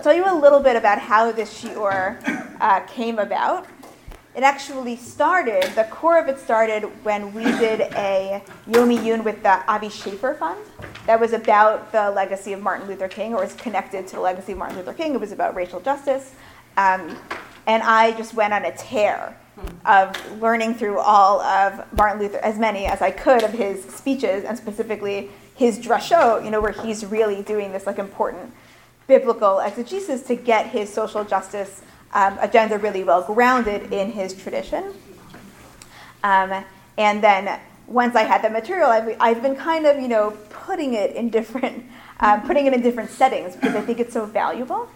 I'll 0.00 0.04
tell 0.04 0.14
you 0.14 0.24
a 0.24 0.40
little 0.40 0.60
bit 0.60 0.76
about 0.76 0.98
how 0.98 1.30
this 1.30 1.62
shiur 1.62 2.16
uh, 2.58 2.80
came 2.86 3.18
about. 3.18 3.66
It 4.34 4.42
actually 4.42 4.96
started, 4.96 5.64
the 5.74 5.84
core 5.90 6.18
of 6.18 6.26
it 6.26 6.38
started 6.38 6.84
when 7.04 7.34
we 7.34 7.44
did 7.44 7.82
a 7.82 8.42
Yom 8.66 8.88
Iyun 8.88 9.22
with 9.22 9.42
the 9.42 9.62
Avi 9.70 9.90
Schaefer 9.90 10.32
Fund 10.36 10.58
that 11.04 11.20
was 11.20 11.34
about 11.34 11.92
the 11.92 12.10
legacy 12.12 12.54
of 12.54 12.62
Martin 12.62 12.88
Luther 12.88 13.08
King, 13.08 13.34
or 13.34 13.42
was 13.42 13.52
connected 13.56 14.06
to 14.06 14.16
the 14.16 14.22
legacy 14.22 14.52
of 14.52 14.58
Martin 14.58 14.78
Luther 14.78 14.94
King. 14.94 15.12
It 15.12 15.20
was 15.20 15.32
about 15.32 15.54
racial 15.54 15.80
justice. 15.80 16.32
Um, 16.78 17.18
and 17.66 17.82
I 17.82 18.12
just 18.12 18.32
went 18.32 18.54
on 18.54 18.64
a 18.64 18.74
tear 18.74 19.36
of 19.84 20.40
learning 20.40 20.76
through 20.76 20.98
all 20.98 21.42
of 21.42 21.84
Martin 21.92 22.22
Luther, 22.22 22.38
as 22.38 22.58
many 22.58 22.86
as 22.86 23.02
I 23.02 23.10
could 23.10 23.42
of 23.42 23.52
his 23.52 23.84
speeches, 23.84 24.44
and 24.44 24.56
specifically 24.56 25.28
his 25.56 25.78
drashot, 25.78 26.42
you 26.42 26.50
know, 26.50 26.62
where 26.62 26.72
he's 26.72 27.04
really 27.04 27.42
doing 27.42 27.70
this 27.70 27.86
like 27.86 27.98
important 27.98 28.50
biblical 29.10 29.58
exegesis 29.58 30.22
to 30.22 30.36
get 30.36 30.66
his 30.66 30.86
social 30.88 31.24
justice 31.24 31.82
um, 32.14 32.38
agenda 32.40 32.78
really 32.78 33.02
well 33.02 33.22
grounded 33.24 33.92
in 33.92 34.12
his 34.12 34.32
tradition. 34.32 34.94
Um, 36.22 36.64
and 36.96 37.20
then 37.20 37.58
once 37.88 38.14
I 38.14 38.22
had 38.22 38.40
the 38.42 38.50
material, 38.50 38.88
I've, 38.88 39.16
I've 39.18 39.42
been 39.42 39.56
kind 39.56 39.84
of, 39.84 40.00
you 40.00 40.06
know, 40.06 40.30
putting 40.48 40.94
it 40.94 41.16
in 41.16 41.28
different, 41.28 41.84
um, 42.20 42.42
putting 42.42 42.66
it 42.66 42.72
in 42.72 42.82
different 42.82 43.10
settings 43.10 43.56
because 43.56 43.74
I 43.74 43.80
think 43.80 43.98
it's 43.98 44.12
so 44.12 44.26
valuable. 44.26 44.88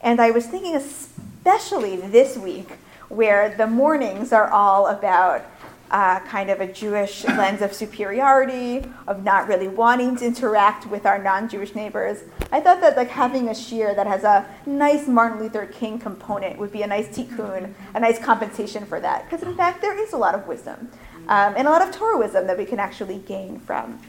And 0.00 0.20
I 0.20 0.32
was 0.32 0.46
thinking, 0.46 0.74
especially 0.74 1.94
this 1.96 2.36
week, 2.36 2.70
where 3.08 3.54
the 3.56 3.68
mornings 3.68 4.32
are 4.32 4.50
all 4.50 4.88
about 4.88 5.44
uh, 5.90 6.20
kind 6.20 6.50
of 6.50 6.60
a 6.60 6.72
Jewish 6.72 7.24
lens 7.24 7.62
of 7.62 7.72
superiority, 7.72 8.84
of 9.06 9.24
not 9.24 9.48
really 9.48 9.68
wanting 9.68 10.16
to 10.16 10.24
interact 10.24 10.86
with 10.86 11.04
our 11.04 11.18
non-Jewish 11.18 11.74
neighbors. 11.74 12.22
I 12.52 12.60
thought 12.60 12.80
that 12.80 12.96
like 12.96 13.08
having 13.08 13.48
a 13.48 13.52
shiur 13.52 13.94
that 13.96 14.06
has 14.06 14.22
a 14.22 14.46
nice 14.66 15.08
Martin 15.08 15.40
Luther 15.40 15.66
King 15.66 15.98
component 15.98 16.58
would 16.58 16.70
be 16.70 16.82
a 16.82 16.86
nice 16.86 17.08
tikkun, 17.08 17.74
a 17.94 18.00
nice 18.00 18.18
compensation 18.18 18.86
for 18.86 19.00
that. 19.00 19.28
Because 19.28 19.46
in 19.46 19.56
fact, 19.56 19.80
there 19.80 19.98
is 19.98 20.12
a 20.12 20.16
lot 20.16 20.34
of 20.34 20.46
wisdom 20.46 20.90
um, 21.28 21.54
and 21.56 21.66
a 21.66 21.70
lot 21.70 21.82
of 21.82 21.92
Torah 21.94 22.18
wisdom 22.18 22.46
that 22.46 22.56
we 22.56 22.64
can 22.64 22.78
actually 22.78 23.18
gain 23.18 23.58
from 23.58 24.00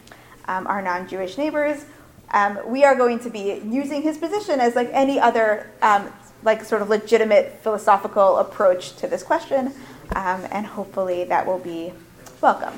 um, 0.45 0.67
our 0.67 0.81
non-Jewish 0.81 1.37
neighbors. 1.37 1.85
Um, 2.33 2.59
we 2.65 2.83
are 2.83 2.95
going 2.95 3.19
to 3.19 3.29
be 3.29 3.61
using 3.65 4.01
his 4.01 4.17
position 4.17 4.59
as 4.59 4.75
like 4.75 4.89
any 4.93 5.19
other 5.19 5.71
um, 5.81 6.11
like 6.43 6.63
sort 6.63 6.81
of 6.81 6.89
legitimate 6.89 7.59
philosophical 7.61 8.37
approach 8.37 8.95
to 8.97 9.07
this 9.07 9.23
question 9.23 9.73
um, 10.15 10.47
and 10.51 10.65
hopefully 10.65 11.23
that 11.25 11.45
will 11.45 11.59
be 11.59 11.93
welcome. 12.41 12.73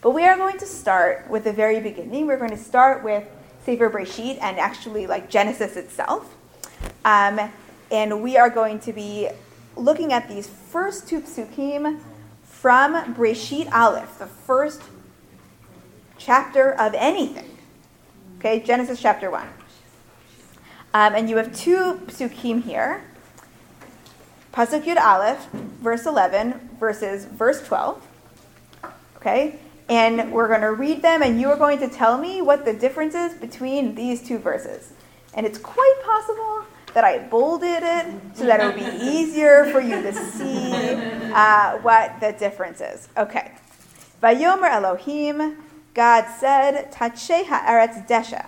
But 0.00 0.10
we 0.10 0.24
are 0.24 0.36
going 0.36 0.58
to 0.58 0.66
start 0.66 1.28
with 1.28 1.44
the 1.44 1.52
very 1.52 1.80
beginning. 1.80 2.26
We're 2.26 2.38
going 2.38 2.50
to 2.50 2.56
start 2.56 3.02
with 3.02 3.24
Sefer 3.64 3.90
Breshit 3.90 4.38
and 4.40 4.58
actually 4.58 5.06
like 5.06 5.28
Genesis 5.28 5.76
itself. 5.76 6.34
Um, 7.04 7.50
and 7.90 8.22
we 8.22 8.36
are 8.36 8.50
going 8.50 8.78
to 8.80 8.92
be 8.92 9.28
looking 9.76 10.12
at 10.12 10.28
these 10.28 10.46
first 10.48 11.08
two 11.08 11.20
psukim 11.20 12.00
from 12.44 13.14
Breshit 13.14 13.70
Aleph, 13.72 14.18
the 14.18 14.26
first 14.26 14.82
chapter 16.18 16.72
of 16.72 16.94
anything. 16.94 17.58
Okay, 18.38 18.60
Genesis 18.60 19.00
chapter 19.00 19.30
1. 19.30 19.42
Um, 20.94 21.14
and 21.14 21.28
you 21.28 21.36
have 21.36 21.54
two 21.54 22.00
psukim 22.06 22.62
here. 22.62 23.04
Pasuk 24.56 24.84
Yud 24.84 24.96
Aleph, 24.96 25.48
verse 25.82 26.06
11, 26.06 26.70
verses 26.80 27.26
verse 27.26 27.62
12. 27.66 28.02
Okay? 29.18 29.58
And 29.90 30.32
we're 30.32 30.48
going 30.48 30.62
to 30.62 30.72
read 30.72 31.02
them, 31.02 31.20
and 31.22 31.38
you 31.38 31.50
are 31.50 31.58
going 31.58 31.78
to 31.80 31.88
tell 31.88 32.16
me 32.16 32.40
what 32.40 32.64
the 32.64 32.72
difference 32.72 33.14
is 33.14 33.34
between 33.34 33.94
these 33.94 34.26
two 34.26 34.38
verses. 34.38 34.94
And 35.34 35.44
it's 35.44 35.58
quite 35.58 36.00
possible 36.02 36.64
that 36.94 37.04
I 37.04 37.18
bolded 37.18 37.82
it 37.82 38.06
so 38.32 38.46
that 38.46 38.60
it 38.60 38.64
would 38.64 38.76
be 38.76 39.04
easier 39.04 39.66
for 39.66 39.82
you 39.82 40.00
to 40.00 40.14
see 40.14 40.72
uh, 41.34 41.76
what 41.80 42.18
the 42.20 42.32
difference 42.32 42.80
is. 42.80 43.10
Okay. 43.18 43.52
Vayomer 44.22 44.70
Elohim, 44.70 45.58
God 45.92 46.24
said, 46.40 46.90
Tache 46.92 47.44
ha'eretz 47.44 48.08
desha, 48.08 48.46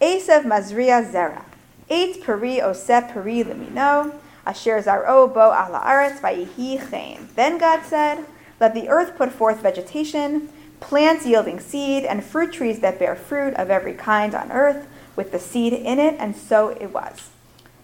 Esav 0.00 0.42
mazria 0.42 1.08
zera, 1.08 1.44
Eitz 1.88 2.20
peri 2.24 2.56
oseh 2.56 3.12
peri 3.12 3.44
lemino, 3.44 4.18
Asher 4.48 4.82
zaro 4.82 5.32
bo 5.32 5.52
ala 5.52 5.80
aretz 5.84 6.20
vayihi 6.20 6.90
chen. 6.90 7.28
Then 7.36 7.58
God 7.58 7.84
said, 7.84 8.24
Let 8.58 8.74
the 8.74 8.88
earth 8.88 9.16
put 9.16 9.30
forth 9.30 9.60
vegetation, 9.60 10.48
plants 10.80 11.26
yielding 11.26 11.60
seed, 11.60 12.04
and 12.04 12.24
fruit 12.24 12.52
trees 12.52 12.80
that 12.80 12.98
bear 12.98 13.14
fruit 13.14 13.54
of 13.54 13.70
every 13.70 13.94
kind 13.94 14.34
on 14.34 14.50
earth, 14.50 14.88
with 15.14 15.30
the 15.30 15.38
seed 15.38 15.72
in 15.72 15.98
it, 15.98 16.16
and 16.18 16.34
so 16.34 16.70
it 16.70 16.92
was. 16.92 17.30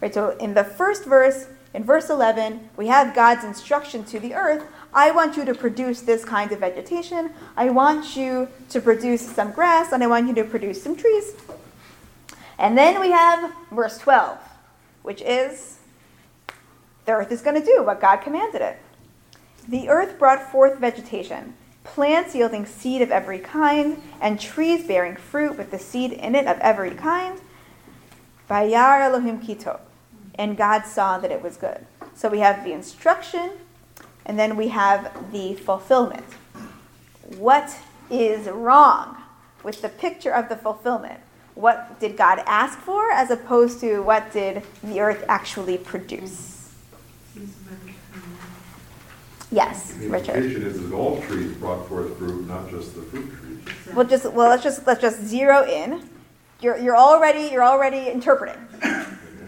Right, 0.01 0.13
so 0.13 0.31
in 0.39 0.55
the 0.55 0.65
first 0.65 1.05
verse, 1.05 1.47
in 1.73 1.85
verse 1.85 2.11
11, 2.11 2.71
we 2.77 2.89
have 2.89 3.15
God's 3.15 3.45
instruction 3.45 4.05
to 4.05 4.19
the 4.19 4.35
earth 4.35 4.65
I 4.95 5.11
want 5.11 5.37
you 5.37 5.45
to 5.45 5.55
produce 5.55 6.03
this 6.03 6.25
kind 6.25 6.53
of 6.53 6.61
vegetation. 6.61 7.33
I 7.57 7.71
want 7.71 8.17
you 8.17 8.49
to 8.69 8.81
produce 8.81 9.23
some 9.23 9.51
grass, 9.51 9.93
and 9.93 10.05
I 10.05 10.07
want 10.07 10.29
you 10.29 10.35
to 10.35 10.45
produce 10.45 10.83
some 10.83 10.95
trees. 10.95 11.35
And 12.59 12.79
then 12.79 13.01
we 13.01 13.11
have 13.11 13.53
verse 13.73 13.99
12, 13.99 14.39
which 15.03 15.21
is 15.21 15.79
the 17.05 17.13
earth 17.13 17.33
is 17.33 17.43
going 17.43 17.61
to 17.61 17.67
do 17.67 17.83
what 17.83 18.01
God 18.01 18.17
commanded 18.19 18.63
it. 18.63 18.79
The 19.69 19.89
earth 19.89 20.19
brought 20.19 20.51
forth 20.51 20.79
vegetation, 20.79 21.55
plants 21.85 22.35
yielding 22.35 22.67
seed 22.67 23.03
of 23.03 23.11
every 23.11 23.39
kind, 23.39 24.03
and 24.21 24.41
trees 24.41 24.87
bearing 24.87 25.17
fruit 25.17 25.57
with 25.57 25.71
the 25.71 25.79
seed 25.79 26.13
in 26.13 26.35
it 26.35 26.47
of 26.47 26.59
every 26.59 26.91
kind. 26.91 27.41
Vayar 28.49 29.01
Elohim 29.01 29.41
Kitov. 29.41 29.81
And 30.35 30.57
God 30.57 30.85
saw 30.85 31.19
that 31.19 31.31
it 31.31 31.43
was 31.43 31.57
good. 31.57 31.87
So 32.15 32.29
we 32.29 32.41
have 32.41 32.65
the 32.65 32.73
instruction, 32.73 33.53
and 34.27 34.39
then 34.39 34.57
we 34.57 34.69
have 34.69 35.33
the 35.33 35.55
fulfillment. 35.55 36.27
What 37.39 37.77
is 38.11 38.49
wrong 38.49 39.17
with 39.63 39.81
the 39.81 39.89
picture 39.89 40.33
of 40.33 40.49
the 40.49 40.57
fulfillment? 40.57 41.21
What 41.55 42.01
did 42.01 42.17
God 42.17 42.43
ask 42.47 42.79
for 42.81 43.11
as 43.11 43.31
opposed 43.31 43.81
to 43.81 44.01
what 44.01 44.33
did 44.33 44.63
the 44.83 45.01
earth 45.01 45.25
actually 45.29 45.79
produce? 45.79 46.54
Yes, 49.51 49.95
The 49.95 50.09
Richard. 50.09 50.35
The 50.35 50.39
implication 50.39 50.63
is 50.63 50.91
that 50.91 50.95
all 50.95 51.21
trees 51.23 51.53
brought 51.57 51.89
forth 51.89 52.17
fruit, 52.19 52.47
not 52.47 52.71
just 52.71 52.95
the 52.95 53.03
fruit 53.03 53.31
trees. 53.31 53.95
We'll 53.95 54.07
just 54.07 54.33
well 54.33 54.51
let's 54.51 54.63
just 54.63 54.87
let's 54.87 55.01
just 55.01 55.23
zero 55.23 55.65
in. 55.67 56.09
You're 56.61 56.79
you're 56.79 56.97
already 56.97 57.53
you're 57.53 57.65
already 57.65 58.09
interpreting. 58.09 58.57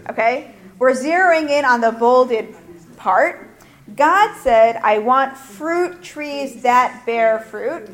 Okay? 0.09 0.53
We're 0.79 0.93
zeroing 0.93 1.49
in 1.49 1.65
on 1.65 1.81
the 1.81 1.91
bolded 1.91 2.55
part. 2.95 3.49
God 3.95 4.35
said, 4.37 4.77
I 4.77 4.99
want 4.99 5.37
fruit 5.37 6.03
trees 6.03 6.61
that 6.63 7.05
bear 7.05 7.39
fruit. 7.39 7.89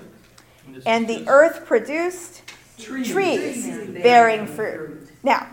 And 0.86 1.08
the 1.08 1.28
earth 1.28 1.66
produced 1.66 2.42
trees 2.78 3.68
bearing 4.02 4.48
fruit. 4.48 5.10
Now, 5.24 5.48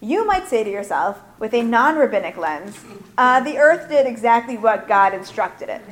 you 0.00 0.26
might 0.26 0.48
say 0.48 0.64
to 0.64 0.70
yourself, 0.70 1.20
with 1.38 1.52
a 1.52 1.62
non 1.62 1.96
rabbinic 1.96 2.36
lens, 2.36 2.78
uh, 3.18 3.40
the 3.40 3.58
earth 3.58 3.88
did 3.88 4.06
exactly 4.06 4.56
what 4.56 4.88
God 4.88 5.14
instructed 5.14 5.68
it. 5.68 5.82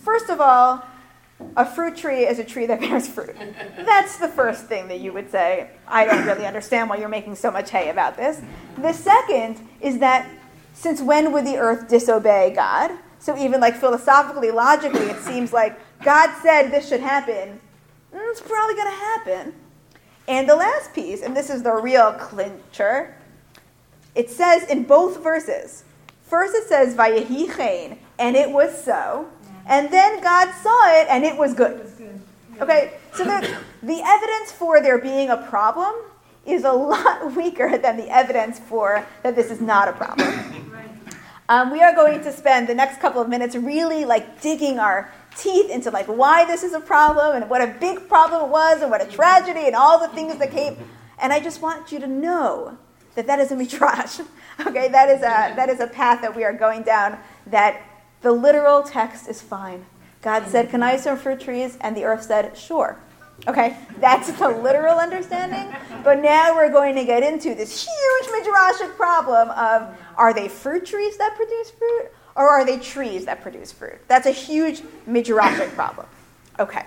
First 0.00 0.28
of 0.28 0.40
all, 0.40 0.84
a 1.56 1.64
fruit 1.64 1.96
tree 1.96 2.26
is 2.26 2.38
a 2.38 2.44
tree 2.44 2.66
that 2.66 2.80
bears 2.80 3.08
fruit. 3.08 3.36
That's 3.76 4.16
the 4.18 4.28
first 4.28 4.66
thing 4.66 4.88
that 4.88 5.00
you 5.00 5.12
would 5.12 5.30
say. 5.30 5.70
I 5.86 6.04
don't 6.04 6.26
really 6.26 6.46
understand 6.46 6.90
why 6.90 6.96
you're 6.96 7.08
making 7.08 7.36
so 7.36 7.50
much 7.50 7.70
hay 7.70 7.90
about 7.90 8.16
this. 8.16 8.40
The 8.76 8.92
second 8.92 9.66
is 9.80 9.98
that 9.98 10.28
since 10.74 11.00
when 11.00 11.32
would 11.32 11.46
the 11.46 11.56
earth 11.56 11.88
disobey 11.88 12.52
God? 12.54 12.92
So, 13.20 13.36
even 13.36 13.60
like 13.60 13.74
philosophically, 13.74 14.52
logically, 14.52 15.06
it 15.06 15.20
seems 15.22 15.52
like 15.52 15.78
God 16.04 16.30
said 16.40 16.70
this 16.70 16.88
should 16.88 17.00
happen. 17.00 17.60
Mm, 18.14 18.30
it's 18.30 18.40
probably 18.40 18.74
going 18.74 18.86
to 18.86 18.96
happen. 18.96 19.54
And 20.28 20.48
the 20.48 20.54
last 20.54 20.94
piece, 20.94 21.22
and 21.22 21.36
this 21.36 21.50
is 21.50 21.62
the 21.62 21.74
real 21.74 22.12
clincher, 22.12 23.16
it 24.18 24.28
says 24.28 24.68
in 24.68 24.82
both 24.82 25.22
verses. 25.22 25.84
First 26.24 26.52
it 26.54 26.64
says 26.64 26.96
Vayehi 26.96 27.56
chen, 27.56 27.98
and 28.18 28.36
it 28.36 28.50
was 28.50 28.84
so. 28.84 29.28
And 29.64 29.92
then 29.92 30.20
God 30.20 30.52
saw 30.60 31.00
it 31.00 31.06
and 31.08 31.24
it 31.24 31.36
was 31.36 31.54
good. 31.54 31.90
Okay, 32.60 32.94
so 33.14 33.22
the, 33.22 33.56
the 33.84 34.02
evidence 34.04 34.50
for 34.50 34.82
there 34.82 34.98
being 34.98 35.30
a 35.30 35.36
problem 35.36 35.94
is 36.44 36.64
a 36.64 36.72
lot 36.72 37.32
weaker 37.36 37.78
than 37.78 37.96
the 37.96 38.08
evidence 38.10 38.58
for 38.58 39.06
that 39.22 39.36
this 39.36 39.52
is 39.52 39.60
not 39.60 39.88
a 39.88 39.92
problem. 39.92 40.74
Um, 41.48 41.70
we 41.70 41.80
are 41.80 41.94
going 41.94 42.20
to 42.22 42.32
spend 42.32 42.68
the 42.68 42.74
next 42.74 43.00
couple 43.00 43.22
of 43.22 43.28
minutes 43.28 43.54
really 43.54 44.04
like 44.04 44.42
digging 44.42 44.80
our 44.80 45.12
teeth 45.36 45.70
into 45.70 45.92
like 45.92 46.06
why 46.06 46.44
this 46.44 46.64
is 46.64 46.72
a 46.72 46.80
problem 46.80 47.36
and 47.36 47.48
what 47.48 47.62
a 47.62 47.68
big 47.78 48.08
problem 48.08 48.46
it 48.46 48.48
was 48.48 48.82
and 48.82 48.90
what 48.90 49.00
a 49.00 49.06
tragedy 49.06 49.66
and 49.66 49.76
all 49.76 50.00
the 50.00 50.08
things 50.08 50.36
that 50.38 50.50
came. 50.50 50.76
And 51.22 51.32
I 51.32 51.38
just 51.38 51.62
want 51.62 51.92
you 51.92 52.00
to 52.00 52.06
know 52.08 52.76
that 53.18 53.26
that 53.26 53.40
is 53.40 53.50
a 53.50 53.56
midrash. 53.56 54.20
okay, 54.60 54.86
that 54.86 55.08
is 55.08 55.18
a 55.18 55.52
that 55.56 55.68
is 55.68 55.80
a 55.80 55.88
path 55.88 56.22
that 56.22 56.36
we 56.36 56.44
are 56.44 56.52
going 56.52 56.84
down. 56.84 57.18
That 57.48 57.82
the 58.20 58.30
literal 58.30 58.84
text 58.84 59.28
is 59.28 59.42
fine. 59.42 59.84
God 60.22 60.46
said, 60.46 60.70
"Can 60.70 60.84
I 60.84 60.96
some 60.96 61.18
fruit 61.18 61.40
trees?" 61.40 61.76
And 61.80 61.96
the 61.96 62.04
earth 62.04 62.22
said, 62.22 62.56
"Sure." 62.56 62.96
Okay, 63.48 63.76
that's 63.98 64.30
the 64.30 64.48
literal 64.48 64.98
understanding. 64.98 65.74
But 66.04 66.20
now 66.20 66.54
we're 66.54 66.70
going 66.70 66.94
to 66.94 67.04
get 67.04 67.24
into 67.24 67.56
this 67.56 67.84
huge 67.84 68.30
midrashic 68.30 68.94
problem 68.94 69.50
of 69.50 69.98
are 70.16 70.32
they 70.32 70.46
fruit 70.46 70.86
trees 70.86 71.16
that 71.16 71.34
produce 71.34 71.72
fruit 71.72 72.12
or 72.36 72.48
are 72.48 72.64
they 72.64 72.78
trees 72.78 73.24
that 73.24 73.42
produce 73.42 73.72
fruit? 73.72 73.98
That's 74.06 74.26
a 74.26 74.32
huge 74.32 74.82
midrashic 75.08 75.70
problem. 75.74 76.06
Okay. 76.60 76.84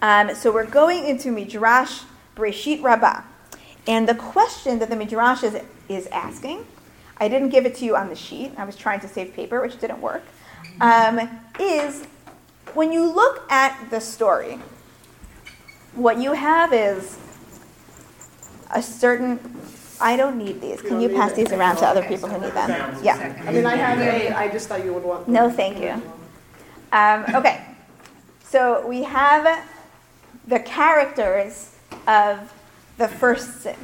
Um, 0.00 0.32
so 0.36 0.52
we're 0.52 0.66
going 0.66 1.08
into 1.08 1.32
Midrash 1.32 2.02
Breshit 2.36 2.82
Rabbah. 2.82 3.22
And 3.86 4.08
the 4.08 4.14
question 4.14 4.78
that 4.78 4.90
the 4.90 4.96
Midrash 4.96 5.42
is, 5.42 5.60
is 5.88 6.06
asking, 6.08 6.64
I 7.18 7.28
didn't 7.28 7.50
give 7.50 7.66
it 7.66 7.74
to 7.76 7.84
you 7.84 7.96
on 7.96 8.08
the 8.08 8.16
sheet, 8.16 8.52
I 8.56 8.64
was 8.64 8.76
trying 8.76 9.00
to 9.00 9.08
save 9.08 9.34
paper, 9.34 9.60
which 9.60 9.78
didn't 9.80 10.00
work, 10.00 10.22
um, 10.80 11.28
is 11.58 12.04
when 12.74 12.92
you 12.92 13.06
look 13.12 13.50
at 13.50 13.90
the 13.90 14.00
story, 14.00 14.58
what 15.94 16.18
you 16.18 16.32
have 16.32 16.72
is 16.72 17.18
a 18.70 18.82
certain. 18.82 19.38
I 20.00 20.16
don't 20.16 20.36
need 20.36 20.60
these. 20.60 20.82
Can 20.82 21.00
you 21.00 21.08
pass 21.10 21.32
these 21.32 21.52
around 21.52 21.76
to 21.76 21.86
other 21.86 22.02
people 22.02 22.28
who 22.28 22.40
need 22.40 22.54
them? 22.54 22.96
Yeah. 23.04 23.40
I 23.46 23.52
mean, 23.52 23.66
I 23.66 23.76
have 23.76 23.98
a, 24.00 24.36
I 24.36 24.48
just 24.48 24.68
thought 24.68 24.84
you 24.84 24.92
would 24.94 25.04
want. 25.04 25.26
Them. 25.26 25.34
No, 25.34 25.50
thank 25.50 25.78
you. 25.78 26.02
Um, 26.92 27.24
okay. 27.36 27.64
So 28.42 28.84
we 28.86 29.02
have 29.04 29.64
the 30.48 30.58
characters 30.60 31.76
of 32.08 32.52
the 32.98 33.08
first 33.08 33.62
sin. 33.62 33.76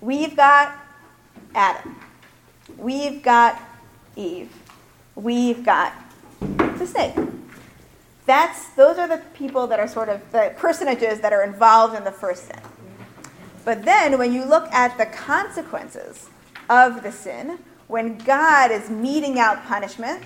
We've 0.00 0.36
got 0.36 0.76
Adam. 1.54 1.96
We've 2.76 3.22
got 3.22 3.60
Eve. 4.16 4.52
We've 5.14 5.64
got 5.64 5.92
the 6.40 6.86
snake. 6.86 7.14
That's 8.26 8.68
those 8.70 8.98
are 8.98 9.08
the 9.08 9.22
people 9.34 9.66
that 9.66 9.80
are 9.80 9.88
sort 9.88 10.08
of 10.08 10.30
the 10.32 10.54
personages 10.56 11.20
that 11.20 11.32
are 11.32 11.42
involved 11.42 11.96
in 11.96 12.04
the 12.04 12.12
first 12.12 12.46
sin. 12.46 12.60
But 13.64 13.84
then 13.84 14.18
when 14.18 14.32
you 14.32 14.44
look 14.44 14.70
at 14.72 14.96
the 14.98 15.06
consequences 15.06 16.28
of 16.68 17.02
the 17.02 17.12
sin, 17.12 17.58
when 17.88 18.18
God 18.18 18.70
is 18.70 18.88
meting 18.90 19.38
out 19.38 19.64
punishment, 19.64 20.22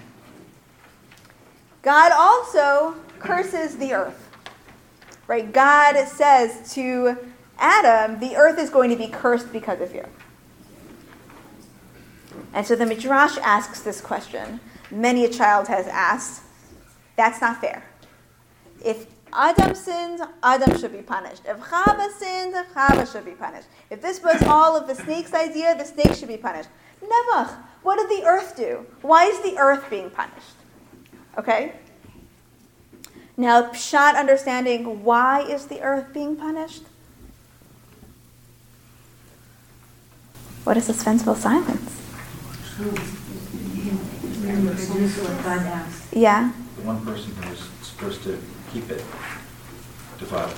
God 1.82 2.12
also 2.12 2.94
curses 3.18 3.76
the 3.76 3.92
earth. 3.92 4.22
Right? 5.26 5.52
God 5.52 6.06
says 6.06 6.72
to 6.74 7.16
Adam, 7.58 8.20
the 8.20 8.36
earth 8.36 8.58
is 8.58 8.70
going 8.70 8.90
to 8.90 8.96
be 8.96 9.08
cursed 9.08 9.52
because 9.52 9.80
of 9.80 9.94
you. 9.94 10.04
And 12.52 12.66
so 12.66 12.76
the 12.76 12.86
Midrash 12.86 13.38
asks 13.38 13.80
this 13.82 14.00
question. 14.00 14.60
Many 14.90 15.24
a 15.24 15.28
child 15.28 15.68
has 15.68 15.86
asked, 15.86 16.42
that's 17.16 17.40
not 17.40 17.60
fair. 17.60 17.84
If 18.84 19.06
Adam 19.32 19.74
sinned, 19.74 20.20
Adam 20.42 20.78
should 20.78 20.92
be 20.92 21.02
punished. 21.02 21.42
If 21.44 21.58
Chava 21.58 22.10
sinned, 22.12 22.54
Chava 22.74 23.10
should 23.10 23.24
be 23.24 23.32
punished. 23.32 23.68
If 23.90 24.00
this 24.00 24.22
was 24.22 24.42
all 24.44 24.76
of 24.76 24.86
the 24.86 24.94
snake's 24.94 25.34
idea, 25.34 25.76
the 25.76 25.84
snake 25.84 26.14
should 26.14 26.28
be 26.28 26.36
punished. 26.36 26.68
Nebuch, 27.02 27.54
what 27.82 27.96
did 27.96 28.08
the 28.08 28.26
earth 28.26 28.56
do? 28.56 28.86
Why 29.02 29.24
is 29.24 29.40
the 29.42 29.58
earth 29.58 29.88
being 29.90 30.10
punished? 30.10 30.56
Okay? 31.36 31.72
Now, 33.36 33.70
Pshat 33.70 34.14
understanding 34.14 35.04
why 35.04 35.42
is 35.42 35.66
the 35.66 35.82
earth 35.82 36.12
being 36.14 36.36
punished? 36.36 36.84
What 40.66 40.76
is 40.76 40.88
suspenseful 40.88 41.36
silence? 41.36 41.92
Yeah. 46.12 46.50
The 46.74 46.82
one 46.82 47.06
person 47.06 47.32
who 47.36 47.50
was 47.50 47.60
supposed 47.82 48.24
to 48.24 48.42
keep 48.72 48.90
it 48.90 49.04
defiled. 50.18 50.52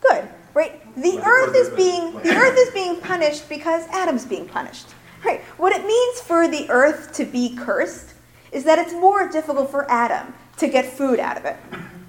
Good. 0.00 0.30
Right? 0.54 0.80
The 0.96 1.18
earth 1.22 1.54
is 1.54 1.68
being 1.68 2.14
the 2.14 2.34
earth 2.34 2.56
is 2.56 2.70
being 2.72 2.98
punished 3.02 3.46
because 3.50 3.86
Adam's 3.88 4.24
being 4.24 4.48
punished. 4.48 4.86
Right. 5.22 5.42
What 5.58 5.72
it 5.74 5.84
means 5.84 6.20
for 6.22 6.48
the 6.48 6.70
earth 6.70 7.12
to 7.16 7.26
be 7.26 7.54
cursed 7.56 8.14
is 8.52 8.64
that 8.64 8.78
it's 8.78 8.94
more 8.94 9.28
difficult 9.28 9.70
for 9.70 9.84
Adam 9.90 10.32
to 10.56 10.66
get 10.66 10.86
food 10.86 11.20
out 11.20 11.36
of 11.36 11.44
it. 11.44 11.58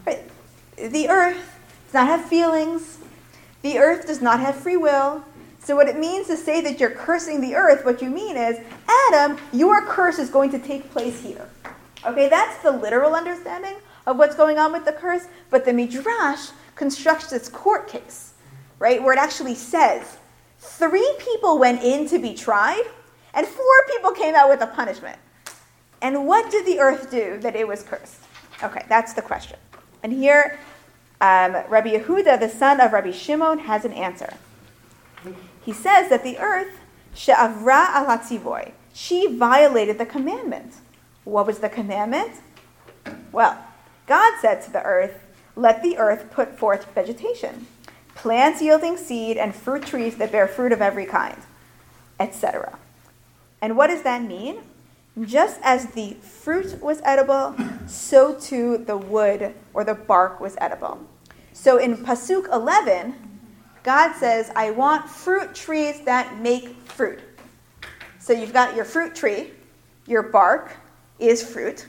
Right? 0.06 0.24
The 0.78 1.10
earth 1.10 1.60
does 1.88 1.94
not 1.94 2.08
have 2.08 2.24
feelings. 2.24 3.00
The 3.64 3.80
earth 3.80 4.08
does 4.08 4.22
not 4.22 4.40
have 4.40 4.56
free 4.56 4.78
will. 4.78 5.26
So 5.68 5.76
what 5.76 5.90
it 5.90 6.00
means 6.00 6.28
to 6.28 6.38
say 6.38 6.62
that 6.62 6.80
you're 6.80 6.92
cursing 6.92 7.42
the 7.42 7.54
earth, 7.54 7.84
what 7.84 8.02
you 8.02 8.10
mean 8.10 8.38
is, 8.38 8.58
Adam, 9.12 9.38
your 9.52 9.86
curse 9.86 10.18
is 10.18 10.30
going 10.30 10.50
to 10.52 10.60
take 10.60 10.90
place 10.92 11.22
here. 11.22 11.50
Okay, 12.06 12.30
that's 12.30 12.64
the 12.64 12.72
literal 12.72 13.14
understanding 13.14 13.76
of 14.06 14.18
what's 14.18 14.34
going 14.34 14.58
on 14.58 14.72
with 14.72 14.86
the 14.86 14.94
curse, 14.94 15.28
but 15.50 15.66
the 15.66 15.74
Midrash 15.74 16.52
constructs 16.76 17.30
this 17.30 17.50
court 17.50 17.90
case, 17.90 18.32
right, 18.80 19.04
where 19.04 19.12
it 19.12 19.20
actually 19.20 19.56
says 19.56 20.16
three 20.58 21.14
people 21.20 21.60
went 21.60 21.84
in 21.84 22.08
to 22.08 22.18
be 22.18 22.34
tried, 22.34 22.86
and 23.34 23.46
four 23.46 23.86
people 23.90 24.12
came 24.12 24.36
out 24.36 24.48
with 24.48 24.62
a 24.62 24.68
punishment. 24.68 25.20
And 26.02 26.26
what 26.26 26.50
did 26.50 26.66
the 26.66 26.80
earth 26.80 27.12
do 27.12 27.40
that 27.40 27.58
it 27.58 27.68
was 27.68 27.84
cursed? 27.84 28.22
Okay, 28.64 28.86
that's 28.88 29.12
the 29.12 29.22
question. 29.22 29.60
And 30.02 30.14
here, 30.14 30.60
um, 31.20 31.58
Rabbi 31.68 31.98
Yehuda, 31.98 32.40
the 32.40 32.48
son 32.48 32.80
of 32.80 32.94
Rabbi 32.94 33.12
Shimon, 33.12 33.60
has 33.60 33.84
an 33.84 33.92
answer. 33.92 34.34
He 35.68 35.74
says 35.74 36.08
that 36.08 36.24
the 36.24 36.38
earth, 36.38 36.80
she'avra 37.14 37.90
al 37.90 38.72
she 38.94 39.28
violated 39.28 39.98
the 39.98 40.06
commandment. 40.06 40.76
What 41.26 41.46
was 41.46 41.60
the 41.60 41.68
commandment? 41.68 42.36
Well, 43.34 43.62
God 44.06 44.36
said 44.40 44.62
to 44.62 44.72
the 44.72 44.82
earth, 44.84 45.20
Let 45.58 45.84
the 45.84 45.98
earth 45.98 46.32
put 46.32 46.58
forth 46.58 46.86
vegetation, 46.96 47.68
plants 48.16 48.62
yielding 48.62 48.96
seed, 48.96 49.36
and 49.36 49.54
fruit 49.54 49.86
trees 49.86 50.16
that 50.16 50.32
bear 50.32 50.48
fruit 50.48 50.72
of 50.72 50.82
every 50.82 51.06
kind, 51.06 51.42
etc. 52.18 52.80
And 53.62 53.76
what 53.76 53.88
does 53.88 54.04
that 54.04 54.24
mean? 54.24 54.60
Just 55.22 55.60
as 55.64 55.88
the 55.88 56.14
fruit 56.22 56.82
was 56.82 57.02
edible, 57.04 57.58
so 57.88 58.34
too 58.40 58.78
the 58.78 58.96
wood 58.96 59.54
or 59.74 59.84
the 59.84 59.96
bark 59.96 60.40
was 60.40 60.56
edible. 60.60 61.06
So 61.52 61.78
in 61.78 61.98
Pasuk 61.98 62.48
11, 62.54 63.27
God 63.88 64.18
says, 64.18 64.52
I 64.54 64.72
want 64.72 65.10
fruit 65.10 65.56
trees 65.56 66.02
that 66.02 66.42
make 66.42 66.76
fruit. 66.92 67.22
So 68.20 68.34
you've 68.34 68.52
got 68.52 68.76
your 68.76 68.84
fruit 68.84 69.16
tree, 69.16 69.52
your 70.06 70.24
bark 70.24 70.76
is 71.20 71.42
fruit, 71.42 71.88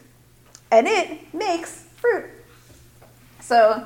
and 0.71 0.87
it 0.87 1.35
makes 1.35 1.89
fruit. 1.97 2.27
So, 3.41 3.85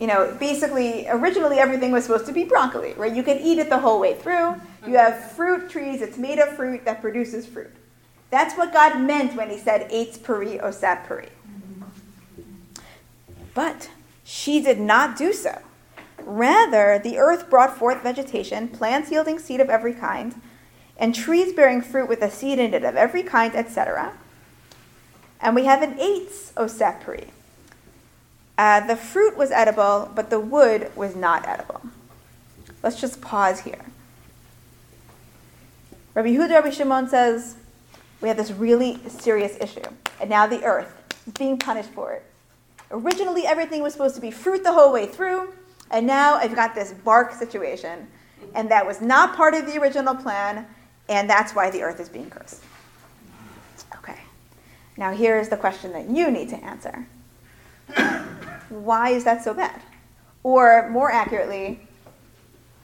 you 0.00 0.08
know, 0.08 0.36
basically, 0.40 1.06
originally 1.08 1.58
everything 1.58 1.92
was 1.92 2.02
supposed 2.02 2.26
to 2.26 2.32
be 2.32 2.42
broccoli, 2.42 2.94
right? 2.94 3.14
You 3.14 3.22
can 3.22 3.38
eat 3.38 3.60
it 3.60 3.68
the 3.68 3.78
whole 3.78 4.00
way 4.00 4.14
through. 4.14 4.32
You 4.32 4.54
mm-hmm. 4.56 4.94
have 4.94 5.30
fruit 5.30 5.70
trees, 5.70 6.02
it's 6.02 6.18
made 6.18 6.40
of 6.40 6.56
fruit 6.56 6.84
that 6.86 7.00
produces 7.00 7.46
fruit. 7.46 7.70
That's 8.30 8.56
what 8.56 8.72
God 8.72 9.00
meant 9.00 9.36
when 9.36 9.48
he 9.48 9.58
said, 9.58 9.88
Eitz 9.92 10.20
peri 10.20 10.58
osat 10.58 11.06
peri. 11.06 11.28
Mm-hmm. 11.46 12.82
But 13.54 13.90
she 14.24 14.60
did 14.60 14.80
not 14.80 15.16
do 15.16 15.32
so. 15.32 15.60
Rather, 16.26 16.98
the 16.98 17.18
earth 17.18 17.50
brought 17.50 17.76
forth 17.76 18.02
vegetation, 18.02 18.68
plants 18.68 19.10
yielding 19.10 19.38
seed 19.38 19.60
of 19.60 19.68
every 19.68 19.92
kind, 19.92 20.40
and 20.96 21.14
trees 21.14 21.52
bearing 21.52 21.82
fruit 21.82 22.08
with 22.08 22.22
a 22.22 22.30
seed 22.30 22.58
in 22.58 22.72
it 22.72 22.84
of 22.84 22.96
every 22.96 23.22
kind, 23.22 23.54
etc. 23.54 24.14
And 25.40 25.54
we 25.54 25.66
have 25.66 25.82
an 25.82 25.98
Eitz 25.98 26.52
osat 26.54 27.02
peri. 27.04 27.28
Uh, 28.56 28.86
the 28.86 28.96
fruit 28.96 29.36
was 29.36 29.50
edible, 29.50 30.10
but 30.14 30.30
the 30.30 30.40
wood 30.40 30.90
was 30.96 31.14
not 31.14 31.46
edible. 31.46 31.82
Let's 32.82 33.00
just 33.00 33.20
pause 33.20 33.60
here. 33.60 33.84
Rabbi 36.14 36.28
Yehuda 36.28 36.50
Rabbi 36.50 36.70
Shimon 36.70 37.08
says 37.08 37.56
we 38.20 38.28
have 38.28 38.36
this 38.36 38.52
really 38.52 39.00
serious 39.08 39.56
issue, 39.60 39.82
and 40.20 40.30
now 40.30 40.46
the 40.46 40.62
earth 40.64 40.94
is 41.26 41.32
being 41.32 41.58
punished 41.58 41.90
for 41.90 42.12
it. 42.12 42.24
Originally, 42.90 43.46
everything 43.46 43.82
was 43.82 43.92
supposed 43.92 44.14
to 44.14 44.20
be 44.20 44.30
fruit 44.30 44.62
the 44.62 44.72
whole 44.72 44.92
way 44.92 45.06
through, 45.06 45.52
and 45.94 46.08
now 46.08 46.34
I've 46.34 46.56
got 46.56 46.74
this 46.74 46.92
bark 46.92 47.32
situation, 47.32 48.08
and 48.56 48.68
that 48.68 48.84
was 48.84 49.00
not 49.00 49.36
part 49.36 49.54
of 49.54 49.64
the 49.64 49.78
original 49.78 50.16
plan, 50.16 50.66
and 51.08 51.30
that's 51.30 51.54
why 51.54 51.70
the 51.70 51.82
earth 51.82 52.00
is 52.00 52.08
being 52.08 52.28
cursed. 52.28 52.60
Okay. 53.98 54.18
Now, 54.96 55.12
here's 55.12 55.48
the 55.48 55.56
question 55.56 55.92
that 55.92 56.10
you 56.10 56.32
need 56.32 56.48
to 56.48 56.56
answer 56.56 57.06
why 58.70 59.10
is 59.10 59.22
that 59.22 59.44
so 59.44 59.54
bad? 59.54 59.80
Or 60.42 60.90
more 60.90 61.12
accurately, 61.12 61.80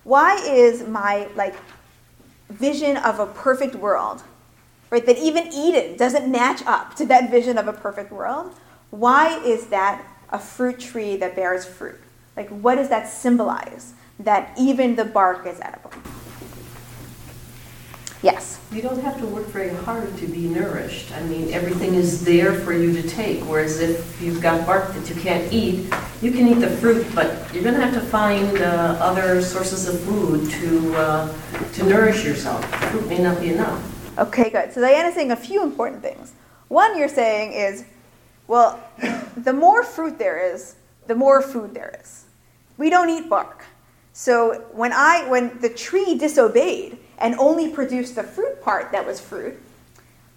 why 0.04 0.36
is 0.46 0.86
my 0.86 1.26
like 1.34 1.56
vision 2.48 2.96
of 2.96 3.18
a 3.18 3.26
perfect 3.26 3.74
world, 3.74 4.22
right, 4.90 5.04
that 5.04 5.18
even 5.18 5.48
Eden 5.52 5.96
doesn't 5.96 6.30
match 6.30 6.62
up 6.64 6.94
to 6.94 7.06
that 7.06 7.28
vision 7.28 7.58
of 7.58 7.66
a 7.66 7.72
perfect 7.72 8.12
world? 8.12 8.54
Why 8.90 9.36
is 9.40 9.66
that 9.66 10.00
a 10.30 10.38
fruit 10.38 10.78
tree 10.78 11.16
that 11.16 11.34
bears 11.34 11.64
fruit? 11.64 12.00
Like, 12.36 12.48
what 12.48 12.76
does 12.76 12.88
that 12.88 13.08
symbolize? 13.08 13.94
That 14.18 14.52
even 14.58 14.96
the 14.96 15.04
bark 15.04 15.46
is 15.46 15.60
edible. 15.60 15.92
Yes. 18.22 18.60
You 18.70 18.82
don't 18.82 19.02
have 19.02 19.18
to 19.18 19.26
work 19.26 19.46
very 19.46 19.70
hard 19.70 20.14
to 20.18 20.26
be 20.26 20.46
nourished. 20.46 21.10
I 21.12 21.22
mean, 21.22 21.52
everything 21.52 21.94
is 21.94 22.22
there 22.22 22.52
for 22.52 22.74
you 22.74 22.92
to 23.00 23.08
take. 23.08 23.40
Whereas 23.44 23.80
if 23.80 24.20
you've 24.20 24.42
got 24.42 24.66
bark 24.66 24.92
that 24.92 25.08
you 25.08 25.14
can't 25.16 25.50
eat, 25.50 25.90
you 26.20 26.30
can 26.30 26.46
eat 26.46 26.60
the 26.60 26.68
fruit, 26.68 27.06
but 27.14 27.52
you're 27.54 27.62
going 27.62 27.74
to 27.74 27.80
have 27.80 27.94
to 27.94 28.00
find 28.00 28.58
uh, 28.58 28.98
other 29.00 29.40
sources 29.40 29.88
of 29.88 29.98
food 30.00 30.50
to, 30.50 30.94
uh, 30.96 31.34
to 31.72 31.84
nourish 31.84 32.24
yourself. 32.24 32.62
Fruit 32.90 33.08
may 33.08 33.18
not 33.18 33.40
be 33.40 33.54
enough. 33.54 34.18
Okay, 34.18 34.50
good. 34.50 34.70
So 34.72 34.82
Diana's 34.82 35.14
saying 35.14 35.30
a 35.30 35.36
few 35.36 35.62
important 35.62 36.02
things. 36.02 36.34
One, 36.68 36.98
you're 36.98 37.08
saying 37.08 37.54
is, 37.54 37.86
well, 38.48 38.78
the 39.36 39.54
more 39.54 39.82
fruit 39.82 40.18
there 40.18 40.54
is, 40.54 40.76
the 41.06 41.14
more 41.14 41.42
food 41.42 41.74
there 41.74 41.98
is. 42.00 42.24
We 42.76 42.90
don't 42.90 43.10
eat 43.10 43.28
bark. 43.28 43.64
So 44.12 44.64
when 44.72 44.92
I 44.92 45.28
when 45.28 45.58
the 45.60 45.68
tree 45.68 46.16
disobeyed 46.16 46.98
and 47.18 47.34
only 47.36 47.70
produced 47.70 48.14
the 48.14 48.22
fruit 48.22 48.62
part 48.62 48.92
that 48.92 49.06
was 49.06 49.20
fruit, 49.20 49.60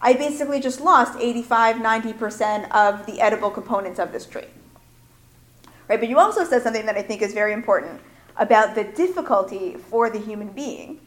I 0.01 0.13
basically 0.13 0.60
just 0.60 0.82
lost 0.82 1.17
85, 1.17 1.77
90% 1.77 2.70
of 2.72 3.05
the 3.05 3.22
edible 3.22 3.50
components 3.50 4.00
of 4.00 4.12
this 4.12 4.25
tree. 4.25 4.48
Right? 5.88 6.00
But 6.00 6.10
you 6.10 6.20
also 6.20 6.43
said 6.43 6.62
something 6.62 6.86
that 6.86 6.98
I 6.98 7.01
think 7.01 7.22
is 7.22 7.34
very 7.34 7.53
important 7.53 8.01
about 8.38 8.75
the 8.75 8.84
difficulty 8.84 9.75
for 9.75 10.10
the 10.10 10.20
human 10.20 10.50
being. 10.50 11.00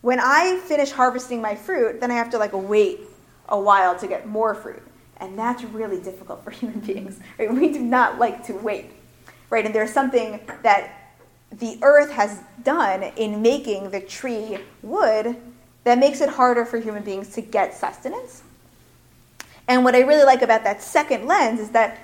When 0.00 0.20
I 0.20 0.58
finish 0.64 0.90
harvesting 0.90 1.42
my 1.42 1.54
fruit, 1.54 2.00
then 2.00 2.10
I 2.10 2.14
have 2.14 2.30
to 2.30 2.38
like 2.38 2.52
wait 2.54 3.00
a 3.48 3.60
while 3.60 3.98
to 3.98 4.06
get 4.06 4.26
more 4.26 4.54
fruit. 4.54 4.82
And 5.20 5.38
that's 5.38 5.62
really 5.64 6.00
difficult 6.00 6.42
for 6.42 6.50
human 6.50 6.80
beings. 6.80 7.20
Right? 7.38 7.52
We 7.52 7.72
do 7.72 7.80
not 7.80 8.18
like 8.18 8.44
to 8.46 8.54
wait. 8.54 8.90
Right? 9.50 9.64
And 9.64 9.74
there's 9.74 9.92
something 9.92 10.40
that 10.62 11.14
the 11.52 11.78
earth 11.82 12.10
has 12.12 12.40
done 12.62 13.02
in 13.02 13.42
making 13.42 13.90
the 13.90 14.00
tree 14.00 14.58
wood 14.82 15.36
that 15.84 15.98
makes 15.98 16.20
it 16.20 16.28
harder 16.28 16.64
for 16.64 16.78
human 16.78 17.02
beings 17.02 17.30
to 17.34 17.40
get 17.40 17.74
sustenance. 17.74 18.42
And 19.66 19.84
what 19.84 19.94
I 19.94 20.00
really 20.00 20.24
like 20.24 20.42
about 20.42 20.64
that 20.64 20.82
second 20.82 21.26
lens 21.26 21.60
is 21.60 21.70
that 21.70 21.98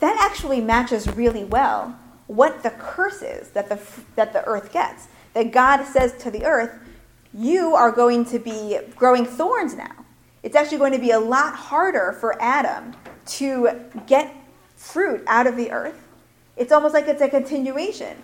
that 0.00 0.16
actually 0.20 0.60
matches 0.60 1.08
really 1.08 1.44
well 1.44 1.96
what 2.26 2.62
the 2.62 2.70
curse 2.70 3.22
is 3.22 3.50
that 3.50 3.68
the, 3.68 3.80
that 4.16 4.32
the 4.32 4.44
earth 4.44 4.72
gets. 4.72 5.08
That 5.34 5.52
God 5.52 5.84
says 5.84 6.14
to 6.18 6.30
the 6.30 6.44
earth, 6.44 6.72
You 7.32 7.74
are 7.74 7.90
going 7.92 8.24
to 8.26 8.38
be 8.38 8.78
growing 8.96 9.24
thorns 9.24 9.74
now. 9.74 10.01
It's 10.42 10.56
actually 10.56 10.78
going 10.78 10.92
to 10.92 10.98
be 10.98 11.12
a 11.12 11.20
lot 11.20 11.54
harder 11.54 12.12
for 12.20 12.40
Adam 12.42 12.94
to 13.26 13.80
get 14.06 14.34
fruit 14.76 15.22
out 15.26 15.46
of 15.46 15.56
the 15.56 15.70
earth. 15.70 16.08
It's 16.56 16.72
almost 16.72 16.94
like 16.94 17.06
it's 17.06 17.22
a 17.22 17.28
continuation. 17.28 18.16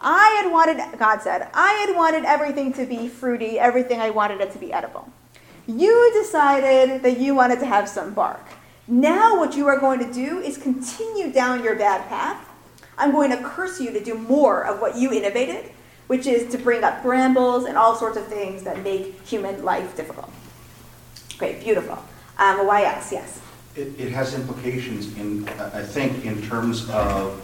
I 0.00 0.40
had 0.42 0.50
wanted, 0.50 0.98
God 0.98 1.20
said, 1.20 1.48
I 1.52 1.72
had 1.86 1.94
wanted 1.94 2.24
everything 2.24 2.72
to 2.74 2.86
be 2.86 3.08
fruity, 3.08 3.58
everything 3.58 4.00
I 4.00 4.10
wanted 4.10 4.40
it 4.40 4.50
to 4.52 4.58
be 4.58 4.72
edible. 4.72 5.12
You 5.66 6.10
decided 6.14 7.02
that 7.02 7.18
you 7.18 7.34
wanted 7.34 7.60
to 7.60 7.66
have 7.66 7.88
some 7.88 8.14
bark. 8.14 8.44
Now, 8.88 9.38
what 9.38 9.54
you 9.54 9.68
are 9.68 9.78
going 9.78 9.98
to 10.00 10.12
do 10.12 10.40
is 10.40 10.56
continue 10.56 11.30
down 11.30 11.62
your 11.62 11.76
bad 11.76 12.08
path. 12.08 12.48
I'm 12.96 13.12
going 13.12 13.30
to 13.30 13.36
curse 13.36 13.80
you 13.80 13.92
to 13.92 14.02
do 14.02 14.14
more 14.14 14.64
of 14.64 14.80
what 14.80 14.96
you 14.96 15.12
innovated, 15.12 15.70
which 16.06 16.26
is 16.26 16.50
to 16.52 16.58
bring 16.58 16.82
up 16.82 17.02
brambles 17.02 17.66
and 17.66 17.76
all 17.76 17.94
sorts 17.94 18.16
of 18.16 18.26
things 18.26 18.62
that 18.64 18.82
make 18.82 19.20
human 19.26 19.62
life 19.62 19.96
difficult. 19.96 20.32
Great, 21.40 21.62
beautiful. 21.62 21.98
Um, 22.36 22.66
why 22.66 22.84
else? 22.84 23.10
Yes. 23.10 23.40
It, 23.74 23.98
it 23.98 24.12
has 24.12 24.34
implications 24.34 25.16
in, 25.16 25.48
I 25.48 25.82
think, 25.82 26.26
in 26.26 26.42
terms 26.42 26.90
of 26.90 27.40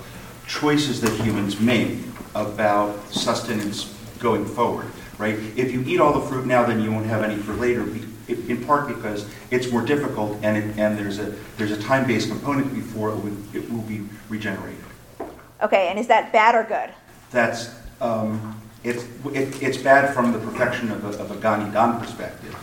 choices 0.46 1.00
that 1.00 1.18
humans 1.22 1.58
make 1.58 2.00
about 2.34 3.10
sustenance 3.10 3.96
going 4.18 4.44
forward, 4.44 4.92
right? 5.16 5.34
If 5.56 5.72
you 5.72 5.82
eat 5.86 5.98
all 5.98 6.12
the 6.12 6.26
fruit 6.26 6.44
now, 6.44 6.66
then 6.66 6.82
you 6.82 6.92
won't 6.92 7.06
have 7.06 7.22
any 7.22 7.36
for 7.36 7.54
later, 7.54 7.86
in 8.28 8.62
part 8.66 8.86
because 8.86 9.26
it's 9.50 9.72
more 9.72 9.80
difficult 9.80 10.38
and, 10.42 10.58
it, 10.58 10.78
and 10.78 10.98
there's 10.98 11.18
a, 11.18 11.34
there's 11.56 11.70
a 11.70 11.80
time-based 11.80 12.28
component 12.28 12.74
before 12.74 13.12
it, 13.12 13.16
would, 13.16 13.54
it 13.54 13.72
will 13.72 13.80
be 13.80 14.02
regenerated. 14.28 14.84
Okay, 15.62 15.88
and 15.88 15.98
is 15.98 16.06
that 16.08 16.34
bad 16.34 16.54
or 16.54 16.64
good? 16.64 16.94
That's, 17.30 17.70
um, 18.02 18.60
it's, 18.84 19.04
it, 19.32 19.62
it's 19.62 19.78
bad 19.78 20.12
from 20.12 20.32
the 20.32 20.38
perfection 20.38 20.90
of 20.90 21.02
a, 21.02 21.18
of 21.18 21.30
a 21.30 21.36
Gan 21.36 21.70
Eden 21.70 21.98
perspective. 21.98 22.54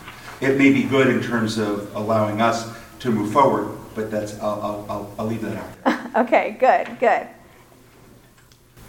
It 0.44 0.58
may 0.58 0.70
be 0.70 0.82
good 0.82 1.06
in 1.06 1.22
terms 1.22 1.56
of 1.56 1.96
allowing 1.96 2.42
us 2.42 2.70
to 2.98 3.10
move 3.10 3.32
forward, 3.32 3.78
but 3.94 4.10
that's, 4.10 4.38
I'll, 4.40 4.84
I'll, 4.90 5.14
I'll 5.18 5.26
leave 5.26 5.40
that 5.40 5.56
out. 5.86 6.16
okay, 6.26 6.58
good, 6.60 7.00
good. 7.00 7.26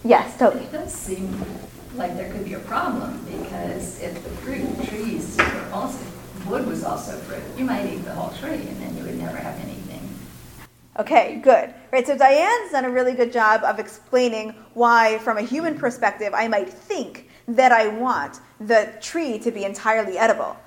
Yes, 0.03 0.37
totally. 0.37 0.65
It 0.65 0.73
does 0.73 0.93
seem 0.93 1.41
like 1.95 2.17
there 2.17 2.29
could 2.29 2.43
be 2.43 2.55
a 2.55 2.59
problem 2.59 3.23
because 3.25 4.01
if 4.01 4.21
the 4.21 4.29
fruit 4.41 4.59
and 4.59 4.89
trees 4.89 5.37
were 5.37 5.69
also, 5.71 6.05
wood 6.45 6.67
was 6.67 6.83
also 6.83 7.13
fruit, 7.19 7.41
you 7.57 7.63
might 7.63 7.85
eat 7.85 8.03
the 8.03 8.11
whole 8.11 8.37
tree 8.37 8.67
and 8.67 8.81
then 8.81 8.97
you 8.97 9.03
would 9.03 9.17
never 9.17 9.37
have 9.37 9.57
anything. 9.61 10.09
Okay, 10.99 11.39
good. 11.41 11.73
Right, 11.93 12.05
so 12.05 12.17
Diane's 12.17 12.73
done 12.73 12.83
a 12.83 12.91
really 12.91 13.13
good 13.13 13.31
job 13.31 13.63
of 13.63 13.79
explaining 13.79 14.49
why, 14.73 15.19
from 15.19 15.37
a 15.37 15.41
human 15.41 15.77
perspective, 15.77 16.33
I 16.33 16.49
might 16.49 16.69
think 16.69 17.29
that 17.47 17.71
I 17.71 17.87
want 17.87 18.41
the 18.59 18.91
tree 18.99 19.39
to 19.39 19.51
be 19.51 19.63
entirely 19.63 20.17
edible. 20.17 20.57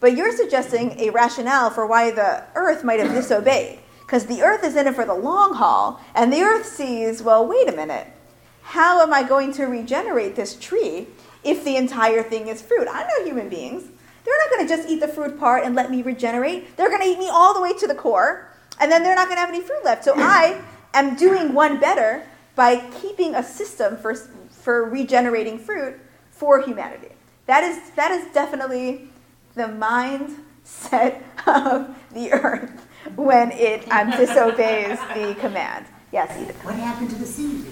But 0.00 0.16
you're 0.16 0.32
suggesting 0.32 0.98
a 0.98 1.10
rationale 1.10 1.70
for 1.70 1.86
why 1.86 2.10
the 2.10 2.44
earth 2.54 2.82
might 2.82 3.00
have 3.00 3.12
disobeyed. 3.12 3.78
Because 4.00 4.26
the 4.26 4.42
earth 4.42 4.64
is 4.64 4.74
in 4.74 4.88
it 4.88 4.94
for 4.94 5.04
the 5.04 5.14
long 5.14 5.54
haul, 5.54 6.00
and 6.14 6.32
the 6.32 6.42
earth 6.42 6.66
sees, 6.66 7.22
well, 7.22 7.46
wait 7.46 7.68
a 7.68 7.72
minute 7.72 8.08
how 8.70 9.02
am 9.02 9.12
I 9.12 9.24
going 9.24 9.52
to 9.54 9.64
regenerate 9.64 10.36
this 10.36 10.54
tree 10.54 11.08
if 11.42 11.64
the 11.64 11.74
entire 11.74 12.22
thing 12.22 12.46
is 12.46 12.62
fruit? 12.62 12.86
I 12.88 13.02
know 13.02 13.24
human 13.24 13.48
beings. 13.48 13.82
They're 14.24 14.38
not 14.38 14.50
going 14.50 14.68
to 14.68 14.76
just 14.76 14.88
eat 14.88 15.00
the 15.00 15.08
fruit 15.08 15.40
part 15.40 15.64
and 15.64 15.74
let 15.74 15.90
me 15.90 16.02
regenerate. 16.02 16.76
They're 16.76 16.88
going 16.88 17.00
to 17.00 17.08
eat 17.08 17.18
me 17.18 17.28
all 17.28 17.52
the 17.52 17.60
way 17.60 17.72
to 17.72 17.88
the 17.88 17.96
core, 17.96 18.48
and 18.78 18.92
then 18.92 19.02
they're 19.02 19.16
not 19.16 19.26
going 19.26 19.38
to 19.38 19.40
have 19.40 19.48
any 19.48 19.60
fruit 19.60 19.84
left. 19.84 20.04
So 20.04 20.14
I 20.16 20.62
am 20.94 21.16
doing 21.16 21.52
one 21.52 21.80
better 21.80 22.24
by 22.54 22.76
keeping 23.00 23.34
a 23.34 23.42
system 23.42 23.96
for, 23.96 24.14
for 24.14 24.88
regenerating 24.88 25.58
fruit 25.58 25.98
for 26.30 26.62
humanity. 26.62 27.08
That 27.46 27.64
is, 27.64 27.90
that 27.96 28.12
is 28.12 28.32
definitely 28.32 29.08
the 29.54 29.62
mindset 29.64 31.22
of 31.46 31.96
the 32.12 32.32
earth 32.32 32.86
when 33.16 33.52
it 33.52 33.90
um, 33.90 34.10
disobeys 34.10 34.98
the 35.14 35.36
command. 35.40 35.86
Yes, 36.12 36.36
Edith. 36.40 36.64
What 36.64 36.74
happened 36.74 37.10
to 37.10 37.16
the 37.16 37.26
seed? 37.26 37.64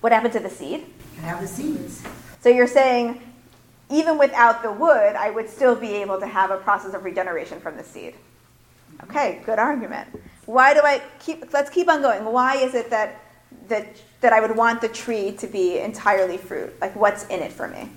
What 0.00 0.12
happened 0.12 0.32
to 0.34 0.40
the 0.40 0.50
seed? 0.50 0.86
You 1.16 1.22
have 1.22 1.40
the 1.40 1.48
seeds. 1.48 2.02
So 2.40 2.48
you're 2.48 2.66
saying 2.66 3.20
even 3.90 4.18
without 4.18 4.62
the 4.62 4.70
wood, 4.70 5.16
I 5.16 5.30
would 5.30 5.48
still 5.48 5.74
be 5.74 5.94
able 5.94 6.20
to 6.20 6.26
have 6.26 6.50
a 6.50 6.58
process 6.58 6.94
of 6.94 7.04
regeneration 7.04 7.60
from 7.60 7.76
the 7.76 7.84
seed. 7.84 8.14
Okay, 9.04 9.42
good 9.46 9.58
argument. 9.58 10.08
Why 10.46 10.74
do 10.74 10.80
I 10.82 11.02
keep 11.18 11.52
let's 11.52 11.70
keep 11.70 11.88
on 11.88 12.02
going. 12.02 12.24
Why 12.24 12.56
is 12.56 12.74
it 12.74 12.90
that 12.90 13.20
that 13.68 13.86
that 14.20 14.32
I 14.32 14.40
would 14.40 14.56
want 14.56 14.80
the 14.80 14.88
tree 14.88 15.32
to 15.32 15.46
be 15.46 15.78
entirely 15.78 16.36
fruit? 16.36 16.74
Like 16.80 16.94
what's 16.96 17.26
in 17.26 17.40
it 17.40 17.52
for 17.52 17.68
me? 17.68 17.88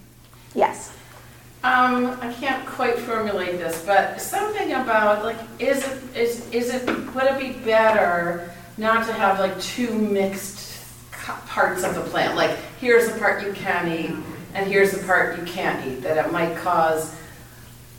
Yes. 0.54 0.96
Um, 1.64 2.18
I 2.22 2.34
can't 2.34 2.66
quite 2.66 2.98
formulate 2.98 3.60
this, 3.60 3.86
but 3.86 4.20
something 4.20 4.74
about 4.74 5.24
like 5.24 5.38
is 5.60 5.88
it 5.88 6.18
is 6.18 6.50
is 6.50 6.74
it 6.74 6.88
would 7.14 7.26
it 7.26 7.40
be 7.40 7.54
better 7.64 8.52
not 8.78 9.06
to 9.06 9.14
have 9.14 9.40
like 9.40 9.60
two 9.62 9.94
mixed 9.94 10.84
parts 11.12 11.84
of 11.84 11.94
the 11.94 12.02
plant. 12.02 12.36
Like 12.36 12.58
here's 12.80 13.12
the 13.12 13.20
part 13.20 13.46
you 13.46 13.54
can 13.54 13.92
eat, 13.92 14.12
and 14.56 14.68
here's 14.68 14.92
the 14.92 15.06
part 15.06 15.38
you 15.38 15.46
can't 15.46 15.86
eat. 15.86 16.02
That 16.02 16.26
it 16.26 16.32
might 16.32 16.56
cause 16.58 17.16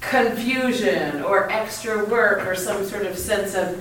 confusion 0.00 1.22
or 1.22 1.50
extra 1.50 2.04
work 2.06 2.44
or 2.46 2.56
some 2.56 2.84
sort 2.84 3.06
of 3.06 3.16
sense 3.16 3.54
of 3.54 3.80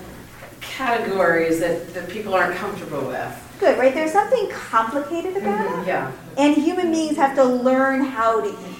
categories 0.61 1.59
that, 1.59 1.93
that 1.95 2.07
people 2.07 2.33
aren't 2.33 2.55
comfortable 2.55 3.07
with. 3.07 3.57
Good, 3.59 3.77
right? 3.77 3.93
There's 3.93 4.11
something 4.11 4.49
complicated 4.51 5.37
about 5.37 5.67
mm-hmm, 5.67 5.81
it. 5.81 5.87
Yeah. 5.87 6.11
And 6.37 6.55
human 6.55 6.91
beings 6.91 7.17
have 7.17 7.35
to 7.35 7.43
learn 7.43 8.05
how 8.05 8.41
to 8.41 8.49
eat. 8.49 8.70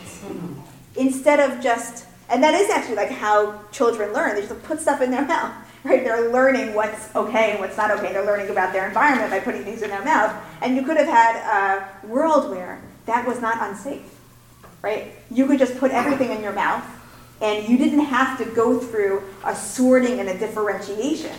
Instead 0.95 1.39
of 1.39 1.61
just, 1.61 2.05
and 2.29 2.43
that 2.43 2.53
is 2.53 2.69
actually 2.69 2.95
like 2.95 3.11
how 3.11 3.61
children 3.71 4.13
learn. 4.13 4.35
They 4.35 4.41
just 4.41 4.63
put 4.63 4.79
stuff 4.79 5.01
in 5.01 5.11
their 5.11 5.25
mouth 5.35 5.53
right? 5.83 6.03
They're 6.03 6.31
learning 6.31 6.73
what's 6.73 7.13
okay 7.15 7.51
and 7.51 7.59
what's 7.59 7.77
not 7.77 7.91
okay. 7.91 8.13
They're 8.13 8.25
learning 8.25 8.49
about 8.49 8.73
their 8.73 8.87
environment 8.87 9.31
by 9.31 9.39
putting 9.39 9.63
things 9.63 9.81
in 9.81 9.89
their 9.89 10.03
mouth. 10.03 10.33
And 10.61 10.75
you 10.75 10.83
could 10.83 10.97
have 10.97 11.07
had 11.07 11.35
a 11.37 12.07
world 12.07 12.51
where 12.51 12.81
that 13.05 13.27
was 13.27 13.41
not 13.41 13.57
unsafe, 13.69 14.19
right? 14.81 15.13
You 15.31 15.47
could 15.47 15.59
just 15.59 15.77
put 15.77 15.91
everything 15.91 16.31
in 16.31 16.43
your 16.43 16.53
mouth 16.53 16.85
and 17.41 17.67
you 17.67 17.77
didn't 17.77 18.05
have 18.05 18.37
to 18.37 18.45
go 18.45 18.79
through 18.79 19.23
a 19.43 19.55
sorting 19.55 20.19
and 20.19 20.29
a 20.29 20.37
differentiation. 20.37 21.35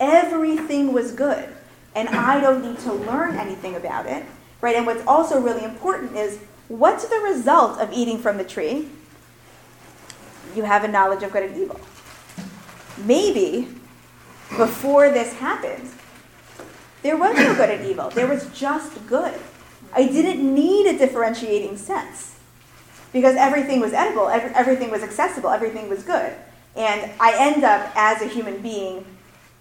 Everything 0.00 0.92
was 0.92 1.12
good. 1.12 1.48
And 1.94 2.08
I 2.08 2.40
don't 2.40 2.64
need 2.64 2.80
to 2.80 2.92
learn 2.92 3.36
anything 3.36 3.76
about 3.76 4.06
it, 4.06 4.24
right? 4.60 4.74
And 4.74 4.84
what's 4.84 5.06
also 5.06 5.40
really 5.40 5.62
important 5.62 6.16
is 6.16 6.40
what's 6.68 7.06
the 7.06 7.18
result 7.18 7.80
of 7.80 7.92
eating 7.92 8.18
from 8.18 8.38
the 8.38 8.44
tree? 8.44 8.88
You 10.54 10.62
have 10.62 10.84
a 10.84 10.88
knowledge 10.88 11.22
of 11.22 11.32
good 11.32 11.44
and 11.44 11.56
evil 11.56 11.80
maybe 12.98 13.68
before 14.56 15.10
this 15.10 15.32
happened, 15.34 15.90
there 17.02 17.16
was 17.16 17.36
no 17.36 17.54
good 17.54 17.70
and 17.70 17.86
evil. 17.86 18.10
There 18.10 18.26
was 18.26 18.46
just 18.50 19.06
good. 19.06 19.34
I 19.92 20.06
didn't 20.06 20.54
need 20.54 20.86
a 20.86 20.98
differentiating 20.98 21.76
sense 21.76 22.38
because 23.12 23.36
everything 23.36 23.80
was 23.80 23.92
edible, 23.92 24.28
every, 24.28 24.50
everything 24.54 24.90
was 24.90 25.02
accessible, 25.02 25.50
everything 25.50 25.88
was 25.88 26.02
good. 26.02 26.32
And 26.76 27.10
I 27.20 27.36
end 27.38 27.62
up 27.62 27.92
as 27.94 28.20
a 28.22 28.26
human 28.26 28.60
being 28.60 29.04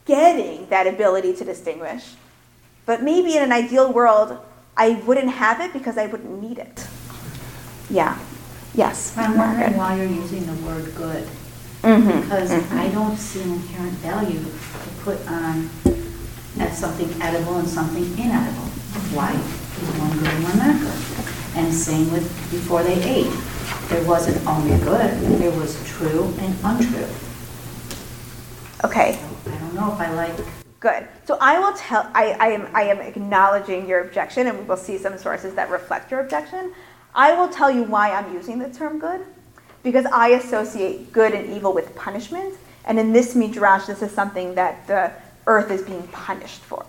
getting 0.06 0.68
that 0.70 0.86
ability 0.86 1.34
to 1.34 1.46
distinguish 1.46 2.16
But 2.86 3.02
maybe 3.02 3.38
in 3.38 3.44
an 3.44 3.54
ideal 3.54 3.94
world, 3.94 4.38
I 4.76 5.02
wouldn't 5.06 5.30
have 5.30 5.62
it 5.62 5.72
because 5.72 5.98
I 5.98 6.08
wouldn't 6.08 6.42
need 6.42 6.58
it. 6.58 6.86
Yeah. 7.94 8.18
Yes. 8.74 9.14
I'm 9.16 9.38
Margaret. 9.38 9.56
wondering 9.56 9.78
why 9.78 9.96
you're 9.98 10.08
using 10.08 10.48
the 10.48 10.54
word 10.66 10.96
good, 10.96 11.28
Mhm, 11.84 12.22
because 12.24 12.50
mhm. 12.50 12.80
I 12.80 12.88
don't 12.88 13.16
see 13.16 13.44
an 13.44 13.52
inherent 13.52 13.94
value 14.00 14.40
to 14.40 14.90
put 15.06 15.20
on 15.28 15.70
as 16.60 16.76
something 16.76 17.14
edible 17.22 17.58
and 17.58 17.70
something 17.70 18.04
inedible. 18.18 18.66
Why 19.14 19.34
is 19.34 20.00
one 20.00 20.18
good 20.18 20.28
and 20.28 20.44
one 20.44 20.58
not 20.58 20.80
good? 20.82 21.00
And 21.56 21.72
same 21.72 22.12
with 22.12 22.26
before 22.50 22.82
they 22.82 22.98
ate. 23.04 23.32
There 23.90 24.04
wasn't 24.06 24.44
only 24.48 24.76
good, 24.80 25.12
there 25.38 25.52
was 25.52 25.78
true 25.86 26.34
and 26.40 26.56
untrue. 26.64 27.06
Okay. 28.84 29.20
So 29.46 29.52
I 29.52 29.58
don't 29.60 29.76
know 29.76 29.94
if 29.94 30.00
I 30.00 30.12
like 30.14 30.34
Good. 30.80 31.08
So 31.24 31.38
I 31.40 31.60
will 31.60 31.72
tell, 31.72 32.10
I, 32.14 32.36
I, 32.42 32.48
am, 32.50 32.68
I 32.74 32.84
am 32.84 33.00
acknowledging 33.00 33.88
your 33.88 34.02
objection, 34.02 34.48
and 34.48 34.60
we 34.60 34.66
will 34.66 34.76
see 34.76 34.98
some 34.98 35.18
sources 35.18 35.54
that 35.54 35.70
reflect 35.70 36.12
your 36.12 36.20
objection. 36.20 36.74
I 37.16 37.34
will 37.34 37.50
tell 37.50 37.70
you 37.70 37.84
why 37.84 38.12
I'm 38.12 38.34
using 38.34 38.60
the 38.60 38.70
term 38.70 39.00
good, 39.00 39.22
because 39.84 40.06
I 40.06 40.30
associate 40.30 41.12
good 41.12 41.34
and 41.34 41.54
evil 41.56 41.74
with 41.74 41.96
punishment, 41.96 42.56
and 42.86 43.00
in 43.00 43.14
this 43.14 43.36
midrash, 43.36 43.86
this 43.86 44.02
is 44.02 44.12
something 44.12 44.56
that 44.56 44.88
the 44.88 45.12
earth 45.46 45.72
is 45.72 45.82
being 45.82 46.08
punished 46.08 46.62
for. 46.62 46.86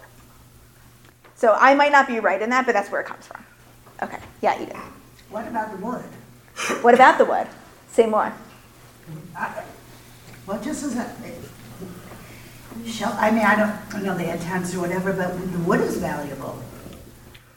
So 1.35 1.57
I 1.59 1.75
might 1.75 1.93
not 1.93 2.07
be 2.07 2.21
right 2.21 2.41
in 2.41 2.51
that, 2.51 2.65
but 2.67 2.73
that's 2.73 2.91
where 2.91 3.01
it 3.01 3.07
comes 3.07 3.27
from. 3.27 3.45
Okay. 4.03 4.19
Yeah, 4.41 4.61
Edith. 4.63 4.77
What 5.31 5.47
about 5.47 5.73
the 5.73 5.85
wood? 5.85 6.05
What 6.83 6.95
about 6.95 7.19
the 7.19 7.25
wood? 7.25 7.47
Say 7.91 8.07
more. 8.07 8.33
Well, 10.47 10.63
just 10.63 10.85
as 10.85 10.97
a, 10.97 11.15
shell, 12.87 13.17
I 13.19 13.31
mean, 13.31 13.45
I 13.45 13.57
don't, 13.57 14.05
know 14.05 14.17
they 14.17 14.25
had 14.25 14.41
tents 14.41 14.75
or 14.75 14.81
whatever, 14.81 15.13
but 15.13 15.37
the 15.53 15.59
wood 15.61 15.81
is 15.81 15.97
valuable. 15.97 16.63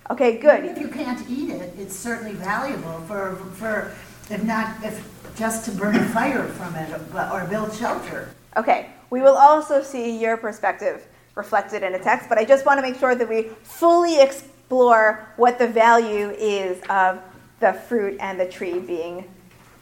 Okay, 0.09 0.37
good. 0.37 0.63
If 0.65 0.77
you 0.79 0.87
can't 0.87 1.27
eat 1.29 1.49
it, 1.49 1.73
it's 1.77 1.95
certainly 1.95 2.33
valuable 2.33 2.99
for, 3.07 3.35
for, 3.55 3.93
if 4.33 4.43
not, 4.43 4.75
if, 4.83 5.05
just 5.35 5.65
to 5.65 5.71
burn 5.71 5.95
a 5.95 6.05
fire 6.09 6.45
from 6.45 6.75
it 6.75 6.93
or 7.13 7.45
build 7.49 7.73
shelter. 7.73 8.29
Okay, 8.55 8.89
we 9.09 9.21
will 9.21 9.35
also 9.35 9.83
see 9.83 10.17
your 10.19 10.37
perspective 10.37 11.05
reflected 11.35 11.83
in 11.83 11.93
a 11.93 11.99
text, 11.99 12.29
but 12.29 12.37
I 12.37 12.45
just 12.45 12.65
want 12.65 12.77
to 12.77 12.81
make 12.81 12.97
sure 12.97 13.15
that 13.15 13.27
we 13.27 13.43
fully 13.63 14.19
explore 14.19 15.27
what 15.35 15.59
the 15.59 15.67
value 15.67 16.29
is 16.31 16.81
of 16.89 17.19
the 17.59 17.73
fruit 17.73 18.17
and 18.19 18.39
the 18.39 18.47
tree 18.47 18.79
being 18.79 19.29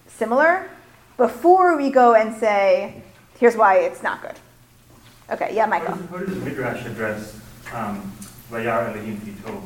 similar 0.07 0.69
before 1.17 1.77
we 1.77 1.89
go 1.89 2.15
and 2.15 2.35
say, 2.35 3.01
here's 3.39 3.55
why 3.55 3.77
it's 3.79 4.03
not 4.03 4.21
good. 4.21 4.35
Okay, 5.29 5.55
yeah, 5.55 5.63
How 5.63 5.69
Michael. 5.69 5.95
does, 5.95 6.09
how 6.09 6.17
does 6.17 6.43
Midrash 6.43 6.85
address 6.85 7.39
um, 7.73 8.11
Vayar 8.51 8.89
Elohim 8.89 9.17
Kitov? 9.21 9.63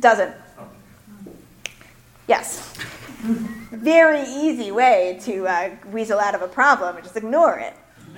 Doesn't. 0.00 0.34
Yes. 2.26 2.72
Very 3.72 4.22
easy 4.22 4.70
way 4.70 5.18
to 5.22 5.46
uh, 5.48 5.70
weasel 5.90 6.18
out 6.20 6.34
of 6.34 6.42
a 6.42 6.48
problem 6.48 6.96
and 6.96 7.04
just 7.04 7.16
ignore 7.16 7.58
it. 7.58 7.74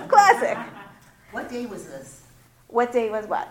Classic. 0.08 0.58
What 1.32 1.48
day 1.48 1.66
was 1.66 1.86
this? 1.86 2.22
What 2.68 2.92
day 2.92 3.10
was 3.10 3.26
what? 3.26 3.48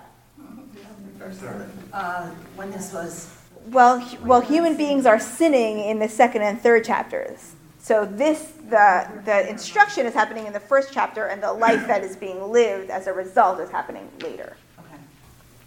Uh, 1.94 2.30
when 2.56 2.72
this 2.72 2.94
was, 2.94 3.34
Well, 3.68 4.00
hu- 4.00 4.26
well, 4.26 4.42
human 4.42 4.78
beings 4.78 5.06
are 5.06 5.20
sinning 5.20 5.80
in 5.80 6.00
the 6.00 6.08
second 6.10 6.44
and 6.44 6.62
third 6.62 6.84
chapters. 6.86 7.54
So 7.82 8.06
this, 8.06 8.54
the 8.70 9.08
the 9.26 9.50
instruction 9.50 10.06
is 10.06 10.14
happening 10.14 10.46
in 10.46 10.54
the 10.54 10.60
first 10.60 10.94
chapter, 10.94 11.26
and 11.28 11.42
the 11.42 11.52
life 11.52 11.88
that 11.88 12.04
is 12.04 12.16
being 12.16 12.42
lived 12.52 12.90
as 12.90 13.08
a 13.08 13.14
result 13.14 13.60
is 13.60 13.70
happening 13.72 14.10
later. 14.22 14.56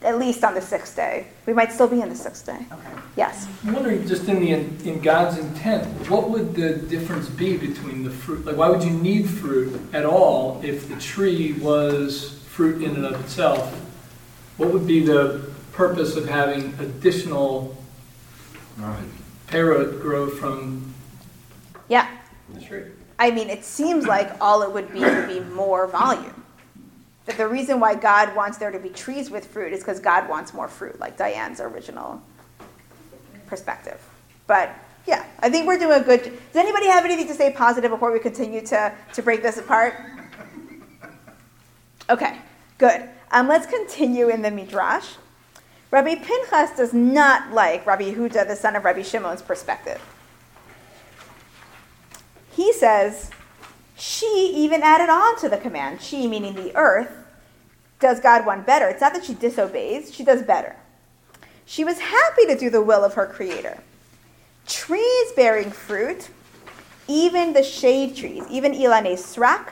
At 0.04 0.18
least 0.18 0.42
on 0.42 0.54
the 0.54 0.61
sixth 0.61 0.97
day. 0.97 1.26
We 1.47 1.52
might 1.52 1.73
still 1.73 1.87
be 1.88 2.00
in 2.00 2.09
the 2.09 2.16
sixth 2.16 2.44
day. 2.47 2.59
okay. 2.73 2.88
Yes. 3.16 3.47
I'm 3.64 3.75
wondering, 3.75 4.06
just 4.06 4.26
in 4.28 4.40
the 4.40 4.52
in 4.52 5.00
God's 5.00 5.38
intent, 5.38 5.87
what 6.11 6.30
would 6.30 6.54
the 6.54 6.75
difference 6.75 7.28
be 7.28 7.56
between 7.56 8.02
the 8.04 8.11
fruit? 8.11 8.44
Like, 8.44 8.56
why 8.56 8.68
would 8.71 8.82
you 8.82 8.90
need 8.90 9.28
fruit 9.28 9.78
at 9.92 10.04
all 10.04 10.61
if 10.64 10.88
the 10.88 10.97
tree 10.97 11.52
was 11.54 12.42
fruit 12.49 12.82
in 12.82 12.97
and 12.97 13.04
of 13.06 13.20
itself? 13.20 13.72
What 14.57 14.70
would 14.72 14.87
be 14.87 15.05
the 15.05 15.50
purpose 15.72 16.16
of 16.16 16.29
having 16.29 16.74
additional 16.81 17.77
Right. 18.79 19.05
parrot 19.46 20.00
grow 20.00 20.29
from 20.31 20.94
Yeah. 21.88 22.07
the 22.55 22.61
tree? 22.61 22.85
I 23.18 23.31
mean, 23.31 23.50
it 23.50 23.64
seems 23.64 24.07
like 24.07 24.33
all 24.40 24.62
it 24.62 24.72
would 24.72 24.92
be 24.92 25.00
would 25.00 25.29
be 25.29 25.40
more 25.40 25.87
volume. 25.87 26.41
That 27.26 27.37
the 27.37 27.46
reason 27.46 27.78
why 27.78 27.94
God 27.94 28.35
wants 28.35 28.58
there 28.58 28.70
to 28.70 28.78
be 28.78 28.88
trees 28.88 29.30
with 29.30 29.46
fruit 29.46 29.72
is 29.72 29.80
because 29.80 30.00
God 30.00 30.28
wants 30.28 30.52
more 30.52 30.68
fruit, 30.68 30.98
like 30.98 31.16
Diane's 31.16 31.61
original 31.61 32.20
perspective. 33.46 34.00
But 34.46 34.74
yeah, 35.06 35.24
I 35.40 35.50
think 35.50 35.66
we're 35.66 35.78
doing 35.78 36.00
a 36.00 36.04
good. 36.04 36.22
Does 36.22 36.56
anybody 36.56 36.87
have 36.87 37.04
anything 37.04 37.28
to 37.28 37.35
say 37.35 37.52
positive 37.52 37.90
before 37.90 38.12
we 38.12 38.18
continue 38.18 38.61
to, 38.66 38.92
to 39.14 39.22
break 39.22 39.42
this 39.42 39.58
apart? 39.58 39.94
Okay, 42.11 42.38
good. 42.78 43.08
Um, 43.30 43.48
let's 43.48 43.66
continue 43.66 44.28
in 44.28 44.42
the 44.42 44.50
Midrash. 44.50 45.14
Rabbi 45.90 46.16
Pinchas 46.16 46.76
does 46.76 46.92
not 46.92 47.52
like 47.52 47.87
Rabbi 47.87 48.12
Yehuda, 48.12 48.48
the 48.48 48.56
son 48.56 48.76
of 48.76 48.85
Rabbi 48.85 49.02
Shimon's 49.02 49.42
perspective. 49.42 50.00
He 52.50 52.72
says, 52.72 53.30
she 54.03 54.53
even 54.57 54.83
added 54.83 55.09
on 55.09 55.38
to 55.38 55.49
the 55.49 55.57
command. 55.57 56.03
She, 56.03 56.27
meaning 56.27 56.55
the 56.55 56.75
earth, 56.75 57.09
does 58.01 58.19
God 58.19 58.45
one 58.45 58.62
better. 58.62 58.88
It's 58.88 59.01
not 59.01 59.15
that 59.15 59.25
she 59.25 59.33
disobeys, 59.33 60.12
she 60.12 60.25
does 60.25 60.43
better. 60.43 60.75
She 61.65 61.85
was 61.85 62.01
happy 62.01 62.47
to 62.47 62.59
do 62.59 62.69
the 62.69 62.83
will 62.83 63.05
of 63.05 63.15
her 63.15 63.27
creator. 63.27 63.79
Trees 64.67 65.33
bearing 65.37 65.71
fruit, 65.71 66.31
even 67.07 67.53
the 67.53 67.62
shade 67.62 68.17
trees, 68.17 68.43
even 68.51 68.73
Ilane 68.73 69.12
Srak, 69.12 69.69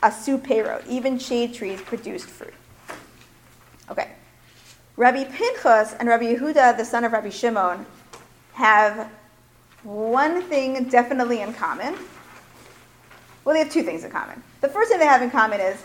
Asu 0.00 0.40
Perot, 0.40 0.86
even 0.86 1.18
shade 1.18 1.52
trees 1.52 1.82
produced 1.82 2.26
fruit. 2.28 2.54
Okay. 3.90 4.12
Rabbi 4.96 5.24
Pinchas 5.24 5.94
and 5.94 6.08
Rabbi 6.08 6.36
Yehuda, 6.36 6.76
the 6.76 6.84
son 6.84 7.02
of 7.02 7.10
Rabbi 7.10 7.30
Shimon, 7.30 7.84
have 8.52 9.10
one 9.82 10.40
thing 10.42 10.84
definitely 10.84 11.40
in 11.40 11.52
common. 11.52 11.96
Well, 13.44 13.54
they 13.54 13.60
have 13.60 13.72
two 13.72 13.82
things 13.82 14.04
in 14.04 14.10
common. 14.10 14.42
The 14.60 14.68
first 14.68 14.90
thing 14.90 14.98
they 14.98 15.06
have 15.06 15.22
in 15.22 15.30
common 15.30 15.60
is 15.60 15.82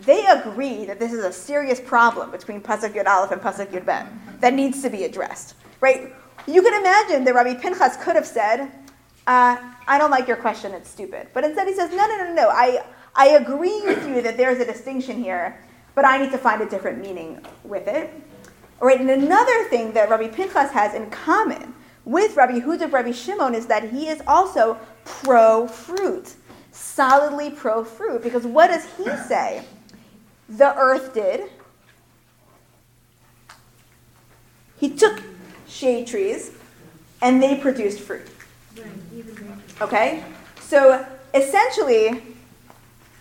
they 0.00 0.26
agree 0.26 0.84
that 0.86 0.98
this 0.98 1.12
is 1.12 1.24
a 1.24 1.32
serious 1.32 1.80
problem 1.80 2.30
between 2.30 2.60
Pasuk 2.60 2.92
Yud 2.92 3.06
Aleph 3.06 3.32
and 3.32 3.40
Pasuk 3.40 3.68
Yud 3.68 3.84
Bet 3.84 4.06
that 4.40 4.54
needs 4.54 4.82
to 4.82 4.90
be 4.90 5.04
addressed, 5.04 5.54
right? 5.80 6.12
You 6.46 6.62
can 6.62 6.80
imagine 6.80 7.24
that 7.24 7.34
Rabbi 7.34 7.54
Pinchas 7.54 7.96
could 7.96 8.14
have 8.14 8.26
said, 8.26 8.70
uh, 9.26 9.56
"I 9.88 9.98
don't 9.98 10.10
like 10.10 10.28
your 10.28 10.36
question; 10.36 10.72
it's 10.72 10.90
stupid," 10.90 11.28
but 11.34 11.44
instead 11.44 11.66
he 11.66 11.74
says, 11.74 11.90
"No, 11.90 12.06
no, 12.06 12.16
no, 12.18 12.32
no. 12.32 12.48
I 12.50 12.82
I 13.14 13.28
agree 13.30 13.80
with 13.82 14.06
you 14.06 14.22
that 14.22 14.36
there's 14.36 14.58
a 14.58 14.64
distinction 14.64 15.22
here, 15.22 15.58
but 15.94 16.04
I 16.04 16.18
need 16.18 16.30
to 16.32 16.38
find 16.38 16.60
a 16.62 16.66
different 16.66 16.98
meaning 16.98 17.40
with 17.64 17.88
it." 17.88 18.10
All 18.80 18.86
right, 18.86 19.00
and 19.00 19.10
another 19.10 19.64
thing 19.64 19.92
that 19.92 20.10
Rabbi 20.10 20.28
Pinchas 20.28 20.70
has 20.72 20.94
in 20.94 21.08
common 21.10 21.74
with 22.04 22.36
Rabbi 22.36 22.60
Huda, 22.60 22.92
Rabbi 22.92 23.12
Shimon, 23.12 23.54
is 23.54 23.66
that 23.66 23.90
he 23.90 24.08
is 24.08 24.22
also 24.26 24.78
pro 25.04 25.66
fruit, 25.66 26.34
solidly 26.76 27.50
pro 27.50 27.84
fruit. 27.84 28.22
Because 28.22 28.46
what 28.46 28.68
does 28.68 28.86
he 28.96 29.04
say? 29.28 29.64
The 30.48 30.76
earth 30.76 31.14
did. 31.14 31.50
He 34.78 34.90
took 34.90 35.22
shade 35.66 36.06
trees, 36.06 36.52
and 37.22 37.42
they 37.42 37.56
produced 37.56 38.00
fruit. 38.00 38.28
Okay, 39.80 40.22
so 40.60 41.04
essentially, 41.34 42.22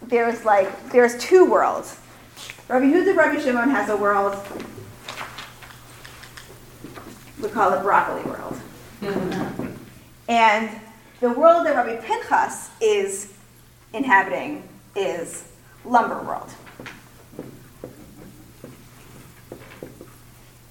there's 0.02 0.44
like 0.46 0.92
there's 0.92 1.18
two 1.18 1.50
worlds. 1.50 1.98
Rabbi 2.68 2.86
Huda, 2.86 3.16
Rabbi 3.16 3.40
Shimon 3.40 3.70
has 3.70 3.90
a 3.90 3.96
world 3.98 4.38
we 7.42 7.50
call 7.50 7.74
it 7.74 7.82
broccoli 7.82 8.24
world. 8.30 8.60
Mm-hmm. 9.02 9.74
and 10.30 10.70
the 11.20 11.30
world 11.30 11.66
that 11.66 11.76
Rabbi 11.76 11.98
Pinchas 11.98 12.70
is 12.82 13.34
inhabiting 13.96 14.68
is 14.96 15.48
lumber 15.84 16.22
world. 16.22 16.50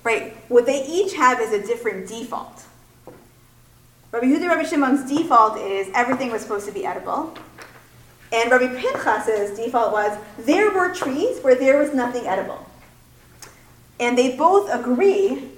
Right? 0.03 0.37
What 0.49 0.67
they 0.67 0.85
each 0.87 1.15
have 1.15 1.41
is 1.41 1.53
a 1.53 1.67
different 1.67 2.09
default. 2.09 2.65
Rabbi 4.13 4.27
Huda 4.27 4.49
Rabbi 4.49 4.65
Shimon's 4.65 5.11
default 5.11 5.59
is 5.59 5.89
everything 5.95 6.31
was 6.31 6.43
supposed 6.43 6.67
to 6.67 6.73
be 6.73 6.85
edible. 6.85 7.37
And 8.33 8.51
Rabbi 8.51 8.79
Pinchas's 8.79 9.57
default 9.57 9.93
was 9.93 10.19
there 10.39 10.71
were 10.73 10.95
trees 10.95 11.41
where 11.43 11.55
there 11.55 11.79
was 11.79 11.95
nothing 11.95 12.27
edible. 12.27 12.65
And 13.99 14.19
they 14.19 14.37
both 14.37 14.71
agree 14.73 15.51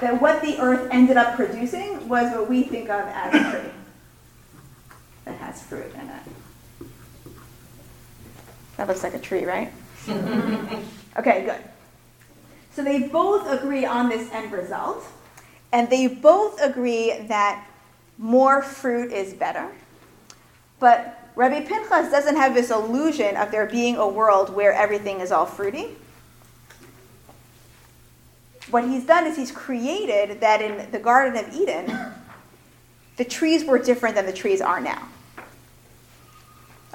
that 0.00 0.20
what 0.20 0.42
the 0.42 0.58
earth 0.60 0.88
ended 0.90 1.16
up 1.16 1.36
producing 1.36 2.08
was 2.08 2.32
what 2.32 2.48
we 2.48 2.62
think 2.62 2.88
of 2.88 3.06
as 3.06 3.34
a 3.34 3.50
tree 3.50 3.70
that 5.24 5.36
has 5.38 5.62
fruit 5.62 5.92
in 5.94 6.08
it. 6.08 6.43
That 8.76 8.88
looks 8.88 9.02
like 9.02 9.14
a 9.14 9.18
tree, 9.18 9.44
right? 9.44 9.72
okay, 11.16 11.44
good. 11.44 11.62
So 12.72 12.82
they 12.82 13.06
both 13.08 13.48
agree 13.48 13.84
on 13.84 14.08
this 14.08 14.30
end 14.32 14.52
result, 14.52 15.04
and 15.72 15.88
they 15.88 16.08
both 16.08 16.60
agree 16.60 17.18
that 17.28 17.66
more 18.18 18.62
fruit 18.62 19.12
is 19.12 19.32
better. 19.32 19.70
But 20.80 21.20
Rabbi 21.36 21.60
Pinchas 21.60 22.10
doesn't 22.10 22.36
have 22.36 22.54
this 22.54 22.70
illusion 22.70 23.36
of 23.36 23.50
there 23.50 23.66
being 23.66 23.96
a 23.96 24.06
world 24.06 24.54
where 24.54 24.72
everything 24.72 25.20
is 25.20 25.32
all 25.32 25.46
fruity. 25.46 25.96
What 28.70 28.84
he's 28.84 29.04
done 29.04 29.26
is 29.26 29.36
he's 29.36 29.52
created 29.52 30.40
that 30.40 30.62
in 30.62 30.90
the 30.90 30.98
Garden 30.98 31.36
of 31.36 31.54
Eden, 31.54 31.96
the 33.16 33.24
trees 33.24 33.64
were 33.64 33.78
different 33.78 34.16
than 34.16 34.26
the 34.26 34.32
trees 34.32 34.60
are 34.60 34.80
now. 34.80 35.08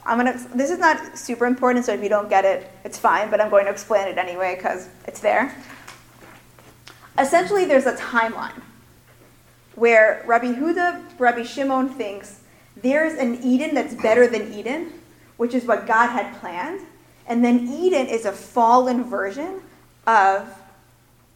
I'm 0.09 0.17
gonna. 0.17 0.39
This 0.55 0.71
is 0.71 0.79
not 0.79 1.17
super 1.17 1.45
important, 1.45 1.85
so 1.85 1.93
if 1.93 2.01
you 2.01 2.09
don't 2.09 2.29
get 2.29 2.43
it, 2.43 2.71
it's 2.83 2.97
fine. 2.97 3.29
But 3.29 3.39
I'm 3.39 3.51
going 3.51 3.65
to 3.65 3.71
explain 3.71 4.07
it 4.07 4.17
anyway 4.17 4.55
because 4.55 4.89
it's 5.05 5.19
there. 5.19 5.55
Essentially, 7.19 7.65
there's 7.65 7.85
a 7.85 7.95
timeline 7.95 8.59
where 9.75 10.23
Rabbi 10.25 10.53
Huda, 10.53 11.19
Rabbi 11.19 11.43
Shimon 11.43 11.89
thinks 11.89 12.39
there's 12.75 13.13
an 13.19 13.43
Eden 13.43 13.75
that's 13.75 13.93
better 13.93 14.25
than 14.25 14.51
Eden, 14.51 14.93
which 15.37 15.53
is 15.53 15.65
what 15.65 15.85
God 15.85 16.07
had 16.07 16.35
planned, 16.39 16.81
and 17.27 17.45
then 17.45 17.67
Eden 17.67 18.07
is 18.07 18.25
a 18.25 18.31
fallen 18.31 19.03
version 19.03 19.61
of 20.07 20.47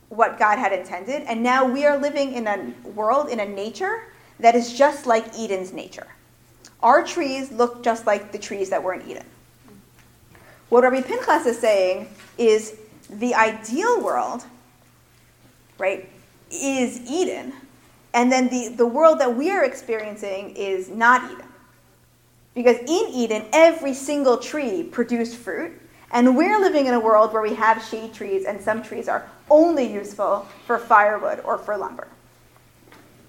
what 0.09 0.39
God 0.39 0.57
had 0.57 0.73
intended, 0.73 1.23
and 1.23 1.43
now 1.43 1.65
we 1.65 1.85
are 1.85 1.97
living 1.97 2.33
in 2.33 2.47
a 2.47 2.73
world, 2.89 3.29
in 3.29 3.39
a 3.39 3.45
nature 3.45 4.07
that 4.39 4.55
is 4.55 4.73
just 4.73 5.05
like 5.05 5.37
Eden's 5.37 5.73
nature. 5.73 6.07
Our 6.83 7.03
trees 7.03 7.49
look 7.51 7.81
just 7.81 8.05
like 8.05 8.33
the 8.33 8.37
trees 8.37 8.69
that 8.69 8.83
were 8.83 8.93
in 8.93 9.09
Eden. 9.09 9.25
What 10.67 10.83
Rabbi 10.83 11.01
Pinchas 11.01 11.45
is 11.45 11.57
saying 11.57 12.09
is 12.37 12.77
the 13.09 13.33
ideal 13.33 14.03
world, 14.03 14.43
right, 15.77 16.09
is 16.51 16.99
Eden, 17.09 17.53
and 18.13 18.31
then 18.31 18.49
the, 18.49 18.67
the 18.75 18.85
world 18.85 19.19
that 19.19 19.35
we 19.35 19.49
are 19.49 19.63
experiencing 19.63 20.55
is 20.57 20.89
not 20.89 21.31
Eden. 21.31 21.47
Because 22.53 22.77
in 22.77 23.07
Eden, 23.13 23.45
every 23.53 23.93
single 23.93 24.37
tree 24.37 24.83
produced 24.83 25.37
fruit, 25.37 25.71
and 26.11 26.35
we're 26.35 26.59
living 26.59 26.85
in 26.85 26.93
a 26.93 26.99
world 26.99 27.33
where 27.33 27.41
we 27.41 27.55
have 27.55 27.83
shade 27.83 28.13
trees, 28.13 28.45
and 28.45 28.61
some 28.61 28.83
trees 28.83 29.07
are 29.07 29.27
only 29.49 29.91
useful 29.91 30.47
for 30.67 30.77
firewood 30.77 31.39
or 31.45 31.57
for 31.57 31.77
lumber. 31.77 32.07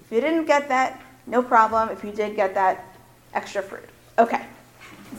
If 0.03 0.11
you 0.11 0.21
didn't 0.21 0.45
get 0.45 0.67
that, 0.69 1.01
no 1.25 1.41
problem. 1.41 1.89
If 1.89 2.03
you 2.03 2.11
did 2.11 2.35
get 2.35 2.53
that, 2.53 2.94
extra 3.35 3.61
fruit. 3.61 3.89
Okay. 4.17 4.45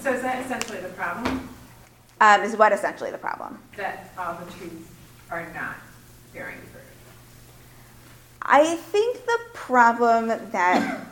So 0.00 0.12
is 0.12 0.22
that 0.22 0.44
essentially 0.44 0.80
the 0.80 0.88
problem? 0.88 1.48
Um, 2.20 2.42
is 2.42 2.56
what 2.56 2.72
essentially 2.72 3.10
the 3.10 3.18
problem? 3.18 3.58
That 3.76 4.10
all 4.18 4.34
the 4.34 4.50
trees 4.52 4.88
are 5.30 5.46
not 5.54 5.76
bearing 6.32 6.58
fruit? 6.72 6.82
I 8.42 8.76
think 8.76 9.24
the 9.26 9.38
problem 9.52 10.28
that 10.28 11.06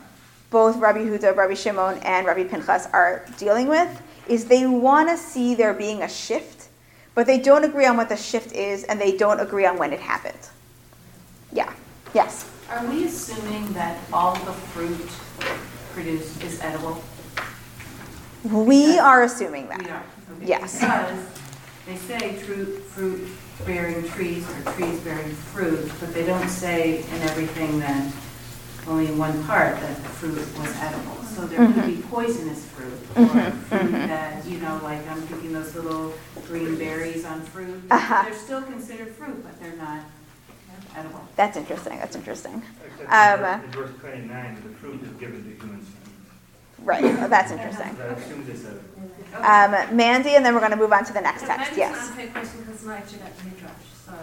both 0.49 0.77
Rabbi 0.77 0.99
Huda, 0.99 1.35
Rabbi 1.35 1.53
Shimon, 1.53 1.99
and 1.99 2.25
Rabbi 2.25 2.45
Pinchas 2.45 2.87
are 2.91 3.25
dealing 3.37 3.67
with 3.67 4.01
is 4.27 4.45
they 4.45 4.65
want 4.65 5.09
to 5.09 5.17
see 5.17 5.53
there 5.53 5.73
being 5.73 6.01
a 6.01 6.09
shift, 6.09 6.69
but 7.13 7.27
they 7.27 7.39
don't 7.39 7.63
agree 7.63 7.85
on 7.85 7.97
what 7.97 8.09
the 8.09 8.17
shift 8.17 8.53
is, 8.53 8.83
and 8.85 8.99
they 8.99 9.15
don't 9.15 9.39
agree 9.39 9.65
on 9.65 9.77
when 9.77 9.93
it 9.93 9.99
happened. 9.99 10.49
Yeah. 11.51 11.71
Yes. 12.13 12.49
Are 12.69 12.85
we 12.87 13.05
assuming 13.05 13.71
that 13.73 13.99
all 14.11 14.33
the 14.33 14.53
fruit 14.53 15.09
produced 15.95 16.43
is 16.43 16.59
edible? 16.61 17.01
We 18.43 18.99
are 18.99 19.23
assuming 19.23 19.67
that. 19.69 19.81
We 19.81 19.89
are. 19.89 20.03
Okay. 20.37 20.45
Yes. 20.47 20.79
Because 20.79 21.25
they 21.87 21.95
say 21.95 22.33
fruit, 22.35 22.83
fruit 22.83 23.27
bearing 23.65 24.07
trees 24.09 24.45
or 24.49 24.73
trees 24.73 24.99
bearing 24.99 25.31
fruit, 25.33 25.89
but 25.99 26.13
they 26.13 26.25
don't 26.25 26.49
say 26.49 26.99
in 26.99 27.21
everything 27.21 27.79
that 27.79 28.11
only 28.87 29.07
in 29.07 29.17
one 29.17 29.41
part 29.45 29.79
that 29.79 29.95
the 29.95 30.09
fruit 30.09 30.35
was 30.59 30.75
edible. 30.81 31.15
So 31.23 31.47
there 31.47 31.65
could 31.73 31.85
be 31.87 32.01
poisonous 32.03 32.65
fruit 32.65 32.93
or 33.15 33.25
Mhm, 33.25 33.53
fruit 33.63 33.81
mhm. 33.91 34.07
that, 34.07 34.45
you 34.45 34.59
know, 34.59 34.79
like 34.83 35.09
I'm 35.09 35.21
thinking 35.21 35.53
those 35.53 35.73
little 35.73 36.13
green 36.47 36.75
berries 36.77 37.25
on 37.25 37.41
fruit. 37.41 37.81
Uh-huh. 37.89 38.23
They're 38.25 38.33
still 38.37 38.61
considered 38.61 39.09
fruit, 39.15 39.43
but 39.43 39.59
they're 39.59 39.75
not 39.77 40.01
edible. 40.95 41.27
That's 41.35 41.57
interesting. 41.57 41.97
That's 41.97 42.15
interesting. 42.15 42.61
Except 43.05 43.11
Um, 43.43 43.61
in 43.63 43.71
verse 43.71 43.89
29, 44.01 44.55
the 44.63 44.69
fruit 44.77 45.01
is 45.01 45.09
given 45.19 45.43
to 45.43 45.63
humans. 45.63 45.84
Right. 46.85 47.01
That's 47.29 47.51
interesting. 47.51 47.95
That 47.97 48.17
assumes 48.17 48.47
it's 48.47 48.63
edible. 48.63 48.81
Um, 49.43 49.97
Mandy, 49.97 50.35
and 50.35 50.45
then 50.45 50.53
we're 50.53 50.61
going 50.61 50.71
to 50.71 50.77
move 50.77 50.93
on 50.93 51.03
to 51.05 51.13
the 51.13 51.19
next 51.19 51.45
text. 51.45 51.75
Yes. 51.75 52.09
answer 52.09 52.21
your 52.21 52.31
question 52.31 52.59
because 52.59 52.75
it's 52.75 52.85
not 52.85 52.97
actually 52.99 53.19
that 53.19 53.43
midrash, 53.43 53.71
so. 54.05 54.13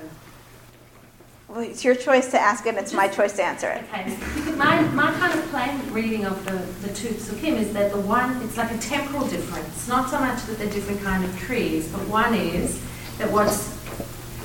Well, 1.48 1.60
it's 1.60 1.84
your 1.84 1.94
choice 1.94 2.30
to 2.30 2.40
ask 2.40 2.64
it, 2.64 2.70
and 2.70 2.78
it's 2.78 2.94
my 2.94 3.08
choice 3.08 3.34
to 3.34 3.44
answer 3.44 3.68
it. 3.68 3.84
Okay, 3.92 4.16
my, 4.56 4.80
my 4.92 5.12
kind 5.12 5.38
of 5.38 5.44
plain 5.50 5.92
reading 5.92 6.24
of 6.24 6.42
the, 6.46 6.86
the 6.86 6.94
two 6.94 7.08
psukim 7.08 7.56
is 7.58 7.74
that 7.74 7.92
the 7.92 8.00
one, 8.00 8.40
it's 8.42 8.56
like 8.56 8.70
a 8.70 8.78
temporal 8.78 9.26
difference. 9.26 9.86
Not 9.86 10.08
so 10.08 10.18
much 10.18 10.42
that 10.46 10.56
they're 10.56 10.70
different 10.70 11.02
kind 11.02 11.22
of 11.22 11.38
trees, 11.38 11.88
but 11.92 12.00
one 12.08 12.32
is 12.32 12.82
that 13.18 13.30
what's 13.30 13.82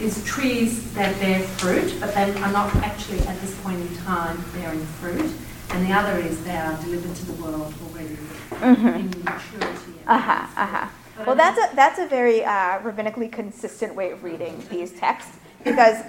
is 0.01 0.23
trees 0.25 0.93
that 0.93 1.19
bear 1.19 1.39
fruit, 1.41 1.95
but 1.99 2.13
they 2.13 2.31
are 2.41 2.51
not 2.51 2.75
actually 2.77 3.19
at 3.21 3.39
this 3.41 3.59
point 3.61 3.79
in 3.79 3.97
time 3.97 4.43
bearing 4.53 4.85
fruit. 4.99 5.31
And 5.71 5.85
the 5.85 5.91
other 5.93 6.17
is 6.19 6.43
they 6.43 6.55
are 6.55 6.75
delivered 6.81 7.15
to 7.15 7.25
the 7.25 7.33
world 7.33 7.73
already 7.85 8.17
Mhm. 8.51 8.95
in 9.13 9.23
maturity. 9.23 9.93
Uh 10.07 10.17
huh. 10.17 10.47
Uh 10.55 10.65
huh. 10.65 10.87
Well, 11.25 11.35
that's 11.35 11.57
a 11.59 11.75
that's 11.75 11.99
a 11.99 12.07
very 12.07 12.43
uh, 12.45 12.79
rabbinically 12.79 13.31
consistent 13.31 13.95
way 13.95 14.11
of 14.11 14.23
reading 14.23 14.63
these 14.69 14.91
texts 14.93 15.37
because 15.63 16.03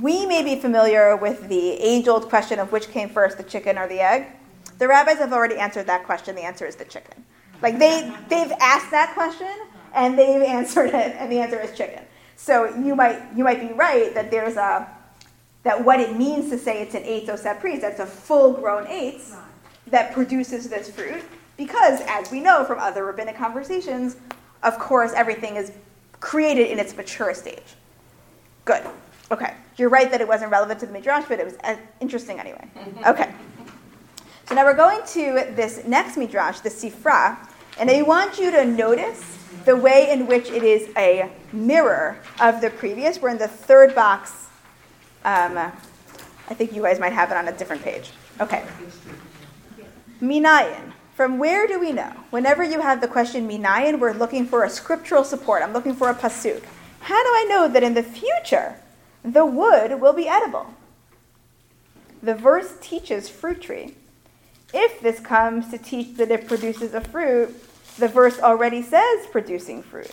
we 0.00 0.26
may 0.26 0.42
be 0.42 0.60
familiar 0.60 1.16
with 1.16 1.48
the 1.48 1.72
age-old 1.72 2.28
question 2.28 2.58
of 2.58 2.70
which 2.72 2.88
came 2.90 3.08
first, 3.08 3.36
the 3.36 3.42
chicken 3.42 3.76
or 3.78 3.88
the 3.88 4.00
egg. 4.00 4.26
The 4.78 4.86
rabbis 4.86 5.18
have 5.18 5.32
already 5.32 5.56
answered 5.56 5.86
that 5.88 6.04
question. 6.06 6.34
The 6.36 6.42
answer 6.42 6.66
is 6.66 6.76
the 6.76 6.84
chicken. 6.84 7.24
Like 7.62 7.78
they 7.78 8.12
they've 8.28 8.52
asked 8.60 8.90
that 8.92 9.12
question 9.14 9.52
and 9.92 10.18
they've 10.18 10.42
answered 10.58 10.90
it, 10.90 11.16
and 11.18 11.30
the 11.30 11.40
answer 11.40 11.60
is 11.60 11.76
chicken. 11.76 12.02
So 12.36 12.74
you 12.76 12.94
might 12.94 13.20
you 13.36 13.42
might 13.44 13.60
be 13.60 13.74
right 13.74 14.14
that 14.14 14.30
there's 14.30 14.56
a 14.56 14.88
that 15.68 15.84
what 15.84 16.00
it 16.00 16.16
means 16.16 16.48
to 16.48 16.56
say 16.56 16.80
it's 16.80 16.94
an 16.94 17.02
oseh 17.02 17.60
pris, 17.60 17.82
that's 17.82 18.00
a 18.00 18.06
full-grown 18.06 18.86
eitz 18.86 19.36
that 19.88 20.14
produces 20.14 20.70
this 20.70 20.90
fruit. 20.90 21.22
Because, 21.58 22.00
as 22.06 22.30
we 22.30 22.40
know 22.40 22.64
from 22.64 22.78
other 22.78 23.04
rabbinic 23.04 23.36
conversations, 23.36 24.16
of 24.62 24.78
course, 24.78 25.12
everything 25.12 25.56
is 25.56 25.72
created 26.20 26.70
in 26.70 26.78
its 26.78 26.96
mature 26.96 27.34
stage. 27.34 27.74
Good. 28.64 28.82
Okay. 29.30 29.52
You're 29.76 29.90
right 29.90 30.10
that 30.10 30.22
it 30.22 30.26
wasn't 30.26 30.50
relevant 30.52 30.80
to 30.80 30.86
the 30.86 30.92
Midrash, 30.92 31.26
but 31.28 31.38
it 31.38 31.44
was 31.44 31.58
uh, 31.62 31.76
interesting 32.00 32.40
anyway. 32.40 32.66
Okay. 33.06 33.30
So 34.46 34.54
now 34.54 34.64
we're 34.64 34.72
going 34.72 35.00
to 35.08 35.52
this 35.54 35.84
next 35.84 36.16
Midrash, 36.16 36.60
the 36.60 36.70
Sifra, 36.70 37.36
and 37.78 37.90
I 37.90 38.00
want 38.00 38.38
you 38.38 38.50
to 38.52 38.64
notice 38.64 39.36
the 39.66 39.76
way 39.76 40.10
in 40.10 40.26
which 40.26 40.48
it 40.50 40.62
is 40.62 40.88
a 40.96 41.30
mirror 41.52 42.16
of 42.40 42.62
the 42.62 42.70
previous. 42.70 43.20
We're 43.20 43.28
in 43.28 43.36
the 43.36 43.48
third 43.48 43.94
box. 43.94 44.47
Um, 45.28 45.58
I 45.58 46.54
think 46.54 46.74
you 46.74 46.80
guys 46.80 46.98
might 46.98 47.12
have 47.12 47.30
it 47.30 47.36
on 47.36 47.48
a 47.48 47.52
different 47.52 47.82
page. 47.82 48.12
Okay. 48.40 48.64
Minayin. 50.22 50.92
From 51.14 51.38
where 51.38 51.66
do 51.66 51.78
we 51.78 51.92
know? 51.92 52.12
Whenever 52.30 52.62
you 52.62 52.80
have 52.80 53.02
the 53.02 53.08
question 53.08 53.46
minayin, 53.46 53.98
we're 53.98 54.14
looking 54.14 54.46
for 54.46 54.64
a 54.64 54.70
scriptural 54.70 55.24
support. 55.24 55.62
I'm 55.62 55.74
looking 55.74 55.94
for 55.94 56.08
a 56.08 56.14
pasuk. 56.14 56.62
How 57.00 57.22
do 57.22 57.28
I 57.28 57.46
know 57.46 57.68
that 57.68 57.82
in 57.82 57.92
the 57.92 58.02
future 58.02 58.76
the 59.22 59.44
wood 59.44 60.00
will 60.00 60.14
be 60.14 60.26
edible? 60.26 60.72
The 62.22 62.34
verse 62.34 62.78
teaches 62.80 63.28
fruit 63.28 63.60
tree. 63.60 63.96
If 64.72 65.00
this 65.02 65.20
comes 65.20 65.68
to 65.72 65.76
teach 65.76 66.16
that 66.16 66.30
it 66.30 66.48
produces 66.48 66.94
a 66.94 67.02
fruit, 67.02 67.54
the 67.98 68.08
verse 68.08 68.40
already 68.40 68.80
says 68.80 69.26
producing 69.30 69.82
fruit. 69.82 70.10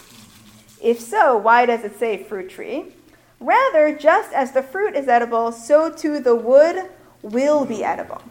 If 0.81 0.99
so, 0.99 1.37
why 1.37 1.65
does 1.65 1.85
it 1.85 1.97
say 1.97 2.21
fruit 2.21 2.49
tree? 2.49 2.91
Rather, 3.39 3.95
just 3.95 4.33
as 4.33 4.51
the 4.51 4.63
fruit 4.63 4.95
is 4.95 5.07
edible, 5.07 5.51
so 5.51 5.91
too 5.91 6.19
the 6.19 6.35
wood 6.35 6.89
will 7.21 7.65
be 7.65 7.83
edible. 7.83 8.21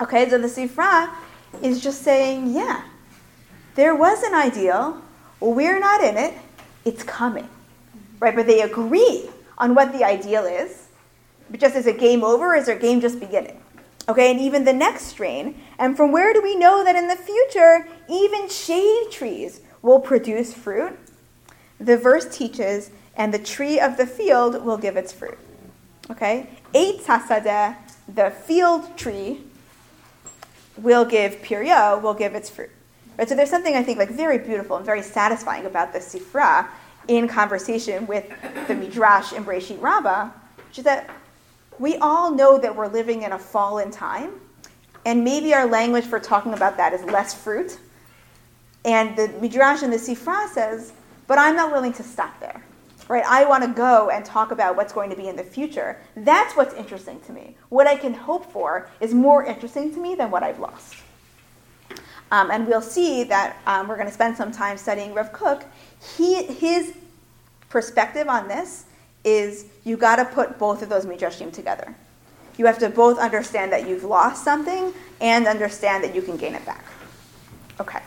Okay, 0.00 0.28
so 0.28 0.38
the 0.38 0.48
Sifra 0.48 1.10
is 1.62 1.82
just 1.82 2.02
saying, 2.02 2.52
yeah, 2.52 2.82
there 3.74 3.94
was 3.94 4.22
an 4.22 4.34
ideal. 4.34 5.00
We're 5.40 5.78
not 5.78 6.02
in 6.02 6.16
it. 6.16 6.34
It's 6.84 7.02
coming. 7.02 7.48
Right? 8.20 8.34
But 8.34 8.46
they 8.46 8.62
agree 8.62 9.28
on 9.58 9.74
what 9.74 9.92
the 9.92 10.04
ideal 10.04 10.44
is. 10.44 10.88
But 11.50 11.60
just 11.60 11.76
is 11.76 11.86
a 11.86 11.92
game 11.92 12.24
over 12.24 12.54
or 12.54 12.56
is 12.56 12.66
their 12.66 12.78
game 12.78 13.00
just 13.00 13.20
beginning? 13.20 13.60
Okay, 14.08 14.30
and 14.30 14.40
even 14.40 14.64
the 14.64 14.72
next 14.72 15.04
strain. 15.04 15.60
And 15.78 15.96
from 15.96 16.12
where 16.12 16.32
do 16.32 16.42
we 16.42 16.56
know 16.56 16.84
that 16.84 16.96
in 16.96 17.08
the 17.08 17.16
future, 17.16 17.86
even 18.08 18.48
shade 18.48 19.10
trees 19.10 19.60
will 19.82 20.00
produce 20.00 20.52
fruit? 20.52 20.98
The 21.78 21.96
verse 21.96 22.36
teaches, 22.36 22.90
and 23.16 23.32
the 23.32 23.38
tree 23.38 23.78
of 23.80 23.96
the 23.96 24.06
field 24.06 24.64
will 24.64 24.78
give 24.78 24.96
its 24.96 25.12
fruit. 25.12 25.38
Okay? 26.10 26.48
Eitz 26.74 27.04
hasadeh, 27.04 27.76
the 28.12 28.30
field 28.30 28.96
tree, 28.96 29.42
will 30.76 31.04
give 31.04 31.36
pirya, 31.42 32.00
will 32.02 32.14
give 32.14 32.34
its 32.34 32.50
fruit. 32.50 32.70
Right? 33.16 33.28
So 33.28 33.34
there's 33.34 33.50
something 33.50 33.76
I 33.76 33.82
think 33.82 33.98
like 33.98 34.10
very 34.10 34.38
beautiful 34.38 34.76
and 34.76 34.84
very 34.84 35.02
satisfying 35.02 35.66
about 35.66 35.92
the 35.92 36.00
sifra 36.00 36.66
in 37.06 37.28
conversation 37.28 38.06
with 38.06 38.28
the 38.66 38.74
Midrash 38.74 39.32
in 39.32 39.44
Breshit 39.44 39.80
Rabbah, 39.80 40.30
which 40.68 40.78
is 40.78 40.84
that 40.84 41.10
we 41.78 41.96
all 41.96 42.32
know 42.32 42.58
that 42.58 42.74
we're 42.74 42.88
living 42.88 43.22
in 43.22 43.32
a 43.32 43.38
fallen 43.38 43.90
time, 43.90 44.40
and 45.04 45.22
maybe 45.22 45.52
our 45.52 45.66
language 45.66 46.04
for 46.04 46.18
talking 46.18 46.54
about 46.54 46.76
that 46.76 46.92
is 46.92 47.04
less 47.04 47.34
fruit. 47.34 47.78
And 48.84 49.16
the 49.16 49.28
Midrash 49.40 49.82
and 49.82 49.92
the 49.92 49.96
Sifra 49.96 50.48
says, 50.48 50.92
but 51.26 51.38
I'm 51.38 51.56
not 51.56 51.72
willing 51.72 51.92
to 51.94 52.02
stop 52.02 52.38
there. 52.40 52.62
Right? 53.08 53.24
I 53.26 53.44
want 53.44 53.64
to 53.64 53.70
go 53.70 54.08
and 54.10 54.24
talk 54.24 54.50
about 54.50 54.76
what's 54.76 54.92
going 54.92 55.10
to 55.10 55.16
be 55.16 55.28
in 55.28 55.36
the 55.36 55.44
future. 55.44 56.00
That's 56.16 56.56
what's 56.56 56.74
interesting 56.74 57.20
to 57.26 57.32
me. 57.32 57.56
What 57.68 57.86
I 57.86 57.96
can 57.96 58.14
hope 58.14 58.50
for 58.50 58.88
is 59.00 59.12
more 59.12 59.44
interesting 59.44 59.92
to 59.92 60.00
me 60.00 60.14
than 60.14 60.30
what 60.30 60.42
I've 60.42 60.58
lost. 60.58 60.96
Um, 62.30 62.50
and 62.50 62.66
we'll 62.66 62.80
see 62.80 63.24
that 63.24 63.56
um, 63.66 63.88
we're 63.88 63.96
going 63.96 64.08
to 64.08 64.14
spend 64.14 64.36
some 64.36 64.50
time 64.50 64.78
studying 64.78 65.12
Rav 65.14 65.32
Kook. 65.32 65.64
He, 66.16 66.44
his 66.44 66.94
perspective 67.68 68.28
on 68.28 68.48
this 68.48 68.86
is 69.22 69.66
you 69.84 69.96
got 69.96 70.16
to 70.16 70.24
put 70.24 70.58
both 70.58 70.82
of 70.82 70.88
those 70.88 71.04
midrashim 71.06 71.52
together. 71.52 71.94
You 72.56 72.66
have 72.66 72.78
to 72.78 72.88
both 72.88 73.18
understand 73.18 73.72
that 73.72 73.88
you've 73.88 74.04
lost 74.04 74.44
something 74.44 74.92
and 75.20 75.46
understand 75.46 76.04
that 76.04 76.14
you 76.14 76.22
can 76.22 76.36
gain 76.36 76.54
it 76.54 76.64
back. 76.64 76.84
Okay. 77.80 78.00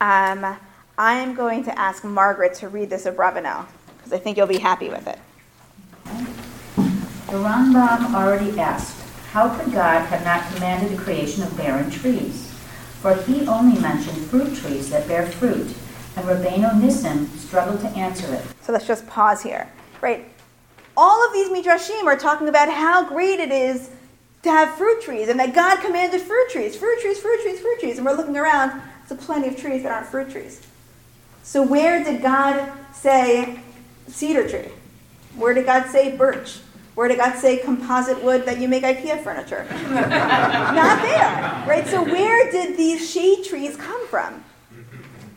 Um, 0.00 0.56
I'm 0.98 1.34
going 1.34 1.64
to 1.64 1.78
ask 1.78 2.04
Margaret 2.04 2.54
to 2.54 2.68
read 2.68 2.90
this 2.90 3.06
Abravanel 3.06 3.66
because 3.96 4.12
I 4.12 4.18
think 4.18 4.36
you'll 4.36 4.46
be 4.46 4.58
happy 4.58 4.90
with 4.90 5.06
it. 5.06 5.18
The 7.26 7.38
Rambam 7.38 8.14
already 8.14 8.58
asked, 8.60 9.00
how 9.30 9.56
could 9.56 9.72
God 9.72 10.04
have 10.06 10.22
not 10.22 10.52
commanded 10.52 10.96
the 10.96 11.02
creation 11.02 11.42
of 11.42 11.56
barren 11.56 11.90
trees? 11.90 12.52
For 13.00 13.14
he 13.14 13.46
only 13.48 13.80
mentioned 13.80 14.18
fruit 14.26 14.54
trees 14.54 14.90
that 14.90 15.08
bear 15.08 15.26
fruit, 15.26 15.74
and 16.14 16.26
Rabbeinu 16.26 16.70
Nissim 16.80 17.26
struggled 17.38 17.80
to 17.80 17.88
answer 17.88 18.32
it. 18.34 18.44
So 18.60 18.72
let's 18.72 18.86
just 18.86 19.06
pause 19.06 19.42
here. 19.42 19.72
Right? 20.02 20.28
All 20.94 21.26
of 21.26 21.32
these 21.32 21.48
midrashim 21.48 22.04
are 22.04 22.18
talking 22.18 22.48
about 22.48 22.70
how 22.70 23.08
great 23.08 23.40
it 23.40 23.50
is 23.50 23.88
to 24.42 24.50
have 24.50 24.74
fruit 24.76 25.00
trees 25.00 25.28
and 25.28 25.40
that 25.40 25.54
God 25.54 25.80
commanded 25.80 26.20
fruit 26.20 26.50
trees, 26.50 26.76
fruit 26.76 27.00
trees, 27.00 27.18
fruit 27.18 27.40
trees, 27.42 27.60
fruit 27.60 27.80
trees. 27.80 27.96
And 27.96 28.04
we're 28.04 28.14
looking 28.14 28.36
around, 28.36 28.82
there's 29.08 29.24
plenty 29.24 29.48
of 29.48 29.56
trees 29.56 29.84
that 29.84 29.92
aren't 29.92 30.08
fruit 30.08 30.30
trees. 30.30 30.60
So 31.42 31.62
where 31.62 32.02
did 32.02 32.22
God 32.22 32.72
say 32.94 33.58
cedar 34.06 34.48
tree? 34.48 34.72
Where 35.36 35.54
did 35.54 35.66
God 35.66 35.86
say 35.88 36.16
birch? 36.16 36.58
Where 36.94 37.08
did 37.08 37.18
God 37.18 37.38
say 37.38 37.58
composite 37.58 38.22
wood 38.22 38.44
that 38.44 38.58
you 38.60 38.68
make 38.68 38.84
IKEA 38.84 39.22
furniture? 39.22 39.66
Not 39.70 41.02
there, 41.02 41.64
right? 41.66 41.86
So 41.86 42.04
where 42.04 42.50
did 42.50 42.76
these 42.76 43.10
shade 43.10 43.44
trees 43.44 43.76
come 43.76 44.06
from? 44.08 44.44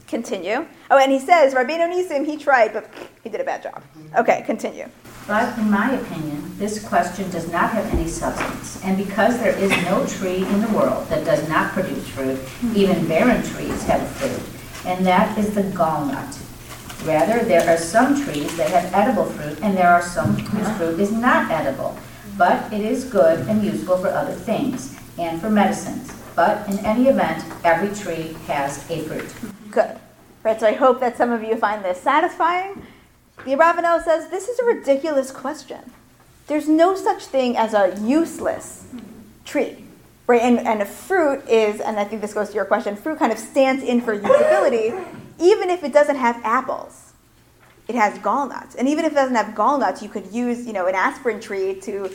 Continue. 0.07 0.65
Oh, 0.91 0.97
and 0.99 1.11
he 1.11 1.19
says, 1.19 1.53
Rabbeinu 1.53 1.91
Nisim, 1.91 2.25
he 2.25 2.37
tried, 2.37 2.73
but 2.73 2.89
he 3.23 3.29
did 3.29 3.41
a 3.41 3.43
bad 3.43 3.63
job. 3.63 3.81
Okay, 4.17 4.43
continue. 4.45 4.87
But 5.27 5.57
in 5.57 5.71
my 5.71 5.93
opinion, 5.93 6.55
this 6.57 6.87
question 6.87 7.29
does 7.31 7.51
not 7.51 7.71
have 7.71 7.85
any 7.93 8.07
substance. 8.07 8.79
And 8.83 8.97
because 8.97 9.39
there 9.39 9.57
is 9.57 9.71
no 9.83 10.05
tree 10.05 10.45
in 10.45 10.61
the 10.61 10.67
world 10.67 11.07
that 11.07 11.25
does 11.25 11.47
not 11.49 11.71
produce 11.71 12.07
fruit, 12.09 12.39
even 12.75 13.07
barren 13.07 13.41
trees 13.43 13.83
have 13.85 14.07
fruit, 14.09 14.54
and 14.85 15.05
that 15.05 15.37
is 15.37 15.53
the 15.53 15.63
gallnut. 15.63 16.41
Rather, 17.05 17.43
there 17.43 17.69
are 17.69 17.77
some 17.77 18.23
trees 18.23 18.55
that 18.57 18.69
have 18.69 18.93
edible 18.93 19.25
fruit, 19.25 19.59
and 19.61 19.77
there 19.77 19.89
are 19.89 20.01
some 20.01 20.35
whose 20.35 20.65
uh-huh. 20.65 20.77
fruit 20.77 20.99
is 20.99 21.11
not 21.11 21.51
edible. 21.51 21.97
But 22.37 22.71
it 22.73 22.81
is 22.81 23.05
good 23.05 23.47
and 23.47 23.63
useful 23.63 23.97
for 23.97 24.07
other 24.07 24.33
things, 24.33 24.97
and 25.17 25.39
for 25.39 25.49
medicines. 25.49 26.11
But 26.35 26.67
in 26.67 26.79
any 26.79 27.07
event, 27.07 27.43
every 27.63 27.95
tree 27.95 28.35
has 28.47 28.89
a 28.89 29.01
fruit. 29.03 29.33
Good. 29.71 29.97
Right, 30.43 30.59
so 30.59 30.67
I 30.67 30.73
hope 30.73 30.99
that 30.99 31.17
some 31.17 31.31
of 31.31 31.43
you 31.43 31.55
find 31.55 31.83
this 31.83 32.01
satisfying. 32.01 32.85
The 33.45 33.51
Abravanel 33.51 34.03
says 34.03 34.29
this 34.29 34.47
is 34.47 34.59
a 34.59 34.65
ridiculous 34.65 35.31
question. 35.31 35.79
There's 36.47 36.67
no 36.67 36.95
such 36.95 37.25
thing 37.25 37.57
as 37.57 37.73
a 37.73 37.97
useless 38.01 38.85
tree. 39.45 39.84
Right, 40.27 40.41
and, 40.41 40.59
and 40.59 40.81
a 40.81 40.85
fruit 40.85 41.47
is, 41.47 41.79
and 41.79 41.99
I 41.99 42.03
think 42.03 42.21
this 42.21 42.33
goes 42.33 42.49
to 42.49 42.55
your 42.55 42.65
question, 42.65 42.95
fruit 42.95 43.19
kind 43.19 43.31
of 43.31 43.37
stands 43.37 43.83
in 43.83 44.01
for 44.01 44.17
usability, 44.17 45.05
even 45.39 45.69
if 45.69 45.83
it 45.83 45.93
doesn't 45.93 46.15
have 46.15 46.41
apples. 46.43 47.13
It 47.87 47.93
has 47.93 48.17
gall 48.19 48.47
nuts. 48.47 48.73
And 48.73 48.87
even 48.87 49.05
if 49.05 49.11
it 49.11 49.15
doesn't 49.15 49.35
have 49.35 49.53
gall 49.53 49.77
nuts, 49.77 50.01
you 50.01 50.09
could 50.09 50.33
use, 50.33 50.65
you 50.65 50.73
know, 50.73 50.87
an 50.87 50.95
aspirin 50.95 51.39
tree 51.39 51.79
to 51.81 52.11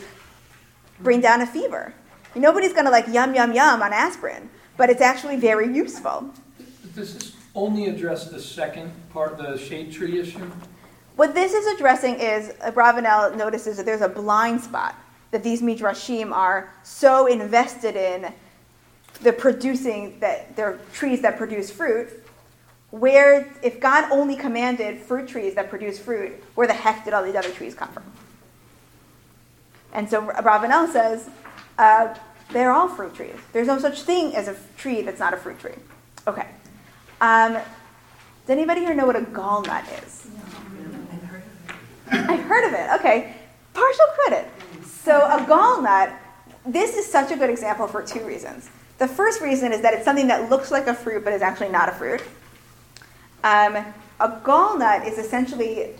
bring 0.99 1.21
down 1.21 1.39
a 1.39 1.47
fever. 1.47 1.93
Nobody's 2.35 2.73
going 2.73 2.85
to 2.85 2.91
like 2.91 3.07
yum, 3.07 3.33
yum, 3.33 3.53
yum 3.53 3.81
on 3.81 3.93
aspirin, 3.93 4.49
but 4.75 4.89
it's 4.89 5.01
actually 5.01 5.37
very 5.37 5.73
useful. 5.73 6.33
Does 6.93 7.15
this 7.15 7.35
only 7.55 7.85
address 7.85 8.29
the 8.29 8.41
second 8.41 8.91
part, 9.13 9.37
the 9.37 9.57
shade 9.57 9.93
tree 9.93 10.19
issue? 10.19 10.51
What 11.15 11.33
this 11.33 11.53
is 11.53 11.65
addressing 11.75 12.15
is 12.15 12.53
uh, 12.61 12.71
Bravanel 12.71 13.37
notices 13.37 13.77
that 13.77 13.85
there's 13.85 14.01
a 14.01 14.09
blind 14.09 14.61
spot 14.61 14.95
that 15.31 15.43
these 15.43 15.61
midrashim 15.61 16.31
are 16.31 16.73
so 16.83 17.25
invested 17.25 17.95
in 17.95 18.33
the 19.21 19.33
producing 19.33 20.19
that 20.19 20.55
they're 20.55 20.79
trees 20.93 21.21
that 21.21 21.37
produce 21.37 21.71
fruit. 21.71 22.09
Where 22.91 23.49
if 23.63 23.79
God 23.79 24.11
only 24.11 24.35
commanded 24.35 24.99
fruit 24.99 25.29
trees 25.29 25.55
that 25.55 25.69
produce 25.69 25.97
fruit, 25.97 26.33
where 26.55 26.67
the 26.67 26.73
heck 26.73 27.05
did 27.05 27.13
all 27.13 27.23
these 27.23 27.35
other 27.35 27.51
trees 27.51 27.73
come 27.73 27.89
from? 27.89 28.03
And 29.93 30.09
so 30.09 30.21
Bravanel 30.21 30.91
says 30.91 31.29
uh, 31.77 32.13
they're 32.51 32.71
all 32.71 32.89
fruit 32.89 33.15
trees. 33.15 33.35
There's 33.53 33.67
no 33.67 33.79
such 33.79 34.01
thing 34.01 34.35
as 34.35 34.47
a 34.47 34.55
tree 34.77 35.01
that's 35.01 35.19
not 35.19 35.33
a 35.33 35.37
fruit 35.37 35.59
tree. 35.59 35.75
Okay. 36.27 36.47
Um, 37.21 37.53
does 37.53 38.49
anybody 38.49 38.81
here 38.81 38.93
know 38.93 39.05
what 39.05 39.15
a 39.15 39.21
gall 39.21 39.61
nut 39.61 39.85
is? 40.03 40.27
I've 42.11 42.41
heard 42.41 42.67
of 42.67 42.73
it. 42.73 42.99
Okay. 42.99 43.35
Partial 43.73 44.05
credit. 44.15 44.47
So 45.03 45.17
a 45.25 45.43
gallnut, 45.45 46.15
this 46.65 46.95
is 46.95 47.11
such 47.11 47.31
a 47.31 47.35
good 47.35 47.49
example 47.49 47.87
for 47.87 48.03
two 48.03 48.23
reasons. 48.25 48.69
The 48.99 49.07
first 49.07 49.41
reason 49.41 49.73
is 49.73 49.81
that 49.81 49.95
it's 49.95 50.05
something 50.05 50.27
that 50.27 50.51
looks 50.51 50.69
like 50.69 50.85
a 50.85 50.93
fruit 50.93 51.23
but 51.23 51.33
is 51.33 51.41
actually 51.41 51.69
not 51.69 51.89
a 51.89 51.91
fruit. 51.91 52.21
Um, 53.43 53.77
a 54.19 54.29
gallnut 54.43 55.07
is 55.07 55.17
essentially 55.17 55.95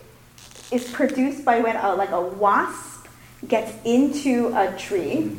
is 0.71 0.89
produced 0.91 1.43
by 1.43 1.61
when 1.61 1.77
a, 1.77 1.95
like 1.95 2.11
a 2.11 2.21
wasp 2.21 3.07
gets 3.47 3.73
into 3.85 4.53
a 4.55 4.77
tree. 4.77 5.35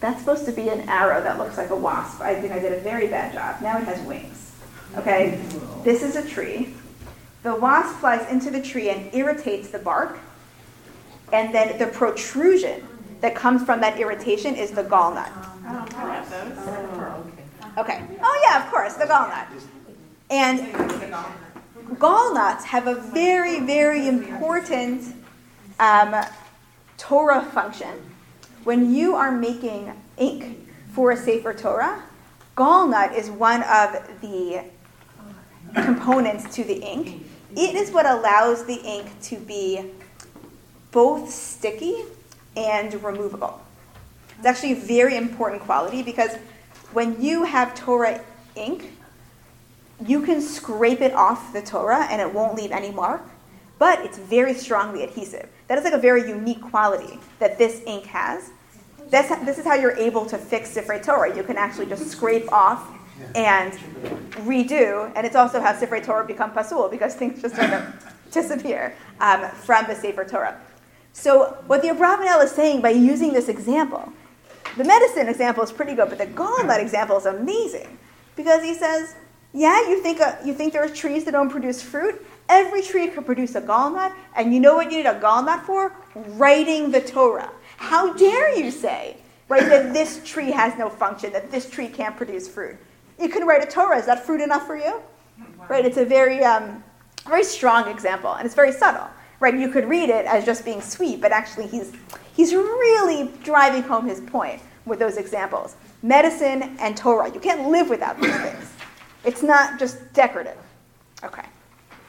That's 0.00 0.20
supposed 0.20 0.44
to 0.44 0.52
be 0.52 0.68
an 0.68 0.88
arrow 0.90 1.22
that 1.22 1.38
looks 1.38 1.56
like 1.56 1.70
a 1.70 1.76
wasp. 1.76 2.20
I 2.20 2.34
think 2.34 2.52
I 2.52 2.58
did 2.58 2.74
a 2.74 2.80
very 2.80 3.06
bad 3.06 3.32
job. 3.32 3.62
Now 3.62 3.78
it 3.78 3.84
has 3.84 4.06
wings. 4.06 4.52
Okay, 4.96 5.40
this 5.84 6.02
is 6.02 6.16
a 6.16 6.28
tree. 6.28 6.74
The 7.42 7.54
wasp 7.54 7.96
flies 8.00 8.30
into 8.30 8.50
the 8.50 8.60
tree 8.60 8.90
and 8.90 9.12
irritates 9.14 9.70
the 9.70 9.78
bark, 9.78 10.18
and 11.32 11.54
then 11.54 11.78
the 11.78 11.86
protrusion 11.86 12.86
that 13.20 13.34
comes 13.34 13.64
from 13.64 13.80
that 13.80 13.98
irritation 13.98 14.54
is 14.54 14.70
the 14.70 14.82
gall 14.82 15.14
nut. 15.14 15.32
Okay. 17.78 18.04
Oh 18.22 18.46
yeah, 18.48 18.64
of 18.64 18.70
course, 18.70 18.94
the 18.94 19.06
gall 19.06 19.28
nut. 19.28 19.46
And 20.30 21.98
gall 21.98 22.34
nuts 22.34 22.64
have 22.64 22.86
a 22.86 22.94
very, 22.94 23.60
very 23.60 24.08
important 24.08 25.14
um, 25.78 26.14
Torah 26.96 27.42
function. 27.42 27.92
When 28.64 28.94
you 28.94 29.14
are 29.14 29.30
making 29.30 29.92
ink 30.16 30.68
for 30.92 31.12
a 31.12 31.16
Sefer 31.16 31.54
Torah, 31.54 32.02
gall 32.54 32.88
nut 32.88 33.12
is 33.12 33.30
one 33.30 33.62
of 33.62 34.20
the 34.20 34.64
components 35.74 36.54
to 36.56 36.64
the 36.64 36.76
ink. 36.76 37.26
It 37.52 37.74
is 37.74 37.90
what 37.90 38.06
allows 38.06 38.64
the 38.64 38.76
ink 38.76 39.08
to 39.22 39.36
be 39.36 39.90
both 40.96 41.30
sticky 41.30 41.94
and 42.56 42.94
removable. 43.04 43.60
It's 44.38 44.46
actually 44.46 44.72
a 44.72 44.76
very 44.76 45.18
important 45.18 45.60
quality 45.60 46.02
because 46.02 46.36
when 46.94 47.20
you 47.20 47.44
have 47.44 47.74
Torah 47.74 48.24
ink, 48.54 48.92
you 50.06 50.22
can 50.22 50.40
scrape 50.40 51.02
it 51.02 51.12
off 51.12 51.52
the 51.52 51.60
Torah 51.60 52.06
and 52.10 52.18
it 52.22 52.32
won't 52.32 52.54
leave 52.54 52.72
any 52.72 52.90
mark, 52.90 53.20
but 53.78 54.06
it's 54.06 54.16
very 54.16 54.54
strongly 54.54 55.02
adhesive. 55.02 55.46
That 55.68 55.76
is 55.76 55.84
like 55.84 55.92
a 55.92 55.98
very 55.98 56.26
unique 56.26 56.62
quality 56.62 57.18
that 57.40 57.58
this 57.58 57.82
ink 57.86 58.06
has. 58.06 58.48
This, 59.10 59.28
this 59.44 59.58
is 59.58 59.66
how 59.66 59.74
you're 59.74 59.98
able 59.98 60.24
to 60.24 60.38
fix 60.38 60.74
Sifrei 60.74 61.04
Torah. 61.04 61.36
You 61.36 61.42
can 61.42 61.58
actually 61.58 61.86
just 61.88 62.10
scrape 62.10 62.50
off 62.50 62.90
and 63.34 63.74
redo, 64.46 65.12
and 65.14 65.26
it's 65.26 65.36
also 65.36 65.60
how 65.60 65.74
Sifrei 65.74 66.02
Torah 66.02 66.24
become 66.24 66.52
pasul 66.52 66.88
because 66.88 67.14
things 67.14 67.42
just 67.42 67.54
sort 67.54 67.68
of 67.68 68.14
disappear 68.30 68.94
um, 69.20 69.46
from 69.50 69.84
the 69.88 69.94
Sefer 69.94 70.24
Torah. 70.24 70.58
So 71.16 71.56
what 71.66 71.80
the 71.80 71.88
Abravanel 71.88 72.44
is 72.44 72.50
saying 72.50 72.82
by 72.82 72.90
using 72.90 73.32
this 73.32 73.48
example, 73.48 74.12
the 74.76 74.84
medicine 74.84 75.30
example 75.30 75.64
is 75.64 75.72
pretty 75.72 75.94
good, 75.94 76.10
but 76.10 76.18
the 76.18 76.26
gall 76.26 76.62
nut 76.62 76.78
example 76.78 77.16
is 77.16 77.24
amazing 77.24 77.98
because 78.36 78.62
he 78.62 78.74
says, 78.74 79.14
yeah, 79.54 79.88
you 79.88 80.02
think, 80.02 80.20
uh, 80.20 80.36
you 80.44 80.52
think 80.52 80.74
there 80.74 80.84
are 80.84 80.88
trees 80.90 81.24
that 81.24 81.30
don't 81.30 81.48
produce 81.48 81.80
fruit? 81.80 82.22
Every 82.50 82.82
tree 82.82 83.08
could 83.08 83.24
produce 83.24 83.54
a 83.54 83.62
gall 83.62 83.90
nut, 83.90 84.12
and 84.36 84.52
you 84.52 84.60
know 84.60 84.74
what 84.74 84.90
you 84.92 84.98
need 84.98 85.06
a 85.06 85.18
gall 85.18 85.42
nut 85.42 85.64
for? 85.64 85.94
Writing 86.14 86.90
the 86.90 87.00
Torah. 87.00 87.50
How 87.78 88.12
dare 88.12 88.54
you 88.54 88.70
say, 88.70 89.16
right, 89.48 89.66
that 89.70 89.94
this 89.94 90.20
tree 90.22 90.50
has 90.50 90.78
no 90.78 90.90
function, 90.90 91.32
that 91.32 91.50
this 91.50 91.68
tree 91.70 91.88
can't 91.88 92.14
produce 92.14 92.46
fruit? 92.46 92.76
You 93.18 93.30
can 93.30 93.46
write 93.46 93.64
a 93.64 93.66
Torah. 93.66 93.96
Is 93.96 94.04
that 94.04 94.26
fruit 94.26 94.42
enough 94.42 94.66
for 94.66 94.76
you? 94.76 95.00
Right? 95.66 95.86
It's 95.86 95.96
a 95.96 96.04
very 96.04 96.44
um, 96.44 96.84
very 97.26 97.44
strong 97.44 97.88
example, 97.88 98.34
and 98.34 98.44
it's 98.46 98.54
very 98.54 98.72
subtle, 98.72 99.08
right? 99.40 99.54
You 99.56 99.68
could 99.68 99.88
read 99.88 100.08
it 100.08 100.26
as 100.26 100.44
just 100.44 100.64
being 100.64 100.80
sweet, 100.80 101.20
but 101.20 101.32
actually 101.32 101.66
he's 101.66 101.92
he's 102.34 102.54
really 102.54 103.30
driving 103.42 103.82
home 103.82 104.06
his 104.06 104.20
point 104.20 104.60
with 104.84 104.98
those 104.98 105.16
examples. 105.16 105.76
Medicine 106.02 106.76
and 106.78 106.96
Torah, 106.96 107.32
you 107.32 107.40
can't 107.40 107.68
live 107.70 107.88
without 107.90 108.20
these 108.20 108.36
things. 108.36 108.72
It's 109.24 109.42
not 109.42 109.78
just 109.78 110.12
decorative. 110.12 110.56
Okay. 111.24 111.42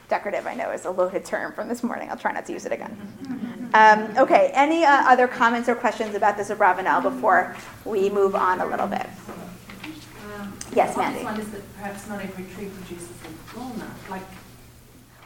Decorative, 0.08 0.46
I 0.46 0.54
know, 0.54 0.70
is 0.70 0.84
a 0.86 0.90
loaded 0.90 1.24
term 1.24 1.52
from 1.52 1.68
this 1.68 1.82
morning. 1.82 2.08
I'll 2.08 2.16
try 2.16 2.32
not 2.32 2.46
to 2.46 2.52
use 2.52 2.64
it 2.64 2.72
again. 2.72 3.70
Um, 3.74 4.16
okay, 4.16 4.50
any 4.54 4.84
uh, 4.84 5.02
other 5.06 5.28
comments 5.28 5.68
or 5.68 5.74
questions 5.74 6.14
about 6.14 6.36
this 6.38 6.48
Abravanel 6.48 7.02
before 7.02 7.54
we 7.84 8.08
move 8.08 8.34
on 8.34 8.60
a 8.60 8.66
little 8.66 8.86
bit? 8.86 9.06
Um, 10.38 10.54
Yes, 10.74 10.96
Mandy. 10.96 11.24
one 11.24 11.38
is 11.38 11.50
that 11.50 11.76
perhaps 11.76 12.08
not 12.08 12.22
every 12.22 12.44
tree 12.54 12.70
produces 12.70 13.10
a 13.24 13.58
walnut, 13.58 13.88
like 14.08 14.22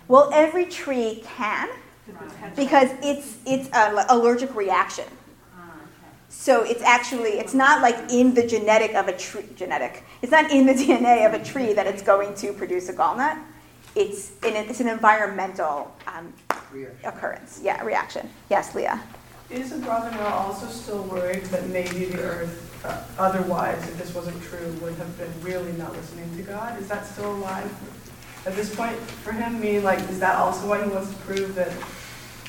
Well, 0.08 0.30
every 0.32 0.66
tree 0.66 1.22
can. 1.36 1.68
Because 2.56 2.90
it's 3.02 3.38
it's 3.46 3.68
an 3.72 4.04
allergic 4.08 4.54
reaction. 4.54 5.06
So 6.28 6.64
it's 6.64 6.82
actually 6.82 7.38
it's 7.38 7.54
not 7.54 7.82
like 7.82 8.10
in 8.10 8.34
the 8.34 8.44
genetic 8.44 8.94
of 8.94 9.06
a 9.06 9.16
tree 9.16 9.44
genetic. 9.54 10.02
It's 10.22 10.32
not 10.32 10.50
in 10.50 10.66
the 10.66 10.72
DNA 10.82 11.26
of 11.26 11.40
a 11.40 11.44
tree 11.44 11.72
that 11.72 11.86
it's 11.86 12.02
going 12.02 12.34
to 12.36 12.52
produce 12.52 12.88
a 12.88 12.94
gallnut. 12.94 13.38
It's 13.94 14.32
in 14.44 14.56
it's 14.56 14.80
an 14.80 14.88
environmental 14.88 15.94
um, 16.06 16.32
occurrence. 17.04 17.60
Yeah, 17.62 17.82
reaction. 17.84 18.28
Yes, 18.50 18.74
Leah. 18.74 19.00
Is 19.50 19.72
Abravanel 19.72 20.30
also 20.30 20.66
still 20.66 21.02
worried 21.02 21.44
that 21.46 21.68
maybe 21.68 22.06
the 22.06 22.20
earth, 22.22 22.84
uh, 22.86 23.04
otherwise, 23.18 23.86
if 23.86 23.98
this 23.98 24.14
wasn't 24.14 24.42
true, 24.42 24.74
would 24.80 24.94
have 24.94 25.18
been 25.18 25.32
really 25.42 25.72
not 25.72 25.92
listening 25.92 26.34
to 26.38 26.42
God? 26.42 26.80
Is 26.80 26.88
that 26.88 27.06
still 27.06 27.32
alive 27.36 27.70
at 28.46 28.56
this 28.56 28.74
point 28.74 28.96
for 28.96 29.32
him? 29.32 29.60
Meaning, 29.60 29.84
like, 29.84 29.98
is 30.08 30.18
that 30.20 30.36
also 30.36 30.66
why 30.66 30.82
he 30.82 30.88
wants 30.88 31.10
to 31.10 31.16
prove 31.18 31.54
that? 31.54 31.70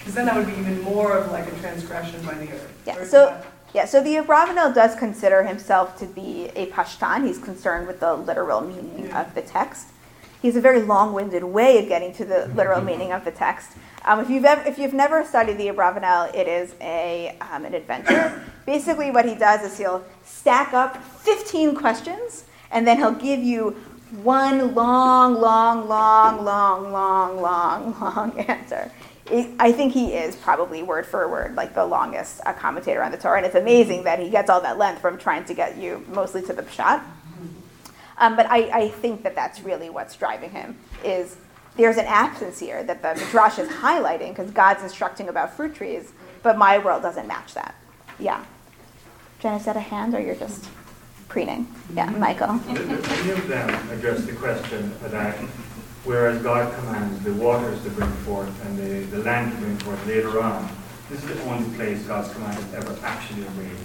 Because 0.04 0.16
then 0.16 0.26
that 0.26 0.36
would 0.36 0.48
be 0.48 0.60
even 0.60 0.82
more 0.82 1.16
of 1.18 1.32
like 1.32 1.48
a 1.48 1.56
transgression 1.60 2.22
by 2.26 2.34
the 2.34 2.52
earth. 2.52 2.74
Yeah, 2.86 3.04
so- 3.06 3.42
Yeah, 3.74 3.86
so 3.86 4.04
the 4.04 4.18
Abravanel 4.18 4.76
does 4.76 4.96
consider 4.96 5.42
himself 5.44 5.98
to 5.98 6.06
be 6.06 6.52
a 6.56 6.68
Pashtan. 6.68 7.26
He's 7.26 7.40
concerned 7.40 7.88
with 7.88 8.00
the 8.02 8.14
literal 8.14 8.62
meaning 8.62 9.08
Yeah. 9.08 9.22
of 9.22 9.34
the 9.34 9.42
text. 9.42 9.88
He's 10.44 10.56
a 10.56 10.62
very 10.62 10.82
long-winded 10.84 11.44
way 11.44 11.80
of 11.82 11.88
getting 11.88 12.14
to 12.16 12.26
the 12.26 12.52
literal 12.54 12.82
meaning 12.82 13.12
of 13.14 13.24
the 13.26 13.32
text. 13.32 13.72
Um, 14.06 14.20
if 14.20 14.30
you've 14.30 14.46
ever, 14.46 14.62
if 14.70 14.78
you've 14.78 14.94
never 14.94 15.24
studied 15.24 15.58
the 15.58 15.70
Abravanel, 15.70 16.36
it 16.36 16.48
is 16.48 16.76
a 16.82 17.36
um, 17.50 17.64
an 17.66 17.74
adventure. 17.74 18.44
Basically, 18.68 19.10
what 19.10 19.26
he 19.26 19.34
does 19.36 19.62
is 19.64 19.78
he'll 19.78 20.04
stack 20.24 20.74
up 20.74 21.02
15 21.04 21.74
questions, 21.76 22.44
and 22.72 22.86
then 22.86 22.98
he'll 22.98 23.12
give 23.14 23.40
you 23.40 23.72
one 24.22 24.76
long, 24.76 25.34
long, 25.34 25.88
long, 25.88 26.44
long, 26.44 26.92
long, 26.92 27.42
long, 27.42 27.96
long 28.00 28.40
answer. 28.48 28.92
I 29.32 29.72
think 29.72 29.94
he 29.94 30.14
is 30.14 30.36
probably 30.36 30.84
word 30.84 31.06
for 31.06 31.28
word 31.30 31.56
like 31.56 31.74
the 31.74 31.86
longest 31.86 32.42
commentator 32.58 33.02
on 33.02 33.12
the 33.12 33.18
Torah, 33.18 33.38
and 33.38 33.46
it's 33.46 33.56
amazing 33.56 34.04
that 34.04 34.20
he 34.20 34.30
gets 34.30 34.50
all 34.50 34.62
that 34.62 34.78
length 34.78 35.02
from 35.02 35.18
trying 35.18 35.46
to 35.46 35.54
get 35.54 35.78
you 35.78 36.06
mostly 36.10 36.42
to 36.44 36.54
the 36.54 36.64
pshat. 36.64 37.02
Um, 38.18 38.36
but 38.36 38.46
I, 38.48 38.70
I 38.82 38.90
think 38.90 39.24
that 39.24 39.34
that's 39.36 39.62
really 39.62 39.90
what's 39.90 40.16
driving 40.16 40.52
him 40.52 40.78
is 41.04 41.38
there's 41.76 41.98
an 41.98 42.06
absence 42.06 42.60
here 42.60 42.84
that 42.84 43.02
the 43.02 43.16
midrash 43.16 43.58
is 43.58 43.70
highlighting 43.70 44.30
because 44.30 44.52
God's 44.52 44.84
instructing 44.84 45.30
about 45.30 45.56
fruit 45.56 45.74
trees, 45.74 46.12
but 46.44 46.58
my 46.58 46.78
world 46.78 47.02
doesn't 47.02 47.28
match 47.28 47.54
that. 47.54 47.76
Yeah. 48.20 48.46
Jen, 49.40 49.56
is 49.56 49.66
that 49.66 49.76
a 49.76 49.82
hand 49.82 50.14
or 50.14 50.22
you're 50.22 50.36
just 50.36 50.70
preening? 51.28 51.68
Yeah, 51.96 52.10
Michael. 52.12 52.54
Many 52.54 53.32
of 53.32 53.48
them 53.48 53.90
address 53.90 54.24
the 54.26 54.34
question 54.34 54.94
that 55.02 55.14
whereas 56.04 56.42
God 56.42 56.74
commands 56.76 57.24
the 57.24 57.34
waters 57.34 57.82
to 57.84 57.90
bring 57.92 58.12
forth 58.24 58.66
and 58.66 58.78
the, 58.78 59.06
the 59.16 59.24
land 59.24 59.52
to 59.52 59.58
bring 59.58 59.78
forth 59.78 60.06
later 60.06 60.42
on, 60.42 60.70
this 61.10 61.24
is 61.24 61.30
the 61.36 61.44
only 61.44 61.70
place 61.76 62.02
God's 62.04 62.32
command 62.34 62.58
is 62.58 62.74
ever 62.74 62.98
actually 63.04 63.44
obeyed. 63.44 63.78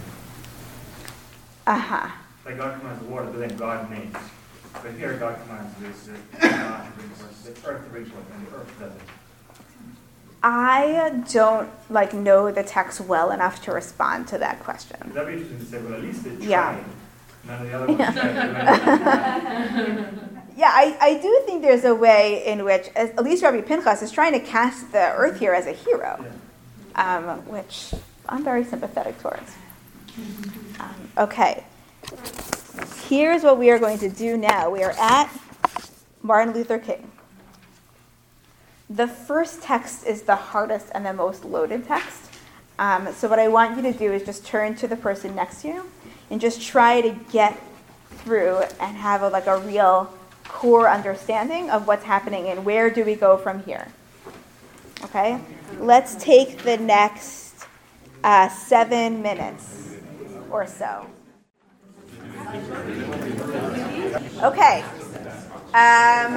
Uh 1.67 1.79
huh. 1.79 2.09
Like 2.45 2.57
God 2.57 2.79
commands 2.79 3.03
the 3.03 3.09
water, 3.09 3.27
but 3.27 3.39
then 3.41 3.57
God 3.57 3.91
makes. 3.91 4.21
But 4.83 4.93
here 4.95 5.17
God 5.17 5.37
commands 5.43 5.75
this, 5.81 6.07
the 6.07 6.13
God 6.49 6.87
to 6.87 6.93
bring 6.99 7.09
forth, 7.11 7.45
the 7.45 7.51
earth 7.69 7.85
to 7.85 7.91
bring 7.91 8.05
forth, 8.07 8.25
and 8.35 8.47
the 8.47 8.53
earth 8.57 8.79
does 8.79 8.95
it. 8.95 9.03
I 10.43 11.23
don't 11.33 11.69
like 11.91 12.15
know 12.15 12.51
the 12.53 12.63
text 12.63 13.01
well 13.01 13.31
enough 13.33 13.61
to 13.65 13.73
respond 13.73 14.29
to 14.29 14.39
that 14.39 14.61
question. 14.61 15.11
That'd 15.13 15.35
be 15.35 15.41
interesting 15.43 15.59
to 15.59 15.65
say, 15.65 15.81
well, 15.83 15.95
at 15.95 16.03
least 16.03 16.23
they 16.25 16.37
tried. 16.37 16.49
Yeah. 16.49 16.79
None 17.47 17.61
of 17.61 17.67
the 17.67 17.75
other 17.75 17.87
ones 17.93 18.15
tried. 20.15 20.29
Yeah, 20.59 20.73
I, 20.75 20.97
I 21.01 21.15
do 21.23 21.43
think 21.47 21.63
there's 21.63 21.85
a 21.85 21.95
way 21.95 22.45
in 22.45 22.65
which, 22.65 22.89
at 22.97 23.23
least 23.23 23.45
Rabbi 23.45 23.61
Pinchas 23.61 24.03
is 24.03 24.11
trying 24.11 24.33
to 24.33 24.41
cast 24.41 24.91
the 24.91 25.13
earth 25.13 25.39
here 25.39 25.55
as 25.55 25.69
a 25.69 25.73
hero, 25.73 26.27
um, 26.97 27.47
which 27.47 27.95
I'm 28.29 28.43
very 28.43 28.65
sympathetic 28.65 29.21
towards. 29.21 29.55
Um, 30.81 31.13
okay, 31.17 31.63
here's 33.07 33.45
what 33.45 33.57
we 33.57 33.71
are 33.71 33.79
going 33.79 33.99
to 33.99 34.09
do 34.09 34.37
now. 34.37 34.69
We 34.69 34.83
are 34.83 34.97
at 34.99 35.31
Martin 36.23 36.53
Luther 36.53 36.81
King. 36.81 37.09
The 38.91 39.07
first 39.07 39.63
text 39.63 40.09
is 40.09 40.23
the 40.23 40.35
hardest 40.35 40.89
and 40.93 41.07
the 41.07 41.13
most 41.13 41.45
loaded 41.45 41.87
text. 41.87 42.33
Um, 42.81 43.13
so 43.13 43.29
what 43.29 43.39
I 43.39 43.47
want 43.47 43.77
you 43.77 43.93
to 43.93 43.97
do 43.97 44.13
is 44.13 44.25
just 44.25 44.45
turn 44.45 44.75
to 44.79 44.89
the 44.89 44.97
person 44.97 45.37
next 45.37 45.63
to 45.63 45.69
you 45.69 45.85
and 46.31 46.41
just 46.41 46.61
try 46.61 47.01
to 47.01 47.17
get 47.31 47.57
through 48.25 48.57
and 48.81 48.97
have 48.97 49.23
a, 49.23 49.29
like 49.29 49.47
a 49.47 49.59
real 49.61 50.18
core 50.59 50.89
understanding 50.89 51.71
of 51.71 51.87
what's 51.87 52.03
happening 52.03 52.49
and 52.49 52.65
where 52.65 52.91
do 52.91 53.05
we 53.05 53.15
go 53.15 53.37
from 53.37 53.63
here. 53.63 53.87
Okay, 55.05 55.39
let's 55.79 56.17
take 56.17 56.65
the 56.65 56.77
next 56.77 57.65
uh, 58.25 58.49
seven 58.49 59.23
minutes 59.23 59.95
or 60.51 60.67
so. 60.67 61.07
Okay. 64.43 64.83
Um, 65.69 66.35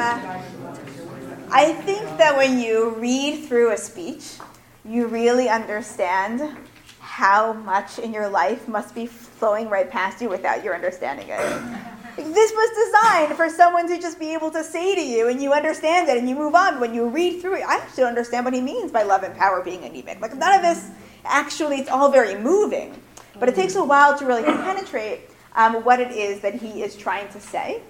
I 1.50 1.74
think 1.84 2.06
that 2.20 2.38
when 2.38 2.60
you 2.60 2.92
read 3.00 3.46
through 3.48 3.72
a 3.72 3.78
speech, 3.78 4.38
you 4.86 5.08
really 5.08 5.50
understand 5.50 6.56
how 7.00 7.54
much 7.54 7.98
in 7.98 8.14
your 8.14 8.30
life 8.30 8.68
must 8.68 8.94
be 8.94 9.08
flowing 9.08 9.68
right 9.68 9.90
past 9.90 10.22
you 10.22 10.30
without 10.30 10.64
your 10.64 10.76
understanding 10.76 11.26
it. 11.28 11.91
This 12.24 12.52
was 12.52 12.92
designed 12.92 13.36
for 13.36 13.50
someone 13.50 13.88
to 13.88 14.00
just 14.00 14.20
be 14.20 14.34
able 14.34 14.52
to 14.52 14.64
say 14.64 14.96
to 14.96 15.02
you, 15.02 15.28
and 15.28 15.42
you 15.42 15.54
understand 15.54 16.10
it, 16.10 16.18
and 16.18 16.30
you 16.30 16.36
move 16.36 16.56
on. 16.56 16.80
When 16.80 16.94
you 16.94 17.08
read 17.08 17.42
through 17.42 17.56
it, 17.56 17.64
I 17.68 17.78
actually 17.78 18.06
understand 18.06 18.46
what 18.46 18.54
he 18.54 18.62
means 18.62 18.92
by 18.92 19.04
love 19.04 19.24
and 19.24 19.36
power 19.36 19.62
being 19.62 19.84
anemic. 19.84 20.22
Like 20.22 20.36
none 20.36 20.54
of 20.56 20.62
this 20.62 20.90
actually, 21.26 21.78
it's 21.78 21.90
all 21.90 22.12
very 22.12 22.36
moving, 22.36 23.00
but 23.40 23.50
it 23.50 23.56
takes 23.56 23.76
a 23.76 23.84
while 23.84 24.18
to 24.18 24.26
really 24.26 24.44
penetrate 24.44 25.30
um, 25.56 25.84
what 25.84 26.00
it 26.00 26.12
is 26.12 26.42
that 26.42 26.56
he 26.56 26.84
is 26.84 26.96
trying 26.96 27.30
to 27.30 27.40
say. 27.40 27.82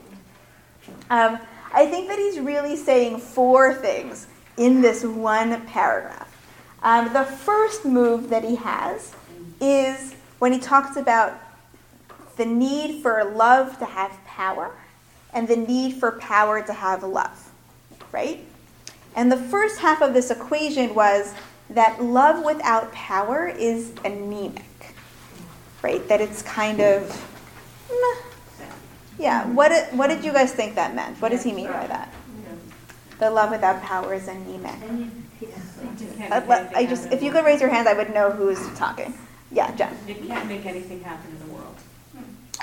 Um, 1.10 1.40
I 1.74 1.86
think 1.86 2.08
that 2.10 2.20
he's 2.20 2.40
really 2.40 2.76
saying 2.76 3.20
four 3.20 3.74
things 3.74 4.28
in 4.58 4.82
this 4.82 5.04
one 5.04 5.66
paragraph. 5.68 6.28
Um, 6.84 7.14
the 7.14 7.24
first 7.24 7.86
move 7.86 8.30
that 8.30 8.44
he 8.44 8.56
has 8.56 9.14
is 9.60 10.14
when 10.40 10.52
he 10.52 10.60
talks 10.60 10.98
about 10.98 11.40
the 12.38 12.46
need 12.46 13.02
for 13.02 13.24
love 13.24 13.78
to 13.80 13.86
have 13.86 14.12
power 14.42 14.72
and 15.34 15.48
the 15.48 15.56
need 15.56 15.94
for 15.94 16.14
power 16.14 16.64
to 16.64 16.74
have 16.74 17.04
love, 17.04 17.52
right? 18.12 18.40
And 19.16 19.32
the 19.32 19.38
first 19.38 19.80
half 19.80 20.02
of 20.02 20.14
this 20.14 20.32
equation 20.32 20.96
was 20.96 21.34
that 21.70 22.02
love 22.02 22.44
without 22.44 22.92
power 22.92 23.48
is 23.48 23.94
anemic, 24.04 24.96
right? 25.84 26.06
That 26.08 26.22
it's 26.22 26.42
kind 26.42 26.80
of, 26.82 27.02
meh. 27.90 28.66
yeah. 29.20 29.46
What 29.48 29.70
did, 29.70 29.96
what 29.98 30.08
did 30.08 30.26
you 30.26 30.34
guys 30.34 30.52
think 30.52 30.74
that 30.76 30.96
meant? 30.96 31.22
What 31.22 31.30
does 31.30 31.44
he 31.44 31.52
mean 31.52 31.68
by 31.68 31.86
that? 31.88 32.12
The 33.20 33.30
love 33.30 33.52
without 33.52 33.80
power 33.84 34.16
is 34.16 34.28
anemic. 34.28 34.80
Uh, 36.32 36.68
I 36.76 36.88
just, 36.88 37.12
if 37.12 37.22
you 37.22 37.32
could 37.32 37.46
raise 37.46 37.62
your 37.62 37.70
hand, 37.70 37.88
I 37.88 37.94
would 37.94 38.12
know 38.12 38.32
who's 38.32 38.60
talking. 38.76 39.14
Yeah, 39.52 39.70
Jen. 39.76 39.96
It 40.08 40.26
can't 40.28 40.48
make 40.48 40.66
anything 40.66 41.02
happen 41.04 41.30
in 41.32 41.40
the 41.40 41.46
world. 41.46 41.51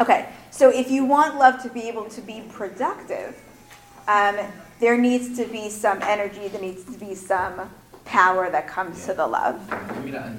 Okay, 0.01 0.29
so 0.51 0.71
if 0.71 0.91
you 0.91 1.05
want 1.05 1.37
love 1.37 1.61
to 1.63 1.69
be 1.69 1.89
able 1.89 2.05
to 2.11 2.21
be 2.21 2.43
productive, 2.53 3.37
um, 4.07 4.37
there 4.81 4.97
needs 4.97 5.37
to 5.39 5.45
be 5.47 5.69
some 5.69 6.01
energy, 6.03 6.47
there 6.49 6.61
needs 6.61 6.85
to 6.85 6.99
be 6.99 7.15
some 7.15 7.69
power 8.05 8.49
that 8.49 8.69
comes 8.69 9.05
to 9.07 9.15
the 9.15 9.27
love. 9.27 9.61
I 9.73 9.99
mean, 10.01 10.17
I, 10.17 10.37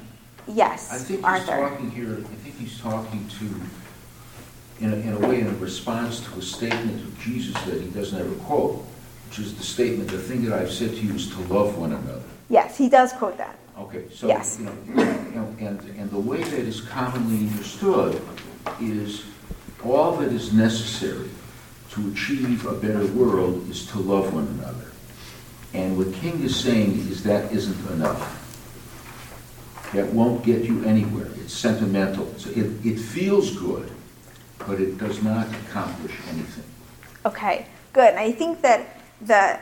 Yes, 0.48 0.92
I 0.92 0.98
think 0.98 1.20
he's 1.20 1.26
Arthur. 1.26 1.70
talking 1.70 1.92
here, 1.92 2.14
I 2.20 2.36
think 2.36 2.58
he's 2.58 2.80
talking 2.80 3.28
to, 3.28 4.84
in 4.84 4.94
a, 4.94 4.96
in 4.96 5.14
a 5.14 5.28
way, 5.28 5.42
in 5.42 5.48
a 5.48 5.54
response 5.58 6.22
to 6.22 6.40
a 6.40 6.42
statement 6.42 7.02
of 7.04 7.20
Jesus 7.20 7.54
that 7.66 7.80
he 7.80 7.90
doesn't 7.90 8.18
ever 8.20 8.34
quote, 8.46 8.84
which 9.28 9.40
is 9.40 9.54
the 9.56 9.64
statement, 9.64 10.10
the 10.10 10.18
thing 10.18 10.44
that 10.46 10.60
I've 10.60 10.72
said 10.72 10.90
to 10.92 10.96
you 10.96 11.14
is 11.14 11.30
to 11.36 11.40
love 11.54 11.78
one 11.78 11.92
another. 11.92 12.24
Yes, 12.50 12.78
he 12.78 12.90
does 12.90 13.14
quote 13.14 13.38
that. 13.38 13.60
Okay, 13.78 14.06
so, 14.12 14.28
Yes. 14.28 14.58
you 14.60 14.66
know, 14.96 15.56
and, 15.60 15.80
and 15.82 16.10
the 16.10 16.20
way 16.20 16.42
that 16.42 16.60
is 16.62 16.82
commonly 16.82 17.48
understood 17.48 18.20
is 18.82 19.24
all 19.84 20.18
that 20.18 20.32
is 20.32 20.54
necessary 20.54 21.30
to 21.92 22.12
achieve 22.12 22.66
a 22.66 22.74
better 22.74 23.06
world 23.08 23.70
is 23.70 23.86
to 23.88 24.00
love 24.00 24.34
one 24.34 24.48
another. 24.60 24.92
And 25.74 25.98
what 25.98 26.14
King 26.14 26.42
is 26.42 26.56
saying 26.56 27.00
is 27.10 27.24
that 27.24 27.52
isn't 27.52 27.92
enough. 27.92 28.36
That 29.94 30.08
won't 30.14 30.44
get 30.44 30.64
you 30.64 30.84
anywhere. 30.84 31.28
It's 31.36 31.54
sentimental. 31.54 32.32
So 32.38 32.50
it, 32.52 32.86
it 32.86 33.00
feels 33.00 33.58
good, 33.58 33.90
but 34.60 34.80
it 34.80 34.98
does 34.98 35.24
not 35.24 35.48
accomplish 35.48 36.14
anything. 36.30 36.64
Okay, 37.26 37.66
good. 37.94 38.10
And 38.10 38.20
I 38.20 38.32
think 38.32 38.62
that 38.62 39.00
the 39.22 39.60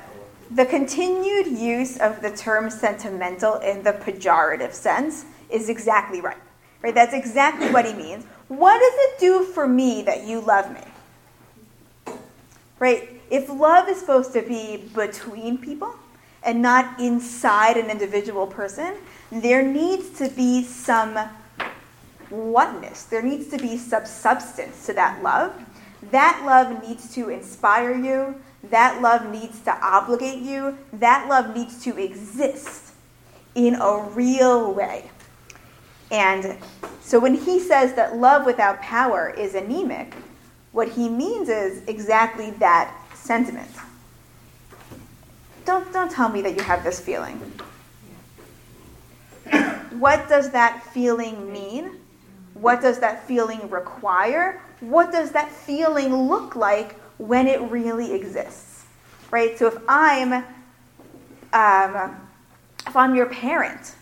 the 0.50 0.66
continued 0.66 1.48
use 1.48 1.98
of 1.98 2.22
the 2.22 2.32
term 2.32 2.70
sentimental 2.70 3.56
in 3.56 3.84
the 3.84 3.92
pejorative 3.92 4.72
sense 4.72 5.26
is 5.50 5.68
exactly 5.68 6.22
right. 6.22 6.38
Right? 6.82 6.96
That's 6.96 7.14
exactly 7.14 7.70
what 7.70 7.86
he 7.86 7.94
means. 7.94 8.26
What 8.48 8.80
does 8.80 8.94
it 8.96 9.20
do 9.20 9.44
for 9.44 9.68
me 9.68 10.02
that 10.04 10.26
you 10.26 10.40
love 10.40 10.72
me? 10.72 12.16
Right? 12.80 13.10
If 13.30 13.50
love 13.50 13.90
is 13.90 14.00
supposed 14.00 14.34
to 14.34 14.42
be 14.42 14.90
between 14.96 15.58
people 15.58 15.94
and 16.44 16.62
not 16.62 17.00
inside 17.00 17.76
an 17.76 17.90
individual 17.90 18.48
person, 18.48 18.96
there 19.32 19.62
needs 19.64 20.18
to 20.20 20.30
be 20.30 20.64
some 20.64 21.18
oneness. 22.30 23.04
There 23.04 23.22
needs 23.22 23.48
to 23.48 23.58
be 23.58 23.78
some 23.78 24.06
substance 24.06 24.86
to 24.86 24.94
that 24.94 25.22
love. 25.22 25.54
That 26.12 26.44
love 26.46 26.88
needs 26.88 27.14
to 27.16 27.30
inspire 27.30 27.96
you. 27.96 28.36
That 28.70 29.02
love 29.02 29.30
needs 29.30 29.60
to 29.62 29.78
obligate 29.86 30.42
you. 30.42 30.78
That 30.94 31.28
love 31.28 31.56
needs 31.56 31.84
to 31.84 31.98
exist 31.98 32.94
in 33.56 33.76
a 33.76 34.10
real 34.14 34.74
way. 34.74 35.10
And 36.12 36.58
so 37.08 37.20
when 37.20 37.36
he 37.36 37.58
says 37.62 37.94
that 37.94 38.18
love 38.18 38.46
without 38.46 38.82
power 38.82 39.30
is 39.30 39.56
anemic, 39.56 40.14
what 40.74 40.90
he 40.90 41.08
means 41.08 41.48
is 41.48 41.82
exactly 41.88 42.52
that 42.60 42.94
sentiment. 43.14 43.72
Don't, 45.64 45.94
don't 45.94 46.12
tell 46.12 46.28
me 46.28 46.42
that 46.42 46.58
you 46.58 46.64
have 46.64 46.84
this 46.84 47.00
feeling. 47.00 47.40
What 49.92 50.28
does 50.28 50.52
that 50.52 50.84
feeling 50.94 51.50
mean? 51.54 51.92
What 52.56 52.82
does 52.82 53.00
that 53.00 53.26
feeling 53.26 53.70
require? 53.70 54.62
What 54.82 55.14
does 55.14 55.32
that 55.32 55.50
feeling 55.50 56.14
look 56.14 56.58
like 56.58 57.00
when 57.20 57.48
it 57.48 57.62
really 57.62 58.14
exists? 58.14 58.84
Right? 59.32 59.58
So 59.58 59.68
if 59.68 59.78
I'm 59.88 60.44
um, 61.54 62.28
if 62.86 62.98
I'm 62.98 63.16
your 63.16 63.28
parent 63.28 63.96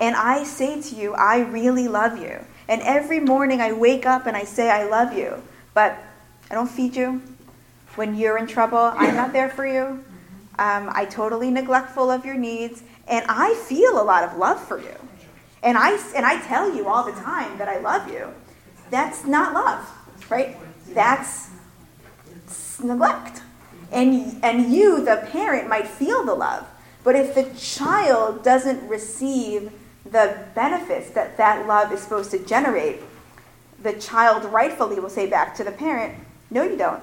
and 0.00 0.14
I 0.14 0.44
say 0.44 0.80
to 0.80 0.94
you, 0.94 1.14
I 1.14 1.40
really 1.40 1.88
love 1.88 2.18
you, 2.18 2.38
and 2.68 2.80
every 2.82 3.20
morning 3.20 3.60
I 3.60 3.72
wake 3.72 4.06
up 4.06 4.26
and 4.26 4.36
I 4.36 4.44
say 4.44 4.70
I 4.70 4.84
love 4.84 5.16
you, 5.16 5.42
but 5.74 5.98
I 6.50 6.54
don't 6.54 6.70
feed 6.70 6.96
you. 6.96 7.22
When 7.94 8.16
you're 8.16 8.38
in 8.38 8.46
trouble, 8.46 8.78
I'm 8.78 9.14
not 9.14 9.32
there 9.32 9.48
for 9.48 9.66
you. 9.66 10.02
Um, 10.58 10.90
I 10.92 11.06
totally 11.06 11.50
neglectful 11.50 12.10
of 12.10 12.24
your 12.24 12.36
needs, 12.36 12.82
and 13.08 13.24
I 13.28 13.54
feel 13.54 14.00
a 14.00 14.04
lot 14.04 14.24
of 14.24 14.36
love 14.38 14.62
for 14.62 14.78
you. 14.78 14.94
And 15.62 15.78
I, 15.78 15.92
and 16.14 16.26
I 16.26 16.40
tell 16.46 16.74
you 16.74 16.88
all 16.88 17.04
the 17.04 17.18
time 17.20 17.58
that 17.58 17.68
I 17.68 17.78
love 17.78 18.10
you. 18.10 18.28
That's 18.90 19.24
not 19.24 19.54
love, 19.54 19.88
right? 20.30 20.56
That's 20.88 21.50
neglect. 22.82 23.42
And, 23.90 24.42
and 24.42 24.72
you, 24.72 25.04
the 25.04 25.28
parent, 25.30 25.68
might 25.68 25.86
feel 25.86 26.24
the 26.24 26.34
love. 26.34 26.66
But 27.04 27.16
if 27.16 27.34
the 27.34 27.44
child 27.58 28.42
doesn't 28.42 28.86
receive 28.88 29.72
the 30.12 30.44
benefits 30.54 31.10
that 31.10 31.36
that 31.38 31.66
love 31.66 31.92
is 31.92 32.00
supposed 32.00 32.30
to 32.30 32.38
generate, 32.38 33.00
the 33.82 33.94
child 33.94 34.44
rightfully 34.44 35.00
will 35.00 35.10
say 35.10 35.26
back 35.26 35.54
to 35.56 35.64
the 35.64 35.72
parent, 35.72 36.14
No, 36.50 36.62
you 36.62 36.76
don't. 36.76 37.02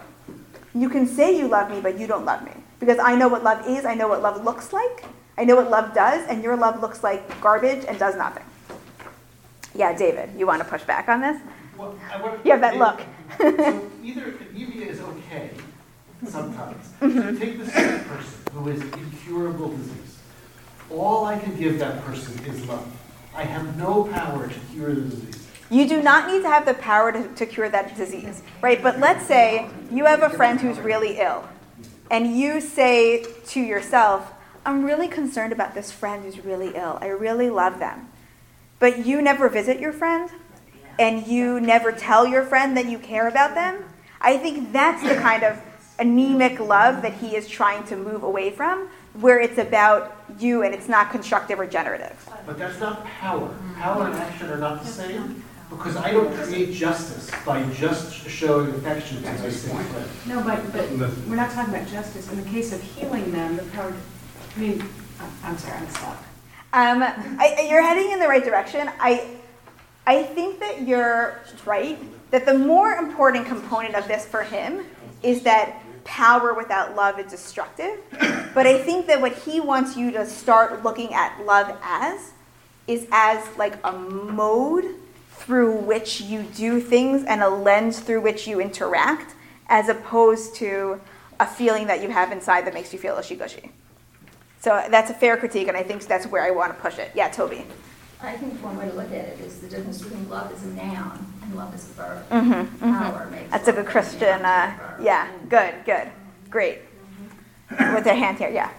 You 0.73 0.89
can 0.89 1.07
say 1.07 1.35
you 1.37 1.47
love 1.47 1.71
me, 1.71 1.81
but 1.81 1.99
you 1.99 2.07
don't 2.07 2.25
love 2.25 2.43
me. 2.45 2.51
Because 2.79 2.99
I 2.99 3.15
know 3.15 3.27
what 3.27 3.43
love 3.43 3.67
is, 3.67 3.83
I 3.83 3.95
know 3.95 4.07
what 4.07 4.21
love 4.21 4.43
looks 4.43 4.71
like, 4.71 5.03
I 5.37 5.43
know 5.43 5.55
what 5.55 5.69
love 5.69 5.93
does, 5.93 6.25
and 6.29 6.43
your 6.43 6.55
love 6.55 6.81
looks 6.81 7.03
like 7.03 7.41
garbage 7.41 7.83
and 7.87 7.97
does 7.97 8.15
nothing. 8.15 8.43
Yeah, 9.75 9.97
David, 9.97 10.29
you 10.37 10.45
want 10.47 10.61
to 10.61 10.67
push 10.67 10.83
back 10.83 11.09
on 11.09 11.21
this? 11.21 11.41
Well, 11.77 11.97
I 12.11 12.21
want 12.21 12.45
You 12.45 12.51
have 12.51 12.61
that 12.61 12.77
look. 12.77 13.01
so 13.37 13.91
either 14.03 14.35
anemia 14.51 14.87
is 14.87 14.99
okay 14.99 15.51
sometimes. 16.27 16.85
Mm-hmm. 16.99 17.21
So 17.21 17.39
take 17.39 17.57
this 17.57 17.73
sick 17.73 18.05
person 18.07 18.39
who 18.51 18.67
is 18.67 18.81
incurable 18.81 19.69
disease. 19.69 20.19
All 20.91 21.23
I 21.23 21.39
can 21.39 21.55
give 21.55 21.79
that 21.79 22.03
person 22.03 22.37
is 22.43 22.65
love. 22.65 22.98
I 23.39 23.43
have 23.43 23.77
no 23.77 24.03
power 24.03 24.49
to 24.49 24.59
cure 24.73 24.93
the 24.93 24.99
disease. 24.99 25.47
You 25.69 25.87
do 25.87 26.03
not 26.03 26.29
need 26.29 26.41
to 26.41 26.49
have 26.49 26.65
the 26.65 26.73
power 26.73 27.13
to, 27.13 27.25
to 27.35 27.45
cure 27.45 27.69
that 27.69 27.95
disease, 27.95 28.43
right? 28.61 28.83
But 28.83 28.99
let's 28.99 29.25
say 29.25 29.69
you 29.89 30.03
have 30.03 30.23
a 30.23 30.29
friend 30.29 30.59
who's 30.59 30.77
really 30.77 31.19
ill, 31.19 31.47
and 32.11 32.37
you 32.37 32.59
say 32.59 33.23
to 33.23 33.61
yourself, 33.61 34.29
I'm 34.65 34.83
really 34.83 35.07
concerned 35.07 35.53
about 35.53 35.73
this 35.73 35.89
friend 35.89 36.25
who's 36.25 36.43
really 36.43 36.75
ill. 36.75 36.97
I 36.99 37.07
really 37.07 37.49
love 37.49 37.79
them. 37.79 38.09
But 38.77 39.05
you 39.05 39.21
never 39.21 39.47
visit 39.47 39.79
your 39.79 39.93
friend, 39.93 40.29
and 40.99 41.25
you 41.25 41.61
never 41.61 41.93
tell 41.93 42.27
your 42.27 42.43
friend 42.43 42.75
that 42.75 42.87
you 42.87 42.99
care 42.99 43.29
about 43.29 43.55
them. 43.55 43.85
I 44.19 44.35
think 44.35 44.73
that's 44.73 45.01
the 45.01 45.15
kind 45.15 45.43
of 45.43 45.57
anemic 45.97 46.59
love 46.59 47.03
that 47.03 47.13
he 47.13 47.37
is 47.37 47.47
trying 47.47 47.85
to 47.85 47.95
move 47.95 48.23
away 48.23 48.51
from, 48.51 48.89
where 49.13 49.39
it's 49.39 49.57
about 49.57 50.13
you 50.39 50.63
and 50.63 50.75
it's 50.75 50.89
not 50.89 51.09
constructive 51.09 51.57
or 51.57 51.67
generative. 51.67 52.28
But 52.49 52.57
that's 52.57 52.79
not 52.79 53.05
power. 53.05 53.55
Power 53.75 54.07
and 54.07 54.15
action 54.15 54.49
are 54.49 54.57
not 54.57 54.81
the 54.81 54.87
same. 54.87 55.43
Because 55.69 55.95
I 55.95 56.09
don't 56.13 56.33
create 56.35 56.73
justice 56.73 57.29
by 57.45 57.61
just 57.73 58.11
showing 58.27 58.71
affection 58.71 59.21
to 59.21 59.31
my 59.33 59.49
sick 59.51 59.71
friend. 59.71 60.09
No, 60.25 60.41
but, 60.43 60.73
but 60.97 61.15
we're 61.27 61.35
not 61.35 61.51
talking 61.51 61.75
about 61.75 61.87
justice. 61.87 62.27
In 62.31 62.43
the 62.43 62.49
case 62.49 62.73
of 62.73 62.81
healing 62.81 63.31
them, 63.31 63.55
the 63.57 63.61
power, 63.65 63.93
I 64.55 64.59
mean, 64.59 64.81
I'm- 64.81 65.31
I'm 65.43 65.57
sorry, 65.59 65.77
I'm 65.77 65.89
stuck. 65.89 66.17
Um, 66.73 67.03
I, 67.39 67.67
you're 67.69 67.83
heading 67.83 68.13
in 68.13 68.19
the 68.19 68.27
right 68.27 68.43
direction. 68.43 68.89
I, 68.99 69.37
I 70.07 70.23
think 70.23 70.59
that 70.59 70.87
you're 70.87 71.39
right. 71.67 71.99
That 72.31 72.47
the 72.47 72.57
more 72.57 72.93
important 72.93 73.45
component 73.45 73.93
of 73.93 74.07
this 74.07 74.25
for 74.25 74.41
him 74.41 74.85
is 75.21 75.43
that 75.43 75.83
power 76.03 76.55
without 76.55 76.95
love 76.95 77.19
is 77.19 77.29
destructive. 77.29 77.99
But 78.55 78.65
I 78.65 78.79
think 78.79 79.05
that 79.05 79.21
what 79.21 79.33
he 79.33 79.59
wants 79.59 79.95
you 79.95 80.09
to 80.13 80.25
start 80.25 80.83
looking 80.83 81.13
at 81.13 81.45
love 81.45 81.77
as 81.83 82.31
is 82.89 83.07
as 83.11 83.47
like 83.55 83.77
a 83.83 83.91
mode 83.91 84.95
through 85.29 85.75
which 85.77 86.21
you 86.21 86.43
do 86.55 86.81
things 86.81 87.23
and 87.23 87.41
a 87.41 87.49
lens 87.49 87.99
through 87.99 88.21
which 88.21 88.47
you 88.47 88.59
interact, 88.59 89.35
as 89.67 89.87
opposed 89.89 90.55
to 90.55 90.99
a 91.39 91.45
feeling 91.45 91.87
that 91.87 92.01
you 92.01 92.09
have 92.09 92.31
inside 92.31 92.65
that 92.65 92.73
makes 92.73 92.91
you 92.91 92.99
feel 92.99 93.15
ishy 93.15 93.37
gushy. 93.37 93.71
So 94.59 94.83
that's 94.89 95.09
a 95.09 95.13
fair 95.13 95.37
critique, 95.37 95.67
and 95.69 95.77
I 95.77 95.83
think 95.83 96.03
that's 96.05 96.25
where 96.27 96.43
I 96.43 96.51
want 96.51 96.75
to 96.75 96.81
push 96.81 96.97
it. 96.97 97.11
Yeah, 97.15 97.29
Toby. 97.29 97.65
I 98.21 98.35
think 98.35 98.61
one 98.61 98.75
way 98.75 98.89
to 98.89 98.93
look 98.93 99.07
at 99.07 99.25
it 99.25 99.39
is 99.39 99.59
the 99.59 99.69
difference 99.69 100.01
between 100.01 100.27
love 100.27 100.51
as 100.51 100.63
a 100.63 100.67
noun 100.67 101.25
and 101.43 101.55
love 101.55 101.73
as 101.73 101.89
a 101.89 101.93
verb. 101.93 102.29
Mm-hmm, 102.29 102.79
Power 102.79 103.27
makes 103.31 103.51
That's 103.51 103.67
a 103.69 103.71
good 103.71 103.85
love 103.85 103.91
Christian. 103.93 104.43
Uh, 104.43 104.77
yeah, 105.01 105.29
good, 105.47 105.73
good, 105.85 106.09
great. 106.49 106.79
With 107.69 108.03
their 108.03 108.15
hand 108.15 108.39
here, 108.39 108.49
yeah. 108.49 108.71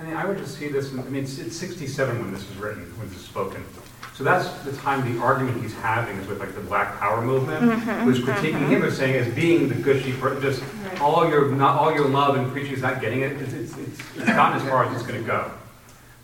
I 0.00 0.04
mean, 0.04 0.16
I 0.16 0.24
would 0.24 0.38
just 0.38 0.56
see 0.58 0.68
this, 0.68 0.90
I 0.92 1.02
mean, 1.02 1.22
it's 1.24 1.38
it's 1.38 1.56
67 1.56 2.18
when 2.18 2.32
this 2.32 2.48
was 2.48 2.56
written, 2.56 2.84
when 2.98 3.08
this 3.08 3.18
was 3.18 3.26
spoken. 3.26 3.62
So 4.14 4.24
that's 4.24 4.48
the 4.64 4.72
time 4.72 5.14
the 5.14 5.20
argument 5.20 5.62
he's 5.62 5.74
having 5.74 6.16
is 6.18 6.26
with 6.26 6.40
like 6.40 6.54
the 6.54 6.60
Black 6.60 6.98
Power 6.98 7.22
movement, 7.22 7.62
Mhm, 7.72 8.02
who's 8.04 8.18
critiquing 8.20 8.68
him 8.68 8.82
as 8.82 8.96
saying 8.96 9.14
as 9.16 9.32
being 9.34 9.68
the 9.68 9.74
gushy, 9.74 10.12
just 10.40 10.62
all 11.00 11.28
your, 11.28 11.50
not 11.52 11.78
all 11.78 11.92
your 11.92 12.06
love 12.06 12.36
and 12.36 12.50
preaching 12.52 12.72
is 12.74 12.82
not 12.82 13.00
getting 13.00 13.20
it, 13.20 13.32
it's, 13.40 13.52
it's, 13.52 13.76
it's 13.78 14.00
it's 14.16 14.26
gotten 14.26 14.60
as 14.60 14.68
far 14.68 14.84
as 14.84 14.94
it's 14.94 15.06
gonna 15.06 15.22
go. 15.22 15.50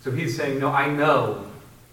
So 0.01 0.11
he's 0.11 0.35
saying, 0.37 0.59
no, 0.59 0.69
I 0.69 0.89
know, 0.89 1.45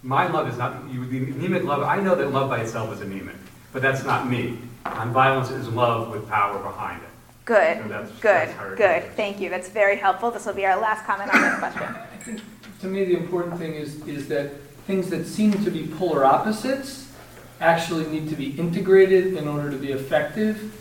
my 0.03 0.26
love 0.28 0.49
is 0.49 0.59
not, 0.59 0.89
you, 0.91 1.05
the 1.07 1.18
anemic 1.18 1.64
love, 1.64 1.82
I 1.82 2.01
know 2.01 2.14
that 2.14 2.32
love 2.32 2.51
by 2.51 2.61
itself 2.61 2.93
is 2.95 3.01
anemic, 3.01 3.37
but 3.72 3.80
that's 3.82 4.05
not 4.05 4.28
me. 4.28 4.59
Nonviolence 4.85 5.51
is 5.51 5.68
love 5.68 6.11
with 6.11 6.28
power 6.28 6.59
behind 6.62 7.03
it. 7.03 7.03
Good, 7.45 7.82
So 7.82 7.88
that's- 7.88 8.11
good, 8.20 8.49
that's 8.49 8.74
good. 8.78 9.03
Thank 9.16 9.40
you. 9.40 9.51
That's 9.51 9.68
very 9.68 9.97
helpful. 9.97 10.30
This 10.30 10.47
will 10.47 10.55
be 10.55 10.64
our 10.64 10.80
last 10.80 11.05
comment 11.05 11.32
on 11.34 11.42
this 11.42 11.59
question. 11.59 12.40
To 12.80 12.86
me, 12.86 13.05
the 13.05 13.16
important 13.18 13.59
thing 13.59 13.74
is, 13.74 13.97
is 14.07 14.28
that 14.28 14.51
things 14.86 15.11
that 15.11 15.26
seem 15.26 15.53
to 15.64 15.70
be 15.70 15.86
polar 15.99 16.24
opposites 16.24 17.12
actually 17.61 18.07
need 18.07 18.28
to 18.30 18.34
be 18.36 18.51
integrated 18.59 19.34
in 19.34 19.47
order 19.47 19.70
to 19.70 19.76
be 19.76 19.92
effective. 19.92 20.72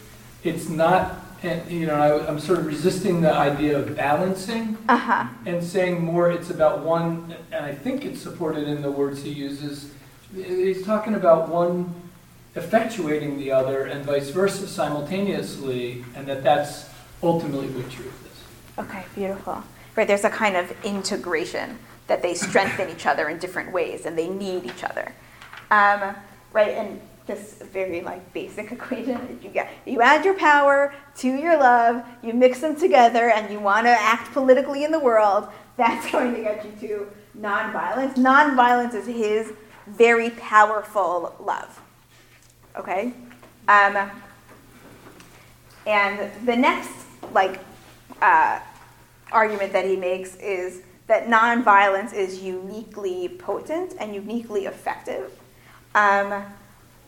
It's 0.43 0.69
not, 0.69 1.15
you 1.69 1.85
know, 1.85 1.95
I, 1.95 2.27
I'm 2.27 2.39
sort 2.39 2.59
of 2.59 2.65
resisting 2.65 3.21
the 3.21 3.31
idea 3.33 3.77
of 3.77 3.95
balancing 3.95 4.77
Uh-huh. 4.89 5.25
and 5.45 5.63
saying 5.63 6.03
more 6.03 6.31
it's 6.31 6.49
about 6.49 6.79
one, 6.83 7.35
and 7.51 7.65
I 7.65 7.73
think 7.73 8.05
it's 8.05 8.21
supported 8.21 8.67
in 8.69 8.81
the 8.81 8.91
words 8.91 9.21
he 9.23 9.29
uses. 9.31 9.91
He's 10.33 10.83
talking 10.85 11.13
about 11.15 11.49
one 11.49 11.93
effectuating 12.55 13.37
the 13.37 13.51
other 13.51 13.85
and 13.85 14.05
vice 14.05 14.29
versa 14.29 14.67
simultaneously, 14.67 16.05
and 16.15 16.27
that 16.27 16.43
that's 16.43 16.89
ultimately 17.21 17.67
what 17.67 17.89
truth 17.89 18.13
is. 18.31 18.83
Okay, 18.85 19.03
beautiful. 19.15 19.63
Right, 19.95 20.07
there's 20.07 20.23
a 20.23 20.29
kind 20.29 20.55
of 20.55 20.73
integration 20.83 21.77
that 22.07 22.21
they 22.21 22.33
strengthen 22.33 22.89
each 22.89 23.05
other 23.05 23.29
in 23.29 23.37
different 23.37 23.71
ways 23.71 24.05
and 24.05 24.17
they 24.17 24.27
need 24.27 24.65
each 24.65 24.83
other. 24.83 25.13
Um, 25.71 26.15
right, 26.51 26.71
and 26.71 26.99
this 27.25 27.53
very 27.71 28.01
like 28.01 28.33
basic 28.33 28.71
equation, 28.71 29.13
that 29.13 29.43
you 29.43 29.49
get 29.49 29.71
you 29.85 30.01
add 30.01 30.25
your 30.25 30.33
power 30.35 30.93
to 31.17 31.27
your 31.27 31.57
love, 31.57 32.03
you 32.21 32.33
mix 32.33 32.59
them 32.59 32.75
together, 32.75 33.29
and 33.29 33.51
you 33.51 33.59
want 33.59 33.85
to 33.85 33.91
act 33.91 34.31
politically 34.33 34.83
in 34.83 34.91
the 34.91 34.99
world. 34.99 35.47
that's 35.77 36.11
going 36.11 36.33
to 36.35 36.41
get 36.41 36.65
you 36.65 36.87
to 36.87 37.07
nonviolence. 37.39 38.15
Nonviolence 38.15 38.93
is 38.93 39.07
his 39.07 39.53
very 39.87 40.29
powerful 40.31 41.35
love. 41.39 41.79
Okay? 42.77 43.13
Um, 43.67 44.09
and 45.85 46.31
the 46.45 46.55
next, 46.55 46.91
like, 47.33 47.59
uh, 48.21 48.59
argument 49.31 49.73
that 49.73 49.85
he 49.85 49.95
makes 49.95 50.35
is 50.37 50.81
that 51.07 51.27
nonviolence 51.27 52.13
is 52.13 52.41
uniquely 52.41 53.27
potent 53.27 53.93
and 53.99 54.15
uniquely 54.15 54.65
effective. 54.65 55.31
Um, 55.95 56.45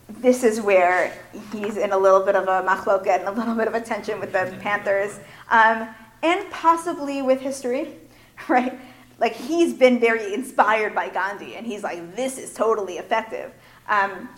this 0.09 0.43
is 0.43 0.61
where 0.61 1.13
he's 1.51 1.78
in 1.78 1.91
a 1.91 1.97
little 1.97 2.24
bit 2.24 2.36
of 2.36 2.47
a 2.47 2.68
machloket 2.68 3.20
and 3.20 3.28
a 3.28 3.32
little 3.32 3.55
bit 3.55 3.68
of 3.68 3.74
a 3.74 3.82
tension 3.82 4.20
with 4.20 4.34
the 4.34 4.55
Panthers, 4.59 5.20
um, 5.49 5.88
and 6.22 6.49
possibly 6.51 7.22
with 7.22 7.39
history, 7.39 7.93
right? 8.47 8.78
Like 9.18 9.34
he's 9.34 9.74
been 9.74 9.99
very 9.99 10.34
inspired 10.34 10.93
by 10.93 11.09
Gandhi, 11.09 11.55
and 11.55 11.66
he's 11.66 11.84
like, 11.84 12.16
this 12.16 12.38
is 12.38 12.53
totally 12.53 12.97
effective. 12.97 13.51
Um, 13.88 14.30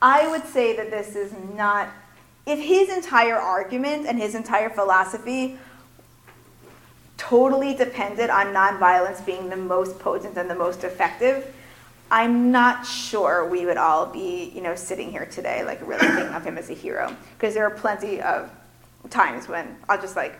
I 0.00 0.28
would 0.28 0.44
say 0.44 0.76
that 0.76 0.90
this 0.90 1.16
is 1.16 1.32
not, 1.54 1.88
if 2.44 2.58
his 2.58 2.90
entire 2.90 3.36
argument 3.36 4.06
and 4.06 4.18
his 4.18 4.34
entire 4.34 4.70
philosophy 4.70 5.58
totally 7.16 7.74
depended 7.74 8.28
on 8.28 8.46
nonviolence 8.48 9.24
being 9.24 9.48
the 9.48 9.56
most 9.56 9.98
potent 9.98 10.36
and 10.36 10.50
the 10.50 10.54
most 10.54 10.84
effective, 10.84 11.54
I'm 12.10 12.52
not 12.52 12.86
sure 12.86 13.48
we 13.48 13.66
would 13.66 13.78
all 13.78 14.06
be, 14.06 14.52
you 14.54 14.60
know, 14.60 14.76
sitting 14.76 15.10
here 15.10 15.26
today, 15.26 15.64
like 15.64 15.80
really 15.86 16.06
thinking 16.06 16.34
of 16.34 16.44
him 16.44 16.56
as 16.58 16.70
a 16.70 16.74
hero. 16.74 17.16
Because 17.36 17.54
there 17.54 17.64
are 17.66 17.70
plenty 17.74 18.20
of 18.20 18.50
times 19.10 19.48
when 19.48 19.76
I'll 19.88 20.00
just 20.00 20.14
like, 20.14 20.38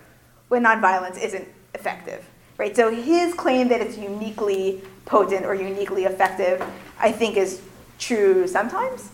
when 0.48 0.62
nonviolence 0.62 1.20
isn't 1.20 1.48
effective, 1.74 2.24
right? 2.58 2.76
So 2.76 2.94
his 2.94 3.34
claim 3.34 3.68
that 3.68 3.80
it's 3.80 3.98
uniquely 3.98 4.82
potent 5.06 5.44
or 5.44 5.54
uniquely 5.54 6.04
effective, 6.04 6.62
I 7.00 7.10
think 7.10 7.36
is 7.36 7.62
true 7.98 8.46
sometimes, 8.46 9.10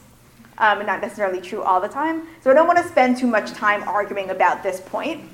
um, 0.58 0.78
and 0.78 0.86
not 0.86 1.00
necessarily 1.00 1.40
true 1.40 1.62
all 1.62 1.80
the 1.80 1.88
time. 1.88 2.26
So 2.42 2.50
I 2.50 2.54
don't 2.54 2.66
want 2.66 2.78
to 2.78 2.88
spend 2.88 3.16
too 3.16 3.26
much 3.26 3.52
time 3.52 3.82
arguing 3.84 4.30
about 4.30 4.62
this 4.62 4.80
point, 4.80 5.24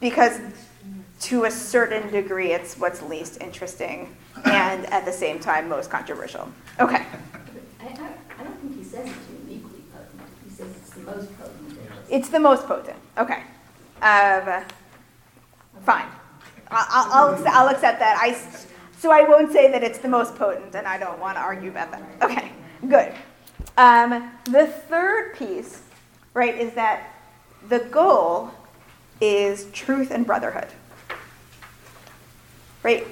because 0.00 0.40
to 1.20 1.44
a 1.44 1.50
certain 1.50 2.10
degree, 2.10 2.52
it's 2.52 2.76
what's 2.76 3.02
least 3.02 3.40
interesting 3.40 4.16
and 4.44 4.86
at 4.86 5.04
the 5.04 5.12
same 5.12 5.38
time 5.38 5.68
most 5.68 5.88
controversial. 5.90 6.50
Okay. 6.80 7.06
I, 7.80 7.84
I, 7.84 7.88
I 8.40 8.44
don't 8.44 8.58
think 8.60 8.76
he 8.76 8.82
says 8.82 9.06
it's 9.08 9.48
uniquely 9.48 9.82
potent. 9.92 10.20
He 10.44 10.50
says 10.54 10.68
it's 10.76 10.90
the 10.90 11.00
most 11.02 11.38
potent. 11.38 11.78
It's 12.10 12.28
the 12.28 12.40
most 12.40 12.66
potent. 12.66 12.98
Okay. 13.18 13.42
Um, 14.02 14.64
fine. 15.84 16.08
I'll, 16.72 17.34
I'll, 17.36 17.48
I'll 17.48 17.68
accept 17.68 18.00
that. 18.00 18.18
I, 18.20 18.36
so 18.98 19.12
I 19.12 19.22
won't 19.22 19.52
say 19.52 19.70
that 19.70 19.84
it's 19.84 19.98
the 19.98 20.08
most 20.08 20.34
potent, 20.34 20.74
and 20.74 20.86
I 20.86 20.98
don't 20.98 21.20
want 21.20 21.36
to 21.36 21.40
argue 21.40 21.70
about 21.70 21.92
that. 21.92 22.02
Okay, 22.22 22.50
good. 22.88 23.12
Um, 23.76 24.30
the 24.44 24.66
third 24.66 25.34
piece, 25.34 25.82
right, 26.34 26.54
is 26.54 26.74
that 26.74 27.14
the 27.68 27.78
goal 27.78 28.50
is 29.20 29.66
truth 29.72 30.10
and 30.10 30.26
brotherhood. 30.26 30.68
Right? 32.82 33.06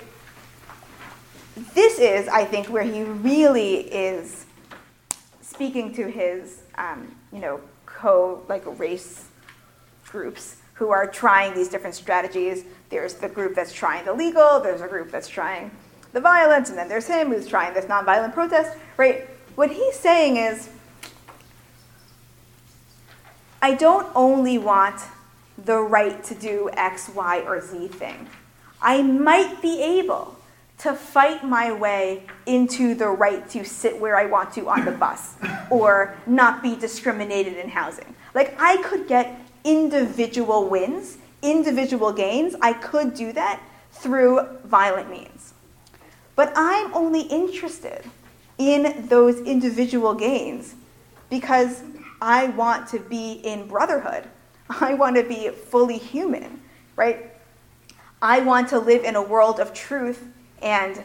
This 1.74 1.98
is, 1.98 2.28
I 2.28 2.44
think, 2.44 2.66
where 2.66 2.82
he 2.82 3.02
really 3.02 3.80
is 3.92 4.46
speaking 5.40 5.94
to 5.94 6.10
his, 6.10 6.62
um, 6.76 7.14
you 7.32 7.38
know, 7.38 7.60
co 7.86 8.42
like 8.48 8.62
race 8.78 9.26
groups 10.08 10.56
who 10.74 10.90
are 10.90 11.06
trying 11.06 11.54
these 11.54 11.68
different 11.68 11.94
strategies. 11.94 12.64
There's 12.88 13.14
the 13.14 13.28
group 13.28 13.54
that's 13.54 13.72
trying 13.72 14.04
the 14.04 14.12
legal. 14.12 14.60
There's 14.60 14.80
a 14.80 14.88
group 14.88 15.10
that's 15.10 15.28
trying 15.28 15.70
the 16.12 16.20
violence, 16.20 16.70
and 16.70 16.78
then 16.78 16.88
there's 16.88 17.06
him 17.06 17.28
who's 17.28 17.46
trying 17.46 17.72
this 17.74 17.84
nonviolent 17.84 18.32
protest. 18.32 18.76
Right? 18.96 19.28
What 19.60 19.72
he's 19.72 19.96
saying 19.96 20.38
is, 20.38 20.70
I 23.60 23.74
don't 23.74 24.10
only 24.14 24.56
want 24.56 25.02
the 25.62 25.80
right 25.80 26.24
to 26.24 26.34
do 26.34 26.70
X, 26.72 27.10
Y, 27.10 27.40
or 27.40 27.60
Z 27.60 27.88
thing. 27.88 28.26
I 28.80 29.02
might 29.02 29.60
be 29.60 29.82
able 29.82 30.38
to 30.78 30.94
fight 30.94 31.44
my 31.44 31.72
way 31.72 32.22
into 32.46 32.94
the 32.94 33.08
right 33.08 33.46
to 33.50 33.62
sit 33.62 34.00
where 34.00 34.16
I 34.16 34.24
want 34.24 34.54
to 34.54 34.66
on 34.66 34.86
the 34.86 34.92
bus 34.92 35.34
or 35.70 36.16
not 36.26 36.62
be 36.62 36.74
discriminated 36.74 37.58
in 37.58 37.68
housing. 37.68 38.14
Like, 38.32 38.58
I 38.58 38.78
could 38.78 39.06
get 39.06 39.42
individual 39.62 40.70
wins, 40.70 41.18
individual 41.42 42.14
gains. 42.14 42.54
I 42.62 42.72
could 42.72 43.12
do 43.12 43.30
that 43.34 43.60
through 43.92 44.40
violent 44.64 45.10
means. 45.10 45.52
But 46.34 46.50
I'm 46.56 46.94
only 46.94 47.20
interested 47.20 48.06
in 48.60 49.06
those 49.08 49.40
individual 49.40 50.14
gains 50.14 50.74
because 51.30 51.82
I 52.20 52.48
want 52.48 52.86
to 52.88 53.00
be 53.00 53.32
in 53.42 53.66
brotherhood. 53.66 54.28
I 54.80 54.92
want 54.94 55.16
to 55.16 55.24
be 55.24 55.48
fully 55.48 55.96
human, 55.96 56.60
right? 56.94 57.32
I 58.20 58.40
want 58.40 58.68
to 58.68 58.78
live 58.78 59.02
in 59.02 59.16
a 59.16 59.22
world 59.22 59.58
of 59.58 59.72
truth 59.72 60.22
and 60.60 61.02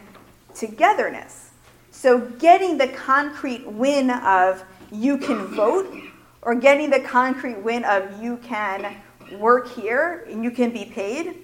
togetherness. 0.54 1.52
So, 1.92 2.20
getting 2.20 2.78
the 2.78 2.90
concrete 2.90 3.66
win 3.66 4.10
of 4.10 4.62
you 4.92 5.18
can 5.18 5.48
vote, 5.48 5.96
or 6.42 6.54
getting 6.54 6.90
the 6.90 7.00
concrete 7.00 7.58
win 7.60 7.86
of 7.86 8.22
you 8.22 8.36
can 8.38 8.98
work 9.40 9.70
here 9.70 10.28
and 10.30 10.44
you 10.44 10.52
can 10.52 10.72
be 10.72 10.84
paid, 10.84 11.38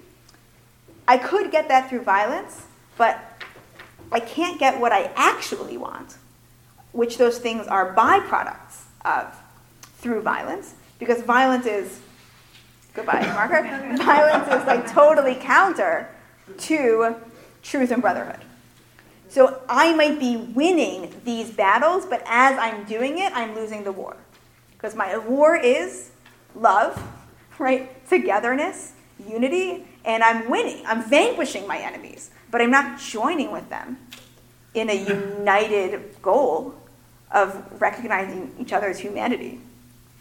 I 1.08 1.16
could 1.16 1.50
get 1.50 1.68
that 1.68 1.88
through 1.88 2.02
violence, 2.02 2.66
but 2.98 3.31
I 4.12 4.20
can't 4.20 4.58
get 4.58 4.80
what 4.80 4.92
I 4.92 5.10
actually 5.16 5.76
want, 5.76 6.16
which 6.92 7.18
those 7.18 7.38
things 7.38 7.66
are 7.66 7.94
byproducts 7.94 8.82
of 9.04 9.34
through 9.98 10.22
violence, 10.22 10.74
because 10.98 11.22
violence 11.22 11.66
is 11.66 12.00
goodbye, 12.94 13.26
marker. 13.34 13.62
violence 14.04 14.48
is 14.48 14.66
like 14.66 14.90
totally 14.92 15.34
counter 15.36 16.08
to 16.58 17.16
truth 17.62 17.90
and 17.90 18.02
brotherhood. 18.02 18.40
So 19.28 19.62
I 19.68 19.94
might 19.94 20.20
be 20.20 20.36
winning 20.36 21.14
these 21.24 21.50
battles, 21.50 22.04
but 22.04 22.22
as 22.26 22.58
I'm 22.58 22.84
doing 22.84 23.18
it, 23.18 23.32
I'm 23.34 23.54
losing 23.54 23.82
the 23.82 23.92
war. 23.92 24.16
Because 24.72 24.94
my 24.94 25.16
war 25.16 25.56
is 25.56 26.10
love, 26.54 27.02
right? 27.58 27.88
Togetherness, 28.10 28.92
unity, 29.26 29.86
and 30.04 30.22
I'm 30.22 30.50
winning. 30.50 30.84
I'm 30.86 31.02
vanquishing 31.08 31.66
my 31.66 31.78
enemies, 31.78 32.30
but 32.52 32.60
I'm 32.60 32.70
not 32.70 33.00
joining 33.00 33.50
with 33.50 33.68
them 33.68 33.98
in 34.74 34.88
a 34.88 34.94
united 34.94 36.22
goal 36.22 36.74
of 37.32 37.80
recognizing 37.80 38.54
each 38.60 38.72
other's 38.72 38.98
humanity. 38.98 39.58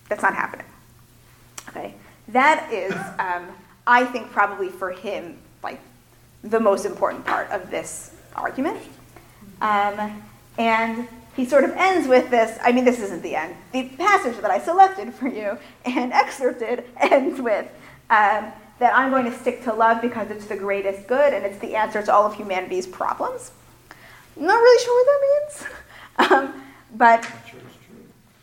That's 0.10 0.24
not 0.24 0.34
happening. 0.34 0.66
Okay? 1.70 1.94
That 2.30 2.72
is, 2.72 2.94
um, 3.20 3.48
I 3.86 4.06
think, 4.06 4.32
probably 4.32 4.70
for 4.70 4.92
him, 4.92 5.38
like 5.62 5.80
the 6.44 6.60
most 6.60 6.86
important 6.86 7.26
part 7.26 7.52
of 7.52 7.70
this 7.70 8.16
argument. 8.36 8.80
Um, 9.62 10.24
and 10.58 11.08
he 11.36 11.46
sort 11.46 11.66
of 11.66 11.72
ends 11.72 12.08
with 12.08 12.30
this. 12.30 12.58
I 12.64 12.72
mean, 12.72 12.86
this 12.86 13.00
isn't 13.00 13.22
the 13.22 13.36
end. 13.36 13.56
The 13.74 13.90
passage 13.90 14.38
that 14.38 14.52
I 14.52 14.60
selected 14.60 15.14
for 15.14 15.28
you 15.28 15.58
and 15.86 16.14
excerpted 16.14 16.86
ends 16.98 17.42
with 17.42 17.70
um, 18.10 18.52
that 18.82 18.96
I'm 18.96 19.12
going 19.12 19.26
to 19.26 19.38
stick 19.38 19.64
to 19.66 19.74
love 19.74 20.02
because 20.02 20.32
it's 20.32 20.48
the 20.48 20.56
greatest 20.56 21.08
good 21.08 21.36
and 21.36 21.46
it's 21.46 21.60
the 21.60 21.76
answer 21.76 22.02
to 22.02 22.12
all 22.12 22.26
of 22.26 22.34
humanity's 22.34 22.88
problems. 22.88 23.52
I'm 24.36 24.48
not 24.48 24.60
really 24.60 24.84
sure 24.84 24.98
what 24.98 25.08
that 25.12 26.32
means, 26.32 26.52
um, 26.56 26.64
but 26.96 27.32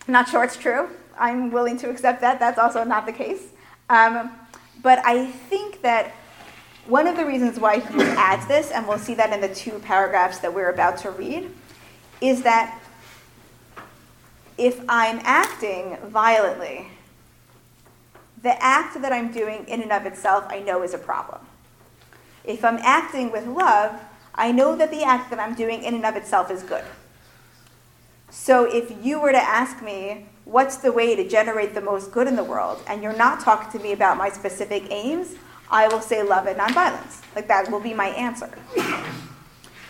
not 0.06 0.28
sure 0.28 0.44
it's 0.44 0.56
true. 0.56 0.90
I'm 1.18 1.50
willing 1.50 1.76
to 1.78 1.90
accept 1.90 2.20
that. 2.20 2.38
That's 2.38 2.56
also 2.56 2.84
not 2.84 3.04
the 3.04 3.12
case. 3.12 3.48
Um, 3.90 4.30
but 4.80 5.00
I 5.04 5.26
think 5.26 5.82
that 5.82 6.12
one 6.86 7.08
of 7.08 7.16
the 7.16 7.26
reasons 7.26 7.58
why 7.58 7.80
he 7.80 8.00
adds 8.00 8.46
this, 8.46 8.70
and 8.70 8.86
we'll 8.86 8.98
see 8.98 9.14
that 9.14 9.32
in 9.32 9.40
the 9.40 9.52
two 9.52 9.80
paragraphs 9.80 10.38
that 10.38 10.54
we're 10.54 10.70
about 10.70 10.98
to 10.98 11.10
read, 11.10 11.50
is 12.20 12.42
that 12.42 12.80
if 14.56 14.80
I'm 14.88 15.18
acting 15.24 15.96
violently, 16.04 16.86
the 18.42 18.62
act 18.62 19.00
that 19.00 19.12
I'm 19.12 19.32
doing 19.32 19.64
in 19.68 19.82
and 19.82 19.92
of 19.92 20.06
itself 20.06 20.44
I 20.48 20.60
know 20.60 20.82
is 20.82 20.94
a 20.94 20.98
problem. 20.98 21.40
If 22.44 22.64
I'm 22.64 22.78
acting 22.78 23.30
with 23.30 23.46
love, 23.46 24.00
I 24.34 24.52
know 24.52 24.76
that 24.76 24.90
the 24.90 25.02
act 25.02 25.30
that 25.30 25.40
I'm 25.40 25.54
doing 25.54 25.82
in 25.82 25.94
and 25.94 26.06
of 26.06 26.16
itself 26.16 26.50
is 26.50 26.62
good. 26.62 26.84
So 28.30 28.64
if 28.64 29.04
you 29.04 29.20
were 29.20 29.32
to 29.32 29.38
ask 29.38 29.82
me, 29.82 30.26
what's 30.44 30.76
the 30.76 30.92
way 30.92 31.16
to 31.16 31.28
generate 31.28 31.74
the 31.74 31.80
most 31.80 32.12
good 32.12 32.26
in 32.26 32.36
the 32.36 32.44
world, 32.44 32.82
and 32.86 33.02
you're 33.02 33.16
not 33.16 33.40
talking 33.40 33.70
to 33.72 33.84
me 33.84 33.92
about 33.92 34.16
my 34.16 34.28
specific 34.28 34.84
aims, 34.90 35.34
I 35.70 35.88
will 35.88 36.00
say 36.00 36.22
love 36.22 36.46
and 36.46 36.58
nonviolence. 36.58 37.22
Like 37.34 37.48
that 37.48 37.70
will 37.70 37.80
be 37.80 37.94
my 37.94 38.08
answer. 38.08 38.50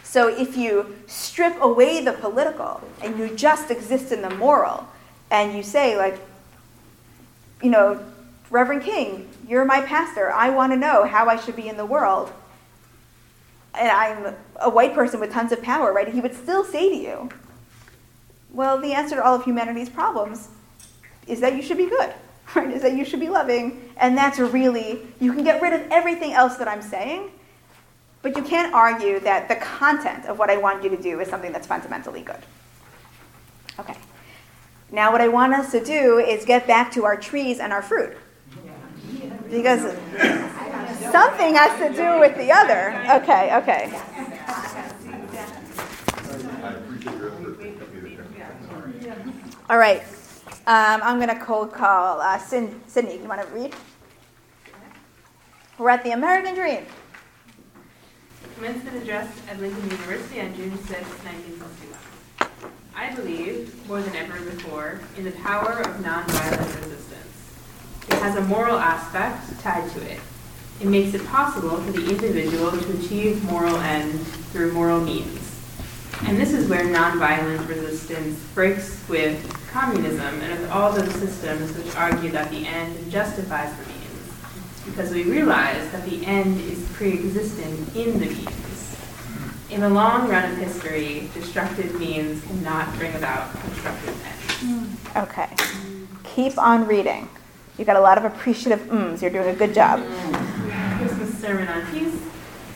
So 0.05 0.27
if 0.27 0.57
you 0.57 0.97
strip 1.07 1.61
away 1.61 2.03
the 2.03 2.15
political 2.15 2.81
and 3.03 3.19
you 3.19 3.29
just 3.37 3.71
exist 3.71 4.11
in 4.11 4.23
the 4.23 4.31
moral, 4.31 4.89
and 5.31 5.55
you 5.55 5.63
say, 5.63 5.99
like, 5.99 6.19
you 7.63 7.71
know, 7.71 8.03
Reverend 8.51 8.83
King, 8.83 9.29
you're 9.47 9.65
my 9.65 9.81
pastor. 9.83 10.33
I 10.33 10.51
want 10.51 10.73
to 10.73 10.77
know 10.77 11.05
how 11.05 11.27
I 11.29 11.37
should 11.37 11.57
be 11.57 11.69
in 11.69 11.77
the 11.77 11.87
world. 11.87 12.33
and 13.75 13.91
I'm 13.91 14.35
a 14.57 14.71
white 14.71 14.95
person 14.95 15.21
with 15.21 15.33
tons 15.33 15.53
of 15.53 15.63
power, 15.63 15.93
right? 15.93 16.09
He 16.13 16.21
would 16.21 16.35
still 16.35 16.65
say 16.65 16.89
to 16.89 16.97
you, 16.97 17.29
well, 18.51 18.81
the 18.81 18.93
answer 18.93 19.17
to 19.17 19.25
all 19.25 19.37
of 19.37 19.45
humanity's 19.45 19.89
problems 19.89 20.49
is 21.27 21.41
that 21.41 21.55
you 21.55 21.63
should 21.63 21.77
be 21.77 21.87
good, 21.87 22.13
right? 22.55 22.71
Is 22.71 22.83
that 22.83 22.95
you 22.95 23.05
should 23.05 23.21
be 23.21 23.29
loving, 23.29 23.93
and 23.99 24.17
that's 24.17 24.39
really, 24.39 25.01
you 25.21 25.33
can 25.33 25.45
get 25.45 25.63
rid 25.63 25.73
of 25.75 25.83
everything 25.93 26.33
else 26.33 26.57
that 26.57 26.67
I'm 26.67 26.83
saying, 26.83 27.31
but 28.23 28.37
you 28.37 28.43
can't 28.43 28.75
argue 28.75 29.21
that 29.21 29.49
the 29.49 29.57
content 29.57 30.27
of 30.27 30.39
what 30.39 30.51
I 30.51 30.57
want 30.57 30.83
you 30.83 30.91
to 30.91 31.01
do 31.01 31.21
is 31.21 31.29
something 31.29 31.53
that's 31.53 31.67
fundamentally 31.67 32.23
good. 32.23 32.41
Okay. 33.79 33.95
Now, 34.91 35.13
what 35.13 35.21
I 35.21 35.29
want 35.29 35.53
us 35.53 35.71
to 35.73 35.85
do 35.85 36.19
is 36.19 36.45
get 36.45 36.67
back 36.67 36.91
to 36.93 37.05
our 37.05 37.17
trees 37.17 37.61
and 37.61 37.73
our 37.73 37.83
fruit. 37.83 38.17
Because 39.51 39.81
something 41.11 41.55
has 41.55 41.79
to 41.81 41.93
do 41.95 42.21
with 42.21 42.37
the 42.37 42.53
other. 42.53 42.95
Okay, 43.23 43.57
okay. 43.57 43.93
All 49.71 49.79
right. 49.79 50.03
Um, 50.67 51.01
I'm 51.03 51.17
going 51.17 51.29
to 51.29 51.45
cold 51.45 51.73
call 51.73 52.21
uh, 52.21 52.39
Sydney. 52.39 53.19
You 53.19 53.29
want 53.29 53.43
to 53.43 53.49
read? 53.49 53.75
We're 55.79 55.91
at 55.91 56.03
the 56.05 56.11
American 56.11 56.55
Dream. 56.55 56.85
Commencement 58.57 58.97
address 58.97 59.31
at 59.49 59.61
Lincoln 59.61 59.91
University 59.91 60.41
on 60.41 60.55
June 60.57 60.77
6, 60.77 60.91
1961. 60.91 62.51
I 62.95 63.15
believe, 63.15 63.89
more 63.89 64.03
than 64.03 64.17
ever 64.17 64.41
before, 64.51 65.01
in 65.17 65.25
the 65.25 65.31
power 65.31 65.81
of 65.81 65.87
nonviolent 66.03 66.77
resistance. 66.81 67.38
It 68.11 68.19
has 68.23 68.37
a 68.37 68.43
moral 68.43 68.79
aspect 68.79 69.61
tied 69.61 69.91
to 69.91 70.01
it. 70.11 70.21
It 70.81 70.87
makes 70.87 71.15
it 71.15 71.27
possible 71.27 71.77
for 71.77 71.93
the 71.93 72.09
individual 72.09 72.71
to 72.71 72.99
achieve 72.99 73.43
moral 73.45 73.77
ends 73.77 74.29
through 74.53 74.73
moral 74.73 75.01
means. 75.01 75.45
And 76.23 76.37
this 76.37 76.53
is 76.53 76.69
where 76.69 76.85
nonviolent 76.85 77.69
resistance 77.69 78.39
breaks 78.55 79.07
with 79.09 79.41
communism 79.71 80.41
and 80.41 80.61
with 80.61 80.71
all 80.71 80.93
those 80.93 81.13
systems 81.15 81.77
which 81.77 81.95
argue 81.97 82.31
that 82.31 82.51
the 82.51 82.67
end 82.67 83.11
justifies 83.11 83.73
the 83.77 83.87
means, 83.87 84.33
because 84.85 85.13
we 85.13 85.25
realize 85.25 85.91
that 85.93 86.05
the 86.09 86.25
end 86.27 86.61
is 86.61 86.89
pre-existent 86.95 87.95
in 87.95 88.19
the 88.19 88.27
means. 88.27 88.97
In 89.71 89.81
the 89.83 89.91
long 89.91 90.29
run 90.29 90.51
of 90.51 90.59
history, 90.59 91.29
destructive 91.35 91.99
means 92.01 92.43
cannot 92.47 92.93
bring 92.97 93.15
about 93.15 93.53
constructive 93.61 94.17
ends. 94.25 95.17
Okay. 95.17 95.49
Keep 96.25 96.59
on 96.59 96.87
reading. 96.87 97.29
You 97.79 97.85
got 97.85 97.95
a 97.95 98.01
lot 98.01 98.19
of 98.19 98.25
appreciative 98.25 98.91
ums. 98.91 99.23
You're 99.23 99.31
doing 99.31 99.49
a 99.49 99.55
good 99.55 99.73
job. 99.73 100.05
Christmas 100.99 101.39
Sermon 101.39 101.69
on 101.69 101.87
Peace, 101.93 102.21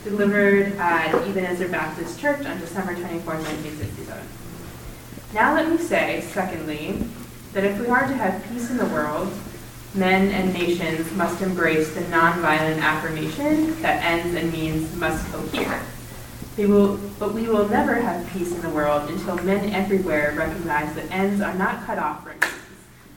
delivered 0.04 0.76
at 0.76 1.12
Ebenezer 1.12 1.68
Baptist 1.68 2.20
Church 2.20 2.46
on 2.46 2.60
December 2.60 2.94
24, 2.94 3.34
1967. 3.34 4.22
Now 5.34 5.54
let 5.54 5.68
me 5.68 5.76
say, 5.76 6.20
secondly, 6.20 7.02
that 7.52 7.64
if 7.64 7.80
we 7.80 7.88
are 7.88 8.06
to 8.06 8.14
have 8.14 8.44
peace 8.48 8.70
in 8.70 8.76
the 8.76 8.86
world, 8.86 9.32
men 9.92 10.30
and 10.30 10.54
nations 10.54 11.10
must 11.14 11.42
embrace 11.42 11.92
the 11.94 12.02
nonviolent 12.02 12.80
affirmation 12.80 13.82
that 13.82 14.04
ends 14.04 14.36
and 14.36 14.52
means 14.52 14.94
must 14.96 15.26
cohere. 15.32 15.82
We 16.56 16.66
will, 16.66 16.98
but 17.18 17.34
we 17.34 17.48
will 17.48 17.68
never 17.68 17.94
have 17.94 18.30
peace 18.30 18.52
in 18.52 18.60
the 18.60 18.70
world 18.70 19.10
until 19.10 19.34
men 19.42 19.72
everywhere 19.72 20.32
recognize 20.36 20.94
that 20.94 21.10
ends 21.10 21.40
are 21.40 21.54
not 21.54 21.84
cut 21.86 21.98
off 21.98 22.22
from 22.22 22.38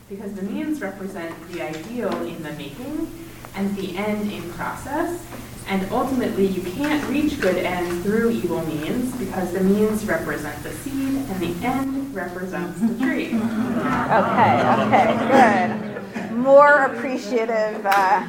because 0.09 0.33
the 0.33 0.43
means 0.43 0.81
represent 0.81 1.33
the 1.51 1.61
ideal 1.61 2.13
in 2.25 2.43
the 2.43 2.51
making 2.53 3.07
and 3.55 3.75
the 3.75 3.97
end 3.97 4.31
in 4.31 4.51
process, 4.53 5.25
and 5.67 5.91
ultimately 5.91 6.45
you 6.45 6.61
can't 6.73 7.03
reach 7.09 7.39
good 7.41 7.57
ends 7.57 8.03
through 8.03 8.29
evil 8.29 8.63
means 8.67 9.15
because 9.17 9.51
the 9.53 9.61
means 9.61 10.05
represent 10.05 10.61
the 10.61 10.71
seed 10.71 10.93
and 10.93 11.39
the 11.39 11.65
end 11.65 12.13
represents 12.13 12.79
the 12.81 12.97
tree. 12.99 13.27
Okay, 13.27 14.61
okay, 14.83 15.17
good. 15.31 16.31
More 16.33 16.83
appreciative. 16.83 17.83
Uh, 17.83 18.27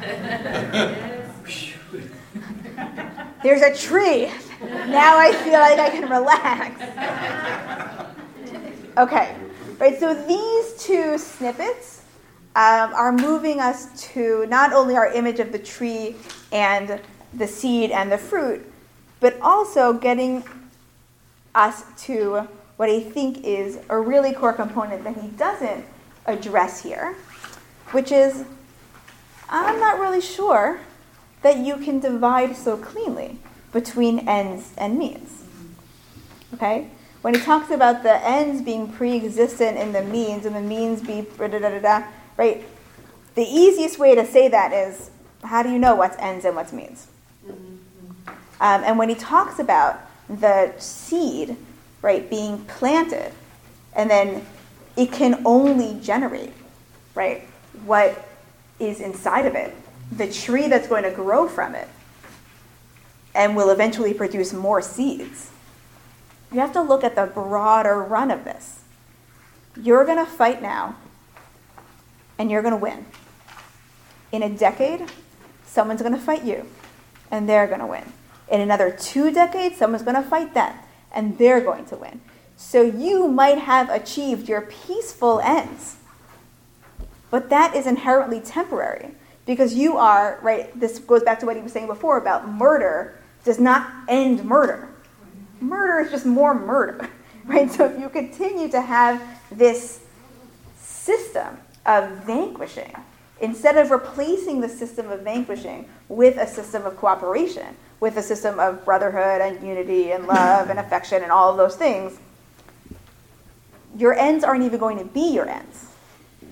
there's 3.43 3.61
a 3.61 3.75
tree. 3.75 4.31
Now 4.61 5.19
I 5.19 5.31
feel 5.43 5.59
like 5.59 5.79
I 5.79 5.89
can 5.91 6.09
relax. 6.09 6.81
Okay, 8.97 9.35
right, 9.79 9.99
so 9.99 10.13
these 10.13 10.83
two 10.83 11.17
snippets 11.17 12.01
um, 12.55 12.93
are 12.93 13.11
moving 13.11 13.59
us 13.59 14.09
to 14.13 14.45
not 14.47 14.73
only 14.73 14.95
our 14.95 15.11
image 15.11 15.39
of 15.39 15.51
the 15.51 15.59
tree 15.59 16.15
and 16.51 16.99
the 17.33 17.47
seed 17.47 17.91
and 17.91 18.11
the 18.11 18.17
fruit, 18.17 18.65
but 19.19 19.39
also 19.41 19.93
getting 19.93 20.43
us 21.53 21.83
to 22.03 22.47
what 22.77 22.89
I 22.89 22.99
think 22.99 23.43
is 23.43 23.79
a 23.89 23.99
really 23.99 24.33
core 24.33 24.53
component 24.53 25.03
that 25.03 25.17
he 25.17 25.27
doesn't 25.29 25.85
address 26.25 26.83
here, 26.83 27.15
which 27.91 28.11
is 28.11 28.45
I'm 29.49 29.79
not 29.79 29.99
really 29.99 30.21
sure 30.21 30.79
that 31.41 31.57
you 31.57 31.77
can 31.77 31.99
divide 31.99 32.55
so 32.55 32.77
cleanly 32.77 33.39
between 33.71 34.27
ends 34.27 34.73
and 34.77 34.97
means. 34.97 35.43
Okay? 36.53 36.89
When 37.27 37.33
he 37.33 37.41
talks 37.41 37.71
about 37.71 38.03
the 38.03 38.25
ends 38.25 38.61
being 38.61 38.89
pre 38.89 39.17
existent 39.17 39.75
in 39.77 39.91
the 39.91 40.01
means 40.01 40.45
and 40.45 40.55
the 40.55 40.61
means 40.61 41.01
be 41.01 41.27
da 41.37 41.49
da 41.49 41.59
da 41.59 41.79
da, 41.79 42.03
right? 42.37 42.63
The 43.35 43.41
easiest 43.41 43.99
way 43.99 44.15
to 44.15 44.25
say 44.25 44.47
that 44.47 44.71
is 44.71 45.11
how 45.43 45.61
do 45.61 45.69
you 45.69 45.77
know 45.77 45.93
what's 45.93 46.15
ends 46.19 46.45
and 46.45 46.55
what's 46.55 46.71
means? 46.71 47.07
Um, 47.49 48.81
and 48.81 48.97
when 48.97 49.09
he 49.09 49.15
talks 49.15 49.59
about 49.59 49.99
the 50.29 50.73
seed, 50.77 51.57
right, 52.01 52.29
being 52.29 52.59
planted, 52.63 53.33
and 53.93 54.09
then 54.09 54.45
it 54.95 55.11
can 55.11 55.41
only 55.45 55.99
generate, 55.99 56.53
right, 57.13 57.41
what 57.83 58.25
is 58.79 59.01
inside 59.01 59.45
of 59.45 59.53
it, 59.53 59.75
the 60.13 60.31
tree 60.31 60.69
that's 60.69 60.87
going 60.87 61.03
to 61.03 61.11
grow 61.11 61.49
from 61.49 61.75
it, 61.75 61.89
and 63.35 63.53
will 63.53 63.69
eventually 63.69 64.13
produce 64.13 64.53
more 64.53 64.81
seeds. 64.81 65.51
You 66.51 66.59
have 66.59 66.73
to 66.73 66.81
look 66.81 67.03
at 67.03 67.15
the 67.15 67.25
broader 67.25 68.01
run 68.01 68.31
of 68.31 68.43
this. 68.43 68.81
You're 69.75 70.05
going 70.05 70.17
to 70.17 70.31
fight 70.31 70.61
now, 70.61 70.95
and 72.37 72.49
you're 72.49 72.61
going 72.61 72.73
to 72.73 72.77
win. 72.77 73.05
In 74.31 74.43
a 74.43 74.49
decade, 74.49 75.05
someone's 75.65 76.01
going 76.01 76.13
to 76.13 76.19
fight 76.19 76.43
you, 76.43 76.67
and 77.29 77.47
they're 77.47 77.67
going 77.67 77.79
to 77.79 77.85
win. 77.85 78.13
In 78.49 78.61
another 78.61 78.91
two 78.91 79.31
decades, 79.31 79.77
someone's 79.77 80.03
going 80.03 80.15
to 80.15 80.27
fight 80.27 80.53
them, 80.53 80.73
and 81.11 81.37
they're 81.37 81.61
going 81.61 81.85
to 81.85 81.97
win. 81.97 82.21
So 82.55 82.81
you 82.81 83.27
might 83.27 83.59
have 83.59 83.89
achieved 83.89 84.49
your 84.49 84.61
peaceful 84.61 85.39
ends, 85.41 85.97
but 87.29 87.49
that 87.49 87.75
is 87.75 87.85
inherently 87.85 88.39
temporary 88.39 89.11
because 89.45 89.75
you 89.75 89.97
are, 89.97 90.39
right, 90.41 90.77
this 90.77 90.97
goes 90.99 91.23
back 91.23 91.39
to 91.41 91.45
what 91.45 91.55
he 91.55 91.61
was 91.61 91.71
saying 91.71 91.87
before 91.87 92.17
about 92.17 92.49
murder 92.49 93.19
does 93.43 93.59
not 93.59 93.91
end 94.07 94.43
murder. 94.43 94.89
Murder 95.59 96.05
is 96.05 96.11
just 96.11 96.25
more 96.25 96.53
murder, 96.53 97.09
right? 97.45 97.71
So 97.71 97.85
if 97.85 97.99
you 97.99 98.09
continue 98.09 98.69
to 98.69 98.81
have 98.81 99.21
this 99.51 100.01
system 100.77 101.57
of 101.85 102.09
vanquishing, 102.25 102.93
instead 103.41 103.77
of 103.77 103.91
replacing 103.91 104.61
the 104.61 104.69
system 104.69 105.09
of 105.09 105.21
vanquishing 105.21 105.87
with 106.09 106.37
a 106.37 106.47
system 106.47 106.85
of 106.85 106.97
cooperation, 106.97 107.75
with 107.99 108.17
a 108.17 108.21
system 108.21 108.59
of 108.59 108.85
brotherhood 108.85 109.41
and 109.41 109.65
unity 109.67 110.11
and 110.11 110.27
love 110.27 110.69
and 110.69 110.79
affection 110.79 111.23
and 111.23 111.31
all 111.31 111.49
of 111.49 111.57
those 111.57 111.75
things, 111.75 112.17
your 113.97 114.13
ends 114.13 114.43
aren't 114.43 114.63
even 114.63 114.79
going 114.79 114.97
to 114.99 115.05
be 115.05 115.33
your 115.33 115.49
ends. 115.49 115.85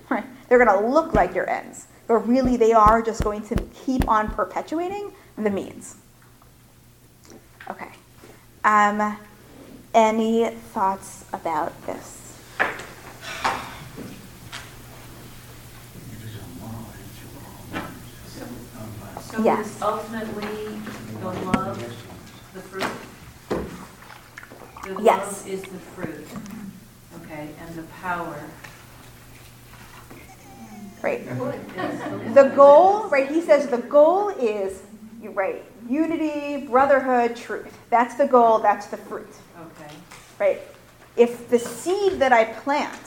Right? 0.08 0.24
They're 0.48 0.64
going 0.64 0.80
to 0.80 0.88
look 0.88 1.14
like 1.14 1.34
your 1.34 1.50
ends, 1.50 1.88
but 2.06 2.18
really 2.28 2.56
they 2.56 2.72
are 2.72 3.02
just 3.02 3.24
going 3.24 3.42
to 3.48 3.56
keep 3.84 4.08
on 4.08 4.30
perpetuating 4.30 5.10
the 5.36 5.50
means. 5.50 5.96
Okay. 7.68 7.88
Um, 8.66 9.16
any 9.94 10.50
thoughts 10.74 11.24
about 11.32 11.86
this? 11.86 12.36
So 19.30 19.42
Yes. 19.44 19.80
ultimately 19.80 20.80
the 21.20 21.26
love 21.26 21.78
the 22.54 22.60
fruit? 22.60 23.62
The 24.82 25.00
Yes. 25.00 25.26
love 25.26 25.46
is 25.46 25.62
the 25.62 25.78
fruit, 25.94 26.26
okay, 27.22 27.50
and 27.60 27.74
the 27.76 27.84
power. 28.02 28.34
Right. 31.02 31.24
The 32.34 32.52
goal, 32.56 33.08
right, 33.10 33.28
he 33.28 33.40
says 33.42 33.68
the 33.68 33.78
goal 33.78 34.30
is, 34.30 34.82
you're 35.22 35.30
right, 35.30 35.64
unity, 35.88 36.66
brotherhood, 36.66 37.36
truth. 37.36 37.78
That's 37.90 38.14
the 38.16 38.26
goal, 38.26 38.58
that's 38.58 38.86
the 38.86 38.96
fruit. 38.96 39.28
Okay. 39.58 39.94
Right? 40.38 40.60
If 41.16 41.48
the 41.48 41.58
seed 41.58 42.18
that 42.20 42.32
I 42.32 42.44
plant 42.44 43.00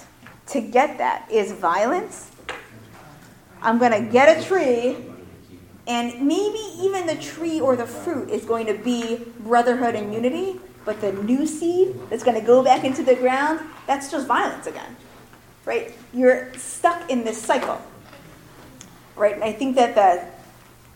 to 0.47 0.61
get 0.61 0.97
that 0.97 1.30
is 1.32 1.51
violence, 1.51 2.32
I'm 3.61 3.77
going 3.77 3.91
to 3.91 4.11
get 4.11 4.39
a 4.39 4.43
tree 4.43 4.97
And 5.89 6.27
maybe 6.27 6.59
even 6.80 7.07
the 7.07 7.15
tree 7.15 7.59
or 7.59 7.75
the 7.75 7.88
fruit 7.88 8.30
is 8.30 8.45
going 8.45 8.67
to 8.67 8.75
be 8.75 9.25
brotherhood 9.39 9.95
and 9.95 10.13
unity, 10.13 10.59
but 10.86 11.01
the 11.01 11.11
new 11.13 11.47
seed 11.47 11.95
that's 12.11 12.23
going 12.23 12.39
to 12.39 12.45
go 12.45 12.63
back 12.63 12.84
into 12.84 13.01
the 13.01 13.15
ground, 13.15 13.59
that's 13.88 14.11
just 14.11 14.27
violence 14.27 14.67
again. 14.67 14.95
Right? 15.65 15.97
You're 16.13 16.53
stuck 16.53 17.09
in 17.09 17.23
this 17.23 17.41
cycle. 17.41 17.82
Right? 19.15 19.34
And 19.34 19.43
I 19.43 19.51
think 19.51 19.75
that 19.77 19.95
the 19.95 20.27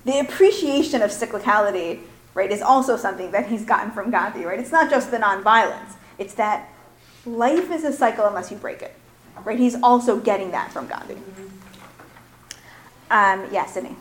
the 0.06 0.20
appreciation 0.20 1.02
of 1.02 1.12
cyclicality, 1.12 2.02
right, 2.34 2.52
is 2.52 2.62
also 2.62 2.98
something 2.98 3.32
that 3.32 3.48
he's 3.48 3.66
gotten 3.66 3.92
from 3.92 4.12
Gandhi, 4.12 4.46
right? 4.46 4.60
It's 4.60 4.72
not 4.72 4.90
just 4.90 5.12
the 5.12 5.18
nonviolence. 5.18 5.94
It's 6.18 6.34
that 6.36 6.70
life 7.26 7.72
is 7.72 7.84
a 7.84 7.94
cycle 7.94 8.26
unless 8.26 8.52
you 8.52 8.58
break 8.58 8.82
it. 8.82 8.96
Right? 9.44 9.58
He's 9.58 9.76
also 9.82 10.20
getting 10.20 10.52
that 10.52 10.72
from 10.72 10.88
Gandhi. 10.88 11.18
Um, 13.10 13.48
yeah, 13.52 13.66
Sydney. 13.66 13.96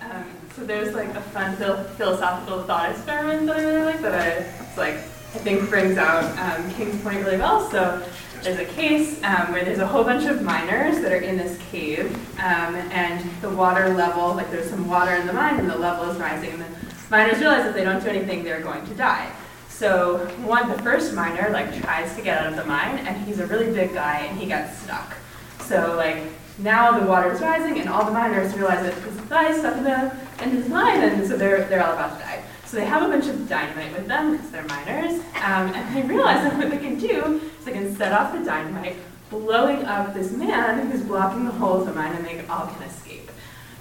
Um, 0.00 0.24
so 0.54 0.64
there's 0.64 0.94
like 0.94 1.08
a 1.08 1.20
fun 1.20 1.56
phil- 1.56 1.84
philosophical 1.84 2.62
thought 2.64 2.90
experiment 2.90 3.46
that 3.46 3.56
I 3.56 3.62
really 3.62 3.84
like 3.84 4.00
that 4.02 4.14
I 4.14 4.26
it's 4.28 4.76
like 4.76 4.94
I 4.94 5.38
think 5.38 5.68
brings 5.68 5.98
out 5.98 6.24
um, 6.38 6.70
King's 6.74 7.00
point 7.02 7.24
really 7.24 7.38
well. 7.38 7.70
So 7.70 8.02
there's 8.46 8.60
a 8.60 8.72
case 8.74 9.20
um, 9.24 9.50
where 9.50 9.64
there's 9.64 9.80
a 9.80 9.86
whole 9.86 10.04
bunch 10.04 10.24
of 10.26 10.40
miners 10.40 11.00
that 11.00 11.12
are 11.12 11.16
in 11.16 11.36
this 11.36 11.58
cave, 11.72 12.14
um, 12.38 12.76
and 12.92 13.28
the 13.40 13.50
water 13.50 13.92
level, 13.92 14.34
like 14.34 14.48
there's 14.52 14.70
some 14.70 14.88
water 14.88 15.16
in 15.16 15.26
the 15.26 15.32
mine, 15.32 15.58
and 15.58 15.68
the 15.68 15.76
level 15.76 16.08
is 16.08 16.16
rising, 16.16 16.50
and 16.50 16.62
the 16.62 16.68
miners 17.10 17.40
realize 17.40 17.66
if 17.66 17.74
they 17.74 17.82
don't 17.82 18.00
do 18.00 18.08
anything, 18.08 18.44
they're 18.44 18.60
going 18.60 18.86
to 18.86 18.94
die. 18.94 19.32
So 19.68 20.18
one, 20.44 20.70
the 20.70 20.80
first 20.82 21.12
miner 21.12 21.50
like 21.50 21.76
tries 21.82 22.14
to 22.14 22.22
get 22.22 22.38
out 22.38 22.46
of 22.46 22.56
the 22.56 22.64
mine, 22.64 22.98
and 22.98 23.16
he's 23.26 23.40
a 23.40 23.46
really 23.46 23.72
big 23.72 23.92
guy, 23.92 24.20
and 24.20 24.38
he 24.38 24.46
gets 24.46 24.78
stuck. 24.78 25.16
So 25.62 25.96
like 25.96 26.22
now 26.58 27.00
the 27.00 27.04
water 27.04 27.32
is 27.32 27.40
rising, 27.40 27.80
and 27.80 27.88
all 27.88 28.04
the 28.04 28.12
miners 28.12 28.54
realize 28.54 28.84
that 28.84 28.94
this 29.02 29.20
guy 29.22 29.50
is 29.50 29.58
stuck 29.58 29.76
in 29.76 29.82
the 29.82 30.12
of 30.38 30.64
the 30.64 30.70
mine, 30.70 31.02
and 31.02 31.26
so 31.26 31.36
they're 31.36 31.64
they're 31.64 31.84
all 31.84 31.94
about 31.94 32.16
to 32.16 32.24
die. 32.24 32.44
So 32.66 32.76
they 32.78 32.84
have 32.84 33.02
a 33.02 33.08
bunch 33.08 33.26
of 33.28 33.48
dynamite 33.48 33.92
with 33.92 34.08
them 34.08 34.32
because 34.32 34.50
they're 34.50 34.64
miners, 34.64 35.20
um, 35.36 35.72
and 35.72 35.96
they 35.96 36.02
realize 36.02 36.42
that 36.42 36.56
what 36.58 36.68
they 36.70 36.78
can 36.78 36.98
do 36.98 37.40
is 37.58 37.64
they 37.64 37.72
can 37.72 37.94
set 37.96 38.12
off 38.12 38.32
the 38.32 38.44
dynamite, 38.44 38.96
blowing 39.30 39.84
up 39.84 40.12
this 40.14 40.32
man 40.32 40.90
who's 40.90 41.02
blocking 41.02 41.44
the 41.44 41.52
hole 41.52 41.80
of 41.80 41.86
the 41.86 41.92
mine, 41.92 42.12
and 42.16 42.24
they 42.26 42.44
all 42.48 42.66
can 42.66 42.82
escape. 42.82 43.30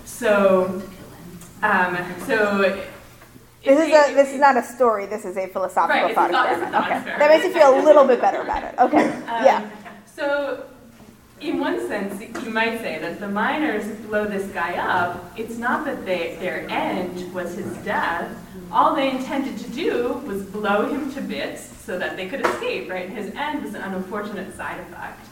So, 0.05 0.81
um, 1.63 1.97
so 2.27 2.61
This 3.63 3.79
is, 3.79 3.88
a, 3.88 4.13
this 4.13 4.31
is 4.33 4.39
not 4.39 4.55
a 4.55 4.61
story, 4.63 5.07
this 5.07 5.25
is 5.25 5.36
a 5.36 5.47
philosophical 5.47 6.03
Right, 6.03 6.13
thought 6.15 6.29
a 6.29 6.33
thought- 6.33 6.51
it's 6.51 6.61
a 6.61 6.65
experiment. 6.65 6.71
thought 6.73 6.86
Okay. 6.86 6.95
experiment. 6.97 7.19
That 7.19 7.29
makes 7.31 7.45
you 7.45 7.53
feel 7.53 7.79
a 7.79 7.83
little 7.83 8.05
bit 8.05 8.21
better 8.21 8.41
about 8.41 8.63
it. 8.63 8.75
Okay. 8.79 9.05
Um, 9.27 9.43
Yeah. 9.45 9.69
So, 10.15 10.63
in 11.41 11.59
one 11.59 11.86
sense, 11.88 12.21
you 12.45 12.51
might 12.51 12.79
say 12.81 12.99
that 12.99 13.19
the 13.19 13.27
miners 13.27 13.86
blow 14.07 14.25
this 14.25 14.45
guy 14.51 14.75
up. 14.77 15.31
It's 15.36 15.57
not 15.57 15.86
that 15.86 16.05
they, 16.05 16.38
their 16.39 16.67
end 16.69 17.33
was 17.33 17.55
his 17.55 17.65
death. 17.77 18.29
All 18.72 18.95
they 18.95 19.11
intended 19.11 19.57
to 19.59 19.70
do 19.72 20.13
was 20.26 20.43
blow 20.43 20.89
him 20.89 21.11
to 21.13 21.22
bits 21.22 21.72
so 21.84 21.97
that 21.99 22.18
they 22.18 22.28
could 22.28 22.45
escape. 22.45 22.89
Right? 22.89 23.09
His 23.09 23.34
end 23.36 23.63
was 23.63 23.74
an 23.76 23.82
unfortunate 23.82 24.55
side 24.55 24.80
effect. 24.80 25.28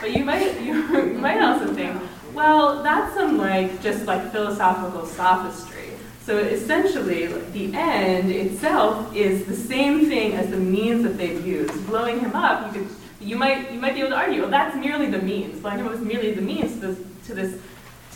But 0.00 0.16
you 0.16 0.24
might 0.24 0.60
you, 0.62 0.74
might 1.14 1.40
also 1.40 1.72
think, 1.74 2.00
well, 2.34 2.82
that's 2.82 3.14
some 3.14 3.38
like 3.38 3.82
just 3.82 4.04
like 4.06 4.32
philosophical 4.32 5.06
sophistry. 5.06 5.88
So 6.28 6.36
essentially, 6.36 7.26
the 7.26 7.74
end 7.74 8.30
itself 8.30 9.16
is 9.16 9.46
the 9.46 9.56
same 9.56 10.06
thing 10.08 10.34
as 10.34 10.50
the 10.50 10.58
means 10.58 11.02
that 11.04 11.16
they've 11.16 11.44
used. 11.46 11.86
Blowing 11.86 12.20
him 12.20 12.36
up, 12.36 12.66
you 12.66 12.82
could, 12.82 12.90
you 13.18 13.36
might, 13.36 13.72
you 13.72 13.80
might 13.80 13.94
be 13.94 14.00
able 14.00 14.10
to 14.10 14.16
argue, 14.16 14.42
well, 14.42 14.50
that's 14.50 14.76
merely 14.76 15.06
the 15.06 15.22
means. 15.22 15.58
Blowing 15.62 15.78
him 15.78 15.86
up 15.86 15.94
is 15.94 16.00
merely 16.00 16.32
the 16.32 16.42
means 16.42 16.74
to 16.74 16.88
this, 16.88 16.98
to 17.28 17.34
this, 17.34 17.62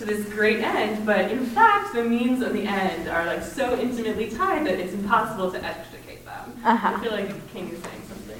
to 0.02 0.14
this 0.14 0.28
great 0.32 0.60
end. 0.60 1.06
But 1.06 1.30
in 1.30 1.44
fact, 1.46 1.94
the 1.94 2.04
means 2.04 2.42
and 2.42 2.54
the 2.54 2.66
end 2.66 3.08
are 3.08 3.24
like 3.26 3.42
so 3.42 3.78
intimately 3.78 4.30
tied 4.30 4.66
that 4.66 4.78
it's 4.78 4.92
impossible 4.92 5.50
to 5.52 5.64
extricate 5.64 6.24
them. 6.24 6.60
Uh-huh. 6.64 6.94
I 6.96 7.00
feel 7.00 7.12
like 7.12 7.52
King 7.52 7.70
is 7.70 7.82
saying 7.82 8.02
something. 8.08 8.38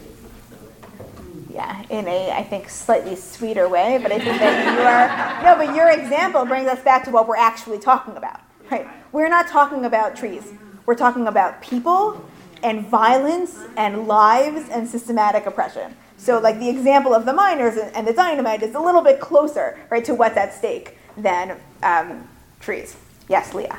Yeah, 1.51 1.85
in 1.91 2.09
a, 2.09 2.31
I 2.31 2.43
think, 2.45 2.69
slightly 2.69 3.15
sweeter 3.15 3.69
way, 3.69 3.99
but 4.03 4.11
I 4.11 4.19
think 4.19 4.39
that 4.39 5.43
you 5.45 5.51
are 5.51 5.57
no, 5.57 5.65
but 5.65 5.77
your 5.77 5.91
example 5.91 6.45
brings 6.47 6.67
us 6.67 6.83
back 6.83 7.05
to 7.05 7.11
what 7.11 7.29
we're 7.29 7.37
actually 7.37 7.79
talking 7.79 8.17
about, 8.17 8.41
right? 8.71 8.89
We're 9.13 9.29
not 9.29 9.49
talking 9.49 9.85
about 9.85 10.17
trees. 10.17 10.51
We're 10.87 10.95
talking 10.95 11.27
about 11.27 11.61
people 11.61 12.25
and 12.63 12.87
violence 12.87 13.59
and 13.77 14.09
lives 14.09 14.69
and 14.71 14.89
systematic 14.89 15.47
oppression. 15.47 15.95
So, 16.17 16.39
like 16.39 16.59
the 16.59 16.71
example 16.71 17.13
of 17.13 17.27
the 17.27 17.33
miners 17.33 17.77
and, 17.77 17.95
and 17.95 18.07
the 18.07 18.13
dynamite 18.15 18.63
is 18.63 18.75
a 18.75 18.81
little 18.81 19.03
bit 19.03 19.21
closer, 19.21 19.79
right, 19.91 20.05
to 20.07 20.15
what's 20.15 20.37
at 20.37 20.55
stake 20.55 20.97
than 21.17 21.59
um, 21.83 22.29
trees. 22.61 22.97
Yes, 23.29 23.55
Leah. 23.55 23.79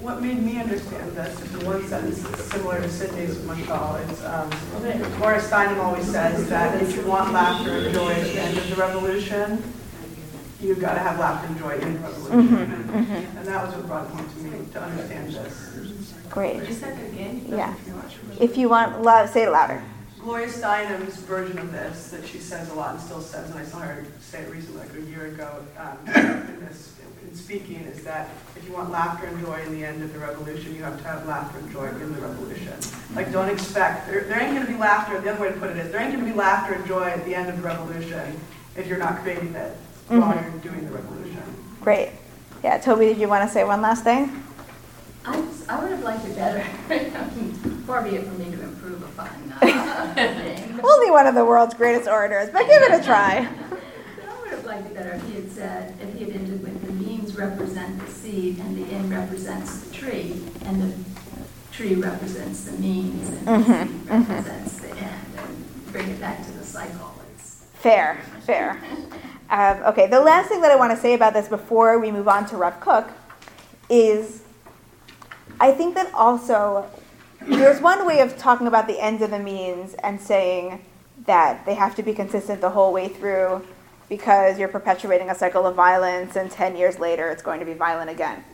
What 0.00 0.22
made 0.22 0.38
me 0.42 0.58
understand 0.58 1.12
this 1.12 1.40
is 1.40 1.52
the 1.52 1.64
one 1.66 1.86
sentence 1.86 2.22
that's 2.22 2.44
similar 2.44 2.80
to 2.80 2.88
Sydney's 2.88 3.42
Michelle. 3.44 3.96
It's, 4.08 4.24
um, 4.24 4.48
Gloria 5.18 5.40
Steinem 5.40 5.78
always 5.78 6.10
says 6.10 6.48
that 6.48 6.80
if 6.80 6.94
you 6.96 7.02
want 7.06 7.32
laughter 7.32 7.70
and 7.70 7.94
joy 7.94 8.12
at 8.12 8.22
the 8.24 8.40
end 8.40 8.56
of 8.58 8.70
the 8.70 8.76
revolution, 8.76 9.62
you've 10.60 10.80
got 10.80 10.94
to 10.94 11.00
have 11.00 11.18
laughter 11.18 11.48
and 11.48 11.58
joy 11.58 11.74
in 11.78 11.94
the 11.94 11.98
revolution. 12.00 12.48
Mhm, 12.48 12.84
mhm. 13.06 13.36
And 13.38 13.46
that 13.46 13.66
was 13.66 13.74
what 13.74 13.86
brought 13.88 14.04
it 14.06 14.10
home 14.10 14.28
to 14.28 14.38
me, 14.44 14.66
to 14.72 14.82
understand 14.82 15.32
this. 15.32 16.14
Great. 16.30 16.64
Just 16.66 16.80
said 16.80 16.98
it 16.98 17.12
again? 17.12 17.44
Yeah. 17.48 17.74
If 18.38 18.56
you 18.56 18.68
want 18.68 19.02
love, 19.02 19.28
say 19.30 19.42
it 19.44 19.50
louder. 19.50 19.82
Gloria 20.22 20.48
Steinem's 20.48 21.16
version 21.16 21.58
of 21.58 21.72
this 21.72 22.10
that 22.10 22.26
she 22.26 22.38
says 22.38 22.68
a 22.70 22.74
lot 22.74 22.94
and 22.94 23.00
still 23.02 23.20
says, 23.20 23.50
and 23.50 23.58
I 23.58 23.64
saw 23.64 23.78
her 23.78 24.04
say 24.20 24.42
it 24.42 24.50
recently, 24.50 24.80
like 24.82 24.94
a 24.94 25.00
year 25.02 25.26
ago, 25.26 25.64
um, 25.78 25.96
in 26.08 26.60
this, 26.60 26.94
in 27.22 27.34
speaking, 27.34 27.76
is 27.76 28.04
that 28.04 28.28
if 28.54 28.66
you 28.66 28.74
want 28.74 28.90
laughter 28.90 29.26
and 29.26 29.40
joy 29.40 29.60
in 29.62 29.72
the 29.72 29.84
end 29.84 30.02
of 30.02 30.12
the 30.12 30.18
revolution, 30.18 30.74
you 30.74 30.82
have 30.82 30.98
to 30.98 31.04
have 31.04 31.26
laughter 31.26 31.58
and 31.58 31.72
joy 31.72 31.86
in 31.88 32.12
the 32.14 32.20
revolution. 32.20 32.74
Like, 33.14 33.32
don't 33.32 33.48
expect, 33.48 34.08
there, 34.08 34.24
there 34.24 34.42
ain't 34.42 34.54
gonna 34.54 34.70
be 34.70 34.76
laughter, 34.76 35.18
the 35.20 35.32
other 35.32 35.40
way 35.40 35.48
to 35.52 35.58
put 35.58 35.70
it 35.70 35.78
is, 35.78 35.90
there 35.90 36.00
ain't 36.02 36.12
gonna 36.12 36.24
be 36.30 36.36
laughter 36.36 36.74
and 36.74 36.86
joy 36.86 37.04
at 37.04 37.24
the 37.24 37.34
end 37.34 37.48
of 37.48 37.56
the 37.56 37.62
revolution 37.62 38.38
if 38.76 38.86
you're 38.86 38.98
not 38.98 39.22
creating 39.22 39.54
it 39.54 39.74
while 40.08 40.20
Mhm. 40.34 40.42
you're 40.62 40.72
doing 40.72 40.84
the 40.84 40.92
revolution. 40.92 41.42
Great. 41.80 42.10
Yeah, 42.62 42.76
Toby, 42.78 43.06
did 43.06 43.16
you 43.18 43.28
want 43.28 43.46
to 43.48 43.52
say 43.52 43.64
one 43.64 43.80
last 43.80 44.04
thing? 44.04 44.42
I, 45.24 45.42
I 45.68 45.80
would 45.82 45.90
have 45.92 46.02
liked 46.02 46.26
it 46.26 46.36
better. 46.36 46.66
Far 47.90 48.02
be 48.04 48.10
it 48.10 48.24
from 48.24 48.38
me 48.38 48.44
to 48.52 48.62
improve 48.62 49.02
upon 49.02 49.26
uh. 49.62 50.78
Only 50.84 51.10
one 51.10 51.26
of 51.26 51.34
the 51.34 51.44
world's 51.44 51.74
greatest 51.74 52.08
orators, 52.08 52.48
but 52.50 52.60
give 52.60 52.82
it 52.82 53.00
a 53.00 53.04
try. 53.04 53.38
I 54.28 54.40
would 54.42 54.50
have 54.52 54.64
liked 54.64 54.86
it 54.86 54.94
better 54.94 55.14
if 55.14 55.26
he 55.26 55.34
had 55.34 55.50
said, 55.50 55.94
if 56.00 56.12
he 56.16 56.20
had 56.22 56.30
ended 56.36 56.62
with 56.62 56.86
the 56.86 56.92
means 56.92 57.34
represent 57.34 57.98
the 57.98 58.08
seed 58.08 58.60
and 58.60 58.78
the 58.78 58.94
end 58.94 59.12
represents 59.12 59.80
the 59.80 59.92
tree, 59.92 60.40
and 60.66 60.80
the 60.80 60.94
tree 61.72 61.96
represents 61.96 62.62
the 62.66 62.78
means 62.78 63.28
and 63.28 63.38
the 63.44 63.50
Mhm, 63.50 63.88
seed 63.88 64.08
mhm. 64.08 64.28
represents 64.28 64.80
the 64.82 64.90
end, 64.90 65.26
and 65.38 65.92
bring 65.92 66.08
it 66.10 66.20
back 66.20 66.46
to 66.46 66.52
the 66.52 66.64
cycle. 66.64 67.12
It's 67.34 67.56
Fair, 67.74 68.20
fair. 68.46 68.80
Um, 69.50 69.82
okay, 69.86 70.06
the 70.06 70.20
last 70.20 70.48
thing 70.48 70.60
that 70.60 70.70
I 70.70 70.76
want 70.76 70.92
to 70.94 70.96
say 70.96 71.14
about 71.14 71.32
this 71.32 71.48
before 71.48 71.98
we 71.98 72.12
move 72.12 72.28
on 72.28 72.46
to 72.50 72.56
Rav 72.56 72.78
Kook 72.78 73.08
is 73.88 74.42
I 75.58 75.72
think 75.72 75.96
that 75.96 76.14
also 76.14 76.86
there's 77.46 77.80
one 77.80 78.06
way 78.06 78.20
of 78.20 78.36
talking 78.36 78.66
about 78.66 78.86
the 78.86 79.00
ends 79.00 79.22
of 79.22 79.30
the 79.30 79.38
means 79.38 79.94
and 79.94 80.20
saying 80.20 80.84
that 81.26 81.64
they 81.66 81.74
have 81.74 81.94
to 81.96 82.02
be 82.02 82.12
consistent 82.12 82.60
the 82.60 82.70
whole 82.70 82.92
way 82.92 83.08
through 83.08 83.66
because 84.08 84.58
you're 84.58 84.68
perpetuating 84.68 85.30
a 85.30 85.34
cycle 85.34 85.66
of 85.66 85.74
violence 85.74 86.36
and 86.36 86.50
10 86.50 86.76
years 86.76 86.98
later 86.98 87.30
it's 87.30 87.42
going 87.42 87.60
to 87.60 87.66
be 87.66 87.74
violent 87.74 88.10
again. 88.10 88.44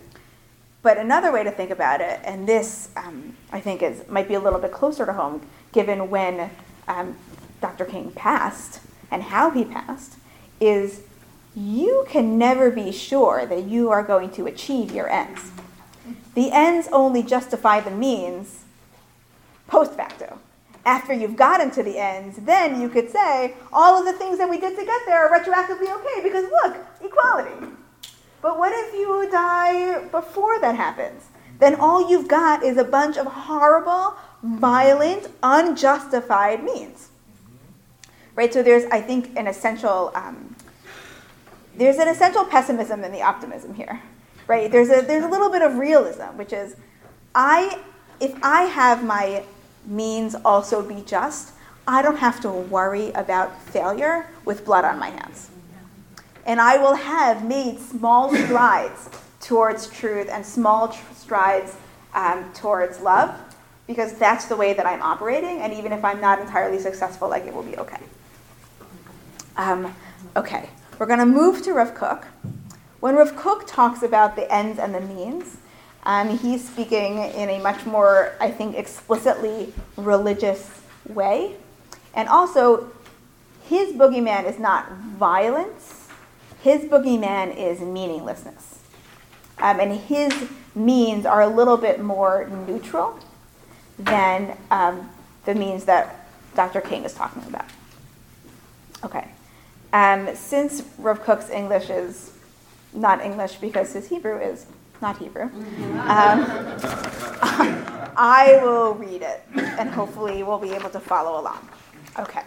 But 0.82 0.98
another 0.98 1.32
way 1.32 1.42
to 1.42 1.50
think 1.50 1.70
about 1.70 2.00
it, 2.00 2.20
and 2.22 2.48
this 2.48 2.90
um, 2.96 3.34
I 3.50 3.58
think 3.58 3.82
is 3.82 4.06
might 4.08 4.28
be 4.28 4.34
a 4.34 4.40
little 4.40 4.60
bit 4.60 4.70
closer 4.70 5.04
to 5.04 5.12
home, 5.12 5.44
given 5.72 6.10
when 6.10 6.50
um, 6.86 7.16
Dr. 7.60 7.84
King 7.84 8.12
passed 8.12 8.80
and 9.10 9.24
how 9.24 9.50
he 9.50 9.64
passed, 9.64 10.14
is 10.60 11.02
you 11.56 12.06
can 12.08 12.38
never 12.38 12.70
be 12.70 12.92
sure 12.92 13.46
that 13.46 13.64
you 13.64 13.90
are 13.90 14.02
going 14.02 14.30
to 14.32 14.46
achieve 14.46 14.92
your 14.92 15.08
ends. 15.08 15.50
The 16.34 16.52
ends 16.52 16.86
only 16.92 17.24
justify 17.24 17.80
the 17.80 17.90
means 17.90 18.65
post 19.66 19.94
facto. 19.94 20.38
After 20.84 21.12
you've 21.12 21.36
gotten 21.36 21.70
to 21.72 21.82
the 21.82 21.98
ends, 21.98 22.38
then 22.38 22.80
you 22.80 22.88
could 22.88 23.10
say 23.10 23.54
all 23.72 23.98
of 23.98 24.04
the 24.04 24.12
things 24.12 24.38
that 24.38 24.48
we 24.48 24.60
did 24.60 24.78
to 24.78 24.84
get 24.84 25.00
there 25.04 25.26
are 25.26 25.40
retroactively 25.40 25.92
okay 25.92 26.22
because 26.22 26.48
look, 26.62 26.76
equality. 27.02 27.66
But 28.40 28.58
what 28.58 28.72
if 28.72 28.94
you 28.94 29.28
die 29.30 30.04
before 30.08 30.60
that 30.60 30.76
happens? 30.76 31.24
Then 31.58 31.74
all 31.74 32.08
you've 32.08 32.28
got 32.28 32.62
is 32.62 32.76
a 32.76 32.84
bunch 32.84 33.16
of 33.16 33.26
horrible, 33.26 34.14
violent, 34.42 35.28
unjustified 35.42 36.62
means. 36.62 37.08
Right? 38.34 38.52
So 38.52 38.62
there's, 38.62 38.84
I 38.92 39.00
think, 39.00 39.36
an 39.36 39.46
essential 39.46 40.12
um, 40.14 40.54
there's 41.76 41.98
an 41.98 42.08
essential 42.08 42.44
pessimism 42.44 43.04
in 43.04 43.12
the 43.12 43.22
optimism 43.22 43.74
here. 43.74 44.00
Right? 44.46 44.70
There's 44.70 44.90
a 44.90 45.00
there's 45.00 45.24
a 45.24 45.28
little 45.28 45.50
bit 45.50 45.62
of 45.62 45.76
realism, 45.76 46.36
which 46.36 46.52
is 46.52 46.76
I 47.34 47.80
if 48.20 48.34
I 48.42 48.62
have 48.62 49.04
my 49.04 49.42
means 49.86 50.34
also 50.44 50.82
be 50.82 51.02
just, 51.02 51.52
I 51.86 52.02
don't 52.02 52.18
have 52.18 52.40
to 52.40 52.50
worry 52.50 53.10
about 53.12 53.60
failure 53.62 54.26
with 54.44 54.64
blood 54.64 54.84
on 54.84 54.98
my 54.98 55.10
hands. 55.10 55.50
And 56.44 56.60
I 56.60 56.76
will 56.78 56.94
have 56.94 57.44
made 57.44 57.78
small 57.78 58.34
strides 58.44 59.08
towards 59.40 59.88
truth 59.88 60.28
and 60.30 60.44
small 60.44 60.88
tr- 60.88 61.14
strides 61.14 61.76
um, 62.14 62.52
towards 62.52 63.00
love 63.00 63.34
because 63.86 64.14
that's 64.14 64.46
the 64.46 64.56
way 64.56 64.72
that 64.72 64.86
I'm 64.86 65.02
operating. 65.02 65.60
And 65.60 65.72
even 65.72 65.92
if 65.92 66.04
I'm 66.04 66.20
not 66.20 66.40
entirely 66.40 66.78
successful, 66.78 67.28
like 67.28 67.46
it 67.46 67.54
will 67.54 67.62
be 67.62 67.76
okay. 67.76 68.00
Um, 69.56 69.94
okay, 70.34 70.68
we're 70.98 71.06
going 71.06 71.20
to 71.20 71.26
move 71.26 71.62
to 71.62 71.72
Rav 71.72 71.94
Kook. 71.94 72.24
When 73.00 73.14
Rav 73.14 73.36
Kook 73.36 73.66
talks 73.66 74.02
about 74.02 74.36
the 74.36 74.52
ends 74.52 74.78
and 74.78 74.94
the 74.94 75.00
means, 75.00 75.58
um, 76.06 76.38
he's 76.38 76.66
speaking 76.66 77.18
in 77.18 77.50
a 77.50 77.58
much 77.58 77.84
more, 77.84 78.36
I 78.40 78.48
think, 78.48 78.76
explicitly 78.76 79.74
religious 79.96 80.80
way. 81.04 81.56
And 82.14 82.28
also, 82.28 82.92
his 83.64 83.92
boogeyman 83.92 84.48
is 84.48 84.56
not 84.56 84.90
violence, 84.92 86.08
his 86.62 86.84
boogeyman 86.84 87.56
is 87.56 87.80
meaninglessness. 87.80 88.78
Um, 89.58 89.80
and 89.80 89.92
his 89.92 90.32
means 90.76 91.26
are 91.26 91.42
a 91.42 91.48
little 91.48 91.76
bit 91.76 92.00
more 92.00 92.48
neutral 92.68 93.18
than 93.98 94.56
um, 94.70 95.10
the 95.44 95.56
means 95.56 95.86
that 95.86 96.28
Dr. 96.54 96.82
King 96.82 97.04
is 97.04 97.14
talking 97.14 97.42
about. 97.48 97.64
Okay. 99.02 99.28
Um, 99.92 100.36
since 100.36 100.84
Rav 100.98 101.24
Kook's 101.24 101.50
English 101.50 101.90
is 101.90 102.30
not 102.92 103.20
English 103.20 103.56
because 103.56 103.92
his 103.92 104.08
Hebrew 104.08 104.38
is 104.38 104.66
not 105.00 105.18
Hebrew, 105.18 105.44
um, 105.44 105.50
I 108.18 108.58
will 108.62 108.94
read 108.94 109.22
it 109.22 109.44
and 109.54 109.90
hopefully 109.90 110.42
we'll 110.42 110.58
be 110.58 110.72
able 110.72 110.90
to 110.90 111.00
follow 111.00 111.40
along. 111.40 111.68
Okay. 112.18 112.42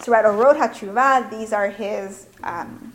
So 0.00 0.14
at 0.14 0.24
Orot 0.24 0.56
HaTshuva, 0.56 1.30
these 1.30 1.52
are 1.52 1.68
his, 1.68 2.26
um, 2.42 2.92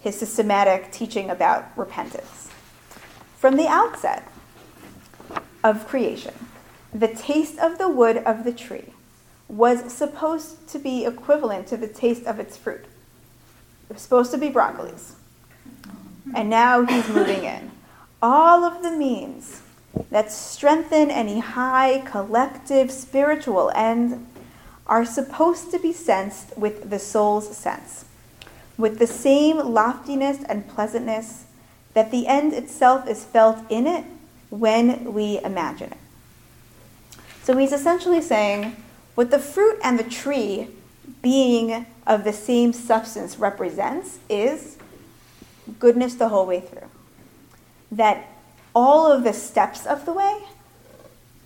his 0.00 0.18
systematic 0.18 0.90
teaching 0.92 1.30
about 1.30 1.66
repentance. 1.76 2.48
From 3.38 3.56
the 3.56 3.66
outset 3.66 4.28
of 5.62 5.86
creation, 5.86 6.34
the 6.92 7.08
taste 7.08 7.58
of 7.58 7.78
the 7.78 7.88
wood 7.88 8.18
of 8.18 8.44
the 8.44 8.52
tree 8.52 8.92
was 9.48 9.92
supposed 9.92 10.68
to 10.68 10.78
be 10.78 11.04
equivalent 11.04 11.66
to 11.68 11.76
the 11.76 11.88
taste 11.88 12.24
of 12.24 12.38
its 12.38 12.56
fruit. 12.56 12.84
It 13.90 13.94
was 13.94 14.02
supposed 14.02 14.30
to 14.30 14.38
be 14.38 14.48
broccolis. 14.48 15.12
And 16.34 16.48
now 16.48 16.84
he's 16.84 17.08
moving 17.08 17.44
in. 17.44 17.70
All 18.26 18.64
of 18.64 18.82
the 18.82 18.90
means 18.90 19.60
that 20.10 20.32
strengthen 20.32 21.10
any 21.10 21.40
high 21.40 22.02
collective 22.06 22.90
spiritual 22.90 23.70
end 23.74 24.26
are 24.86 25.04
supposed 25.04 25.70
to 25.72 25.78
be 25.78 25.92
sensed 25.92 26.56
with 26.56 26.88
the 26.88 26.98
soul's 26.98 27.54
sense, 27.54 28.06
with 28.78 28.98
the 28.98 29.06
same 29.06 29.58
loftiness 29.58 30.42
and 30.48 30.66
pleasantness 30.66 31.44
that 31.92 32.10
the 32.10 32.26
end 32.26 32.54
itself 32.54 33.06
is 33.06 33.26
felt 33.26 33.58
in 33.70 33.86
it 33.86 34.06
when 34.48 35.12
we 35.12 35.38
imagine 35.44 35.92
it. 35.92 37.18
So 37.42 37.54
he's 37.58 37.74
essentially 37.74 38.22
saying 38.22 38.74
what 39.16 39.30
the 39.30 39.38
fruit 39.38 39.78
and 39.84 39.98
the 39.98 40.02
tree 40.02 40.68
being 41.20 41.84
of 42.06 42.24
the 42.24 42.32
same 42.32 42.72
substance 42.72 43.38
represents 43.38 44.18
is 44.30 44.78
goodness 45.78 46.14
the 46.14 46.30
whole 46.30 46.46
way 46.46 46.60
through. 46.60 46.88
That 47.96 48.26
all 48.74 49.10
of 49.10 49.24
the 49.24 49.32
steps 49.32 49.86
of 49.86 50.04
the 50.04 50.12
way, 50.12 50.42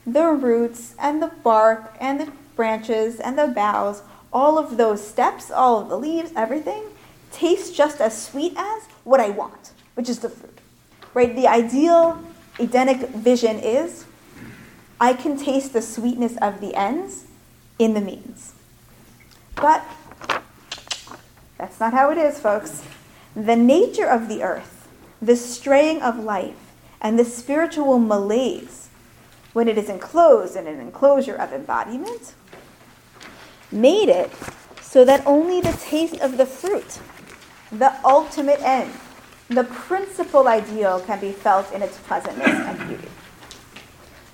the 0.06 0.28
roots 0.28 0.94
and 0.98 1.22
the 1.22 1.28
bark 1.44 1.94
and 2.00 2.20
the 2.20 2.32
branches 2.56 3.20
and 3.20 3.38
the 3.38 3.48
boughs, 3.48 4.02
all 4.32 4.58
of 4.58 4.76
those 4.76 5.06
steps, 5.06 5.50
all 5.50 5.80
of 5.80 5.88
the 5.88 5.98
leaves, 5.98 6.32
everything, 6.34 6.84
taste 7.32 7.74
just 7.74 8.00
as 8.00 8.20
sweet 8.20 8.54
as 8.56 8.84
what 9.04 9.20
I 9.20 9.30
want, 9.30 9.72
which 9.94 10.08
is 10.08 10.20
the 10.20 10.28
fruit. 10.28 10.58
Right? 11.14 11.34
The 11.34 11.46
ideal 11.46 12.22
Edenic 12.58 13.08
vision 13.10 13.58
is 13.58 14.04
I 15.00 15.12
can 15.12 15.36
taste 15.36 15.72
the 15.72 15.82
sweetness 15.82 16.36
of 16.38 16.60
the 16.60 16.74
ends 16.74 17.24
in 17.78 17.94
the 17.94 18.00
means. 18.00 18.52
But 19.54 19.84
that's 21.56 21.78
not 21.80 21.92
how 21.92 22.10
it 22.10 22.18
is, 22.18 22.38
folks. 22.38 22.82
The 23.34 23.56
nature 23.56 24.06
of 24.06 24.28
the 24.28 24.42
earth, 24.42 24.77
the 25.20 25.36
straying 25.36 26.02
of 26.02 26.18
life, 26.18 26.72
and 27.00 27.18
the 27.18 27.24
spiritual 27.24 27.98
malaise 27.98 28.88
when 29.52 29.68
it 29.68 29.78
is 29.78 29.88
enclosed 29.88 30.56
in 30.56 30.66
an 30.66 30.80
enclosure 30.80 31.34
of 31.34 31.52
embodiment 31.52 32.34
made 33.70 34.08
it 34.08 34.30
so 34.80 35.04
that 35.04 35.26
only 35.26 35.60
the 35.60 35.72
taste 35.72 36.18
of 36.20 36.36
the 36.36 36.46
fruit, 36.46 36.98
the 37.70 37.94
ultimate 38.04 38.60
end, 38.62 38.92
the 39.48 39.64
principal 39.64 40.48
ideal 40.48 41.00
can 41.00 41.20
be 41.20 41.32
felt 41.32 41.72
in 41.72 41.82
its 41.82 41.98
pleasantness 41.98 42.48
and 42.48 42.88
beauty. 42.88 43.08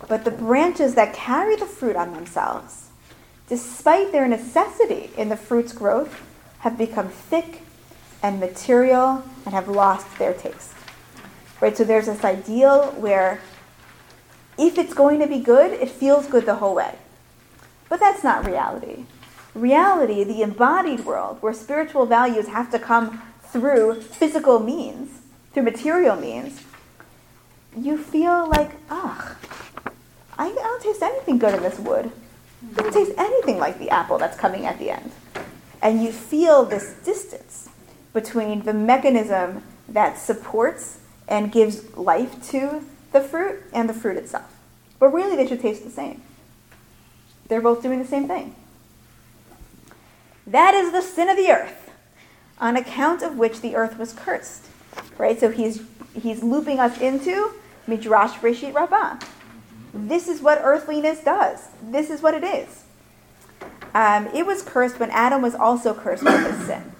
But 0.09 0.25
the 0.25 0.31
branches 0.31 0.95
that 0.95 1.15
carry 1.15 1.57
the 1.57 1.67
fruit 1.67 1.97
on 1.97 2.13
themselves, 2.13 2.91
despite 3.49 4.13
their 4.13 4.29
necessity 4.29 5.11
in 5.17 5.29
the 5.29 5.37
fruit's 5.37 5.73
growth, 5.73 6.23
have 6.61 6.77
become 6.77 7.09
thick 7.09 7.63
and 8.23 8.41
material 8.41 9.23
and 9.45 9.55
have 9.55 9.69
lost 9.69 10.19
their 10.19 10.35
taste. 10.35 10.74
Right? 11.65 11.75
So 11.75 11.83
there's 11.83 12.05
this 12.05 12.23
ideal 12.23 12.91
where 12.91 13.41
if 14.59 14.77
it's 14.77 14.93
going 14.93 15.19
to 15.21 15.27
be 15.27 15.39
good, 15.39 15.73
it 15.73 15.89
feels 15.89 16.27
good 16.27 16.45
the 16.45 16.57
whole 16.57 16.75
way. 16.75 16.99
But 17.89 18.01
that's 18.01 18.23
not 18.23 18.45
reality. 18.45 19.07
Reality, 19.55 20.25
the 20.25 20.43
embodied 20.43 21.07
world, 21.07 21.39
where 21.41 21.55
spiritual 21.55 22.05
values 22.05 22.49
have 22.49 22.71
to 22.73 22.79
come 22.79 23.23
through 23.45 24.03
physical 24.03 24.59
means, 24.59 25.23
through 25.55 25.63
material 25.63 26.17
means, 26.17 26.63
you 27.75 27.97
feel 27.97 28.47
like, 28.47 28.73
ugh, 28.91 29.35
I 30.37 30.51
don't 30.53 30.83
taste 30.83 31.01
anything 31.01 31.39
good 31.39 31.55
in 31.55 31.63
this 31.63 31.79
wood. 31.79 32.13
It 32.61 32.77
doesn't 32.77 32.93
taste 32.93 33.13
anything 33.17 33.57
like 33.57 33.79
the 33.79 33.89
apple 33.89 34.19
that's 34.19 34.37
coming 34.37 34.67
at 34.67 34.79
the 34.79 34.91
end. 34.91 35.13
And 35.81 36.03
you 36.03 36.13
feel 36.13 36.67
this 36.67 36.93
distance 37.07 37.71
between 38.13 38.65
the 38.65 38.75
mechanism 38.75 39.63
that 39.89 40.19
supports 40.19 40.99
and 41.29 41.53
gives 41.53 41.97
life 41.97 42.51
to 42.51 42.85
the 43.13 43.21
fruit 43.21 43.63
and 43.73 43.89
the 43.89 43.95
fruit 43.95 44.17
itself. 44.17 44.51
But 44.99 45.09
really, 45.09 45.37
they 45.37 45.47
should 45.47 45.61
taste 45.61 45.85
the 45.85 45.91
same. 45.91 46.23
They're 47.49 47.61
both 47.61 47.83
doing 47.83 47.99
the 47.99 48.09
same 48.09 48.27
thing. 48.27 48.55
That 50.47 50.75
is 50.75 50.93
the 50.93 51.03
sin 51.03 51.29
of 51.29 51.37
the 51.37 51.51
earth, 51.51 51.91
on 52.61 52.77
account 52.77 53.23
of 53.23 53.39
which 53.39 53.61
the 53.61 53.77
earth 53.77 53.99
was 53.99 54.13
cursed. 54.13 54.67
Right? 55.19 55.39
So 55.39 55.51
he's, 55.51 55.83
he's 56.15 56.43
looping 56.43 56.79
us 56.79 57.01
into 57.01 57.53
Midrash 57.87 58.33
Breshit 58.39 58.75
Rabbah. 58.75 59.19
This 59.93 60.29
is 60.29 60.41
what 60.43 60.61
earthliness 60.63 61.21
does. 61.23 61.69
This 61.83 62.11
is 62.11 62.21
what 62.21 62.35
it 62.35 62.45
is. 62.45 62.85
Um, 63.95 64.27
it 64.35 64.45
was 64.45 64.63
cursed 64.63 64.99
when 64.99 65.11
Adam 65.11 65.41
was 65.41 65.55
also 65.55 65.95
cursed 65.95 66.25
with 66.25 66.51
his 66.51 66.67
sin. 66.67 66.93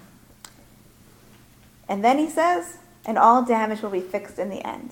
And 1.89 2.03
then 2.03 2.17
he 2.17 2.29
says, 2.29 2.77
and 3.05 3.17
all 3.17 3.43
damage 3.43 3.81
will 3.81 3.89
be 3.89 4.01
fixed 4.01 4.39
in 4.39 4.49
the 4.49 4.65
end. 4.65 4.91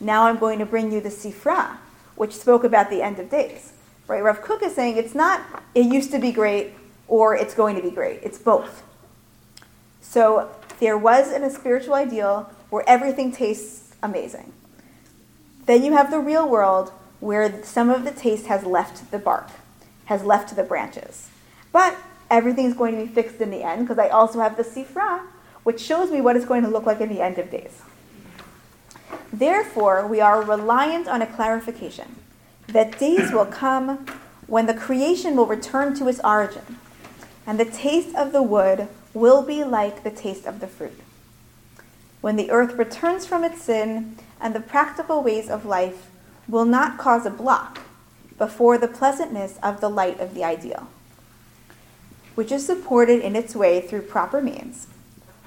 Now 0.00 0.26
I'm 0.26 0.38
going 0.38 0.58
to 0.58 0.66
bring 0.66 0.92
you 0.92 1.00
the 1.00 1.08
Sifra, 1.08 1.76
which 2.16 2.32
spoke 2.32 2.64
about 2.64 2.90
the 2.90 3.02
end 3.02 3.18
of 3.18 3.30
days. 3.30 3.72
Right? 4.08 4.22
Rav 4.22 4.42
Kook 4.42 4.62
is 4.62 4.74
saying 4.74 4.96
it's 4.96 5.14
not 5.14 5.42
it 5.74 5.86
used 5.86 6.10
to 6.12 6.18
be 6.18 6.32
great 6.32 6.74
or 7.08 7.36
it's 7.36 7.54
going 7.54 7.76
to 7.76 7.82
be 7.82 7.90
great. 7.90 8.20
It's 8.22 8.38
both. 8.38 8.82
So 10.00 10.50
there 10.80 10.98
was 10.98 11.32
in 11.32 11.42
a 11.42 11.50
spiritual 11.50 11.94
ideal 11.94 12.50
where 12.70 12.88
everything 12.88 13.32
tastes 13.32 13.94
amazing. 14.02 14.52
Then 15.66 15.84
you 15.84 15.92
have 15.92 16.10
the 16.10 16.20
real 16.20 16.48
world 16.48 16.92
where 17.20 17.62
some 17.64 17.90
of 17.90 18.04
the 18.04 18.12
taste 18.12 18.46
has 18.46 18.64
left 18.64 19.10
the 19.10 19.18
bark, 19.18 19.48
has 20.06 20.22
left 20.22 20.54
the 20.54 20.62
branches. 20.62 21.28
But 21.72 21.96
everything's 22.30 22.74
going 22.74 22.98
to 22.98 23.06
be 23.06 23.12
fixed 23.12 23.40
in 23.40 23.50
the 23.50 23.62
end 23.62 23.86
because 23.86 23.98
I 23.98 24.08
also 24.08 24.40
have 24.40 24.56
the 24.56 24.62
Sifra, 24.62 25.22
which 25.66 25.80
shows 25.80 26.12
me 26.12 26.20
what 26.20 26.36
it's 26.36 26.46
going 26.46 26.62
to 26.62 26.68
look 26.68 26.86
like 26.86 27.00
in 27.00 27.08
the 27.08 27.20
end 27.20 27.38
of 27.38 27.50
days. 27.50 27.82
Therefore, 29.32 30.06
we 30.06 30.20
are 30.20 30.40
reliant 30.40 31.08
on 31.08 31.22
a 31.22 31.26
clarification 31.26 32.14
that 32.68 33.00
days 33.00 33.32
will 33.32 33.46
come 33.46 34.06
when 34.46 34.66
the 34.66 34.74
creation 34.74 35.34
will 35.34 35.46
return 35.46 35.92
to 35.96 36.06
its 36.06 36.20
origin, 36.22 36.78
and 37.48 37.58
the 37.58 37.64
taste 37.64 38.14
of 38.14 38.30
the 38.30 38.44
wood 38.44 38.86
will 39.12 39.42
be 39.42 39.64
like 39.64 40.04
the 40.04 40.10
taste 40.12 40.46
of 40.46 40.60
the 40.60 40.68
fruit. 40.68 41.00
When 42.20 42.36
the 42.36 42.52
earth 42.52 42.74
returns 42.74 43.26
from 43.26 43.42
its 43.42 43.60
sin, 43.60 44.18
and 44.40 44.54
the 44.54 44.60
practical 44.60 45.20
ways 45.20 45.50
of 45.50 45.66
life 45.66 46.06
will 46.46 46.64
not 46.64 46.96
cause 46.96 47.26
a 47.26 47.30
block 47.30 47.80
before 48.38 48.78
the 48.78 48.86
pleasantness 48.86 49.58
of 49.64 49.80
the 49.80 49.90
light 49.90 50.20
of 50.20 50.32
the 50.32 50.44
ideal, 50.44 50.86
which 52.36 52.52
is 52.52 52.64
supported 52.64 53.20
in 53.20 53.34
its 53.34 53.56
way 53.56 53.80
through 53.80 54.02
proper 54.02 54.40
means 54.40 54.86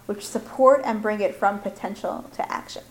which 0.10 0.26
support 0.26 0.82
and 0.86 1.04
bring 1.04 1.22
it 1.22 1.36
from 1.36 1.60
potential 1.60 2.28
to 2.34 2.52
action. 2.52 2.82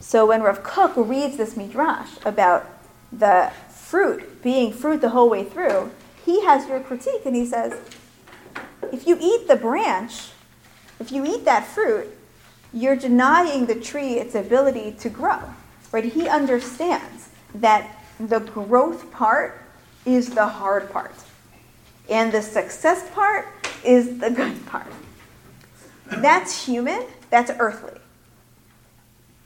So 0.00 0.24
when 0.24 0.42
Rav 0.42 0.62
Kook 0.62 0.94
reads 0.96 1.36
this 1.36 1.54
midrash 1.54 2.12
about 2.24 2.66
the 3.12 3.52
fruit 3.68 4.42
being 4.42 4.72
fruit 4.72 5.02
the 5.02 5.10
whole 5.10 5.28
way 5.28 5.44
through, 5.44 5.90
he 6.24 6.46
has 6.46 6.66
your 6.66 6.80
critique 6.80 7.26
and 7.26 7.36
he 7.36 7.44
says, 7.44 7.78
if 8.90 9.06
you 9.06 9.18
eat 9.20 9.48
the 9.48 9.56
branch, 9.56 10.30
if 10.98 11.12
you 11.12 11.26
eat 11.26 11.44
that 11.44 11.66
fruit, 11.66 12.08
you're 12.72 12.96
denying 12.96 13.66
the 13.66 13.74
tree 13.74 14.14
its 14.14 14.34
ability 14.34 14.92
to 14.92 15.10
grow. 15.10 15.42
Right? 15.92 16.06
He 16.06 16.26
understands 16.26 17.28
that 17.54 18.02
the 18.18 18.38
growth 18.38 19.10
part 19.10 19.62
is 20.06 20.30
the 20.30 20.46
hard 20.46 20.90
part. 20.90 21.12
And 22.08 22.32
the 22.32 22.42
success 22.42 23.08
part 23.10 23.46
is 23.84 24.18
the 24.18 24.30
good 24.30 24.64
part. 24.66 24.92
That's 26.06 26.64
human, 26.66 27.04
that's 27.30 27.50
earthly. 27.58 27.98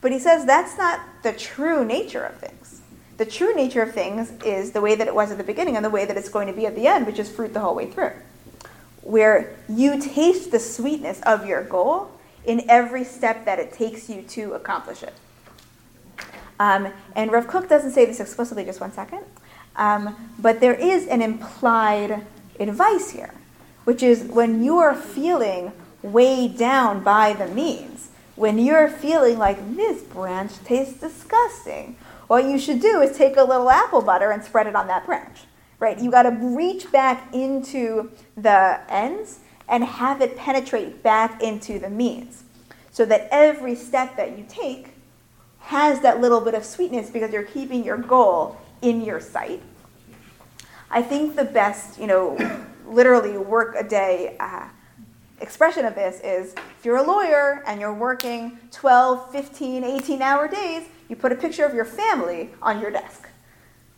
But 0.01 0.11
he 0.11 0.19
says 0.19 0.45
that's 0.45 0.77
not 0.77 0.99
the 1.23 1.33
true 1.33 1.85
nature 1.85 2.23
of 2.23 2.35
things. 2.37 2.81
The 3.17 3.25
true 3.25 3.53
nature 3.53 3.81
of 3.81 3.93
things 3.93 4.31
is 4.43 4.71
the 4.71 4.81
way 4.81 4.95
that 4.95 5.07
it 5.07 5.15
was 5.15 5.31
at 5.31 5.37
the 5.37 5.43
beginning 5.43 5.75
and 5.75 5.85
the 5.85 5.89
way 5.89 6.05
that 6.05 6.17
it's 6.17 6.29
going 6.29 6.47
to 6.47 6.53
be 6.53 6.65
at 6.65 6.75
the 6.75 6.87
end, 6.87 7.05
which 7.05 7.19
is 7.19 7.29
fruit 7.29 7.53
the 7.53 7.59
whole 7.59 7.75
way 7.75 7.89
through. 7.89 8.11
Where 9.01 9.55
you 9.69 10.01
taste 10.01 10.51
the 10.51 10.59
sweetness 10.59 11.21
of 11.21 11.45
your 11.45 11.63
goal 11.63 12.09
in 12.45 12.69
every 12.69 13.03
step 13.03 13.45
that 13.45 13.59
it 13.59 13.73
takes 13.73 14.09
you 14.09 14.23
to 14.23 14.53
accomplish 14.53 15.03
it. 15.03 15.13
Um, 16.59 16.89
and 17.15 17.31
Rav 17.31 17.47
Kook 17.47 17.69
doesn't 17.69 17.91
say 17.91 18.05
this 18.05 18.19
explicitly, 18.19 18.63
just 18.63 18.79
one 18.79 18.91
second, 18.91 19.23
um, 19.75 20.15
but 20.39 20.59
there 20.59 20.75
is 20.75 21.07
an 21.07 21.21
implied 21.21 22.25
advice 22.59 23.11
here, 23.11 23.33
which 23.83 24.03
is 24.03 24.23
when 24.23 24.63
you 24.63 24.77
are 24.77 24.95
feeling 24.95 25.71
weighed 26.01 26.57
down 26.57 27.03
by 27.03 27.33
the 27.33 27.47
means, 27.47 28.09
when 28.35 28.57
you're 28.57 28.89
feeling 28.89 29.37
like 29.37 29.75
this 29.75 30.01
branch 30.01 30.51
tastes 30.63 30.99
disgusting, 30.99 31.95
what 32.27 32.45
you 32.45 32.57
should 32.57 32.81
do 32.81 33.01
is 33.01 33.15
take 33.15 33.37
a 33.37 33.43
little 33.43 33.69
apple 33.69 34.01
butter 34.01 34.31
and 34.31 34.43
spread 34.43 34.67
it 34.67 34.75
on 34.75 34.87
that 34.87 35.05
branch, 35.05 35.41
right? 35.79 35.99
You 35.99 36.09
got 36.09 36.23
to 36.23 36.31
reach 36.31 36.91
back 36.91 37.33
into 37.33 38.11
the 38.35 38.79
ends 38.89 39.39
and 39.67 39.83
have 39.83 40.21
it 40.21 40.35
penetrate 40.35 41.03
back 41.03 41.41
into 41.41 41.79
the 41.79 41.89
means, 41.89 42.43
so 42.91 43.05
that 43.05 43.27
every 43.31 43.75
step 43.75 44.15
that 44.17 44.37
you 44.37 44.45
take 44.49 44.89
has 45.59 46.01
that 46.01 46.19
little 46.19 46.41
bit 46.41 46.53
of 46.53 46.65
sweetness 46.65 47.09
because 47.09 47.31
you're 47.31 47.43
keeping 47.43 47.83
your 47.83 47.97
goal 47.97 48.57
in 48.81 49.01
your 49.01 49.19
sight. 49.19 49.61
I 50.93 51.01
think 51.01 51.35
the 51.35 51.43
best, 51.43 51.99
you 51.99 52.05
know, 52.05 52.37
literally 52.85 53.35
work 53.39 53.75
a 53.75 53.83
day 53.83 54.37
uh, 54.39 54.67
expression 55.41 55.85
of 55.85 55.95
this 55.95 56.21
is 56.23 56.53
if 56.53 56.85
you're 56.85 56.97
a 56.97 57.03
lawyer 57.03 57.63
and 57.65 57.81
you're 57.81 57.95
working 57.95 58.59
12, 58.69 59.31
15, 59.31 59.83
18 59.83 60.21
hour 60.21 60.47
days, 60.47 60.87
you 61.09 61.15
put 61.15 61.31
a 61.31 61.35
picture 61.35 61.65
of 61.65 61.73
your 61.73 61.83
family 61.83 62.51
on 62.61 62.79
your 62.79 62.91
desk. 62.91 63.27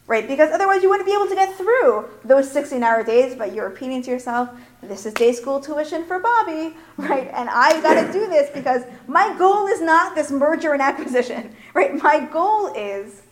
Right? 0.08 0.26
Because 0.26 0.52
otherwise 0.52 0.84
you 0.84 0.90
wouldn't 0.90 1.06
be 1.06 1.14
able 1.14 1.28
to 1.28 1.36
get 1.36 1.54
through 1.58 2.08
those 2.24 2.50
16 2.50 2.82
hour 2.82 3.04
days, 3.04 3.36
but 3.36 3.54
you're 3.54 3.68
repeating 3.68 4.02
to 4.04 4.12
yourself, 4.12 4.50
this 4.82 5.06
is 5.06 5.14
day 5.16 5.34
school 5.34 5.60
tuition 5.60 6.06
for 6.06 6.20
Bobby, 6.20 6.76
right? 6.98 7.30
And 7.34 7.50
I 7.50 7.82
gotta 7.82 8.10
do 8.14 8.26
this 8.28 8.50
because 8.52 8.84
my 9.08 9.36
goal 9.38 9.68
is 9.68 9.82
not 9.82 10.16
this 10.16 10.32
merger 10.32 10.72
and 10.72 10.82
acquisition, 10.82 11.54
right? 11.74 12.02
My 12.02 12.22
goal 12.22 12.68
is 12.74 13.24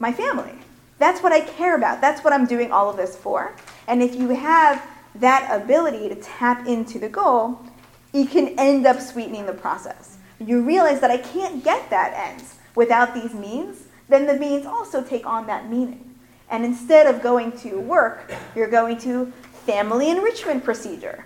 my 0.00 0.12
family. 0.12 0.58
That's 0.98 1.22
what 1.22 1.32
I 1.32 1.40
care 1.40 1.76
about. 1.76 2.00
That's 2.00 2.24
what 2.24 2.32
I'm 2.32 2.46
doing 2.46 2.72
all 2.72 2.88
of 2.88 2.96
this 2.96 3.16
for. 3.16 3.54
And 3.86 4.02
if 4.02 4.14
you 4.14 4.30
have 4.30 4.86
that 5.16 5.48
ability 5.50 6.08
to 6.08 6.14
tap 6.16 6.66
into 6.66 6.98
the 6.98 7.08
goal, 7.08 7.60
you 8.12 8.26
can 8.26 8.58
end 8.58 8.86
up 8.86 9.00
sweetening 9.00 9.46
the 9.46 9.52
process. 9.52 10.16
You 10.38 10.62
realize 10.62 11.00
that 11.00 11.10
I 11.10 11.18
can't 11.18 11.62
get 11.62 11.90
that 11.90 12.12
ends 12.14 12.56
without 12.74 13.14
these 13.14 13.34
means, 13.34 13.84
then 14.08 14.26
the 14.26 14.34
means 14.34 14.66
also 14.66 15.02
take 15.02 15.26
on 15.26 15.46
that 15.46 15.68
meaning. 15.68 16.14
And 16.50 16.64
instead 16.64 17.12
of 17.12 17.22
going 17.22 17.52
to 17.58 17.80
work, 17.80 18.32
you're 18.54 18.68
going 18.68 18.98
to 18.98 19.32
family 19.64 20.10
enrichment 20.10 20.62
procedure, 20.62 21.24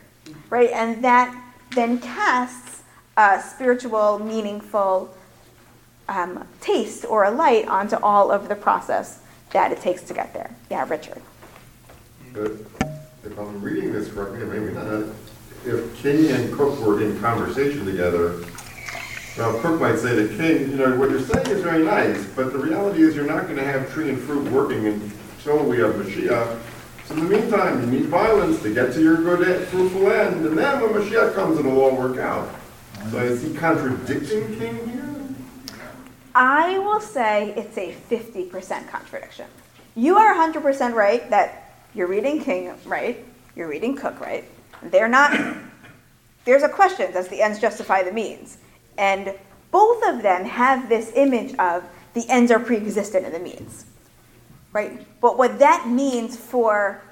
right? 0.49 0.71
And 0.71 1.05
that 1.05 1.37
then 1.75 1.99
casts 1.99 2.83
a 3.16 3.41
spiritual, 3.41 4.18
meaningful 4.18 5.14
um, 6.09 6.47
taste 6.61 7.05
or 7.05 7.25
a 7.25 7.31
light 7.31 7.68
onto 7.68 7.97
all 7.97 8.31
of 8.31 8.49
the 8.49 8.57
process 8.57 9.21
that 9.53 9.72
it 9.72 9.80
takes 9.80 10.03
to 10.03 10.14
get 10.14 10.32
there. 10.32 10.55
Yeah, 10.70 10.86
Richard. 10.88 11.20
If 12.34 13.38
I'm 13.38 13.61
reading 13.61 13.92
this 13.92 14.11
correctly, 14.12 14.46
maybe 14.46 14.72
not, 14.72 15.05
if 15.64 15.96
King 16.03 16.30
and 16.30 16.53
Kook 16.55 16.80
were 16.80 17.03
in 17.03 17.20
conversation 17.20 17.84
together, 17.84 18.40
now 19.36 19.59
Kook 19.61 19.80
might 19.80 19.98
say 19.98 20.14
to 20.16 20.28
King, 20.36 20.70
you 20.70 20.76
know, 20.76 20.96
what 20.96 21.11
you're 21.11 21.20
saying 21.20 21.46
is 21.48 21.62
very 21.62 21.84
nice, 21.84 22.24
but 22.36 22.53
the 22.53 22.59
reality 22.59 23.03
is 23.03 23.14
you're 23.14 23.26
not 23.26 23.44
going 23.44 23.57
to 23.57 23.64
have 23.64 23.92
tree 23.92 24.09
and 24.09 24.18
fruit 24.18 24.51
working 24.51 24.86
until 24.86 25.64
we 25.64 25.78
have 25.78 25.94
Mashiach. 25.94 26.59
So 27.07 27.14
in 27.14 27.28
the 27.28 27.38
meantime, 27.38 27.80
you 27.80 28.01
need 28.01 28.07
violence 28.07 28.62
to 28.62 28.72
get 28.72 28.92
to 28.94 29.03
your 29.03 29.16
good, 29.16 29.66
fruitful 29.68 30.11
end, 30.12 30.46
and 30.46 30.57
then 30.57 30.80
when 30.80 30.90
Mashiach 30.92 31.34
comes, 31.34 31.59
it'll 31.59 31.78
all 31.80 31.96
work 31.96 32.18
out. 32.18 32.48
So 33.11 33.18
is 33.18 33.42
he 33.42 33.53
contradicting 33.55 34.59
King 34.59 34.88
here? 34.88 35.09
I 36.41 36.78
will 36.78 37.03
say 37.03 37.53
it's 37.55 37.76
a 37.76 37.95
50% 38.09 38.88
contradiction. 38.88 39.45
You 39.95 40.16
are 40.16 40.34
100% 40.34 40.95
right 40.95 41.28
that 41.28 41.74
you're 41.95 42.07
reading 42.07 42.43
King 42.43 42.72
right, 42.86 43.22
you're 43.55 43.68
reading 43.68 43.95
Kook 43.95 44.18
right. 44.20 44.47
They're 44.82 45.07
not, 45.07 45.38
there's 46.47 46.62
a 46.62 46.68
question 46.70 47.12
does 47.12 47.28
the 47.28 47.43
ends 47.43 47.61
justify 47.61 48.03
the 48.03 48.12
means? 48.12 48.57
And 48.97 49.34
both 49.70 50.03
of 50.03 50.22
them 50.22 50.47
have 50.47 50.88
this 50.88 51.12
image 51.14 51.55
of 51.59 51.84
the 52.14 52.24
ends 52.30 52.51
are 52.51 52.59
pre 52.59 52.78
existent 52.78 53.26
in 53.26 53.32
the 53.32 53.38
means, 53.38 53.84
right? 54.72 55.07
But 55.20 55.36
what 55.36 55.59
that 55.59 55.88
means 55.88 56.38
for 56.38 57.03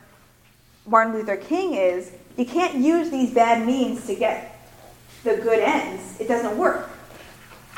Martin 0.87 1.13
Luther 1.13 1.37
King 1.37 1.75
is 1.75 2.13
you 2.39 2.47
can't 2.47 2.77
use 2.77 3.11
these 3.11 3.35
bad 3.35 3.67
means 3.67 4.07
to 4.07 4.15
get 4.15 4.59
the 5.23 5.37
good 5.37 5.59
ends. 5.59 6.19
It 6.19 6.29
doesn't 6.29 6.57
work. 6.57 6.89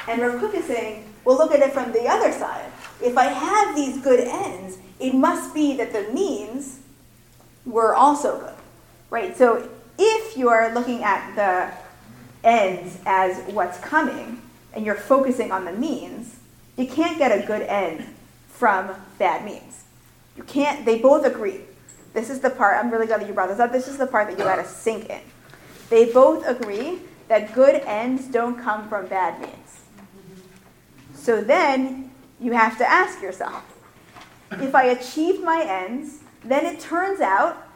And 0.06 0.22
Rav 0.22 0.38
Kook 0.38 0.54
is 0.54 0.64
saying, 0.66 1.09
well, 1.24 1.36
look 1.36 1.52
at 1.52 1.60
it 1.60 1.72
from 1.72 1.92
the 1.92 2.06
other 2.06 2.32
side. 2.32 2.70
If 3.02 3.16
I 3.16 3.24
have 3.24 3.76
these 3.76 4.00
good 4.02 4.20
ends, 4.20 4.78
it 4.98 5.14
must 5.14 5.54
be 5.54 5.76
that 5.76 5.92
the 5.92 6.12
means 6.12 6.80
were 7.64 7.94
also 7.94 8.38
good, 8.40 8.54
right? 9.10 9.36
So 9.36 9.68
if 9.98 10.36
you 10.36 10.48
are 10.48 10.72
looking 10.74 11.02
at 11.02 11.34
the 11.34 11.72
ends 12.46 12.98
as 13.06 13.52
what's 13.52 13.78
coming 13.78 14.40
and 14.72 14.84
you're 14.84 14.94
focusing 14.94 15.52
on 15.52 15.64
the 15.64 15.72
means, 15.72 16.36
you 16.76 16.86
can't 16.86 17.18
get 17.18 17.32
a 17.32 17.46
good 17.46 17.62
end 17.62 18.06
from 18.48 18.90
bad 19.18 19.44
means. 19.44 19.84
You 20.36 20.42
can't, 20.44 20.84
they 20.84 20.98
both 20.98 21.24
agree. 21.24 21.60
This 22.12 22.30
is 22.30 22.40
the 22.40 22.50
part, 22.50 22.76
I'm 22.78 22.90
really 22.90 23.06
glad 23.06 23.20
that 23.20 23.28
you 23.28 23.34
brought 23.34 23.48
this 23.48 23.60
up. 23.60 23.72
This 23.72 23.88
is 23.88 23.98
the 23.98 24.06
part 24.06 24.28
that 24.28 24.38
you 24.38 24.44
gotta 24.44 24.66
sink 24.66 25.08
in. 25.10 25.20
They 25.90 26.12
both 26.12 26.46
agree 26.46 27.00
that 27.28 27.54
good 27.54 27.76
ends 27.84 28.26
don't 28.26 28.60
come 28.60 28.88
from 28.88 29.06
bad 29.06 29.40
means. 29.40 29.69
So 31.20 31.42
then 31.42 32.10
you 32.40 32.52
have 32.52 32.78
to 32.78 32.90
ask 32.90 33.20
yourself 33.20 33.62
if 34.52 34.74
I 34.74 34.84
achieve 34.84 35.42
my 35.42 35.62
ends, 35.62 36.20
then 36.42 36.64
it 36.64 36.80
turns 36.80 37.20
out 37.20 37.68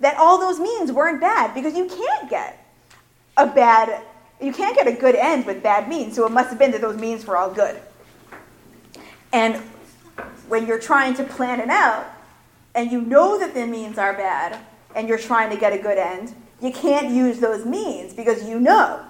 that 0.00 0.16
all 0.16 0.38
those 0.38 0.58
means 0.58 0.90
weren't 0.90 1.20
bad 1.20 1.54
because 1.54 1.76
you 1.76 1.86
can't 1.86 2.30
get 2.30 2.66
a 3.36 3.46
bad, 3.46 4.02
you 4.40 4.52
can't 4.52 4.74
get 4.74 4.86
a 4.86 4.92
good 4.92 5.14
end 5.14 5.44
with 5.44 5.62
bad 5.62 5.88
means. 5.88 6.16
So 6.16 6.26
it 6.26 6.32
must 6.32 6.48
have 6.48 6.58
been 6.58 6.70
that 6.70 6.80
those 6.80 6.96
means 6.96 7.26
were 7.26 7.36
all 7.36 7.50
good. 7.50 7.80
And 9.30 9.56
when 10.48 10.66
you're 10.66 10.80
trying 10.80 11.14
to 11.14 11.24
plan 11.24 11.60
it 11.60 11.68
out 11.68 12.06
and 12.74 12.90
you 12.90 13.02
know 13.02 13.38
that 13.38 13.52
the 13.52 13.66
means 13.66 13.98
are 13.98 14.14
bad 14.14 14.58
and 14.94 15.06
you're 15.06 15.18
trying 15.18 15.50
to 15.50 15.56
get 15.56 15.74
a 15.74 15.78
good 15.78 15.98
end, 15.98 16.34
you 16.62 16.72
can't 16.72 17.10
use 17.10 17.40
those 17.40 17.66
means 17.66 18.14
because 18.14 18.48
you 18.48 18.58
know 18.58 19.04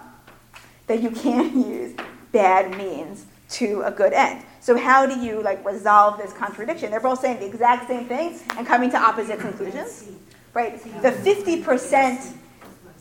that 0.89 1.01
you 1.01 1.13
can't 1.13 1.55
use 1.67 1.95
bad 2.33 2.77
means 2.77 3.27
to 3.49 3.83
a 3.83 3.91
good 3.91 4.13
end. 4.13 4.45
So 4.61 4.77
how 4.77 5.07
do 5.07 5.19
you 5.21 5.43
like 5.43 5.65
resolve 5.65 6.19
this 6.19 6.33
contradiction? 6.33 6.91
They're 6.91 7.01
both 7.01 7.21
saying 7.21 7.41
the 7.41 7.47
exact 7.47 7.89
same 7.89 8.07
thing 8.07 8.39
and 8.57 8.67
coming 8.67 8.91
to 8.91 8.99
opposite 8.99 9.39
conclusions. 9.39 10.09
Right? 10.55 10.83
The 11.03 11.11
50% 11.11 12.35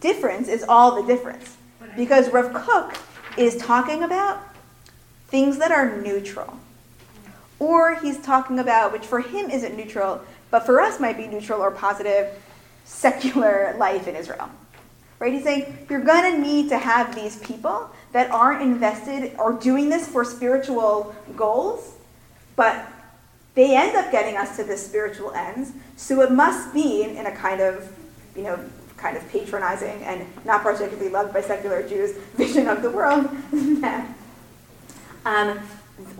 difference 0.01 0.47
is 0.47 0.63
all 0.67 1.01
the 1.01 1.07
difference. 1.07 1.57
Because 1.95 2.29
Rav 2.29 2.53
Kook 2.53 2.97
is 3.37 3.55
talking 3.57 4.03
about 4.03 4.43
things 5.27 5.57
that 5.57 5.71
are 5.71 6.01
neutral. 6.01 6.59
Or 7.57 7.95
he's 7.95 8.19
talking 8.19 8.59
about, 8.59 8.91
which 8.91 9.05
for 9.05 9.21
him 9.21 9.49
isn't 9.49 9.75
neutral, 9.75 10.21
but 10.51 10.65
for 10.65 10.81
us 10.81 10.99
might 10.99 11.17
be 11.17 11.27
neutral 11.27 11.61
or 11.61 11.71
positive, 11.71 12.33
secular 12.83 13.75
life 13.77 14.07
in 14.07 14.15
Israel. 14.15 14.49
Right? 15.19 15.33
He's 15.33 15.43
saying 15.43 15.87
you're 15.89 16.03
going 16.03 16.33
to 16.33 16.41
need 16.41 16.69
to 16.69 16.77
have 16.77 17.15
these 17.15 17.37
people 17.37 17.89
that 18.11 18.29
aren't 18.31 18.61
invested 18.61 19.33
or 19.39 19.53
doing 19.53 19.89
this 19.89 20.07
for 20.07 20.25
spiritual 20.25 21.15
goals, 21.35 21.93
but 22.55 22.87
they 23.55 23.75
end 23.75 23.95
up 23.95 24.11
getting 24.11 24.35
us 24.35 24.57
to 24.57 24.63
the 24.63 24.75
spiritual 24.75 25.31
ends. 25.31 25.71
So 25.95 26.21
it 26.21 26.31
must 26.31 26.73
be 26.73 27.03
in 27.03 27.25
a 27.25 27.31
kind 27.31 27.61
of, 27.61 27.89
you 28.35 28.43
know, 28.43 28.59
kind 28.97 29.15
of 29.15 29.27
patronizing 29.29 30.03
and 30.03 30.25
not 30.45 30.63
particularly 30.63 31.09
loved 31.09 31.33
by 31.33 31.41
secular 31.41 31.87
Jews 31.87 32.11
vision 32.35 32.67
of 32.67 32.81
the 32.81 32.89
world 32.89 33.27
um, 35.25 35.59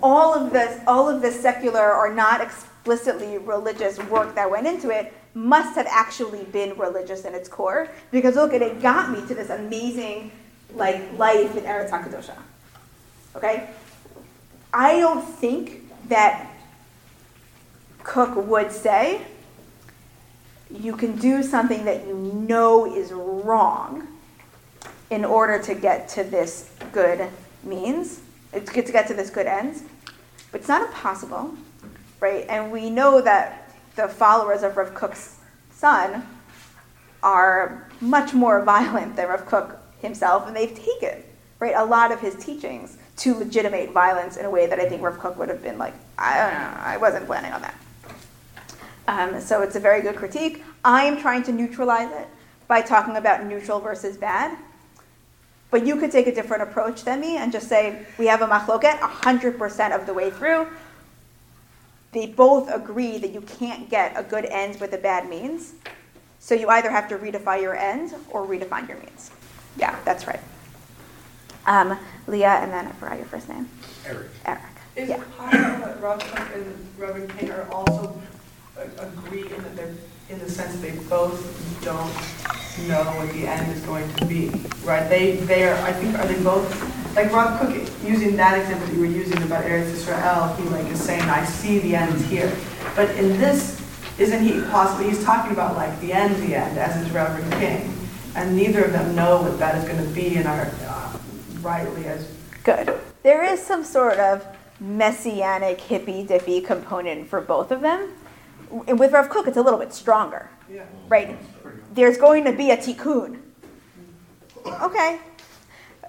all 0.01 0.33
of 0.33 0.51
this, 0.51 0.81
all 0.87 1.09
of 1.09 1.21
the 1.21 1.31
secular 1.31 1.93
or 1.93 2.13
not 2.13 2.41
explicitly 2.41 3.37
religious 3.37 3.97
work 4.05 4.35
that 4.35 4.49
went 4.49 4.67
into 4.67 4.89
it 4.89 5.13
must 5.35 5.75
have 5.75 5.85
actually 5.89 6.45
been 6.45 6.77
religious 6.77 7.25
in 7.25 7.35
its 7.35 7.49
core 7.49 7.89
because 8.09 8.35
look, 8.35 8.53
it 8.53 8.81
got 8.81 9.11
me 9.11 9.19
to 9.27 9.35
this 9.35 9.49
amazing 9.49 10.31
like 10.73 11.17
life 11.17 11.55
in 11.55 11.63
Eretz 11.63 11.89
Hakadosha. 11.89 12.37
Okay, 13.35 13.69
I 14.73 14.99
don't 14.99 15.21
think 15.21 15.91
that 16.07 16.49
Kook 18.03 18.35
would 18.47 18.71
say 18.71 19.21
you 20.71 20.95
can 20.95 21.17
do 21.17 21.43
something 21.43 21.83
that 21.85 22.07
you 22.07 22.15
know 22.15 22.95
is 22.95 23.11
wrong 23.11 24.07
in 25.09 25.25
order 25.25 25.61
to 25.61 25.75
get 25.75 26.07
to 26.09 26.23
this 26.23 26.69
good 26.91 27.27
means, 27.63 28.21
to 28.53 28.59
get 28.61 29.07
to 29.07 29.13
this 29.13 29.29
good 29.29 29.47
ends. 29.47 29.83
But 30.51 30.61
it's 30.61 30.69
not 30.69 30.87
impossible, 30.87 31.53
right? 32.21 32.45
And 32.47 32.71
we 32.71 32.89
know 32.89 33.21
that 33.21 33.64
the 33.95 34.07
followers 34.07 34.63
of 34.63 34.77
Rav 34.77 34.93
Kook's 34.93 35.37
son 35.71 36.27
are 37.23 37.89
much 38.01 38.33
more 38.33 38.63
violent 38.63 39.15
than 39.15 39.27
Rav 39.27 39.45
Kook 39.45 39.77
himself, 40.01 40.47
and 40.47 40.55
they've 40.55 40.75
taken 40.75 41.23
right 41.59 41.73
a 41.75 41.85
lot 41.85 42.11
of 42.11 42.19
his 42.19 42.35
teachings 42.35 42.97
to 43.17 43.33
legitimate 43.35 43.91
violence 43.91 44.37
in 44.37 44.45
a 44.45 44.49
way 44.49 44.67
that 44.67 44.79
I 44.79 44.89
think 44.89 45.01
Rav 45.01 45.17
Kook 45.19 45.37
would 45.37 45.49
have 45.49 45.63
been 45.63 45.77
like, 45.77 45.93
I 46.17 46.37
don't 46.37 46.53
know, 46.53 46.81
I 46.81 46.97
wasn't 46.97 47.25
planning 47.25 47.53
on 47.53 47.61
that. 47.61 47.75
Um, 49.07 49.39
so 49.39 49.61
it's 49.61 49.75
a 49.75 49.79
very 49.79 50.01
good 50.01 50.15
critique. 50.15 50.63
I 50.83 51.03
am 51.03 51.21
trying 51.21 51.43
to 51.43 51.51
neutralize 51.51 52.11
it 52.11 52.27
by 52.67 52.81
talking 52.81 53.17
about 53.17 53.45
neutral 53.45 53.79
versus 53.79 54.17
bad. 54.17 54.57
But 55.71 55.85
you 55.85 55.95
could 55.97 56.11
take 56.11 56.27
a 56.27 56.33
different 56.33 56.63
approach 56.63 57.03
than 57.03 57.19
me 57.21 57.37
and 57.37 57.51
just 57.51 57.67
say, 57.67 58.05
we 58.17 58.27
have 58.27 58.41
a 58.41 58.47
machloket 58.47 58.97
100% 58.99 59.95
of 59.95 60.05
the 60.05 60.13
way 60.13 60.29
through. 60.31 60.67
They 62.15 62.27
both 62.27 62.71
agree 62.71 63.17
that 63.17 63.33
you 63.33 63.41
can't 63.41 63.89
get 63.89 64.13
a 64.15 64.23
good 64.23 64.45
end 64.45 64.79
with 64.79 64.93
a 64.93 64.97
bad 64.97 65.29
means. 65.29 65.73
So 66.39 66.55
you 66.55 66.69
either 66.69 66.89
have 66.89 67.09
to 67.09 67.17
redefine 67.17 67.61
your 67.61 67.75
end 67.75 68.13
or 68.29 68.47
redefine 68.47 68.87
your 68.87 68.97
means. 68.99 69.31
Yeah, 69.77 69.99
that's 70.05 70.25
right. 70.25 70.39
Um, 71.65 71.99
Leah, 72.25 72.59
and 72.61 72.71
then 72.71 72.87
I 72.87 72.91
forgot 72.93 73.17
your 73.17 73.25
first 73.25 73.49
name. 73.49 73.67
Eric. 74.05 74.27
Eric. 74.45 74.61
Is 74.95 75.09
Yeah. 75.09 75.15
it 75.17 75.37
possible 75.37 75.85
that 75.87 76.01
Rav 76.01 76.19
Kook 76.19 76.55
and 76.55 76.87
Reverend 76.97 77.37
King 77.37 77.51
are 77.51 77.67
also 77.69 78.15
agree 78.97 79.41
in 79.53 79.63
that 79.63 79.75
they're, 79.75 79.93
in 80.29 80.39
the 80.39 80.49
sense 80.49 80.79
they 80.79 80.91
both 81.09 81.41
don't 81.83 82.13
know 82.87 83.03
what 83.19 83.29
the 83.33 83.45
end 83.45 83.69
is 83.73 83.81
going 83.81 84.09
to 84.13 84.25
be, 84.25 84.51
right? 84.85 85.09
They, 85.09 85.35
they 85.35 85.67
are, 85.67 85.75
I 85.81 85.91
think, 85.91 86.17
are 86.17 86.25
they 86.25 86.41
both, 86.41 86.71
like 87.15 87.31
Rav 87.31 87.59
Kook, 87.59 87.73
using 88.03 88.35
that 88.35 88.59
example 88.59 88.87
that 88.87 88.93
you 88.93 88.99
were 88.99 89.05
using 89.05 89.41
about 89.43 89.63
Eretz 89.63 89.91
Israel, 89.91 90.53
he 90.55 90.63
like 90.69 90.85
is 90.87 91.01
saying, 91.01 91.21
I 91.23 91.45
see 91.45 91.79
the 91.79 91.95
end 91.95 92.19
here. 92.25 92.51
But 92.95 93.09
in 93.11 93.37
this, 93.39 93.81
isn't 94.19 94.43
he 94.43 94.61
possibly, 94.71 95.09
he's 95.09 95.23
talking 95.23 95.51
about 95.51 95.75
like 95.75 95.99
the 96.01 96.11
end, 96.13 96.35
the 96.43 96.55
end, 96.55 96.77
as 96.77 96.95
is 97.01 97.09
Reverend 97.11 97.51
King. 97.53 97.91
And 98.35 98.55
neither 98.55 98.83
of 98.83 98.91
them 98.91 99.15
know 99.15 99.41
what 99.41 99.57
that 99.59 99.75
is 99.75 99.85
going 99.89 100.03
to 100.05 100.09
be 100.13 100.35
and 100.35 100.45
are 100.47 100.69
uh, 100.87 101.17
rightly 101.61 102.05
as 102.05 102.29
Good. 102.63 102.99
There 103.23 103.43
is 103.43 103.61
some 103.61 103.83
sort 103.83 104.17
of 104.19 104.45
messianic 104.79 105.79
hippy 105.79 106.23
dippy 106.25 106.59
component 106.61 107.29
for 107.29 107.39
both 107.39 107.71
of 107.71 107.79
them. 107.81 108.11
W- 108.71 108.95
With 108.95 109.13
Rav 109.13 109.29
Kook, 109.29 109.47
it's 109.47 109.55
a 109.57 109.61
little 109.61 109.79
bit 109.79 109.93
stronger, 109.93 110.49
Yeah. 110.69 110.83
right? 111.07 111.37
There's 111.93 112.17
going 112.17 112.43
to 112.45 112.51
be 112.51 112.71
a 112.71 112.77
tikkun. 112.77 113.39
Okay. 114.81 115.19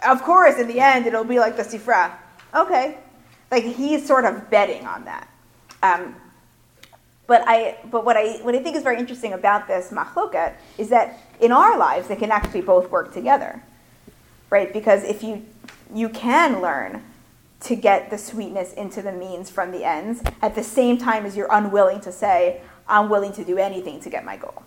Of 0.06 0.22
course, 0.22 0.58
in 0.58 0.68
the 0.68 0.80
end, 0.80 1.06
it'll 1.06 1.24
be 1.24 1.38
like 1.38 1.56
the 1.56 1.62
Sifra. 1.62 2.12
Okay. 2.54 2.98
Like 3.50 3.64
he's 3.64 4.06
sort 4.06 4.24
of 4.24 4.50
betting 4.50 4.86
on 4.86 5.04
that. 5.04 5.28
Um, 5.82 6.16
but 7.26 7.42
I, 7.46 7.78
but 7.90 8.04
what 8.04 8.16
I, 8.16 8.36
what 8.42 8.54
I 8.54 8.62
think 8.62 8.76
is 8.76 8.82
very 8.82 8.98
interesting 8.98 9.32
about 9.32 9.66
this 9.66 9.90
machloket 9.90 10.54
is 10.78 10.88
that 10.90 11.20
in 11.40 11.52
our 11.52 11.76
lives, 11.76 12.08
they 12.08 12.16
can 12.16 12.30
actually 12.30 12.60
both 12.60 12.90
work 12.90 13.12
together, 13.12 13.62
right? 14.48 14.72
Because 14.72 15.02
if 15.02 15.22
you, 15.22 15.44
you 15.92 16.08
can 16.08 16.62
learn 16.62 17.02
to 17.60 17.74
get 17.74 18.10
the 18.10 18.18
sweetness 18.18 18.72
into 18.74 19.02
the 19.02 19.12
means 19.12 19.50
from 19.50 19.72
the 19.72 19.84
ends 19.84 20.22
at 20.40 20.54
the 20.54 20.62
same 20.62 20.98
time 20.98 21.26
as 21.26 21.36
you're 21.36 21.50
unwilling 21.50 22.00
to 22.02 22.12
say, 22.12 22.60
I'm 22.88 23.08
willing 23.08 23.32
to 23.32 23.44
do 23.44 23.58
anything 23.58 24.00
to 24.00 24.10
get 24.10 24.24
my 24.24 24.36
goal. 24.36 24.62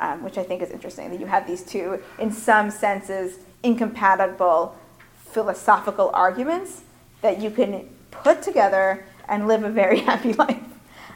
Um, 0.00 0.22
which 0.22 0.38
I 0.38 0.44
think 0.44 0.62
is 0.62 0.70
interesting 0.70 1.10
that 1.10 1.18
you 1.18 1.26
have 1.26 1.44
these 1.44 1.62
two, 1.62 2.00
in 2.20 2.30
some 2.30 2.70
senses, 2.70 3.38
incompatible 3.62 4.76
philosophical 5.16 6.10
arguments 6.14 6.82
that 7.20 7.40
you 7.40 7.50
can 7.50 7.88
put 8.10 8.42
together 8.42 9.04
and 9.28 9.46
live 9.46 9.62
a 9.62 9.70
very 9.70 10.00
happy 10.10 10.32
life 10.32 10.62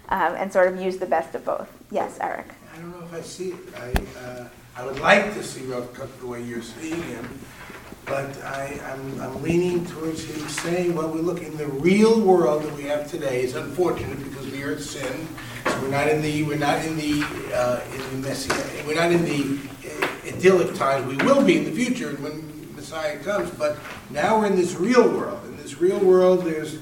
um, 0.08 0.34
and 0.34 0.52
sort 0.52 0.72
of 0.72 0.80
use 0.80 0.98
the 0.98 1.06
best 1.06 1.34
of 1.34 1.44
both. 1.44 1.68
Yes, 1.90 2.18
Eric. 2.20 2.46
I 2.72 2.76
don't 2.78 2.90
know 2.90 3.04
if 3.04 3.12
I 3.12 3.20
see 3.20 3.50
it. 3.50 3.56
I, 3.76 4.20
uh, 4.20 4.48
I 4.76 4.86
would 4.86 5.00
like 5.00 5.34
to 5.34 5.42
see 5.42 5.64
Rav 5.64 5.92
Kook 5.92 6.20
the 6.20 6.26
way 6.26 6.42
you're 6.42 6.62
seeing 6.62 7.02
him, 7.02 7.38
but 8.06 8.42
I, 8.42 8.80
I'm, 8.86 9.20
I'm 9.20 9.42
leaning 9.42 9.84
towards 9.86 10.24
him 10.24 10.48
saying, 10.48 10.94
well, 10.94 11.08
we 11.08 11.20
look 11.20 11.42
in 11.42 11.56
the 11.56 11.66
real 11.66 12.20
world 12.20 12.62
that 12.62 12.74
we 12.74 12.84
have 12.84 13.10
today. 13.10 13.42
It's 13.42 13.54
unfortunate 13.54 14.22
because 14.24 14.50
we 14.50 14.62
are 14.62 14.72
in 14.72 14.80
sin. 14.80 15.28
So 15.66 15.82
we're 15.82 15.88
not 15.88 16.08
in 16.08 16.22
the, 16.22 16.42
we're 16.44 16.56
not 16.56 16.84
in 16.84 16.96
the, 16.96 17.22
uh, 17.54 17.80
in 17.92 18.22
the 18.22 18.28
messy, 18.28 18.50
we're 18.86 18.94
not 18.94 19.12
in 19.12 19.24
the 19.24 19.58
idyllic 20.24 20.74
times. 20.74 21.06
We 21.06 21.16
will 21.24 21.44
be 21.44 21.58
in 21.58 21.64
the 21.64 21.72
future 21.72 22.10
when 22.16 22.74
Messiah 22.74 23.18
comes, 23.18 23.50
but 23.50 23.78
now 24.10 24.38
we're 24.38 24.46
in 24.46 24.56
this 24.56 24.74
real 24.74 25.08
world. 25.08 25.44
In 25.46 25.56
this 25.56 25.80
real 25.80 25.98
world, 25.98 26.44
there's, 26.44 26.78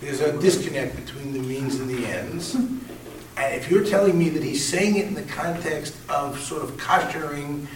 there's 0.00 0.20
a 0.20 0.38
disconnect 0.40 0.96
between 0.96 1.32
the 1.32 1.40
means 1.40 1.80
and 1.80 1.88
the 1.88 2.06
ends. 2.06 2.54
And 2.54 3.54
if 3.54 3.70
you're 3.70 3.84
telling 3.84 4.18
me 4.18 4.30
that 4.30 4.42
he's 4.42 4.66
saying 4.66 4.96
it 4.96 5.06
in 5.06 5.14
the 5.14 5.22
context 5.22 5.94
of 6.08 6.40
sort 6.40 6.62
of 6.62 6.78
costuring 6.78 7.68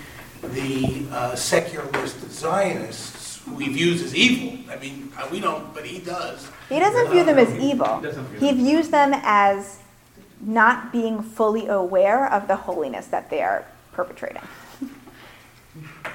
the 0.42 1.06
uh, 1.10 1.34
secularist 1.34 2.30
Zionists 2.30 3.42
who 3.44 3.58
he 3.58 3.68
views 3.68 4.02
as 4.02 4.14
evil, 4.14 4.72
I 4.72 4.76
mean, 4.76 5.12
uh, 5.18 5.28
we 5.30 5.40
don't, 5.40 5.74
but 5.74 5.84
he 5.84 5.98
does. 5.98 6.48
He 6.68 6.78
doesn't 6.78 7.10
view 7.10 7.24
them 7.24 7.38
as 7.38 7.52
evil. 7.58 8.00
doesn't 8.00 8.38
He 8.38 8.52
views 8.52 8.88
them 8.88 9.12
as 9.14 9.80
not 10.40 10.92
being 10.92 11.22
fully 11.22 11.66
aware 11.66 12.30
of 12.32 12.48
the 12.48 12.56
holiness 12.56 13.06
that 13.08 13.28
they 13.28 13.42
are 13.42 13.64
perpetrating, 13.92 14.42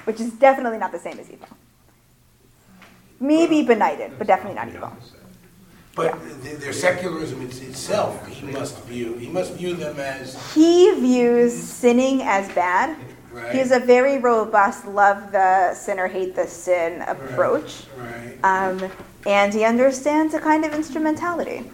which 0.06 0.20
is 0.20 0.32
definitely 0.34 0.78
not 0.78 0.91
the 0.91 0.99
same 0.99 1.20
as 1.20 1.30
evil. 1.30 1.47
Maybe 3.20 3.64
benighted, 3.64 4.18
but 4.18 4.28
definitely 4.28 4.56
not 4.56 4.68
evil. 4.70 4.91
But 5.95 6.18
th- 6.43 6.58
their 6.58 6.74
secularism 6.74 7.41
itself, 7.41 8.28
he 8.28 8.47
must 8.47 8.84
view, 8.84 9.16
he 9.16 9.30
must 9.30 9.53
view 9.53 9.74
them 9.76 9.99
as, 9.99 10.53
He 10.53 10.91
views 10.95 11.53
sinning 11.53 12.22
as 12.22 12.51
bad. 12.53 12.97
Right. 13.32 13.51
He 13.51 13.58
has 13.60 13.72
a 13.72 13.80
very 13.80 14.18
robust 14.18 14.86
love 14.88 15.32
the 15.32 15.74
sinner, 15.74 16.08
hate 16.08 16.36
the 16.36 16.47
sin 16.47 17.01
approach. 17.01 17.84
right. 17.97 18.38
Um, 18.43 18.91
and 19.26 19.53
he 19.53 19.64
understands 19.64 20.34
a 20.34 20.39
kind 20.39 20.64
of 20.66 20.74
instrumentality. 20.74 21.70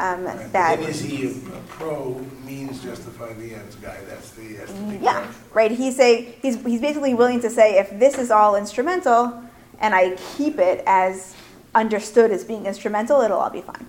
Um, 0.00 0.24
that 0.24 0.52
Then 0.52 0.82
is 0.82 1.00
he 1.00 1.26
a 1.26 1.30
a 1.30 1.60
pro 1.68 2.20
means 2.44 2.82
justify 2.82 3.32
the 3.34 3.54
ends 3.54 3.76
guy? 3.76 3.96
That's 4.08 4.30
the, 4.30 4.54
that's 4.54 4.72
the 4.72 4.82
big 4.82 5.02
Yeah, 5.02 5.24
question. 5.24 5.34
right. 5.52 5.70
He's 5.70 5.96
say 5.96 6.36
he's 6.42 6.60
he's 6.64 6.80
basically 6.80 7.14
willing 7.14 7.40
to 7.40 7.50
say 7.50 7.78
if 7.78 7.96
this 7.98 8.18
is 8.18 8.30
all 8.30 8.56
instrumental 8.56 9.42
and 9.80 9.94
I 9.94 10.16
keep 10.36 10.58
it 10.58 10.82
as 10.86 11.34
understood 11.74 12.30
as 12.30 12.44
being 12.44 12.66
instrumental, 12.66 13.20
it'll 13.20 13.38
all 13.38 13.50
be 13.50 13.60
fine. 13.62 13.86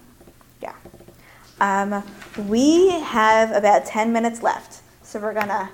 Yeah. 0.61 0.73
Um, 1.59 2.03
we 2.47 2.89
have 2.91 3.51
about 3.51 3.85
ten 3.85 4.13
minutes 4.13 4.43
left, 4.43 4.81
so 5.03 5.19
we're 5.19 5.33
gonna 5.33 5.69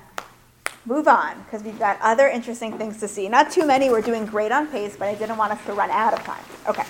move 0.85 1.07
on 1.07 1.41
because 1.43 1.61
we've 1.63 1.77
got 1.79 1.99
other 2.01 2.27
interesting 2.27 2.77
things 2.77 2.99
to 2.99 3.07
see. 3.07 3.27
Not 3.27 3.51
too 3.51 3.65
many. 3.65 3.89
We're 3.89 4.01
doing 4.01 4.25
great 4.25 4.51
on 4.51 4.67
pace, 4.67 4.95
but 4.97 5.07
I 5.07 5.15
didn't 5.15 5.37
want 5.37 5.51
us 5.51 5.63
to 5.65 5.73
run 5.73 5.89
out 5.91 6.13
of 6.13 6.23
time. 6.23 6.43
Okay. 6.67 6.83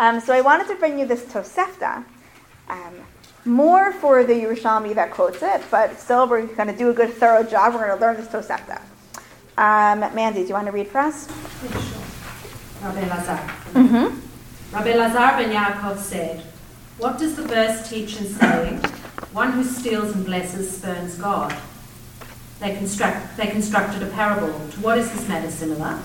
Um, 0.00 0.18
so 0.18 0.32
I 0.32 0.40
wanted 0.40 0.66
to 0.68 0.76
bring 0.76 0.98
you 0.98 1.04
this 1.04 1.24
Tosefta. 1.24 2.02
Um, 2.70 2.94
more 3.44 3.92
for 3.92 4.24
the 4.24 4.32
Yerushalmi 4.32 4.94
that 4.94 5.10
quotes 5.10 5.42
it, 5.42 5.60
but 5.70 6.00
still 6.00 6.26
we're 6.26 6.46
going 6.46 6.68
to 6.68 6.76
do 6.76 6.88
a 6.88 6.94
good 6.94 7.12
thorough 7.12 7.42
job. 7.42 7.74
We're 7.74 7.86
going 7.86 7.98
to 7.98 8.06
learn 8.06 8.16
this 8.16 8.28
Tosefta. 8.28 8.80
Um, 9.58 10.00
Mandy, 10.14 10.40
do 10.40 10.48
you 10.48 10.54
want 10.54 10.66
to 10.68 10.72
read 10.72 10.88
for 10.88 11.00
us? 11.00 11.28
Rabbi 12.82 13.06
Lazar. 13.08 13.36
Mm-hmm. 13.74 14.74
Rabbi 14.74 14.94
Lazar 14.94 15.36
ben 15.36 15.52
Yaakov 15.52 15.98
said, 15.98 16.40
What 16.96 17.18
does 17.18 17.36
the 17.36 17.42
verse 17.42 17.86
teach 17.90 18.18
and 18.20 18.26
say? 18.26 18.76
One 19.32 19.52
who 19.52 19.62
steals 19.62 20.14
and 20.14 20.24
blesses 20.24 20.78
spurns 20.78 21.16
God. 21.16 21.54
They, 22.60 22.74
construct, 22.74 23.36
they 23.36 23.48
constructed 23.48 24.02
a 24.02 24.06
parable. 24.06 24.48
To 24.48 24.80
what 24.80 24.96
is 24.96 25.12
this 25.12 25.28
matter 25.28 25.50
similar? 25.50 26.00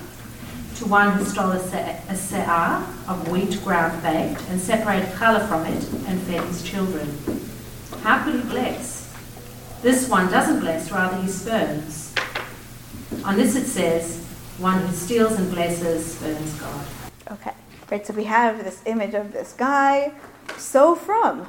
To 0.75 0.85
one 0.85 1.13
who 1.13 1.23
stole 1.23 1.51
a, 1.51 1.59
se- 1.59 2.01
a 2.09 2.13
se'ah 2.13 2.83
of 3.07 3.29
wheat 3.29 3.63
ground 3.63 4.03
baked 4.03 4.41
and 4.49 4.59
separated 4.59 5.07
challah 5.13 5.47
from 5.47 5.65
it 5.65 5.83
and 6.07 6.19
fed 6.23 6.43
his 6.43 6.63
children. 6.63 7.17
How 8.01 8.23
could 8.23 8.35
he 8.35 8.41
bless? 8.41 9.13
This 9.81 10.09
one 10.09 10.29
doesn't 10.29 10.59
bless, 10.59 10.91
rather 10.91 11.15
he 11.21 11.29
spurns. 11.29 12.13
On 13.23 13.37
this 13.37 13.55
it 13.55 13.67
says, 13.67 14.25
one 14.57 14.81
who 14.81 14.93
steals 14.93 15.33
and 15.39 15.49
blesses 15.51 16.15
spurns 16.15 16.53
God. 16.59 16.85
Okay. 17.31 17.51
Right, 17.89 18.05
so 18.05 18.13
we 18.13 18.25
have 18.25 18.63
this 18.63 18.81
image 18.85 19.13
of 19.13 19.31
this 19.31 19.53
guy, 19.53 20.11
so 20.57 20.95
frum. 20.95 21.47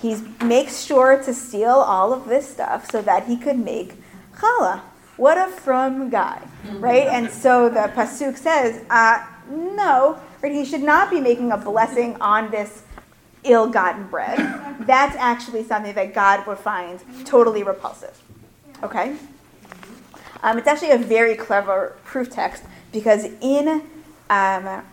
He 0.00 0.16
makes 0.44 0.82
sure 0.82 1.22
to 1.22 1.34
steal 1.34 1.70
all 1.70 2.12
of 2.12 2.28
this 2.28 2.48
stuff 2.48 2.90
so 2.90 3.02
that 3.02 3.26
he 3.26 3.36
could 3.36 3.58
make 3.58 3.94
challah. 4.36 4.82
What 5.20 5.36
a 5.36 5.48
frum 5.50 6.08
guy, 6.08 6.40
right? 6.78 7.06
And 7.06 7.30
so 7.30 7.68
the 7.68 7.92
pasuk 7.94 8.38
says, 8.38 8.82
uh, 8.88 9.22
no, 9.50 10.18
right? 10.40 10.50
He 10.50 10.64
should 10.64 10.80
not 10.80 11.10
be 11.10 11.20
making 11.20 11.52
a 11.52 11.58
blessing 11.58 12.16
on 12.22 12.50
this 12.50 12.84
ill-gotten 13.44 14.06
bread. 14.06 14.38
That's 14.86 15.14
actually 15.16 15.64
something 15.64 15.92
that 15.92 16.14
God 16.14 16.46
would 16.46 16.56
find 16.56 17.00
totally 17.26 17.62
repulsive. 17.62 18.18
Okay. 18.82 19.14
Um, 20.42 20.56
it's 20.56 20.66
actually 20.66 20.92
a 20.92 20.98
very 20.98 21.36
clever 21.36 21.98
proof 22.02 22.30
text 22.30 22.64
because 22.90 23.26
in 23.42 23.82
um, 24.30 24.86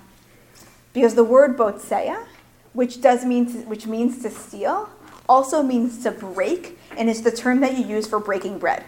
because 0.91 1.15
the 1.15 1.23
word 1.23 1.55
botseya, 1.55 2.25
which 2.73 2.99
does 2.99 3.23
mean 3.23 3.45
to, 3.53 3.59
which 3.59 3.87
means 3.87 4.21
to 4.23 4.29
steal, 4.29 4.89
also 5.29 5.63
means 5.63 6.03
to 6.03 6.11
break, 6.11 6.77
and 6.97 7.09
is 7.09 7.21
the 7.21 7.31
term 7.31 7.61
that 7.61 7.77
you 7.77 7.85
use 7.85 8.05
for 8.05 8.19
breaking 8.19 8.59
bread. 8.59 8.83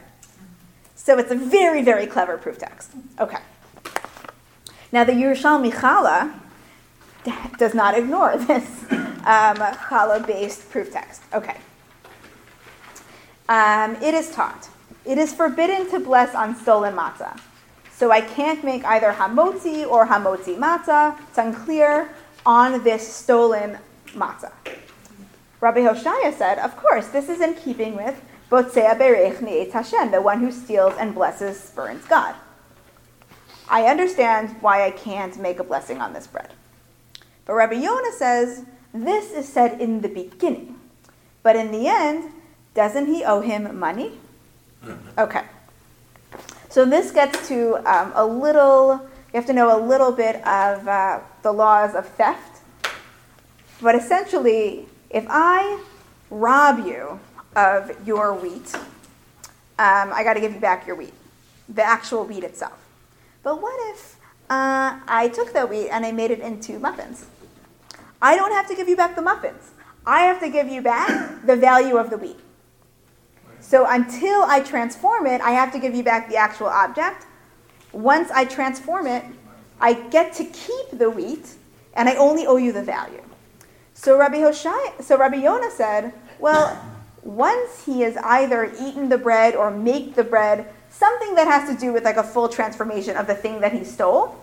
So 1.02 1.18
it's 1.18 1.32
a 1.32 1.36
very 1.36 1.82
very 1.82 2.06
clever 2.06 2.38
proof 2.38 2.58
text. 2.58 2.92
Okay. 3.20 3.40
Now 4.92 5.06
the 5.06 5.14
Yerushalmi 5.14 5.72
Chala 5.72 6.34
does 7.58 7.74
not 7.74 7.98
ignore 7.98 8.38
this 8.50 8.68
um, 8.92 9.58
challah-based 9.88 10.70
proof 10.70 10.92
text. 10.92 11.22
Okay. 11.34 11.58
Um, 13.48 13.96
it 14.04 14.14
is 14.14 14.30
taught. 14.32 14.70
It 15.06 15.18
is 15.18 15.34
forbidden 15.34 15.90
to 15.92 16.00
bless 16.00 16.36
on 16.36 16.56
stolen 16.56 16.94
matzah. 16.94 17.40
So 17.94 18.12
I 18.12 18.22
can't 18.22 18.64
make 18.64 18.84
either 18.86 19.14
hamotzi 19.14 19.88
or 19.88 20.06
hamotzi 20.06 20.58
matzah. 20.58 21.18
It's 21.30 21.38
unclear 21.38 22.10
on 22.46 22.84
this 22.84 23.08
stolen 23.08 23.78
matzah. 24.10 24.52
Rabbi 25.62 25.80
Hoshaya 25.80 26.34
said, 26.34 26.60
of 26.60 26.76
course, 26.78 27.08
this 27.08 27.30
is 27.30 27.42
in 27.42 27.56
keeping 27.56 27.96
with 27.96 28.22
Botzea 28.50 28.98
Berech 28.98 29.42
Ni'etz 29.42 29.74
Hashem, 29.74 30.12
the 30.12 30.22
one 30.22 30.40
who 30.40 30.52
steals 30.52 30.94
and 31.00 31.14
blesses 31.14 31.60
spurns 31.60 32.06
God. 32.06 32.36
I 33.70 33.84
understand 33.84 34.56
why 34.62 34.86
I 34.86 34.92
can't 34.92 35.38
make 35.40 35.60
a 35.60 35.64
blessing 35.64 36.02
on 36.02 36.14
this 36.14 36.26
bread. 36.26 36.50
But 37.46 37.54
Rabbi 37.54 37.76
Yonah 37.76 38.12
says, 38.14 38.66
this 38.94 39.32
is 39.32 39.48
said 39.48 39.80
in 39.80 40.02
the 40.02 40.10
beginning. 40.10 40.80
But 41.44 41.56
in 41.56 41.72
the 41.72 41.88
end, 41.88 42.32
doesn't 42.74 43.06
he 43.06 43.24
owe 43.24 43.42
him 43.42 43.78
money? 43.78 44.14
Okay. 45.18 45.44
So 46.70 46.86
this 46.86 47.12
gets 47.12 47.48
to 47.50 47.78
um, 47.86 48.12
a 48.16 48.26
little, 48.26 48.94
you 48.94 49.36
have 49.36 49.46
to 49.46 49.54
know 49.54 49.78
a 49.78 49.80
little 49.80 50.12
bit 50.12 50.38
of 50.48 50.88
uh, 50.88 51.20
the 51.44 51.52
laws 51.52 51.94
of 51.94 52.08
theft. 52.08 52.62
But 53.82 53.96
essentially, 53.96 54.88
if 55.10 55.26
I 55.30 55.84
rob 56.30 56.86
you 56.86 57.20
of 57.60 58.08
your 58.08 58.34
wheat, 58.34 58.74
um, 59.78 60.08
I 60.14 60.24
got 60.24 60.36
to 60.36 60.40
give 60.40 60.54
you 60.54 60.60
back 60.60 60.88
your 60.88 60.96
wheat, 60.96 61.14
the 61.68 61.84
actual 61.84 62.24
wheat 62.24 62.44
itself. 62.44 62.80
But 63.44 63.62
what 63.62 63.78
if 63.94 64.18
uh, 64.50 65.00
I 65.08 65.30
took 65.34 65.54
that 65.54 65.70
wheat 65.70 65.90
and 65.90 66.06
I 66.06 66.12
made 66.12 66.32
it 66.32 66.40
into 66.40 66.80
muffins? 66.80 67.26
I 68.22 68.36
don't 68.36 68.52
have 68.52 68.68
to 68.68 68.76
give 68.76 68.88
you 68.88 68.96
back 68.96 69.16
the 69.16 69.22
muffins. 69.22 69.72
I 70.06 70.22
have 70.22 70.40
to 70.40 70.50
give 70.50 70.68
you 70.68 70.82
back 70.82 71.46
the 71.46 71.56
value 71.56 71.98
of 71.98 72.10
the 72.10 72.18
wheat. 72.18 72.40
So 73.60 73.86
until 73.88 74.44
I 74.44 74.62
transform 74.62 75.28
it, 75.28 75.42
I 75.42 75.52
have 75.52 75.72
to 75.74 75.80
give 75.80 75.94
you 75.94 76.04
back 76.04 76.30
the 76.30 76.38
actual 76.38 76.68
object. 76.68 77.26
Once 77.92 78.32
I 78.32 78.46
transform 78.46 79.06
it, 79.08 79.24
I 79.80 79.94
get 79.94 80.34
to 80.34 80.46
keep 80.46 80.88
the 80.92 81.10
wheat, 81.10 81.56
and 81.94 82.10
I 82.10 82.16
only 82.16 82.46
owe 82.46 82.58
you 82.58 82.72
the 82.72 82.84
value. 82.84 83.24
So 83.94 84.18
Rabbi 84.18 84.38
Hoshai, 84.38 85.02
so 85.02 85.18
Rabbi 85.18 85.38
Yonah 85.38 85.72
said, 85.72 86.14
well, 86.40 86.66
once 87.24 87.86
he 87.86 88.02
has 88.02 88.18
either 88.18 88.72
eaten 88.80 89.10
the 89.10 89.18
bread 89.18 89.56
or 89.56 89.72
make 89.72 90.16
the 90.16 90.24
bread, 90.24 90.72
something 90.90 91.36
that 91.36 91.48
has 91.48 91.70
to 91.70 91.80
do 91.80 91.94
with 91.94 92.04
like 92.04 92.18
a 92.18 92.24
full 92.24 92.50
transformation 92.50 93.16
of 93.16 93.28
the 93.28 93.36
thing 93.36 93.62
that 93.62 93.74
he 93.74 93.84
stole, 93.84 94.36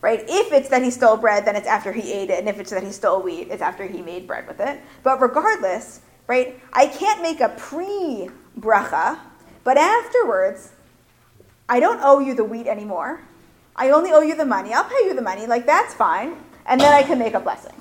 right? 0.00 0.20
If 0.28 0.52
it's 0.52 0.68
that 0.68 0.82
he 0.82 0.90
stole 0.90 1.16
bread, 1.16 1.44
then 1.44 1.56
it's 1.56 1.66
after 1.66 1.92
he 1.92 2.12
ate 2.12 2.30
it, 2.30 2.38
and 2.38 2.48
if 2.48 2.60
it's 2.60 2.70
that 2.70 2.82
he 2.82 2.92
stole 2.92 3.22
wheat, 3.22 3.48
it's 3.50 3.62
after 3.62 3.86
he 3.86 4.02
made 4.02 4.26
bread 4.26 4.46
with 4.46 4.60
it. 4.60 4.80
But 5.02 5.20
regardless, 5.20 6.00
right? 6.26 6.60
I 6.72 6.86
can't 6.86 7.22
make 7.22 7.40
a 7.40 7.48
pre 7.50 8.30
bracha, 8.58 9.18
but 9.64 9.76
afterwards, 9.76 10.72
I 11.68 11.80
don't 11.80 12.00
owe 12.02 12.20
you 12.20 12.34
the 12.34 12.44
wheat 12.44 12.66
anymore. 12.66 13.20
I 13.74 13.90
only 13.90 14.12
owe 14.12 14.20
you 14.20 14.34
the 14.34 14.46
money. 14.46 14.72
I'll 14.72 14.84
pay 14.84 15.04
you 15.04 15.14
the 15.14 15.22
money, 15.22 15.46
like 15.46 15.66
that's 15.66 15.92
fine, 15.94 16.36
and 16.66 16.80
then 16.80 16.92
I 16.92 17.02
can 17.02 17.18
make 17.18 17.34
a 17.34 17.40
blessing. 17.40 17.74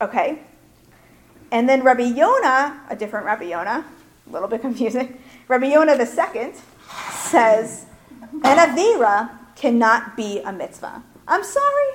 Okay? 0.00 0.42
And 1.50 1.68
then 1.68 1.82
Rabbi 1.82 2.02
Yonah, 2.02 2.80
a 2.90 2.96
different 2.96 3.26
Rabbi 3.26 3.44
Yonah, 3.44 3.84
a 4.26 4.32
little 4.32 4.48
bit 4.48 4.60
confusing. 4.68 5.18
Rabbi 5.48 5.66
Yonah 5.66 5.96
the 5.96 6.06
second 6.06 6.54
says, 7.10 7.86
an 8.20 8.58
avera 8.58 9.30
cannot 9.56 10.16
be 10.16 10.40
a 10.40 10.52
mitzvah. 10.52 11.02
I'm 11.26 11.44
sorry. 11.44 11.86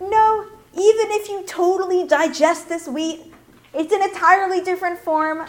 No, 0.00 0.46
even 0.74 1.10
if 1.10 1.28
you 1.28 1.42
totally 1.44 2.06
digest 2.06 2.68
this 2.68 2.86
wheat, 2.88 3.32
it's 3.74 3.92
an 3.92 4.02
entirely 4.02 4.60
different 4.60 4.98
form. 4.98 5.46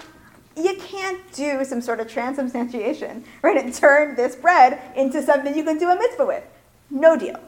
You 0.57 0.75
can't 0.75 1.19
do 1.33 1.63
some 1.63 1.81
sort 1.81 1.99
of 1.99 2.09
transubstantiation, 2.09 3.23
right? 3.41 3.57
And 3.57 3.73
turn 3.73 4.15
this 4.15 4.35
bread 4.35 4.81
into 4.95 5.21
something 5.21 5.55
you 5.55 5.63
can 5.63 5.77
do 5.77 5.89
a 5.89 5.95
mitzvah 5.95 6.25
with. 6.25 6.43
No 6.89 7.17
deal. 7.17 7.39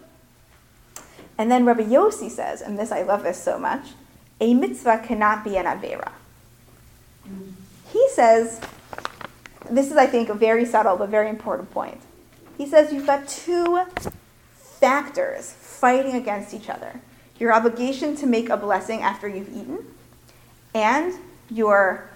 And 1.37 1.51
then 1.51 1.65
Rabbi 1.65 1.83
Yossi 1.83 2.29
says, 2.29 2.61
and 2.61 2.77
this 2.77 2.91
I 2.91 3.01
love 3.01 3.23
this 3.23 3.41
so 3.41 3.57
much, 3.57 3.87
a 4.41 4.53
mitzvah 4.55 5.03
cannot 5.05 5.43
be 5.45 5.55
an 5.55 5.65
avera. 5.65 6.11
He 7.93 8.09
says, 8.09 8.59
this 9.69 9.91
is 9.91 9.97
I 9.97 10.07
think 10.07 10.27
a 10.29 10.33
very 10.33 10.65
subtle 10.65 10.97
but 10.97 11.09
very 11.09 11.29
important 11.29 11.71
point. 11.71 12.01
He 12.57 12.65
says 12.65 12.91
you've 12.91 13.05
got 13.05 13.27
two 13.27 13.81
factors 14.55 15.51
fighting 15.51 16.15
against 16.15 16.53
each 16.53 16.69
other. 16.69 16.99
Your 17.39 17.53
obligation 17.53 18.15
to 18.17 18.25
make 18.25 18.49
a 18.49 18.57
blessing 18.57 19.01
after 19.01 19.27
you've 19.27 19.49
eaten 19.49 19.85
and 20.73 21.13
your 21.49 22.09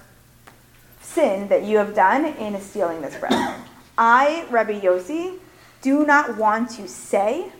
sin 1.02 1.47
that 1.49 1.64
you 1.64 1.77
have 1.77 1.93
done 1.93 2.26
in 2.26 2.60
stealing 2.60 3.02
this 3.02 3.15
bread. 3.15 3.56
I, 3.97 4.45
Rabbi 4.49 4.81
Yossi, 4.81 5.38
do 5.81 6.06
not 6.06 6.38
want 6.38 6.72
to 6.72 6.88
say 6.88 7.52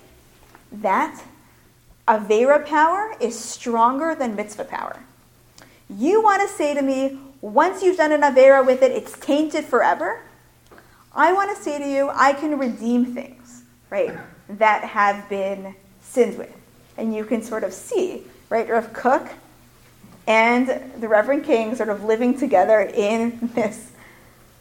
that 0.72 1.24
Avera 2.08 2.64
power 2.64 3.16
is 3.20 3.38
stronger 3.38 4.14
than 4.14 4.36
mitzvah 4.36 4.66
power. 4.66 5.00
You 5.90 6.22
want 6.22 6.48
to 6.48 6.56
say 6.56 6.76
to 6.76 6.82
me, 6.82 7.18
once 7.42 7.82
you've 7.82 7.98
done 7.98 8.12
an 8.12 8.22
Avera 8.22 8.66
with 8.66 8.84
it, 8.84 8.92
it's 8.92 9.18
tainted 9.18 9.66
forever? 9.66 10.22
I 11.14 11.34
want 11.34 11.56
to 11.56 11.64
say 11.64 11.80
to 11.80 11.88
you, 11.88 12.12
I 12.14 12.34
can 12.34 12.60
redeem 12.60 13.06
things, 13.06 13.64
right, 13.90 14.16
that 14.50 14.84
have 14.84 15.28
been 15.30 15.76
sinned 16.02 16.38
with. 16.38 16.54
And 16.98 17.16
you 17.16 17.26
can 17.26 17.42
sort 17.42 17.64
of 17.64 17.74
see, 17.74 18.24
right, 18.50 18.70
Rav 18.70 18.94
Kook 18.94 19.28
and 20.28 20.68
the 21.02 21.08
Reverend 21.08 21.44
King 21.44 21.76
sort 21.76 21.90
of 21.90 22.04
living 22.04 22.38
together 22.38 22.82
in 22.82 23.50
this 23.56 23.92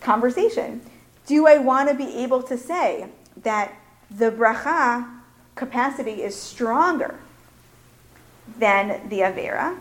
conversation. 0.00 0.80
Do 1.26 1.46
I 1.46 1.58
want 1.58 1.90
to 1.90 1.94
be 1.94 2.16
able 2.18 2.42
to 2.44 2.56
say 2.56 3.08
that 3.42 3.74
the 4.10 4.30
bracha 4.30 5.10
capacity 5.54 6.22
is 6.22 6.34
stronger 6.34 7.18
than 8.58 9.08
the 9.08 9.20
avera? 9.20 9.78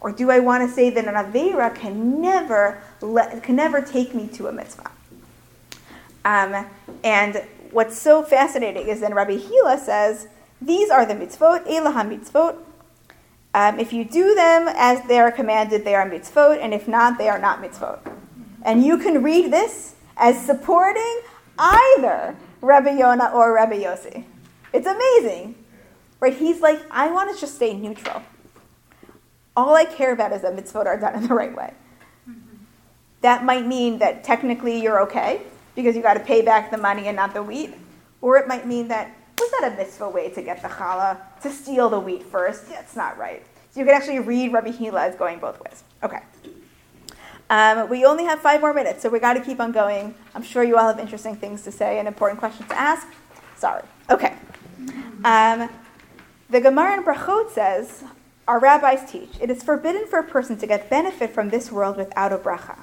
Or 0.00 0.12
do 0.12 0.30
I 0.30 0.38
want 0.38 0.68
to 0.68 0.74
say 0.74 0.90
that 0.90 1.06
an 1.06 1.14
avera 1.14 1.74
can 1.74 2.20
never 2.20 2.82
let, 3.00 3.42
can 3.42 3.56
never 3.56 3.82
take 3.82 4.14
me 4.14 4.28
to 4.28 4.48
a 4.48 4.52
mitzvah? 4.52 4.90
Um, 6.24 6.66
and 7.04 7.42
what's 7.70 7.98
so 7.98 8.22
fascinating 8.22 8.88
is 8.88 9.00
then 9.00 9.14
Rabbi 9.14 9.36
Hila 9.36 9.78
says, 9.78 10.28
these 10.60 10.90
are 10.90 11.06
the 11.06 11.14
mitzvot, 11.14 11.66
elaha 11.66 12.06
mitzvot, 12.06 12.56
um, 13.52 13.80
if 13.80 13.92
you 13.92 14.04
do 14.04 14.34
them 14.34 14.68
as 14.68 15.02
they 15.08 15.18
are 15.18 15.32
commanded, 15.32 15.84
they 15.84 15.94
are 15.94 16.08
mitzvot, 16.08 16.58
and 16.60 16.72
if 16.72 16.86
not, 16.86 17.18
they 17.18 17.28
are 17.28 17.38
not 17.38 17.60
mitzvot. 17.60 17.98
And 18.62 18.84
you 18.84 18.96
can 18.96 19.22
read 19.22 19.52
this 19.52 19.96
as 20.16 20.44
supporting 20.44 21.20
either 21.58 22.36
Rabbi 22.60 22.98
Yonah 22.98 23.32
or 23.34 23.52
Rabbi 23.54 23.82
Yossi. 23.82 24.24
It's 24.72 24.86
amazing. 24.86 25.56
Right? 26.20 26.36
He's 26.36 26.60
like, 26.60 26.80
I 26.90 27.10
want 27.10 27.34
to 27.34 27.40
just 27.40 27.56
stay 27.56 27.74
neutral. 27.74 28.22
All 29.56 29.74
I 29.74 29.84
care 29.84 30.12
about 30.12 30.32
is 30.32 30.42
that 30.42 30.54
mitzvot 30.54 30.86
are 30.86 30.98
done 30.98 31.14
in 31.14 31.26
the 31.26 31.34
right 31.34 31.54
way. 31.56 31.74
That 33.22 33.44
might 33.44 33.66
mean 33.66 33.98
that 33.98 34.24
technically 34.24 34.80
you're 34.80 35.00
okay 35.02 35.42
because 35.74 35.96
you 35.96 36.02
got 36.02 36.14
to 36.14 36.20
pay 36.20 36.42
back 36.42 36.70
the 36.70 36.78
money 36.78 37.06
and 37.08 37.16
not 37.16 37.34
the 37.34 37.42
wheat. 37.42 37.74
Or 38.20 38.36
it 38.36 38.46
might 38.46 38.66
mean 38.66 38.88
that 38.88 39.16
was 39.38 39.50
that 39.52 39.72
a 39.72 39.76
mitzvah 39.76 40.08
way 40.08 40.28
to 40.30 40.42
get 40.42 40.60
the 40.62 40.68
challah? 40.68 41.18
To 41.42 41.50
steal 41.50 41.88
the 41.88 41.98
wheat 41.98 42.22
first? 42.22 42.68
That's 42.68 42.94
not 42.94 43.16
right. 43.16 43.42
So 43.70 43.80
you 43.80 43.86
can 43.86 43.94
actually 43.94 44.18
read 44.18 44.52
Rabbi 44.52 44.70
Hila 44.70 45.08
as 45.08 45.14
going 45.16 45.38
both 45.38 45.60
ways. 45.60 45.82
Okay. 46.02 46.20
Um, 47.48 47.88
we 47.88 48.04
only 48.04 48.24
have 48.24 48.40
five 48.40 48.60
more 48.60 48.72
minutes, 48.74 49.02
so 49.02 49.08
we 49.08 49.18
got 49.18 49.34
to 49.34 49.40
keep 49.40 49.58
on 49.58 49.72
going. 49.72 50.14
I'm 50.34 50.42
sure 50.42 50.62
you 50.62 50.76
all 50.76 50.86
have 50.86 50.98
interesting 50.98 51.36
things 51.36 51.62
to 51.62 51.72
say 51.72 51.98
and 51.98 52.06
important 52.06 52.38
questions 52.38 52.68
to 52.68 52.78
ask. 52.78 53.06
Sorry. 53.56 53.82
Okay. 54.08 54.34
Um, 55.24 55.68
the 56.50 56.60
Gemara 56.60 56.98
in 56.98 57.04
Brachot 57.04 57.50
says, 57.50 58.04
our 58.48 58.58
rabbis 58.58 59.10
teach, 59.10 59.30
it 59.40 59.50
is 59.50 59.62
forbidden 59.62 60.06
for 60.08 60.18
a 60.18 60.24
person 60.24 60.56
to 60.58 60.66
get 60.66 60.90
benefit 60.90 61.30
from 61.30 61.50
this 61.50 61.70
world 61.70 61.96
without 61.96 62.32
a 62.32 62.38
bracha. 62.38 62.76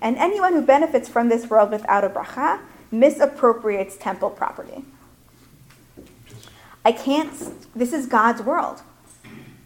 And 0.00 0.16
anyone 0.18 0.52
who 0.52 0.62
benefits 0.62 1.08
from 1.08 1.28
this 1.28 1.48
world 1.48 1.70
without 1.70 2.04
a 2.04 2.10
bracha 2.10 2.60
misappropriates 2.90 3.96
temple 3.96 4.30
property. 4.30 4.84
I 6.84 6.92
can't, 6.92 7.32
this 7.74 7.92
is 7.92 8.06
God's 8.06 8.42
world. 8.42 8.82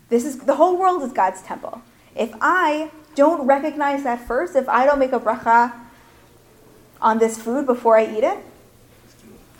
This 0.08 0.24
is, 0.24 0.38
the 0.38 0.54
whole 0.54 0.78
world 0.78 1.02
is 1.02 1.12
God's 1.12 1.42
temple. 1.42 1.82
If 2.14 2.32
I 2.40 2.90
don't 3.14 3.46
recognize 3.46 4.04
that 4.04 4.26
first, 4.26 4.54
if 4.54 4.68
I 4.68 4.86
don't 4.86 4.98
make 4.98 5.12
a 5.12 5.20
bracha 5.20 5.72
on 7.00 7.18
this 7.18 7.40
food 7.40 7.66
before 7.66 7.98
I 7.98 8.04
eat 8.04 8.24
it, 8.24 8.38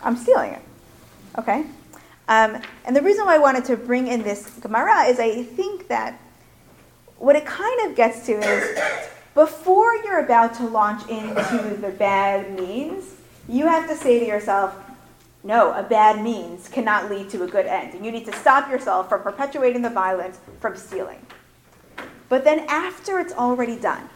I'm 0.01 0.15
stealing 0.15 0.53
it. 0.53 0.61
Okay? 1.37 1.65
Um, 2.27 2.61
and 2.85 2.95
the 2.95 3.01
reason 3.01 3.25
why 3.25 3.35
I 3.35 3.39
wanted 3.39 3.65
to 3.65 3.77
bring 3.77 4.07
in 4.07 4.23
this 4.23 4.49
Gemara 4.59 5.03
is 5.03 5.19
I 5.19 5.43
think 5.43 5.87
that 5.89 6.19
what 7.17 7.35
it 7.35 7.45
kind 7.45 7.89
of 7.89 7.95
gets 7.95 8.25
to 8.25 8.33
is 8.33 8.79
before 9.33 9.95
you're 9.97 10.19
about 10.19 10.53
to 10.55 10.63
launch 10.67 11.07
into 11.09 11.77
the 11.81 11.89
bad 11.89 12.57
means, 12.57 13.15
you 13.47 13.65
have 13.65 13.89
to 13.89 13.95
say 13.95 14.19
to 14.19 14.25
yourself, 14.25 14.75
no, 15.43 15.73
a 15.73 15.83
bad 15.83 16.23
means 16.23 16.69
cannot 16.69 17.09
lead 17.09 17.29
to 17.31 17.43
a 17.43 17.47
good 17.47 17.65
end. 17.65 17.93
And 17.93 18.05
you 18.05 18.11
need 18.11 18.25
to 18.25 18.35
stop 18.37 18.69
yourself 18.69 19.09
from 19.09 19.21
perpetuating 19.21 19.81
the 19.81 19.89
violence, 19.89 20.39
from 20.61 20.77
stealing. 20.77 21.25
But 22.29 22.45
then 22.45 22.59
after 22.69 23.19
it's 23.19 23.33
already 23.33 23.77
done, 23.77 24.09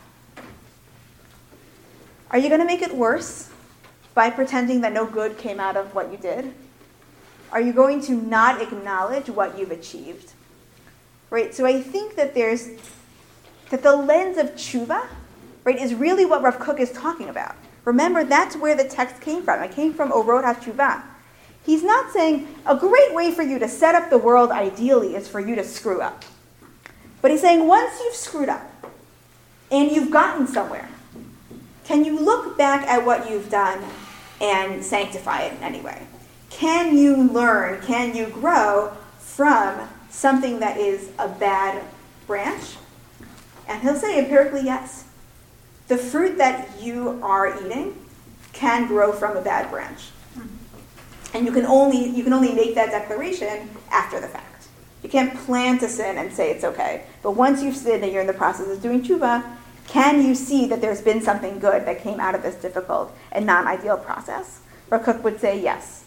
are 2.31 2.37
you 2.37 2.47
going 2.47 2.61
to 2.61 2.65
make 2.65 2.81
it 2.81 2.95
worse 2.95 3.49
by 4.13 4.29
pretending 4.29 4.81
that 4.81 4.93
no 4.93 5.05
good 5.05 5.37
came 5.37 5.59
out 5.59 5.75
of 5.75 5.93
what 5.93 6.11
you 6.11 6.17
did? 6.17 6.53
Are 7.51 7.61
you 7.61 7.73
going 7.73 8.01
to 8.03 8.13
not 8.13 8.61
acknowledge 8.61 9.29
what 9.29 9.57
you've 9.57 9.71
achieved? 9.71 10.33
Right? 11.29 11.53
So 11.53 11.65
I 11.65 11.81
think 11.81 12.15
that 12.15 12.33
there's 12.33 12.69
that 13.69 13.83
the 13.83 13.95
lens 13.95 14.37
of 14.37 14.51
tshuva, 14.51 15.05
right, 15.63 15.77
is 15.77 15.93
really 15.93 16.25
what 16.25 16.41
Rav 16.41 16.59
Kook 16.59 16.79
is 16.79 16.91
talking 16.91 17.29
about. 17.29 17.55
Remember, 17.85 18.23
that's 18.23 18.55
where 18.55 18.75
the 18.75 18.83
text 18.83 19.21
came 19.21 19.43
from. 19.43 19.61
It 19.61 19.71
came 19.71 19.93
from 19.93 20.11
Orot 20.11 20.43
HaTshuva. 20.43 21.03
He's 21.65 21.83
not 21.83 22.11
saying 22.11 22.47
a 22.65 22.75
great 22.75 23.13
way 23.13 23.31
for 23.31 23.43
you 23.43 23.59
to 23.59 23.67
set 23.67 23.95
up 23.95 24.09
the 24.09 24.17
world 24.17 24.51
ideally 24.51 25.15
is 25.15 25.27
for 25.27 25.39
you 25.39 25.55
to 25.55 25.63
screw 25.63 26.01
up. 26.01 26.23
But 27.21 27.31
he's 27.31 27.41
saying 27.41 27.67
once 27.67 27.99
you've 28.03 28.15
screwed 28.15 28.49
up 28.49 28.69
and 29.71 29.91
you've 29.91 30.11
gotten 30.11 30.47
somewhere, 30.47 30.87
can 31.83 32.05
you 32.05 32.19
look 32.19 32.57
back 32.57 32.87
at 32.87 33.05
what 33.05 33.29
you've 33.29 33.49
done 33.49 33.83
and 34.41 34.83
sanctify 34.83 35.43
it 35.43 35.53
in 35.53 35.63
any 35.63 35.81
way? 35.81 36.07
Can 36.57 36.97
you 36.97 37.15
learn, 37.15 37.83
can 37.83 38.15
you 38.15 38.25
grow 38.25 38.91
from 39.19 39.87
something 40.09 40.59
that 40.59 40.77
is 40.77 41.11
a 41.19 41.27
bad 41.27 41.83
branch? 42.25 42.77
And 43.67 43.79
he'll 43.83 43.93
say 43.93 44.17
empirically, 44.17 44.63
yes. 44.63 45.05
The 45.87 45.97
fruit 45.97 46.39
that 46.39 46.81
you 46.81 47.19
are 47.21 47.63
eating 47.63 47.95
can 48.53 48.87
grow 48.87 49.11
from 49.11 49.37
a 49.37 49.41
bad 49.41 49.69
branch. 49.69 50.09
And 51.35 51.45
you 51.45 51.51
can 51.51 51.67
only 51.67 52.09
you 52.09 52.23
can 52.23 52.33
only 52.33 52.53
make 52.53 52.73
that 52.73 52.89
declaration 52.89 53.69
after 53.91 54.19
the 54.19 54.27
fact. 54.27 54.67
You 55.03 55.09
can't 55.09 55.37
plan 55.37 55.77
to 55.77 55.87
sin 55.87 56.17
and 56.17 56.33
say 56.33 56.49
it's 56.49 56.63
okay. 56.63 57.03
But 57.21 57.33
once 57.33 57.61
you've 57.61 57.77
sinned 57.77 58.03
and 58.03 58.11
you're 58.11 58.21
in 58.21 58.27
the 58.27 58.33
process 58.33 58.67
of 58.67 58.81
doing 58.81 59.03
tshuva, 59.03 59.43
can 59.85 60.25
you 60.25 60.33
see 60.33 60.65
that 60.69 60.81
there's 60.81 61.01
been 61.01 61.21
something 61.21 61.59
good 61.59 61.85
that 61.85 62.01
came 62.01 62.19
out 62.19 62.33
of 62.33 62.41
this 62.41 62.55
difficult 62.55 63.15
and 63.31 63.45
non-ideal 63.45 63.97
process? 63.99 64.61
Rav 64.89 65.03
Kook 65.03 65.23
would 65.23 65.39
say 65.39 65.61
yes, 65.61 66.05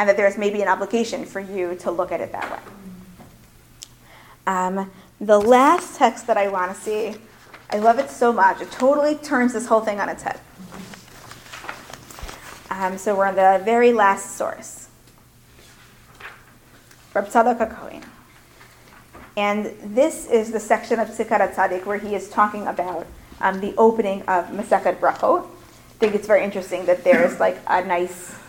and 0.00 0.08
that 0.08 0.16
there's 0.16 0.38
maybe 0.38 0.62
an 0.62 0.68
obligation 0.68 1.26
for 1.26 1.40
you 1.40 1.74
to 1.74 1.90
look 1.90 2.10
at 2.10 2.22
it 2.22 2.32
that 2.32 2.50
way. 2.50 2.58
Um, 4.46 4.90
the 5.20 5.38
last 5.38 5.98
text 5.98 6.26
that 6.26 6.38
I 6.38 6.48
want 6.48 6.74
to 6.74 6.80
see, 6.80 7.16
I 7.68 7.76
love 7.76 7.98
it 7.98 8.08
so 8.08 8.32
much. 8.32 8.62
It 8.62 8.72
totally 8.72 9.16
turns 9.16 9.52
this 9.52 9.66
whole 9.66 9.82
thing 9.82 10.00
on 10.00 10.08
its 10.08 10.22
head. 10.22 10.40
Um, 12.70 12.96
so 12.96 13.14
we're 13.14 13.26
on 13.26 13.36
the 13.36 13.60
very 13.62 13.92
last 13.92 14.36
source. 14.36 14.88
Reb 17.12 17.26
Tzadok 17.26 17.58
HaKohen. 17.58 18.02
And 19.36 19.66
this 19.84 20.26
is 20.30 20.50
the 20.50 20.60
section 20.60 20.98
of 20.98 21.08
Tzikar 21.08 21.54
Tzadik 21.54 21.84
where 21.84 21.98
he 21.98 22.14
is 22.14 22.30
talking 22.30 22.66
about 22.66 23.06
um, 23.42 23.60
the 23.60 23.74
opening 23.76 24.22
of 24.22 24.46
Masechet 24.46 24.98
Brachot. 24.98 25.44
I 25.44 25.98
think 25.98 26.14
it's 26.14 26.26
very 26.26 26.42
interesting 26.42 26.86
that 26.86 27.04
there's 27.04 27.38
like 27.38 27.58
a 27.66 27.84
nice 27.84 28.39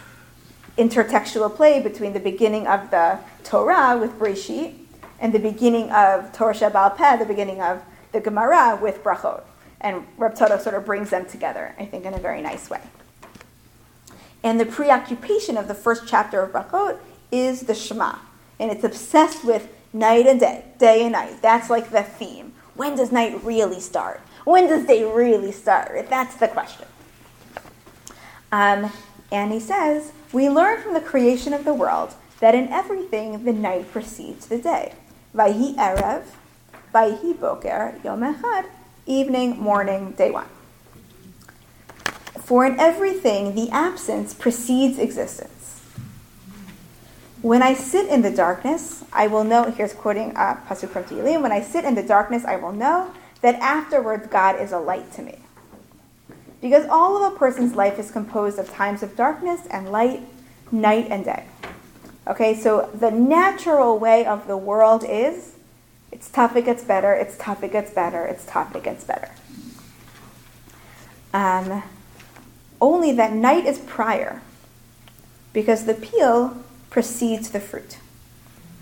intertextual 0.78 1.54
play 1.56 1.82
between 1.82 2.14
the 2.14 2.20
beginning 2.20 2.68
of 2.68 2.92
the 2.92 3.20
Torah 3.44 3.98
with 3.98 4.18
Breshit 4.18 4.76
and 5.20 5.34
the 5.34 5.40
beginning 5.40 5.92
of 5.92 6.32
Torah 6.34 6.54
Sheba'al 6.54 6.96
Peh, 6.96 7.18
the 7.18 7.26
beginning 7.26 7.62
of 7.62 7.82
the 8.12 8.20
Gemara 8.20 8.78
with 8.82 9.04
Brachot. 9.04 9.44
And 9.80 10.06
Reb 10.18 10.36
Tzadok 10.36 10.62
sort 10.62 10.76
of 10.76 10.86
brings 10.86 11.10
them 11.10 11.26
together, 11.26 11.76
I 11.80 11.86
think, 11.86 12.06
in 12.06 12.14
a 12.14 12.20
very 12.20 12.42
nice 12.42 12.70
way. 12.70 12.82
And 14.44 14.60
the 14.60 14.66
preoccupation 14.66 15.58
of 15.58 15.68
the 15.68 15.76
first 15.76 16.08
chapter 16.08 16.42
of 16.42 16.52
Brachot 16.52 17.00
is 17.32 17.62
the 17.62 17.76
Shema. 17.76 18.18
And 18.60 18.72
it's 18.72 18.84
obsessed 18.84 19.44
with 19.44 19.68
night 19.94 20.28
and 20.28 20.40
day, 20.40 20.66
day 20.78 21.04
and 21.04 21.14
night. 21.14 21.42
That's 21.42 21.70
like 21.70 21.92
the 21.92 22.04
theme. 22.04 22.54
When 22.76 22.96
does 22.96 23.12
night 23.12 23.44
really 23.44 23.80
start? 23.80 24.22
When 24.46 24.68
does 24.68 24.86
day 24.86 25.04
really 25.04 25.52
start? 25.52 26.10
That's 26.10 26.36
the 26.36 26.48
question. 26.48 26.88
Um, 28.52 28.92
and 29.32 29.52
he 29.52 29.60
says, 29.60 30.12
We 30.32 30.50
learn 30.50 30.82
from 30.82 30.94
the 30.94 31.02
creation 31.02 31.54
of 31.54 31.66
the 31.66 31.74
world 31.74 32.14
that 32.40 32.56
in 32.56 32.70
everything 32.70 33.44
the 33.44 33.54
night 33.54 33.92
precedes 33.92 34.48
the 34.48 34.58
day. 34.58 34.94
Vayhi 35.36 35.76
Erev, 35.76 36.24
Vayhi 36.94 37.38
Boker, 37.38 38.00
Yom 38.04 38.22
Echad, 38.22 38.66
evening, 39.06 39.60
morning, 39.60 40.12
day 40.12 40.32
one. 40.32 40.48
For 42.40 42.66
in 42.66 42.80
everything 42.80 43.56
the 43.56 43.70
absence 43.70 44.34
precedes 44.34 45.00
existence. 45.00 45.82
When 47.42 47.64
I 47.64 47.74
sit 47.74 48.08
in 48.10 48.22
the 48.22 48.32
darkness, 48.32 49.04
I 49.12 49.28
will 49.28 49.44
know, 49.44 49.72
here's 49.72 49.94
quoting 49.94 50.36
uh, 50.36 50.58
Pasuk 50.68 50.90
from 50.90 51.06
Tehillim, 51.06 51.42
when 51.42 51.52
I 51.52 51.62
sit 51.62 51.86
in 51.86 51.96
the 51.96 52.04
darkness, 52.04 52.46
I 52.46 52.56
will 52.56 52.72
know 52.72 53.12
that 53.42 53.56
afterwards 53.56 54.28
God 54.28 54.62
is 54.62 54.72
a 54.72 54.80
light 54.80 55.12
to 55.14 55.24
me. 55.24 55.41
Because 56.62 56.86
all 56.88 57.24
of 57.24 57.34
a 57.34 57.36
person's 57.36 57.74
life 57.74 57.98
is 57.98 58.12
composed 58.12 58.60
of 58.60 58.72
times 58.72 59.02
of 59.02 59.16
darkness 59.16 59.62
and 59.72 59.92
light, 59.92 60.22
night 60.72 61.08
and 61.10 61.26
day. 61.26 61.46
Okay, 62.28 62.54
so 62.54 62.90
the 62.94 63.10
natural 63.10 63.98
way 63.98 64.26
of 64.26 64.48
the 64.48 64.56
world 64.56 65.04
is 65.08 65.56
it's 66.12 66.30
tough, 66.30 66.56
it 66.56 66.66
gets 66.66 66.84
better, 66.84 67.14
it's 67.14 67.36
tough, 67.38 67.64
it 67.64 67.72
gets 67.72 67.92
better, 67.92 68.26
it's 68.26 68.46
tough, 68.46 68.76
it 68.76 68.84
gets 68.84 69.04
better. 69.04 69.32
Um, 71.34 71.84
only 72.80 73.12
that 73.14 73.34
night 73.34 73.66
is 73.66 73.80
prior, 73.80 74.42
because 75.54 75.86
the 75.86 75.94
peel 75.94 76.58
precedes 76.90 77.50
the 77.50 77.60
fruit. 77.60 77.98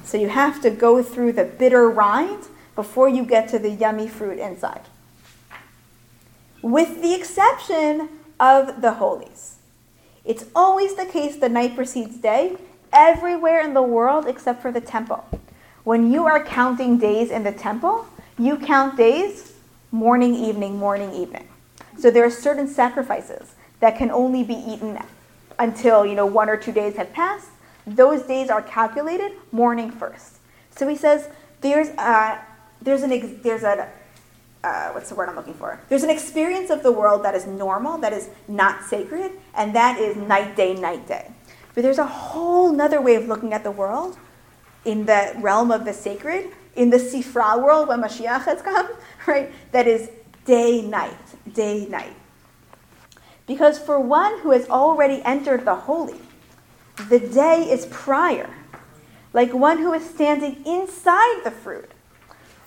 So 0.04 0.18
you 0.18 0.30
have 0.30 0.62
to 0.64 0.70
go 0.72 1.04
through 1.04 1.34
the 1.34 1.46
bitter 1.46 1.88
rind 1.88 2.48
before 2.76 3.08
you 3.08 3.24
get 3.24 3.48
to 3.50 3.60
the 3.60 3.70
yummy 3.70 4.08
fruit 4.08 4.40
inside. 4.40 4.82
With 6.62 7.02
the 7.02 7.14
exception 7.14 8.10
of 8.40 8.82
the 8.82 8.94
holies. 8.94 9.56
It's 10.26 10.46
always 10.56 10.96
the 10.96 11.06
case 11.06 11.38
the 11.38 11.50
night 11.50 11.76
precedes 11.76 12.18
day, 12.18 12.58
everywhere 12.94 13.62
in 13.62 13.74
the 13.74 13.82
world 13.82 14.28
except 14.28 14.62
for 14.62 14.72
the 14.72 14.82
temple. 14.82 15.26
When 15.84 16.12
you 16.12 16.26
are 16.26 16.44
counting 16.44 16.98
days 16.98 17.32
in 17.32 17.44
the 17.44 17.52
temple, 17.52 18.06
you 18.38 18.58
count 18.58 18.98
days 18.98 19.54
morning, 19.92 20.36
evening, 20.36 20.78
morning, 20.78 21.14
evening. 21.14 21.48
So 21.98 22.12
there 22.12 22.24
are 22.24 22.32
certain 22.32 22.68
sacrifices 22.68 23.56
that 23.80 23.98
can 23.98 24.12
only 24.12 24.44
be 24.44 24.54
eaten 24.54 24.98
until 25.58 26.06
you 26.06 26.16
know 26.16 26.26
one 26.26 26.50
or 26.50 26.58
two 26.58 26.72
days 26.72 26.96
have 26.96 27.12
passed. 27.14 27.50
Those 27.88 28.24
days 28.24 28.50
are 28.50 28.62
calculated 28.62 29.32
morning 29.52 29.92
first. 29.92 30.38
So 30.76 30.88
he 30.88 30.96
says 30.96 31.30
there's 31.62 31.90
a, 31.90 32.40
there's 32.82 33.04
an 33.04 33.42
there's 33.42 33.64
a 33.64 33.90
uh, 34.64 34.90
what's 34.92 35.10
the 35.10 35.16
word 35.16 35.30
I'm 35.30 35.36
looking 35.36 35.54
for? 35.54 35.80
There's 35.90 36.04
an 36.04 36.10
experience 36.10 36.70
of 36.70 36.84
the 36.84 36.92
world 36.92 37.24
that 37.24 37.36
is 37.36 37.48
normal, 37.48 37.98
that 38.00 38.14
is 38.14 38.30
not 38.48 38.84
sacred, 38.84 39.32
and 39.56 39.74
that 39.76 40.00
is 40.00 40.18
night 40.18 40.56
day, 40.56 40.74
night 40.74 41.08
day. 41.08 41.32
But 41.74 41.84
there's 41.84 41.98
a 41.98 42.06
whole 42.06 42.80
other 42.82 43.02
way 43.02 43.16
of 43.16 43.28
looking 43.28 43.54
at 43.54 43.64
the 43.64 43.72
world 43.72 44.18
in 44.86 45.06
the 45.06 45.34
realm 45.38 45.72
of 45.72 45.86
the 45.86 45.94
sacred, 45.94 46.52
in 46.76 46.90
the 46.90 46.98
Sifra 46.98 47.62
world 47.62 47.88
when 47.88 48.02
Mashiach 48.02 48.46
has 48.46 48.62
come, 48.62 48.90
right? 49.28 49.52
That 49.72 49.88
is 49.88 50.10
day, 50.46 50.82
night, 50.82 51.18
day, 51.54 51.86
night. 51.88 52.16
Because 53.48 53.80
for 53.80 54.00
one 54.00 54.40
who 54.40 54.52
has 54.52 54.70
already 54.70 55.22
entered 55.24 55.66
the 55.66 55.76
holy, 55.76 56.20
the 57.08 57.20
day 57.20 57.68
is 57.70 57.86
prior, 57.88 58.50
like 59.34 59.54
one 59.54 59.78
who 59.80 59.94
is 59.94 60.08
standing 60.08 60.64
inside 60.66 61.44
the 61.44 61.52
fruit. 61.52 61.92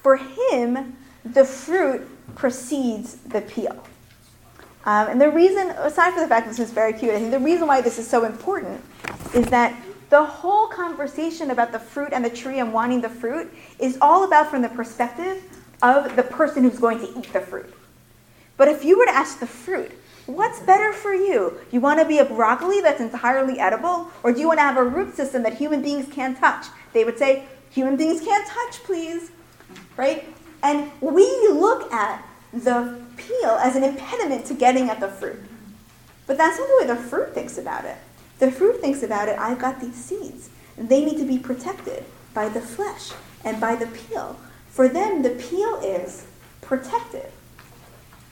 For 0.03 0.17
him, 0.17 0.97
the 1.25 1.45
fruit 1.45 2.09
precedes 2.35 3.17
the 3.17 3.41
peel. 3.43 3.83
Um, 4.85 5.09
and 5.09 5.21
the 5.21 5.31
reason, 5.31 5.71
aside 5.71 6.13
from 6.13 6.23
the 6.23 6.29
fact 6.29 6.47
that 6.47 6.57
this 6.57 6.59
is 6.59 6.73
very 6.73 6.93
cute, 6.93 7.13
I 7.13 7.19
think 7.19 7.31
the 7.31 7.39
reason 7.39 7.69
why 7.69 7.81
this 7.81 7.99
is 7.99 8.09
so 8.09 8.25
important 8.25 8.83
is 9.35 9.47
that 9.47 9.81
the 10.11 10.25
whole 10.25 10.67
conversation 10.67 11.51
about 11.51 11.73
the 11.73 11.79
fruit 11.79 12.13
and 12.13 12.25
the 12.25 12.31
tree 12.31 12.59
and 12.59 12.73
wanting 12.73 13.01
the 13.01 13.09
fruit 13.09 13.53
is 13.79 13.97
all 14.01 14.25
about 14.25 14.51
from 14.51 14.63
the 14.63 14.69
perspective 14.69 15.43
of 15.83 16.17
the 16.17 16.23
person 16.23 16.65
who's 16.65 16.79
going 16.79 16.99
to 16.99 17.19
eat 17.19 17.33
the 17.33 17.41
fruit. 17.41 17.73
But 18.57 18.69
if 18.69 18.85
you 18.85 18.99
were 18.99 19.07
to 19.07 19.15
ask 19.15 19.39
the 19.39 19.47
fruit, 19.47 19.93
What's 20.27 20.61
better 20.61 20.93
for 20.93 21.13
you? 21.13 21.59
You 21.73 21.81
want 21.81 21.99
to 21.99 22.07
be 22.07 22.19
a 22.19 22.25
broccoli 22.25 22.81
that's 22.81 23.01
entirely 23.01 23.59
edible, 23.59 24.09
or 24.23 24.33
do 24.33 24.39
you 24.39 24.47
want 24.47 24.59
to 24.59 24.63
have 24.63 24.77
a 24.77 24.85
root 24.85 25.17
system 25.17 25.43
that 25.43 25.55
human 25.55 25.83
beings 25.83 26.07
can't 26.13 26.39
touch? 26.39 26.67
They 26.93 27.05
would 27.05 27.19
say, 27.19 27.45
human 27.71 27.97
beings 27.97 28.21
can't 28.21 28.47
touch, 28.47 28.85
please. 28.85 29.33
Right? 29.97 30.33
And 30.63 30.91
we 31.01 31.25
look 31.49 31.93
at 31.93 32.25
the 32.53 33.01
peel 33.17 33.51
as 33.51 33.77
an 33.77 33.83
impediment 33.83 34.47
to 34.47 34.55
getting 34.55 34.89
at 34.91 35.01
the 35.01 35.09
fruit. 35.09 35.43
But 36.27 36.39
that's 36.39 36.59
not 36.59 36.69
the 36.69 36.77
way 36.81 36.87
the 36.87 37.09
fruit 37.09 37.35
thinks 37.35 37.59
about 37.59 37.85
it. 37.85 37.97
The 38.39 38.51
fruit 38.51 38.81
thinks 38.81 39.03
about 39.03 39.29
it, 39.29 39.39
I've 39.39 39.59
got 39.59 39.81
these 39.81 39.95
seeds. 39.95 40.51
They 40.77 41.05
need 41.05 41.19
to 41.19 41.25
be 41.25 41.39
protected 41.39 42.05
by 42.35 42.49
the 42.49 42.61
flesh 42.61 43.13
and 43.45 43.61
by 43.61 43.77
the 43.77 43.87
peel. 43.87 44.39
For 44.69 44.89
them, 44.89 45.23
the 45.23 45.31
peel 45.31 45.81
is 45.81 46.27
protective. 46.61 47.31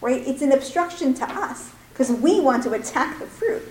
Right? 0.00 0.26
It's 0.26 0.42
an 0.42 0.52
obstruction 0.52 1.14
to 1.14 1.30
us 1.30 1.72
because 1.92 2.10
we 2.10 2.40
want 2.40 2.62
to 2.64 2.72
attack 2.72 3.18
the 3.18 3.26
fruit. 3.26 3.62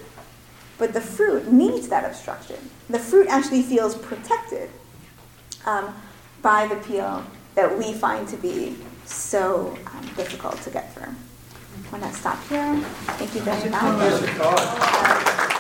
But 0.77 0.93
the 0.93 1.01
fruit 1.01 1.51
needs 1.51 1.89
that 1.89 2.05
obstruction. 2.05 2.69
The 2.89 2.99
fruit 2.99 3.27
actually 3.27 3.63
feels 3.63 3.95
protected 3.95 4.69
um, 5.65 5.93
by 6.41 6.67
the 6.67 6.75
peel 6.75 7.25
that 7.59 7.77
we 7.77 7.91
find 7.91 8.25
to 8.25 8.37
be 8.37 8.77
so 9.05 9.77
um, 9.87 10.01
difficult 10.15 10.61
to 10.61 10.69
get 10.69 10.93
through. 10.93 11.13
I'm 11.93 11.99
going 11.99 12.09
to 12.09 12.17
stop 12.17 12.41
here. 12.47 12.79
Thank 13.17 13.35
you 13.35 13.41
very 13.41 13.69
much. 13.69 15.35